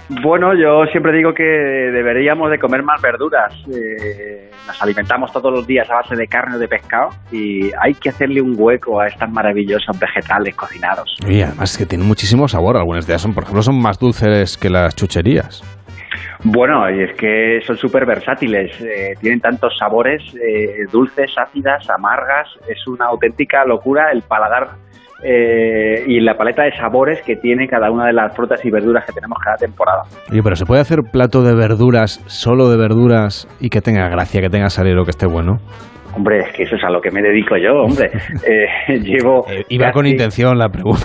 Bueno, 0.09 0.55
yo 0.55 0.85
siempre 0.91 1.11
digo 1.15 1.35
que 1.35 1.43
deberíamos 1.43 2.49
de 2.49 2.57
comer 2.57 2.81
más 2.81 2.99
verduras. 2.99 3.53
Eh, 3.71 4.49
nos 4.65 4.81
alimentamos 4.81 5.31
todos 5.31 5.53
los 5.53 5.67
días 5.67 5.87
a 5.91 5.95
base 5.95 6.15
de 6.15 6.27
carne 6.27 6.55
o 6.55 6.59
de 6.59 6.67
pescado 6.67 7.09
y 7.31 7.69
hay 7.79 7.93
que 7.93 8.09
hacerle 8.09 8.41
un 8.41 8.55
hueco 8.57 8.99
a 8.99 9.07
estas 9.07 9.29
maravillosos 9.29 9.99
vegetales 9.99 10.55
cocinados. 10.55 11.15
Y 11.27 11.43
además 11.43 11.77
que 11.77 11.85
tienen 11.85 12.07
muchísimo 12.07 12.47
sabor. 12.47 12.77
Algunas 12.77 13.05
de 13.05 13.13
ellas, 13.13 13.21
son, 13.21 13.35
por 13.35 13.43
ejemplo, 13.43 13.61
son 13.61 13.79
más 13.79 13.99
dulces 13.99 14.57
que 14.57 14.71
las 14.71 14.95
chucherías. 14.95 15.63
Bueno, 16.43 16.89
y 16.89 17.03
es 17.03 17.15
que 17.15 17.59
son 17.67 17.77
súper 17.77 18.05
versátiles, 18.05 18.71
eh, 18.81 19.13
tienen 19.19 19.41
tantos 19.41 19.77
sabores, 19.77 20.23
eh, 20.35 20.85
dulces, 20.91 21.37
ácidas, 21.37 21.87
amargas, 21.89 22.47
es 22.67 22.87
una 22.87 23.05
auténtica 23.07 23.65
locura 23.65 24.09
el 24.11 24.21
paladar 24.21 24.69
eh, 25.23 26.03
y 26.07 26.19
la 26.21 26.35
paleta 26.35 26.63
de 26.63 26.71
sabores 26.71 27.21
que 27.21 27.35
tiene 27.35 27.67
cada 27.67 27.91
una 27.91 28.07
de 28.07 28.13
las 28.13 28.35
frutas 28.35 28.63
y 28.63 28.71
verduras 28.71 29.05
que 29.05 29.13
tenemos 29.13 29.37
cada 29.43 29.57
temporada. 29.57 30.03
Oye, 30.31 30.41
pero 30.43 30.55
¿se 30.55 30.65
puede 30.65 30.81
hacer 30.81 30.99
plato 31.11 31.41
de 31.43 31.55
verduras, 31.55 32.23
solo 32.27 32.69
de 32.69 32.77
verduras, 32.77 33.47
y 33.59 33.69
que 33.69 33.81
tenga 33.81 34.07
gracia, 34.09 34.41
que 34.41 34.49
tenga 34.49 34.69
salero, 34.69 35.03
que 35.03 35.11
esté 35.11 35.27
bueno? 35.27 35.59
Hombre, 36.15 36.39
es 36.39 36.51
que 36.53 36.63
eso 36.63 36.75
es 36.75 36.83
a 36.83 36.89
lo 36.89 37.01
que 37.01 37.11
me 37.11 37.21
dedico 37.21 37.55
yo, 37.57 37.83
hombre. 37.83 38.09
Eh, 38.47 38.99
llevo. 38.99 39.45
Eh, 39.49 39.63
iba 39.69 39.91
con 39.91 40.07
intención 40.07 40.57
la 40.57 40.69
pregunta. 40.69 41.03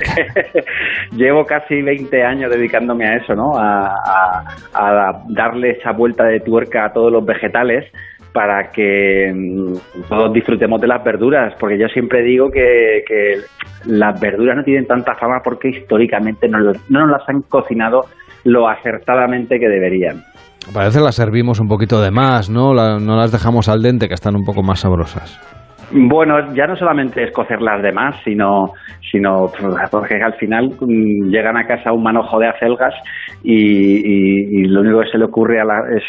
llevo 1.13 1.45
casi 1.45 1.83
20 1.83 2.23
años 2.23 2.51
dedicándome 2.51 3.07
a 3.07 3.17
eso, 3.17 3.35
¿no? 3.35 3.53
A, 3.57 4.45
a, 4.73 5.23
darle 5.29 5.73
esa 5.73 5.93
vuelta 5.93 6.25
de 6.25 6.41
tuerca 6.41 6.87
a 6.87 6.93
todos 6.93 7.13
los 7.13 7.25
vegetales 7.25 7.91
para 8.35 8.73
que 8.73 9.33
mm, 9.33 10.09
todos 10.09 10.33
disfrutemos 10.33 10.81
de 10.81 10.89
las 10.89 11.03
verduras, 11.05 11.55
porque 11.59 11.79
yo 11.79 11.87
siempre 11.87 12.23
digo 12.23 12.51
que, 12.51 13.05
que 13.07 13.37
las 13.87 14.21
verduras 14.21 14.57
no 14.57 14.65
tienen 14.65 14.87
tanta 14.87 15.15
fama 15.15 15.41
porque 15.43 15.69
históricamente 15.69 16.49
no, 16.49 16.59
no 16.59 17.07
nos 17.07 17.11
las 17.11 17.29
han 17.29 17.43
cocinado 17.43 18.01
lo 18.43 18.69
acertadamente 18.69 19.61
que 19.61 19.69
deberían. 19.69 20.25
Parece 20.75 21.01
las 21.01 21.15
servimos 21.15 21.61
un 21.61 21.69
poquito 21.69 22.03
de 22.03 22.11
más, 22.11 22.51
¿no? 22.51 22.75
no 22.75 23.17
las 23.17 23.31
dejamos 23.31 23.69
al 23.69 23.83
dente, 23.83 24.09
que 24.09 24.15
están 24.15 24.35
un 24.35 24.45
poco 24.45 24.63
más 24.63 24.81
sabrosas. 24.81 25.41
Bueno, 25.93 26.53
ya 26.55 26.67
no 26.67 26.75
solamente 26.75 27.23
es 27.23 27.33
cocerlas 27.33 27.81
de 27.83 27.93
más, 27.93 28.17
sino, 28.25 28.73
sino 29.13 29.47
porque 29.91 30.17
al 30.21 30.35
final 30.35 30.71
mm, 30.81 31.29
llegan 31.29 31.57
a 31.57 31.67
casa 31.67 31.93
un 31.93 32.03
manojo 32.03 32.41
de 32.41 32.49
acelgas 32.49 32.95
y, 33.45 34.67
lo 34.67 34.81
único 34.81 35.01
que 35.01 35.11
se 35.11 35.19
le 35.19 35.27
ocurre 35.27 35.61
a 35.61 35.65
es 35.95 36.03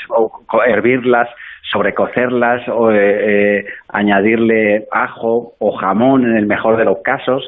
hervirlas, 0.67 1.29
sobrecocerlas 1.71 2.67
o 2.69 2.91
eh, 2.91 3.59
eh, 3.59 3.65
añadirle 3.89 4.85
ajo 4.91 5.53
o 5.59 5.71
jamón 5.77 6.23
en 6.25 6.37
el 6.37 6.45
mejor 6.45 6.77
de 6.77 6.85
los 6.85 6.97
casos. 7.03 7.47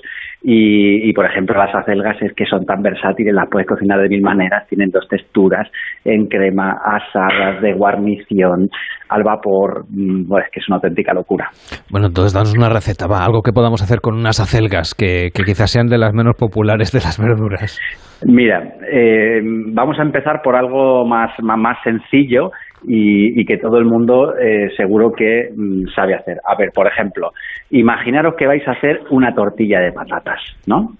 Y, 0.49 1.11
por 1.14 1.26
ejemplo 1.26 1.57
las 1.57 1.73
acelgas 1.73 2.22
es 2.22 2.31
que 2.34 2.45
son 2.45 2.64
tan 2.64 2.81
versátiles 2.81 3.34
las 3.34 3.49
puedes 3.49 3.68
cocinar 3.68 3.99
de 3.99 4.07
mil 4.07 4.22
maneras 4.22 4.68
tienen 4.69 4.91
dos 4.91 5.06
texturas 5.10 5.68
en 6.06 6.27
crema 6.27 6.77
asadas 6.85 7.60
de 7.61 7.73
guarnición 7.73 8.69
al 9.10 9.23
vapor 9.23 9.85
mm, 9.89 10.31
es 10.38 10.52
que 10.52 10.60
es 10.60 10.69
una 10.69 10.76
auténtica 10.76 11.14
locura. 11.14 11.49
Bueno 11.89 12.07
entonces 12.07 12.34
danos 12.34 12.56
una 12.56 12.69
receta 12.69 13.07
va 13.07 13.26
algo 13.26 13.41
que 13.41 13.52
podamos 13.52 13.81
hacer 13.81 13.99
con 13.99 14.14
unas 14.14 14.39
acelgas 14.39 14.94
que, 14.94 15.31
quizás 15.34 15.72
sean 15.72 15.88
de 15.88 15.98
las 15.98 16.14
menos 16.14 16.35
populares 16.38 16.91
de 16.91 16.99
las 16.99 17.19
verduras 17.19 17.80
Mira, 18.23 18.64
eh, 18.91 19.41
vamos 19.73 19.99
a 19.99 20.03
empezar 20.03 20.41
por 20.44 20.56
algo 20.56 21.06
más, 21.06 21.31
más 21.41 21.77
sencillo 21.84 22.52
y, 22.83 23.45
que 23.45 23.57
todo 23.57 23.77
el 23.77 23.85
mundo 23.85 24.35
eh, 24.37 24.69
seguro 24.75 25.11
que 25.11 25.49
mm, 25.55 25.87
sabe 25.95 26.15
hacer. 26.15 26.37
A 26.45 26.55
ver, 26.55 26.71
por 26.73 26.87
ejemplo, 26.87 27.31
imaginaros 27.71 28.35
que 28.35 28.47
vais 28.47 28.67
a 28.67 28.71
hacer 28.71 29.01
una 29.09 29.33
tortilla 29.33 29.79
de 29.79 29.91
patatas, 29.91 30.41
¿no? 30.67 30.93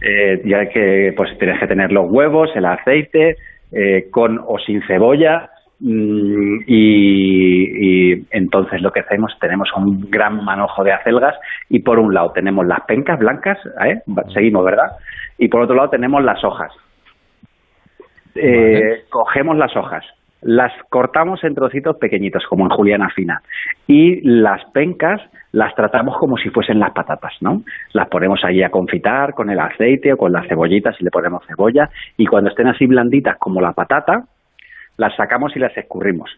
Eh, 0.00 0.42
ya 0.44 0.66
que 0.68 1.12
pues 1.16 1.36
tienes 1.38 1.58
que 1.60 1.66
tener 1.66 1.92
los 1.92 2.10
huevos, 2.10 2.50
el 2.54 2.66
aceite, 2.66 3.36
eh, 3.72 4.08
con 4.10 4.38
o 4.38 4.58
sin 4.58 4.82
cebolla, 4.86 5.50
mm, 5.80 6.62
y, 6.66 8.12
y, 8.12 8.26
entonces 8.30 8.82
lo 8.82 8.90
que 8.90 9.00
hacemos, 9.00 9.32
tenemos 9.40 9.70
un 9.76 10.10
gran 10.10 10.44
manojo 10.44 10.84
de 10.84 10.92
acelgas 10.92 11.34
y 11.68 11.80
por 11.80 11.98
un 11.98 12.12
lado 12.12 12.32
tenemos 12.32 12.66
las 12.66 12.80
pencas 12.86 13.18
blancas, 13.18 13.58
¿eh? 13.86 14.00
seguimos, 14.34 14.64
¿verdad? 14.64 14.92
Y 15.38 15.48
por 15.48 15.62
otro 15.62 15.74
lado 15.76 15.90
tenemos 15.90 16.22
las 16.22 16.42
hojas. 16.44 16.72
Cogemos 19.10 19.56
las 19.56 19.76
hojas, 19.76 20.04
las 20.42 20.72
cortamos 20.88 21.42
en 21.44 21.54
trocitos 21.54 21.96
pequeñitos, 21.96 22.44
como 22.48 22.64
en 22.64 22.70
juliana 22.70 23.10
fina, 23.10 23.42
y 23.86 24.20
las 24.22 24.64
pencas 24.72 25.20
las 25.52 25.74
tratamos 25.74 26.16
como 26.18 26.36
si 26.36 26.50
fuesen 26.50 26.78
las 26.78 26.92
patatas, 26.92 27.32
¿no? 27.40 27.62
Las 27.92 28.08
ponemos 28.08 28.44
ahí 28.44 28.62
a 28.62 28.70
confitar 28.70 29.34
con 29.34 29.50
el 29.50 29.58
aceite 29.58 30.12
o 30.12 30.16
con 30.16 30.32
las 30.32 30.46
cebollitas 30.46 30.96
si 30.96 31.04
le 31.04 31.10
ponemos 31.10 31.44
cebolla, 31.46 31.90
y 32.16 32.26
cuando 32.26 32.50
estén 32.50 32.68
así 32.68 32.86
blanditas 32.86 33.36
como 33.38 33.60
la 33.60 33.72
patata, 33.72 34.24
las 34.96 35.14
sacamos 35.16 35.56
y 35.56 35.58
las 35.58 35.76
escurrimos. 35.76 36.30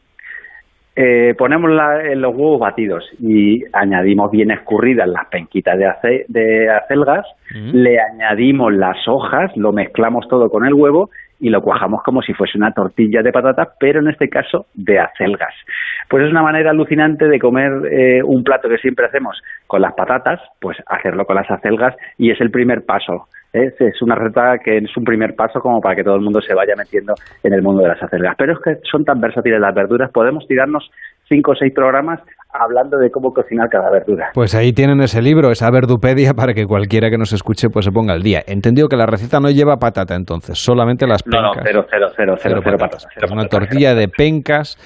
Eh, 0.97 1.35
ponemos 1.39 1.71
en 2.05 2.21
los 2.21 2.35
huevos 2.35 2.61
batidos 2.61 3.09
y 3.21 3.63
añadimos 3.73 4.31
bien 4.31 4.51
escurridas 4.51 5.09
las 5.09 5.27
penquitas 5.29 5.79
de, 5.79 6.25
de 6.29 6.69
acelgas, 6.69 7.25
mm. 7.55 7.71
le 7.73 8.01
añadimos 8.01 8.73
las 8.73 9.07
hojas, 9.07 9.57
lo 9.57 9.73
mezclamos 9.73 10.27
todo 10.29 10.51
con 10.51 10.67
el 10.67 10.75
huevo 10.75 11.11
y 11.41 11.49
lo 11.51 11.63
cuajamos 11.63 12.03
como 12.03 12.23
si 12.23 12.33
fuese 12.35 12.59
una 12.59 12.73
tortilla 12.73 13.23
de 13.23 13.33
patatas, 13.33 13.69
pero 13.81 14.01
en 14.01 14.09
este 14.09 14.29
caso 14.29 14.67
de 14.75 14.99
acelgas. 14.99 15.55
Pues 16.09 16.25
es 16.25 16.31
una 16.31 16.43
manera 16.43 16.71
alucinante 16.71 17.27
de 17.27 17.39
comer 17.39 17.73
eh, 17.91 18.23
un 18.23 18.45
plato 18.45 18.69
que 18.69 18.79
siempre 18.79 19.07
hacemos 19.07 19.41
con 19.67 19.81
las 19.81 19.95
patatas, 19.95 20.41
pues 20.61 20.77
hacerlo 20.87 21.25
con 21.25 21.37
las 21.37 21.51
acelgas 21.51 21.97
y 22.19 22.31
es 22.31 22.41
el 22.41 22.51
primer 22.51 22.85
paso. 22.85 23.29
¿eh? 23.53 23.73
Es 23.79 24.03
una 24.03 24.15
receta 24.15 24.59
que 24.59 24.79
es 24.79 24.97
un 24.97 25.05
primer 25.05 25.35
paso 25.35 25.61
como 25.61 25.81
para 25.81 25.97
que 25.97 26.05
todo 26.05 26.17
el 26.17 26.23
mundo 26.23 26.41
se 26.41 26.55
vaya 26.55 26.75
metiendo 26.77 27.15
en 27.43 27.53
el 27.53 27.63
mundo 27.63 27.83
de 27.83 27.89
las 27.89 28.03
acelgas. 28.03 28.35
Pero 28.37 28.53
es 28.53 28.59
que 28.61 28.79
son 28.91 29.05
tan 29.05 29.21
versátiles 29.21 29.61
las 29.61 29.75
verduras, 29.75 30.11
podemos 30.11 30.47
tirarnos 30.47 30.91
cinco 31.29 31.53
o 31.53 31.57
seis 31.57 31.73
programas 31.73 32.21
hablando 32.53 32.99
de 32.99 33.11
cómo 33.11 33.33
cocinar 33.33 33.69
cada 33.69 33.91
verdura. 33.91 34.31
Pues 34.35 34.55
ahí 34.55 34.73
tienen 34.73 35.01
ese 35.01 35.23
libro, 35.23 35.51
esa 35.51 35.71
verdupedia, 35.71 36.35
para 36.35 36.55
que 36.55 36.67
cualquiera 36.67 37.11
que 37.11 37.19
nos 37.19 37.33
escuche 37.33 37.71
pues 37.71 37.85
se 37.85 37.93
ponga 37.93 38.13
al 38.13 38.23
día. 38.23 38.43
Entendido 38.47 38.89
que 38.89 38.97
la 38.97 39.07
receta 39.07 39.41
no 39.41 39.51
lleva 39.51 39.79
patata 39.79 40.15
entonces, 40.15 40.59
solamente 40.59 41.07
las 41.07 41.23
pencas. 41.23 41.43
No, 41.43 41.55
no, 41.55 41.63
cero, 41.63 41.87
cero, 41.91 42.09
cero, 42.17 42.37
cero, 42.41 42.61
cero 42.63 42.79
patatas. 42.79 43.07
una 43.31 43.47
tortilla 43.47 43.95
de 43.95 44.09
pencas 44.09 44.77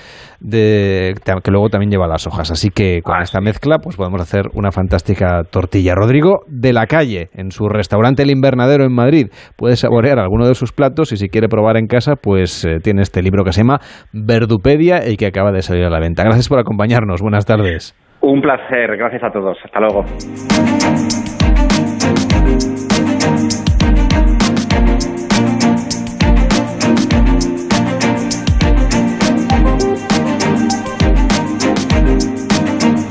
de, 0.44 1.14
que 1.42 1.50
luego 1.50 1.70
también 1.70 1.90
lleva 1.90 2.06
las 2.06 2.26
hojas. 2.26 2.50
Así 2.50 2.68
que 2.68 3.00
con 3.02 3.16
ah, 3.16 3.22
esta 3.22 3.40
mezcla 3.40 3.78
pues 3.78 3.96
podemos 3.96 4.20
hacer 4.20 4.44
una 4.52 4.70
fantástica 4.70 5.42
tortilla. 5.50 5.94
Rodrigo 5.94 6.40
de 6.46 6.72
la 6.72 6.86
calle, 6.86 7.28
en 7.34 7.50
su 7.50 7.68
restaurante 7.68 8.22
El 8.22 8.30
Invernadero 8.30 8.84
en 8.84 8.92
Madrid, 8.92 9.28
puede 9.56 9.76
saborear 9.76 10.18
alguno 10.18 10.46
de 10.46 10.54
sus 10.54 10.72
platos 10.72 11.12
y 11.12 11.16
si 11.16 11.28
quiere 11.28 11.48
probar 11.48 11.78
en 11.78 11.86
casa, 11.86 12.14
pues 12.16 12.64
eh, 12.64 12.78
tiene 12.82 13.02
este 13.02 13.22
libro 13.22 13.42
que 13.42 13.52
se 13.52 13.62
llama 13.62 13.78
Verdupedia 14.12 15.08
y 15.08 15.16
que 15.16 15.26
acaba 15.26 15.50
de 15.50 15.62
salir 15.62 15.84
a 15.84 15.90
la 15.90 15.98
venta. 15.98 16.22
Gracias 16.22 16.48
por 16.48 16.58
acompañarnos. 16.58 17.22
Buenas 17.22 17.46
tardes. 17.46 17.96
Un 18.20 18.40
placer. 18.40 18.96
Gracias 18.96 19.22
a 19.24 19.30
todos. 19.30 19.56
Hasta 19.64 19.80
luego. 19.80 20.04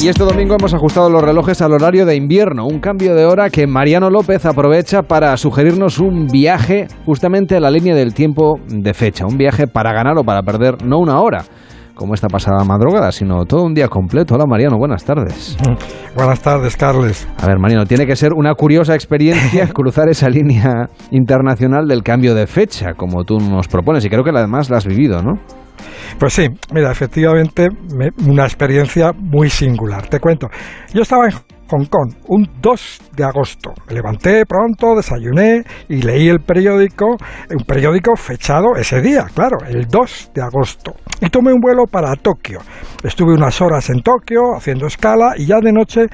Y 0.03 0.09
este 0.09 0.25
domingo 0.25 0.57
hemos 0.59 0.73
ajustado 0.73 1.09
los 1.09 1.21
relojes 1.21 1.61
al 1.61 1.71
horario 1.71 2.05
de 2.05 2.17
invierno, 2.17 2.65
un 2.65 2.81
cambio 2.81 3.15
de 3.15 3.23
hora 3.23 3.49
que 3.49 3.67
Mariano 3.67 4.09
López 4.09 4.45
aprovecha 4.45 5.03
para 5.03 5.37
sugerirnos 5.37 5.97
un 5.99 6.27
viaje 6.27 6.87
justamente 7.05 7.55
a 7.55 7.61
la 7.61 7.71
línea 7.71 7.95
del 7.95 8.13
tiempo 8.13 8.59
de 8.67 8.93
fecha, 8.93 9.25
un 9.25 9.37
viaje 9.37 9.65
para 9.65 9.93
ganar 9.93 10.17
o 10.17 10.25
para 10.25 10.41
perder 10.41 10.83
no 10.83 10.99
una 10.99 11.21
hora, 11.21 11.45
como 11.95 12.15
esta 12.15 12.27
pasada 12.27 12.65
madrugada, 12.65 13.13
sino 13.13 13.45
todo 13.45 13.63
un 13.63 13.73
día 13.73 13.87
completo. 13.87 14.35
Hola 14.35 14.45
Mariano, 14.45 14.77
buenas 14.77 15.05
tardes. 15.05 15.57
Buenas 16.17 16.41
tardes, 16.41 16.75
Carles. 16.75 17.25
A 17.41 17.47
ver, 17.47 17.57
Mariano, 17.57 17.85
tiene 17.85 18.05
que 18.05 18.17
ser 18.17 18.33
una 18.33 18.53
curiosa 18.55 18.95
experiencia 18.95 19.67
cruzar 19.73 20.09
esa 20.09 20.29
línea 20.29 20.89
internacional 21.11 21.87
del 21.87 22.03
cambio 22.03 22.35
de 22.35 22.45
fecha, 22.45 22.93
como 22.93 23.23
tú 23.23 23.37
nos 23.37 23.69
propones, 23.69 24.03
y 24.03 24.09
creo 24.09 24.25
que 24.25 24.31
además 24.31 24.69
la 24.69 24.77
has 24.77 24.85
vivido, 24.85 25.23
¿no? 25.23 25.35
Pues 26.19 26.33
sí, 26.33 26.47
mira, 26.73 26.91
efectivamente, 26.91 27.69
una 28.25 28.43
experiencia 28.43 29.11
muy 29.13 29.49
singular. 29.49 30.07
Te 30.07 30.19
cuento, 30.19 30.47
yo 30.93 31.01
estaba 31.01 31.25
en 31.25 31.33
Hong 31.69 31.85
Kong 31.85 32.13
un 32.27 32.47
2 32.61 33.01
de 33.15 33.23
agosto. 33.23 33.73
Me 33.87 33.95
levanté 33.95 34.45
pronto, 34.45 34.95
desayuné 34.95 35.63
y 35.89 36.01
leí 36.01 36.29
el 36.29 36.39
periódico, 36.39 37.17
un 37.49 37.65
periódico 37.65 38.15
fechado 38.15 38.75
ese 38.77 39.01
día, 39.01 39.25
claro, 39.33 39.57
el 39.67 39.87
2 39.87 40.31
de 40.33 40.41
agosto. 40.41 40.93
Y 41.21 41.29
tomé 41.29 41.53
un 41.53 41.59
vuelo 41.59 41.85
para 41.89 42.15
Tokio. 42.15 42.59
Estuve 43.03 43.33
unas 43.33 43.59
horas 43.61 43.89
en 43.89 44.01
Tokio 44.01 44.55
haciendo 44.55 44.87
escala 44.87 45.33
y 45.37 45.45
ya 45.45 45.59
de 45.61 45.71
noche 45.71 46.07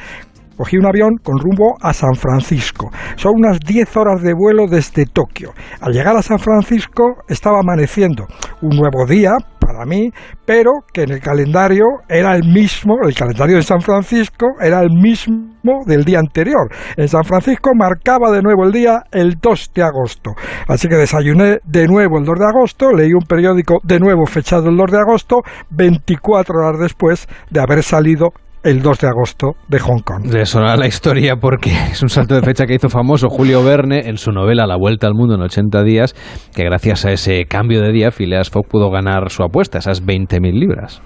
Cogí 0.60 0.76
un 0.76 0.86
avión 0.86 1.16
con 1.24 1.40
rumbo 1.40 1.78
a 1.82 1.94
San 1.94 2.16
Francisco. 2.16 2.92
Son 3.16 3.32
unas 3.34 3.62
10 3.62 3.96
horas 3.96 4.22
de 4.22 4.34
vuelo 4.34 4.66
desde 4.70 5.06
Tokio. 5.06 5.54
Al 5.80 5.94
llegar 5.94 6.18
a 6.18 6.22
San 6.22 6.38
Francisco 6.38 7.24
estaba 7.30 7.60
amaneciendo. 7.62 8.28
Un 8.62 8.76
nuevo 8.76 9.06
día 9.08 9.38
para 9.70 9.86
mí, 9.86 10.10
pero 10.46 10.72
que 10.92 11.04
en 11.04 11.12
el 11.12 11.20
calendario 11.20 11.86
era 12.08 12.36
el 12.36 12.44
mismo, 12.44 12.96
el 13.04 13.14
calendario 13.14 13.58
de 13.58 13.62
San 13.62 13.82
Francisco 13.82 14.48
era 14.60 14.82
el 14.82 14.90
mismo 14.90 15.84
del 15.86 16.04
día 16.04 16.18
anterior. 16.18 16.70
En 16.98 17.08
San 17.08 17.24
Francisco 17.24 17.70
marcaba 17.76 18.32
de 18.32 18.42
nuevo 18.42 18.66
el 18.66 18.72
día 18.72 19.04
el 19.12 19.36
2 19.40 19.72
de 19.76 19.84
agosto. 19.84 20.32
Así 20.68 20.88
que 20.88 20.96
desayuné 20.96 21.60
de 21.64 21.88
nuevo 21.88 22.18
el 22.18 22.26
2 22.26 22.40
de 22.40 22.46
agosto, 22.46 22.92
leí 22.92 23.14
un 23.14 23.28
periódico 23.28 23.78
de 23.84 24.00
nuevo 24.00 24.26
fechado 24.26 24.70
el 24.70 24.78
2 24.78 24.92
de 24.92 24.98
agosto, 24.98 25.42
24 25.70 26.56
horas 26.58 26.80
después 26.80 27.28
de 27.52 27.60
haber 27.60 27.84
salido 27.84 28.30
el 28.64 28.82
2 28.82 29.00
de 29.00 29.08
agosto 29.08 29.56
de 29.68 29.80
Hong 29.80 30.02
Kong. 30.02 30.24
De 30.26 30.46
sonar 30.46 30.78
la 30.78 30.88
historia 30.88 31.38
porque 31.38 31.72
es 31.92 32.02
un 32.02 32.10
salto 32.10 32.36
de 32.36 32.42
fecha 32.42 32.66
que 32.66 32.76
hizo 32.76 32.90
famoso 32.90 33.30
Julio 33.30 33.64
Verne 33.64 34.10
en 34.10 34.18
su 34.18 34.32
novela 34.32 34.68
La 34.68 34.78
Vuelta 34.78 35.08
al 35.08 35.14
Mundo 35.14 35.36
en 35.36 35.42
80 35.42 35.84
días, 35.84 36.16
que 36.56 36.64
gracias 36.64 37.06
a 37.06 37.12
ese 37.12 37.46
cambio 37.46 37.82
de 37.82 37.92
día 37.92 38.12
Phileas 38.12 38.50
Fogg 38.50 38.68
pudo 38.68 38.90
ganar 38.90 39.30
su 39.30 39.44
apuesta, 39.44 39.78
esas 39.80 40.06
20.000 40.06 40.54
libras. 40.54 41.02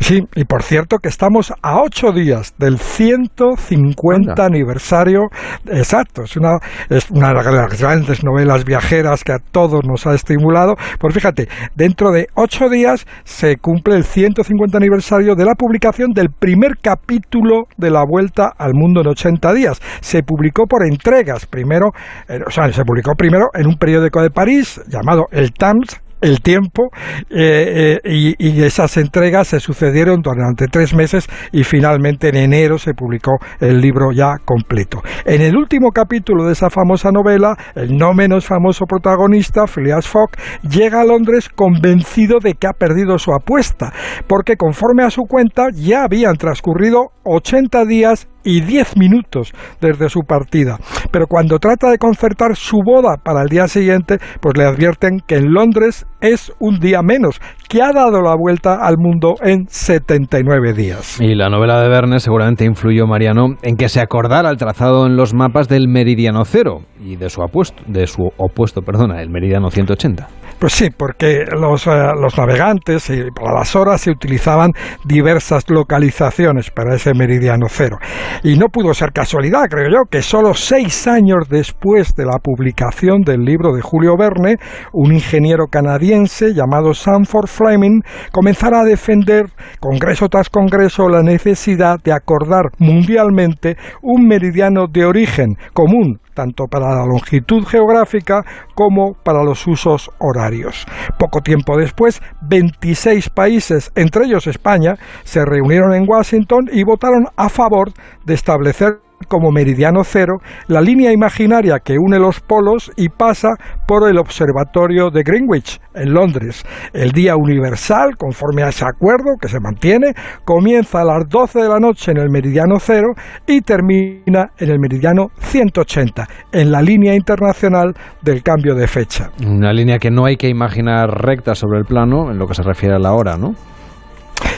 Sí, 0.00 0.20
y 0.34 0.44
por 0.44 0.62
cierto 0.62 0.98
que 0.98 1.08
estamos 1.08 1.52
a 1.62 1.80
ocho 1.80 2.12
días 2.12 2.54
del 2.58 2.78
150 2.78 4.44
aniversario. 4.44 5.28
Exacto, 5.66 6.22
es 6.24 6.36
una, 6.36 6.58
es 6.88 7.10
una 7.10 7.28
de 7.28 7.34
las 7.34 7.80
grandes 7.80 8.24
novelas 8.24 8.64
viajeras 8.64 9.24
que 9.24 9.32
a 9.32 9.38
todos 9.38 9.80
nos 9.86 10.06
ha 10.06 10.14
estimulado. 10.14 10.74
Pues 10.98 11.14
fíjate, 11.14 11.48
dentro 11.74 12.10
de 12.10 12.26
ocho 12.34 12.68
días 12.68 13.06
se 13.24 13.56
cumple 13.56 13.96
el 13.96 14.04
150 14.04 14.76
aniversario 14.76 15.34
de 15.34 15.44
la 15.44 15.54
publicación 15.54 16.10
del 16.12 16.30
primer 16.30 16.78
capítulo 16.82 17.64
de 17.76 17.90
La 17.90 18.04
Vuelta 18.04 18.50
al 18.56 18.74
Mundo 18.74 19.00
en 19.00 19.08
80 19.08 19.52
días. 19.52 19.80
Se 20.00 20.22
publicó 20.22 20.66
por 20.66 20.84
entregas, 20.84 21.46
primero, 21.46 21.90
eh, 22.28 22.40
o 22.46 22.50
sea, 22.50 22.72
se 22.72 22.84
publicó 22.84 23.12
primero 23.14 23.46
en 23.54 23.66
un 23.66 23.76
periódico 23.76 24.22
de 24.22 24.30
París 24.30 24.80
llamado 24.88 25.26
El 25.30 25.52
Times, 25.52 26.00
el 26.22 26.40
tiempo 26.40 26.88
eh, 27.28 28.00
eh, 28.04 28.34
y, 28.38 28.62
esas 28.62 28.96
entregas 28.96 29.48
se 29.48 29.60
sucedieron 29.60 30.22
durante 30.22 30.68
tres 30.68 30.94
meses 30.94 31.28
y 31.50 31.64
finalmente 31.64 32.28
en 32.28 32.36
enero 32.36 32.78
se 32.78 32.94
publicó 32.94 33.32
el 33.60 33.80
libro 33.80 34.12
ya 34.12 34.36
completo. 34.44 35.02
En 35.24 35.42
el 35.42 35.56
último 35.56 35.90
capítulo 35.90 36.46
de 36.46 36.52
esa 36.52 36.70
famosa 36.70 37.10
novela, 37.10 37.56
el 37.74 37.96
no 37.96 38.14
menos 38.14 38.46
famoso 38.46 38.86
protagonista, 38.86 39.66
Phileas 39.66 40.06
Fogg, 40.06 40.30
llega 40.68 41.00
a 41.00 41.04
Londres 41.04 41.48
convencido 41.48 42.38
de 42.38 42.54
que 42.54 42.68
ha 42.68 42.72
perdido 42.72 43.18
su 43.18 43.32
apuesta, 43.34 43.92
porque 44.26 44.56
conforme 44.56 45.02
a 45.02 45.10
su 45.10 45.22
cuenta 45.22 45.66
ya 45.74 46.04
habían 46.04 46.36
transcurrido 46.36 47.08
80 47.24 47.84
días 47.84 48.28
y 48.44 48.60
10 48.60 48.96
minutos 48.96 49.52
desde 49.80 50.08
su 50.08 50.20
partida. 50.20 50.78
Pero 51.10 51.26
cuando 51.26 51.58
trata 51.58 51.90
de 51.90 51.98
concertar 51.98 52.56
su 52.56 52.78
boda 52.84 53.16
para 53.22 53.42
el 53.42 53.48
día 53.48 53.68
siguiente, 53.68 54.18
pues 54.40 54.56
le 54.56 54.64
advierten 54.64 55.20
que 55.26 55.36
en 55.36 55.52
Londres 55.52 56.06
es 56.20 56.52
un 56.58 56.78
día 56.78 57.02
menos, 57.02 57.40
que 57.68 57.82
ha 57.82 57.92
dado 57.92 58.22
la 58.22 58.34
vuelta 58.36 58.78
al 58.80 58.96
mundo 58.98 59.34
en 59.42 59.66
79 59.68 60.72
días. 60.72 61.20
Y 61.20 61.34
la 61.34 61.48
novela 61.48 61.80
de 61.80 61.88
Verne 61.88 62.20
seguramente 62.20 62.64
influyó, 62.64 63.06
Mariano, 63.06 63.56
en 63.62 63.76
que 63.76 63.88
se 63.88 64.00
acordara 64.00 64.50
el 64.50 64.56
trazado 64.56 65.06
en 65.06 65.16
los 65.16 65.34
mapas 65.34 65.68
del 65.68 65.88
meridiano 65.88 66.44
cero 66.44 66.82
y 67.04 67.16
de 67.16 67.28
su, 67.28 67.42
apuesto, 67.42 67.82
de 67.86 68.06
su 68.06 68.30
opuesto, 68.36 68.82
perdona, 68.82 69.20
el 69.20 69.30
meridiano 69.30 69.70
180. 69.70 70.28
Pues 70.62 70.74
sí, 70.74 70.90
porque 70.96 71.44
los, 71.58 71.88
eh, 71.88 71.90
navegantes 72.38 73.10
y 73.10 73.32
para 73.32 73.52
las 73.52 73.74
horas 73.74 74.02
se 74.02 74.12
utilizaban 74.12 74.70
diversas 75.04 75.68
localizaciones 75.68 76.70
para 76.70 76.94
ese 76.94 77.14
meridiano 77.14 77.66
cero. 77.68 77.98
Y 78.44 78.56
no 78.56 78.68
pudo 78.68 78.94
ser 78.94 79.10
casualidad, 79.10 79.64
creo 79.68 79.90
yo, 79.90 80.04
que 80.08 80.22
solo 80.22 80.54
seis 80.54 81.08
años 81.08 81.48
después 81.48 82.14
de 82.14 82.26
la 82.26 82.38
publicación 82.38 83.22
del 83.22 83.40
libro 83.40 83.74
de 83.74 83.82
Julio 83.82 84.16
Verne, 84.16 84.58
un 84.92 85.12
ingeniero 85.12 85.66
canadiense 85.66 86.54
llamado 86.54 86.94
Sanford 86.94 87.48
Fleming 87.48 88.02
comenzara 88.30 88.82
a 88.82 88.84
defender, 88.84 89.46
congreso 89.80 90.28
tras 90.28 90.48
congreso, 90.48 91.08
la 91.08 91.24
necesidad 91.24 91.98
de 92.04 92.12
acordar 92.12 92.66
mundialmente 92.78 93.76
un 94.00 94.28
meridiano 94.28 94.86
de 94.86 95.06
origen 95.06 95.56
común 95.72 96.20
tanto 96.34 96.66
para 96.66 96.94
la 96.94 97.06
longitud 97.06 97.64
geográfica 97.64 98.44
como 98.74 99.14
para 99.14 99.42
los 99.44 99.66
usos 99.66 100.10
horarios. 100.18 100.86
Poco 101.18 101.40
tiempo 101.40 101.76
después, 101.76 102.22
26 102.42 103.30
países, 103.30 103.92
entre 103.94 104.24
ellos 104.26 104.46
España, 104.46 104.94
se 105.24 105.44
reunieron 105.44 105.94
en 105.94 106.08
Washington 106.08 106.68
y 106.72 106.84
votaron 106.84 107.26
a 107.36 107.48
favor 107.48 107.92
de 108.24 108.34
establecer 108.34 109.00
como 109.26 109.50
meridiano 109.50 110.04
cero 110.04 110.38
la 110.68 110.80
línea 110.80 111.12
imaginaria 111.12 111.78
que 111.78 111.96
une 111.98 112.18
los 112.18 112.40
polos 112.40 112.90
y 112.96 113.08
pasa 113.08 113.50
por 113.86 114.08
el 114.08 114.18
observatorio 114.18 115.10
de 115.10 115.22
Greenwich, 115.22 115.80
en 115.94 116.12
Londres. 116.12 116.64
El 116.92 117.12
día 117.12 117.36
universal, 117.36 118.16
conforme 118.16 118.62
a 118.62 118.68
ese 118.68 118.84
acuerdo 118.84 119.36
que 119.40 119.48
se 119.48 119.60
mantiene, 119.60 120.14
comienza 120.44 121.00
a 121.00 121.04
las 121.04 121.28
12 121.28 121.60
de 121.60 121.68
la 121.68 121.78
noche 121.78 122.12
en 122.12 122.18
el 122.18 122.30
meridiano 122.30 122.76
cero 122.78 123.08
y 123.46 123.60
termina 123.60 124.50
en 124.58 124.70
el 124.70 124.78
meridiano 124.78 125.28
180, 125.38 126.26
en 126.52 126.72
la 126.72 126.82
línea 126.82 127.14
internacional 127.14 127.94
del 128.22 128.42
cambio 128.42 128.74
de 128.74 128.86
fecha. 128.86 129.30
Una 129.46 129.72
línea 129.72 129.98
que 129.98 130.10
no 130.10 130.24
hay 130.24 130.36
que 130.36 130.48
imaginar 130.48 131.08
recta 131.10 131.54
sobre 131.54 131.78
el 131.78 131.84
plano 131.84 132.30
en 132.30 132.38
lo 132.38 132.46
que 132.46 132.54
se 132.54 132.62
refiere 132.62 132.94
a 132.94 132.98
la 132.98 133.12
hora, 133.12 133.36
¿no? 133.36 133.54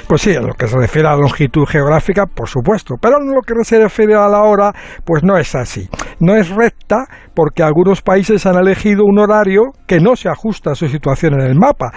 Pues 0.06 0.20
sí, 0.20 0.32
en 0.32 0.46
lo 0.46 0.52
que 0.52 0.68
se 0.68 0.76
refiere 0.76 1.08
a 1.08 1.12
la 1.12 1.16
longitud 1.16 1.64
geográfica, 1.64 2.26
por 2.26 2.48
supuesto, 2.48 2.96
pero 3.00 3.16
en 3.20 3.34
lo 3.34 3.40
que 3.40 3.54
se 3.64 3.78
refiere 3.78 4.14
a 4.14 4.28
la 4.28 4.42
hora, 4.42 4.72
pues 5.04 5.24
no 5.24 5.38
es 5.38 5.54
así. 5.54 5.88
No 6.20 6.36
es 6.36 6.50
recta 6.50 7.06
porque 7.34 7.62
algunos 7.62 8.02
países 8.02 8.44
han 8.44 8.56
elegido 8.56 9.02
un 9.04 9.18
horario 9.18 9.62
que 9.86 10.00
no 10.00 10.14
se 10.14 10.28
ajusta 10.28 10.72
a 10.72 10.74
su 10.74 10.88
situación 10.88 11.40
en 11.40 11.46
el 11.46 11.54
mapa. 11.58 11.90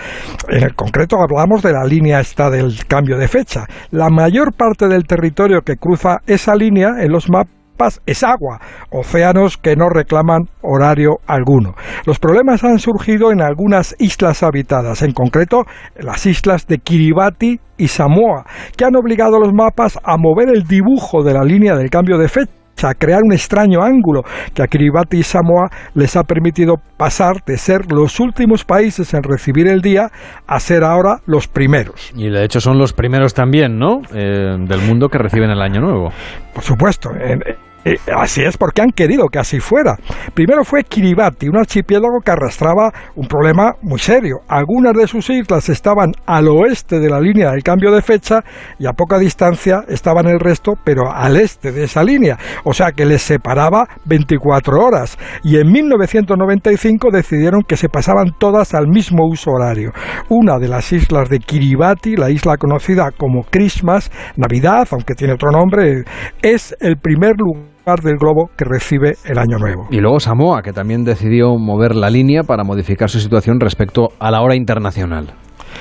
En 0.48 0.64
el 0.64 0.74
concreto 0.74 1.18
hablamos 1.22 1.62
de 1.62 1.74
la 1.74 1.84
línea 1.84 2.22
esta 2.22 2.50
del 2.50 2.86
cambio 2.88 3.18
de 3.18 3.28
fecha. 3.28 3.66
La 3.92 4.10
mayor 4.10 4.54
parte 4.54 4.88
del 4.88 5.06
territorio 5.06 5.62
que 5.62 5.76
cruza 5.76 6.18
esa 6.28 6.56
línea 6.56 6.92
en 7.00 7.12
los 7.12 7.30
mapas 7.30 7.57
es 8.06 8.24
agua, 8.24 8.60
océanos 8.90 9.58
que 9.58 9.76
no 9.76 9.90
reclaman 9.90 10.50
horario 10.62 11.18
alguno. 11.28 11.76
Los 12.06 12.20
problemas 12.20 12.64
han 12.64 12.80
surgido 12.80 13.32
en 13.32 13.42
algunas 13.42 13.96
islas 14.00 14.44
habitadas, 14.44 15.02
en 15.02 15.14
concreto 15.14 15.64
las 15.98 16.26
islas 16.26 16.68
de 16.68 16.80
Kiribati 16.80 17.60
y 17.78 17.88
Samoa, 17.88 18.46
que 18.76 18.86
han 18.86 18.96
obligado 18.96 19.38
a 19.38 19.40
los 19.40 19.54
mapas 19.54 20.00
a 20.04 20.18
mover 20.18 20.50
el 20.50 20.64
dibujo 20.64 21.24
de 21.24 21.34
la 21.34 21.44
línea 21.44 21.76
del 21.76 21.90
cambio 21.90 22.18
de 22.18 22.28
fecha 22.28 22.52
a 22.84 22.94
crear 22.94 23.22
un 23.24 23.34
extraño 23.34 23.82
ángulo 23.82 24.22
que 24.54 24.62
a 24.62 24.68
Kiribati 24.68 25.18
y 25.18 25.24
Samoa 25.24 25.70
les 25.96 26.16
ha 26.16 26.24
permitido 26.24 26.76
pasar 26.98 27.44
de 27.46 27.58
ser 27.58 27.92
los 27.92 28.20
últimos 28.20 28.66
países 28.66 29.14
en 29.14 29.24
recibir 29.24 29.68
el 29.68 29.82
día 29.82 30.10
a 30.46 30.60
ser 30.60 30.84
ahora 30.84 31.18
los 31.26 31.48
primeros. 31.48 32.12
Y 32.16 32.30
de 32.30 32.44
hecho 32.44 32.60
son 32.60 32.78
los 32.78 32.94
primeros 32.94 33.34
también, 33.34 33.80
¿no? 33.80 34.02
Eh, 34.14 34.58
del 34.60 34.82
mundo 34.88 35.10
que 35.10 35.18
reciben 35.18 35.50
el 35.50 35.62
año 35.62 35.82
nuevo. 35.82 36.12
Por 36.54 36.64
supuesto. 36.64 37.10
En, 37.20 37.42
Eh, 37.88 37.98
así 38.14 38.44
es 38.44 38.58
porque 38.58 38.82
han 38.82 38.92
querido 38.92 39.28
que 39.30 39.40
así 39.40 39.62
fuera. 39.62 39.96
Primero 40.34 40.66
fue 40.66 40.84
Kiribati, 40.84 41.48
un 41.48 41.58
archipiélago 41.58 42.20
que 42.20 42.32
arrastraba 42.32 42.92
un 43.16 43.28
problema 43.30 43.76
muy 43.82 43.98
serio. 43.98 44.40
Algunas 44.50 44.94
de 44.94 45.08
sus 45.08 45.30
islas 45.30 45.70
estaban 45.70 46.12
al 46.26 46.50
oeste 46.50 47.00
de 47.00 47.10
la 47.10 47.22
línea 47.22 47.52
del 47.52 47.64
cambio 47.64 47.94
de 47.94 48.02
fecha 48.02 48.44
y 48.78 48.88
a 48.88 48.92
poca 48.92 49.18
distancia 49.18 49.86
estaban 49.88 50.28
el 50.28 50.38
resto, 50.38 50.74
pero 50.84 51.10
al 51.14 51.38
este 51.38 51.72
de 51.72 51.86
esa 51.86 52.04
línea. 52.04 52.38
O 52.66 52.74
sea 52.74 52.92
que 52.92 53.06
les 53.06 53.22
separaba 53.22 53.88
24 54.04 54.78
horas. 54.84 55.18
Y 55.42 55.56
en 55.56 55.72
1995 55.72 57.10
decidieron 57.10 57.62
que 57.66 57.78
se 57.78 57.88
pasaban 57.88 58.32
todas 58.38 58.74
al 58.74 58.90
mismo 58.90 59.26
uso 59.26 59.52
horario. 59.52 59.94
Una 60.28 60.60
de 60.60 60.68
las 60.68 60.92
islas 60.92 61.30
de 61.30 61.40
Kiribati, 61.40 62.18
la 62.18 62.32
isla 62.32 62.58
conocida 62.58 63.12
como 63.12 63.44
Christmas, 63.44 64.12
Navidad, 64.36 64.90
aunque 64.92 65.16
tiene 65.16 65.36
otro 65.36 65.52
nombre, 65.52 66.04
es 66.42 66.76
el 66.82 66.98
primer 66.98 67.36
lugar 67.38 67.77
del 67.96 68.18
globo 68.18 68.50
que 68.58 68.66
recibe 68.66 69.16
el 69.26 69.38
año 69.38 69.58
nuevo. 69.58 69.88
Y 69.90 70.00
luego 70.00 70.20
Samoa, 70.20 70.62
que 70.62 70.74
también 70.74 71.04
decidió 71.04 71.58
mover 71.58 71.96
la 71.96 72.10
línea 72.10 72.44
para 72.44 72.64
modificar 72.64 73.10
su 73.10 73.20
situación 73.20 73.60
respecto 73.60 74.10
a 74.20 74.30
la 74.30 74.42
hora 74.42 74.56
internacional. 74.56 75.34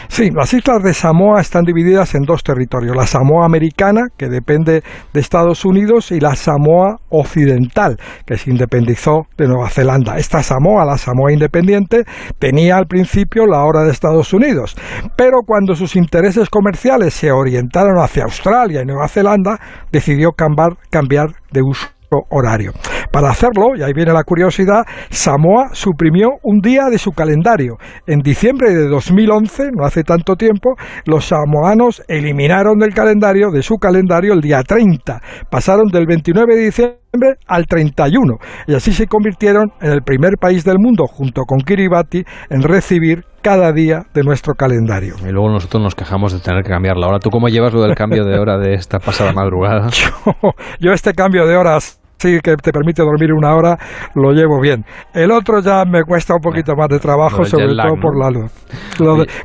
Sí, 0.09 0.31
las 0.31 0.53
islas 0.53 0.83
de 0.83 0.95
Samoa 0.95 1.41
están 1.41 1.65
divididas 1.65 2.15
en 2.15 2.23
dos 2.23 2.43
territorios, 2.43 2.97
la 2.97 3.07
Samoa 3.07 3.45
americana, 3.45 4.03
que 4.17 4.29
depende 4.29 4.83
de 5.13 5.21
Estados 5.21 5.65
Unidos, 5.65 6.13
y 6.13 6.21
la 6.21 6.37
Samoa 6.37 6.97
occidental, 7.09 7.97
que 8.25 8.37
se 8.37 8.51
independizó 8.51 9.23
de 9.37 9.49
Nueva 9.49 9.69
Zelanda. 9.71 10.17
Esta 10.19 10.43
Samoa, 10.43 10.85
la 10.85 10.99
Samoa 10.99 11.33
independiente, 11.33 12.05
tenía 12.39 12.77
al 12.77 12.87
principio 12.87 13.47
la 13.47 13.65
hora 13.65 13.85
de 13.85 13.91
Estados 13.91 14.33
Unidos, 14.33 14.77
pero 15.17 15.39
cuando 15.47 15.75
sus 15.75 15.97
intereses 15.97 16.51
comerciales 16.51 17.15
se 17.15 17.33
orientaron 17.33 17.99
hacia 17.99 18.25
Australia 18.25 18.83
y 18.83 18.87
Nueva 18.87 19.09
Zelanda, 19.09 19.59
decidió 19.91 20.33
cambiar, 20.33 20.77
cambiar 20.91 21.29
de 21.53 21.63
uso 21.63 21.96
horario. 22.31 22.73
Para 23.13 23.31
hacerlo, 23.31 23.77
y 23.77 23.83
ahí 23.83 23.93
viene 23.93 24.13
la 24.13 24.25
curiosidad, 24.25 24.85
Samoa 25.11 25.71
suprimió 25.73 26.31
un 26.43 26.61
día 26.61 26.85
de 26.91 26.99
su 26.99 27.13
calendario. 27.13 27.79
En 28.07 28.21
diciembre 28.21 28.75
de 28.75 28.89
2011, 28.89 29.71
no 29.73 29.85
hace 29.85 30.03
tanto 30.03 30.37
tiempo, 30.37 30.75
los 31.05 31.27
samoanos 31.27 32.03
eliminaron 32.09 32.79
del 32.79 32.95
calendario, 32.95 33.51
de 33.51 33.63
su 33.63 33.77
calendario, 33.77 34.33
el 34.33 34.41
día 34.41 34.63
30. 34.63 35.23
Pasaron 35.51 35.87
del 35.87 36.07
29 36.07 36.57
de 36.57 36.65
diciembre 36.65 37.06
al 37.47 37.67
31 37.67 38.37
y 38.67 38.75
así 38.75 38.93
se 38.93 39.07
convirtieron 39.07 39.73
en 39.81 39.93
el 39.93 40.03
primer 40.03 40.35
país 40.41 40.65
del 40.65 40.79
mundo, 40.79 41.05
junto 41.07 41.43
con 41.43 41.59
Kiribati, 41.61 42.25
en 42.51 42.63
recibir 42.63 43.25
cada 43.43 43.73
día 43.73 44.03
de 44.13 44.23
nuestro 44.23 44.55
calendario. 44.55 45.15
Y 45.23 45.31
luego 45.31 45.51
nosotros 45.51 45.83
nos 45.83 45.95
quejamos 45.95 46.33
de 46.33 46.41
tener 46.41 46.65
que 46.65 46.71
cambiar 46.71 46.97
la 46.97 47.07
hora. 47.07 47.19
¿Tú 47.19 47.31
cómo 47.31 47.49
llevas 47.49 47.73
lo 47.73 47.83
del 47.83 47.95
cambio 47.95 48.25
de 48.25 48.39
hora 48.39 48.59
de 48.59 48.75
esta 48.75 48.99
pasada 48.99 49.33
madrugada? 49.33 49.89
yo, 49.91 50.51
yo 50.81 50.93
este 50.93 51.13
cambio 51.13 51.47
de 51.47 51.57
horas 51.57 52.01
sí 52.19 52.39
que 52.43 52.57
te 52.57 52.73
permite 52.73 53.03
dormir 53.03 53.33
una 53.33 53.55
hora, 53.55 53.79
lo 54.15 54.33
llevo 54.33 54.61
bien. 54.61 54.85
El 55.15 55.31
otro 55.31 55.61
ya 55.61 55.85
me 55.85 56.03
cuesta 56.03 56.35
un 56.35 56.41
poquito 56.41 56.75
más 56.75 56.89
de 56.89 56.99
trabajo, 56.99 57.45
sobre 57.45 57.75
todo 57.75 57.95
por 58.01 58.19
la 58.19 58.31
luz. 58.31 58.53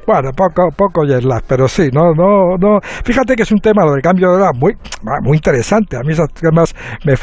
bueno, 0.07 0.31
poco, 0.35 0.69
poco 0.75 1.05
jet 1.05 1.23
lag, 1.23 1.43
pero 1.47 1.67
sí, 1.67 1.89
no, 1.93 2.13
no, 2.13 2.57
no. 2.57 2.79
Fíjate 2.81 3.35
que 3.35 3.43
es 3.43 3.51
un 3.51 3.59
tema, 3.59 3.85
lo 3.85 3.93
del 3.93 4.01
cambio 4.01 4.29
de 4.31 4.37
hora, 4.37 4.51
muy, 4.53 4.73
muy 5.23 5.37
interesante. 5.37 5.97
A 5.97 6.01
mí 6.01 6.13
esos 6.13 6.29
temas 6.33 6.73
me 7.05 7.15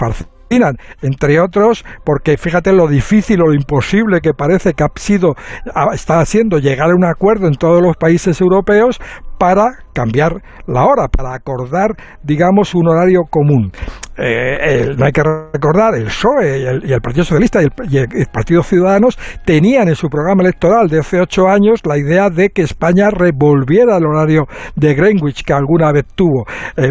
entre 0.50 1.40
otros, 1.40 1.84
porque 2.04 2.36
fíjate 2.36 2.72
lo 2.72 2.86
difícil 2.88 3.40
o 3.42 3.46
lo 3.46 3.54
imposible 3.54 4.20
que 4.20 4.32
parece 4.32 4.74
que 4.74 4.84
ha 4.84 4.88
sido, 4.96 5.34
está 5.92 6.20
haciendo 6.20 6.58
llegar 6.58 6.90
a 6.90 6.94
un 6.94 7.04
acuerdo 7.04 7.46
en 7.46 7.54
todos 7.54 7.82
los 7.82 7.96
países 7.96 8.40
europeos 8.40 8.98
para 9.38 9.84
cambiar 9.92 10.42
la 10.66 10.84
hora, 10.84 11.08
para 11.08 11.34
acordar, 11.34 11.90
digamos, 12.22 12.74
un 12.74 12.88
horario 12.88 13.22
común. 13.30 13.72
Eh, 14.20 14.94
no 14.98 15.06
hay 15.06 15.12
que 15.12 15.22
recordar, 15.22 15.94
el 15.94 16.06
PSOE 16.06 16.80
y 16.84 16.92
el, 16.92 17.00
Partido 17.00 17.24
Socialista 17.24 17.60
y 17.62 17.96
el, 17.96 18.08
Partido 18.32 18.64
Ciudadanos 18.64 19.16
tenían 19.44 19.88
en 19.88 19.94
su 19.94 20.08
programa 20.08 20.42
electoral 20.42 20.88
de 20.88 20.98
hace 20.98 21.20
ocho 21.20 21.46
años 21.46 21.82
la 21.84 21.96
idea 21.96 22.28
de 22.28 22.48
que 22.50 22.62
España 22.62 23.10
revolviera 23.10 23.96
el 23.96 24.06
horario 24.06 24.46
de 24.74 24.94
Greenwich 24.94 25.44
que 25.44 25.52
alguna 25.52 25.92
vez 25.92 26.04
tuvo. 26.16 26.46
Eh, 26.76 26.90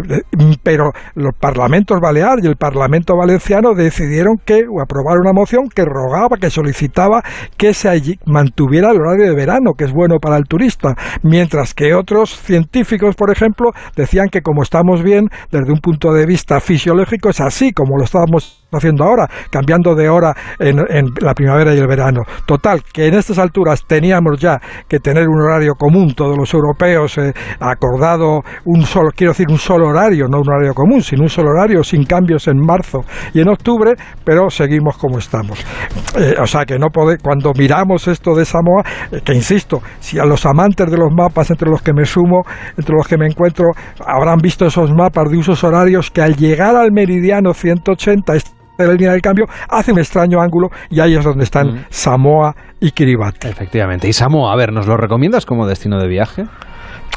pero 0.62 0.92
los 1.14 1.34
parlamentos 1.38 2.00
baleares 2.00 2.44
y 2.44 2.48
el 2.48 2.56
Parlamento 2.56 3.14
valenciano 3.14 3.74
decidieron 3.74 4.38
que 4.42 4.64
aprobar 4.82 5.18
una 5.18 5.34
moción 5.34 5.68
que 5.68 5.84
rogaba, 5.84 6.38
que 6.40 6.48
solicitaba 6.48 7.22
que 7.58 7.74
se 7.74 7.88
mantuviera 8.24 8.90
el 8.90 9.00
horario 9.00 9.26
de 9.26 9.34
verano, 9.34 9.74
que 9.76 9.84
es 9.84 9.92
bueno 9.92 10.16
para 10.18 10.36
el 10.36 10.44
turista, 10.44 10.94
mientras 11.22 11.74
que 11.74 11.94
otros 11.94 12.38
científicos, 12.38 12.97
por 13.16 13.30
ejemplo, 13.30 13.72
decían 13.96 14.28
que 14.28 14.42
como 14.42 14.62
estamos 14.62 15.02
bien 15.02 15.28
desde 15.50 15.72
un 15.72 15.80
punto 15.80 16.12
de 16.12 16.26
vista 16.26 16.60
fisiológico 16.60 17.30
es 17.30 17.40
así 17.40 17.72
como 17.72 17.96
lo 17.96 18.04
estábamos 18.04 18.66
haciendo 18.76 19.04
ahora, 19.04 19.26
cambiando 19.50 19.94
de 19.94 20.08
hora 20.08 20.34
en, 20.58 20.76
la 21.20 21.34
primavera 21.34 21.74
y 21.74 21.78
el 21.78 21.86
verano. 21.86 22.22
Total, 22.46 22.82
que 22.92 23.06
en 23.06 23.14
estas 23.14 23.38
alturas 23.38 23.84
teníamos 23.86 24.38
ya 24.38 24.60
que 24.86 24.98
tener 24.98 25.28
un 25.28 25.40
horario 25.40 25.74
común, 25.74 26.14
todos 26.14 26.36
los 26.36 26.52
europeos, 26.52 27.16
eh, 27.18 27.32
acordado 27.60 28.42
un 28.64 28.82
solo, 28.82 29.10
quiero 29.14 29.32
decir, 29.32 29.46
un 29.48 29.58
solo 29.58 29.88
horario, 29.88 30.26
no 30.28 30.40
un 30.40 30.48
horario 30.48 30.74
común, 30.74 31.02
sino 31.02 31.22
un 31.22 31.28
solo 31.28 31.50
horario 31.50 31.82
sin 31.82 32.04
cambios 32.04 32.46
en 32.48 32.58
marzo 32.58 33.00
y 33.32 33.40
en 33.40 33.48
octubre, 33.48 33.94
pero 34.24 34.50
seguimos 34.50 34.98
como 34.98 35.18
estamos. 35.18 35.64
Eh, 36.18 36.34
o 36.40 36.46
sea 36.46 36.64
que 36.64 36.78
no 36.78 36.88
puede, 36.88 37.18
cuando 37.18 37.52
miramos 37.56 38.06
esto 38.08 38.34
de 38.34 38.44
Samoa, 38.44 38.82
eh, 39.12 39.20
que 39.24 39.34
insisto, 39.34 39.80
si 39.98 40.18
a 40.18 40.24
los 40.24 40.44
amantes 40.44 40.90
de 40.90 40.96
los 40.96 41.12
mapas 41.16 41.50
entre 41.50 41.70
los 41.70 41.80
que 41.80 41.92
me 41.92 42.04
sumo, 42.04 42.42
entre 42.76 42.94
los 42.94 43.06
que 43.06 43.16
me 43.16 43.26
encuentro, 43.26 43.66
habrán 44.04 44.38
visto 44.38 44.66
esos 44.66 44.90
mapas 44.90 45.30
de 45.30 45.38
usos 45.38 45.64
horarios 45.64 46.10
que 46.10 46.20
al 46.20 46.36
llegar 46.36 46.76
al 46.76 46.92
meridiano 46.92 47.54
180 47.54 48.34
de 48.78 48.86
la 48.86 48.94
línea 48.94 49.12
del 49.12 49.22
cambio, 49.22 49.46
hace 49.68 49.92
un 49.92 49.98
extraño 49.98 50.40
ángulo 50.40 50.70
y 50.90 51.00
ahí 51.00 51.16
es 51.16 51.24
donde 51.24 51.44
están 51.44 51.66
mm. 51.68 51.84
Samoa 51.90 52.54
y 52.80 52.92
Kiribati. 52.92 53.48
Efectivamente. 53.48 54.08
Y 54.08 54.12
Samoa, 54.12 54.52
a 54.52 54.56
ver, 54.56 54.72
¿nos 54.72 54.86
lo 54.86 54.96
recomiendas 54.96 55.44
como 55.44 55.66
destino 55.66 56.00
de 56.00 56.08
viaje? 56.08 56.44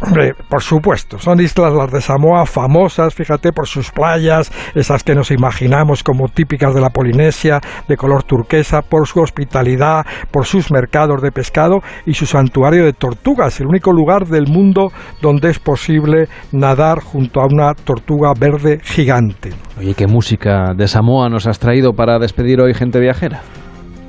Hombre, 0.02 0.34
por 0.50 0.64
supuesto, 0.64 1.20
son 1.20 1.40
islas 1.40 1.74
las 1.74 1.92
de 1.92 2.02
Samoa 2.02 2.48
famosas, 2.48 3.14
fíjate, 3.14 3.52
por 3.52 3.68
sus 3.68 3.92
playas, 3.92 4.52
esas 4.74 5.04
que 5.04 5.14
nos 5.14 5.30
imaginamos 5.30 6.04
como 6.04 6.28
típicas 6.28 6.74
de 6.74 6.82
la 6.82 6.90
Polinesia, 6.90 7.62
de 7.88 7.98
color 7.98 8.24
turquesa, 8.24 8.82
por 8.82 9.08
su 9.08 9.20
hospitalidad, 9.20 10.06
por 10.32 10.46
sus 10.46 10.72
mercados 10.72 11.22
de 11.22 11.32
pescado 11.32 11.82
y 12.08 12.16
su 12.16 12.26
santuario 12.26 12.84
de 12.84 12.94
tortugas, 12.94 13.60
el 13.60 13.68
único 13.68 13.92
lugar 13.94 14.26
del 14.26 14.48
mundo 14.48 14.92
donde 15.22 15.52
es 15.52 15.60
posible 15.60 16.28
nadar 16.52 17.02
junto 17.02 17.40
a 17.40 17.46
una 17.46 17.74
tortuga 17.76 18.34
verde 18.38 18.80
gigante. 18.84 19.52
Oye, 19.78 19.94
¿qué 19.94 20.08
música 20.08 20.74
de 20.76 20.88
Samoa 20.88 21.30
nos 21.30 21.46
has 21.46 21.60
traído 21.60 21.94
para 21.94 22.18
despedir 22.18 22.60
hoy 22.60 22.74
gente 22.74 23.00
viajera? 23.00 23.42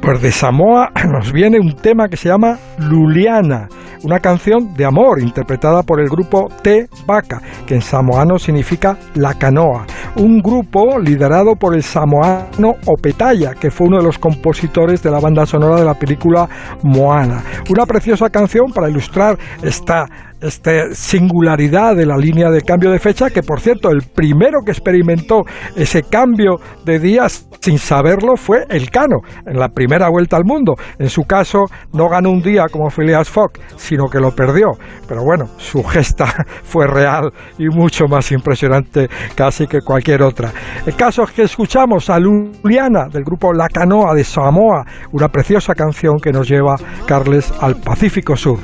Pues 0.02 0.20
de 0.20 0.32
Samoa 0.32 0.90
nos 1.12 1.32
viene 1.32 1.60
un 1.60 1.74
tema 1.76 2.08
que 2.08 2.16
se 2.16 2.28
llama 2.28 2.58
Luliana, 2.78 3.68
una 4.04 4.20
canción 4.20 4.74
de 4.74 4.84
amor 4.84 5.20
interpretada 5.20 5.82
por 5.82 6.00
el 6.00 6.08
grupo 6.08 6.48
Te 6.62 6.88
Vaca, 7.06 7.40
que 7.66 7.74
en 7.74 7.82
samoano 7.82 8.38
significa 8.38 8.96
la 9.14 9.34
canoa, 9.34 9.86
un 10.16 10.40
grupo 10.40 10.98
liderado 10.98 11.56
por 11.56 11.74
el 11.74 11.82
samoano 11.82 12.74
Opetaya, 12.86 13.54
que 13.54 13.70
fue 13.70 13.86
uno 13.86 13.98
de 13.98 14.04
los 14.04 14.18
compositores 14.18 15.02
de 15.02 15.10
la 15.10 15.20
banda 15.20 15.46
sonora 15.46 15.76
de 15.76 15.84
la 15.84 15.94
película 15.94 16.48
Moana. 16.82 17.42
Una 17.70 17.86
preciosa 17.86 18.30
canción 18.30 18.72
para 18.72 18.88
ilustrar 18.88 19.38
esta 19.62 20.06
esta 20.42 20.92
singularidad 20.92 21.96
de 21.96 22.06
la 22.06 22.16
línea 22.16 22.50
de 22.50 22.62
cambio 22.62 22.90
de 22.90 22.98
fecha, 22.98 23.30
que 23.30 23.42
por 23.42 23.60
cierto, 23.60 23.90
el 23.90 24.02
primero 24.02 24.60
que 24.64 24.72
experimentó 24.72 25.42
ese 25.76 26.02
cambio 26.02 26.56
de 26.84 26.98
días 26.98 27.48
sin 27.60 27.78
saberlo 27.78 28.36
fue 28.36 28.64
el 28.68 28.90
Cano, 28.90 29.18
en 29.46 29.58
la 29.58 29.68
primera 29.68 30.08
vuelta 30.10 30.36
al 30.36 30.44
mundo. 30.44 30.74
En 30.98 31.08
su 31.08 31.22
caso, 31.22 31.60
no 31.92 32.08
ganó 32.08 32.30
un 32.30 32.42
día 32.42 32.66
como 32.70 32.90
Phileas 32.90 33.30
Fogg, 33.30 33.52
sino 33.76 34.06
que 34.06 34.18
lo 34.18 34.32
perdió. 34.32 34.66
Pero 35.06 35.22
bueno, 35.24 35.46
su 35.58 35.82
gesta 35.84 36.26
fue 36.64 36.86
real 36.86 37.32
y 37.58 37.68
mucho 37.68 38.06
más 38.08 38.32
impresionante 38.32 39.08
casi 39.34 39.66
que 39.66 39.80
cualquier 39.80 40.22
otra. 40.22 40.52
El 40.84 40.96
caso 40.96 41.22
es 41.22 41.30
que 41.30 41.42
escuchamos 41.42 42.10
a 42.10 42.18
Luliana 42.18 43.06
del 43.10 43.22
grupo 43.22 43.52
La 43.52 43.68
Canoa 43.68 44.14
de 44.14 44.24
Samoa, 44.24 44.84
una 45.12 45.28
preciosa 45.28 45.74
canción 45.74 46.18
que 46.18 46.32
nos 46.32 46.48
lleva 46.48 46.74
Carles 47.06 47.52
al 47.60 47.76
Pacífico 47.76 48.36
Sur. 48.36 48.58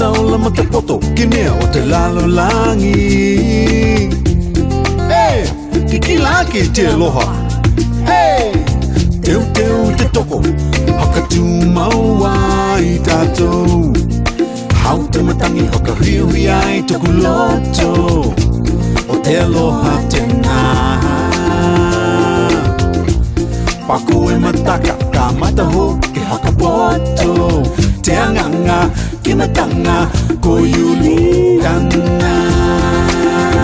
Mataola 0.00 0.38
matapoto 0.38 0.98
kinea 0.98 1.52
o 1.52 1.66
te 1.66 1.84
lalo 1.84 2.26
langi. 2.26 2.94
Hey, 5.12 5.44
ki 5.90 5.98
ki 6.00 6.68
te 6.72 6.86
aloha. 6.88 7.26
Hey, 8.06 8.50
teu 9.20 9.42
teu 9.52 9.92
te 9.98 10.04
toko 10.04 10.40
Haka 10.96 11.20
tu 11.28 11.44
maua 11.76 12.80
i 12.80 12.96
tātou. 13.04 13.92
Hau 14.82 15.06
te 15.12 15.20
matangi 15.20 15.66
haka 15.66 15.92
hiui 16.00 16.48
ai 16.48 16.82
toku 16.82 17.12
loto 17.20 18.32
O 19.06 19.20
te 19.22 19.36
aloha 19.36 20.00
te 20.08 20.24
ngā 20.24 20.62
Paku 23.86 24.30
e 24.30 24.38
mataka, 24.38 24.96
ka 25.12 25.30
mataho 25.36 25.98
ke 26.14 26.20
teanganga 28.02 28.90
kimatanga 29.22 29.96
koyulitanga. 30.40 32.34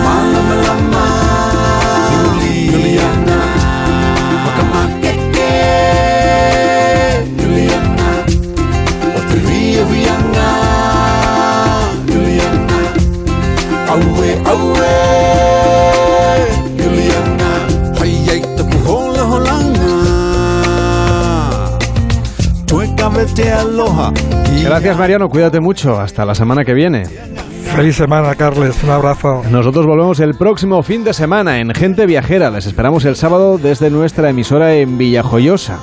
Mama 0.03 0.39
malama 0.49 1.05
yuliana. 2.13 3.37
Wakamakeke 4.45 5.51
yuliana. 7.41 8.09
Watiriyewianga 9.15 10.47
yuliana. 12.13 12.79
Aue 13.91 14.29
aue. 14.51 15.26
Gracias 24.63 24.97
Mariano, 24.97 25.29
cuídate 25.29 25.59
mucho. 25.59 25.99
Hasta 25.99 26.25
la 26.25 26.35
semana 26.35 26.63
que 26.63 26.73
viene. 26.73 27.05
Feliz 27.75 27.95
semana, 27.95 28.33
Carles. 28.35 28.83
Un 28.83 28.89
abrazo. 28.89 29.43
Nosotros 29.51 29.85
volvemos 29.85 30.19
el 30.19 30.35
próximo 30.35 30.81
fin 30.83 31.03
de 31.03 31.13
semana 31.13 31.59
en 31.59 31.73
Gente 31.73 32.05
Viajera. 32.05 32.49
Les 32.49 32.65
esperamos 32.65 33.05
el 33.05 33.15
sábado 33.15 33.57
desde 33.57 33.89
nuestra 33.89 34.29
emisora 34.29 34.75
en 34.75 34.97
Villajoyosa 34.97 35.79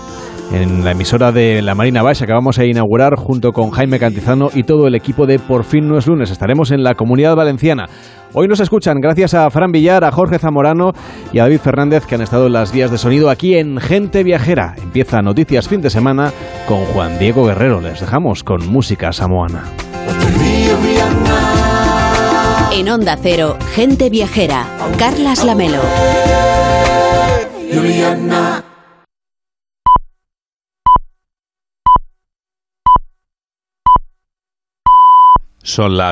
en 0.55 0.85
la 0.85 0.93
emisora 0.93 1.33
de 1.33 1.63
la 1.63 1.75
Marina 1.75 2.03
Baixa 2.03 2.27
que 2.27 2.33
vamos 2.33 2.59
a 2.59 2.65
inaugurar 2.65 3.17
junto 3.17 3.53
con 3.53 3.71
Jaime 3.71 3.99
Cantizano 3.99 4.51
y 4.55 4.63
todo 4.63 4.87
el 4.87 4.95
equipo 4.95 5.27
de 5.27 5.39
Por 5.39 5.65
fin 5.65 5.89
no 5.89 5.99
es 5.99 6.07
lunes. 6.07 6.31
Estaremos 6.31 6.71
en 6.71 6.85
la 6.85 6.95
comunidad 6.95 7.35
valenciana. 7.35 7.89
Hoy 8.33 8.47
nos 8.47 8.61
escuchan 8.61 9.01
gracias 9.01 9.35
a 9.35 9.51
Fran 9.51 9.73
Villar, 9.73 10.05
a 10.05 10.13
Jorge 10.13 10.39
Zamorano 10.39 10.93
y 11.33 11.39
a 11.39 11.43
David 11.43 11.59
Fernández 11.59 12.07
que 12.07 12.15
han 12.15 12.21
estado 12.21 12.47
en 12.47 12.53
las 12.53 12.73
vías 12.73 12.91
de 12.91 12.99
sonido 12.99 13.31
aquí 13.31 13.57
en 13.57 13.79
Gente 13.79 14.23
Viajera. 14.23 14.75
Empieza 14.81 15.23
Noticias 15.23 15.69
Fin 15.69 15.81
de 15.81 15.91
Semana 15.91 16.33
con 16.69 16.85
Juan 16.85 17.19
Diego 17.19 17.47
Guerrero. 17.47 17.81
Les 17.81 18.01
dejamos 18.01 18.45
con 18.45 18.67
música 18.69 19.13
samoana. 19.13 19.65
En 22.73 22.89
Onda 22.89 23.17
Cero, 23.21 23.57
Gente 23.75 24.11
Viajera, 24.11 24.67
Carlas 24.99 25.45
Lamelo. 25.45 25.81
Son 35.65 35.97
las 35.97 36.03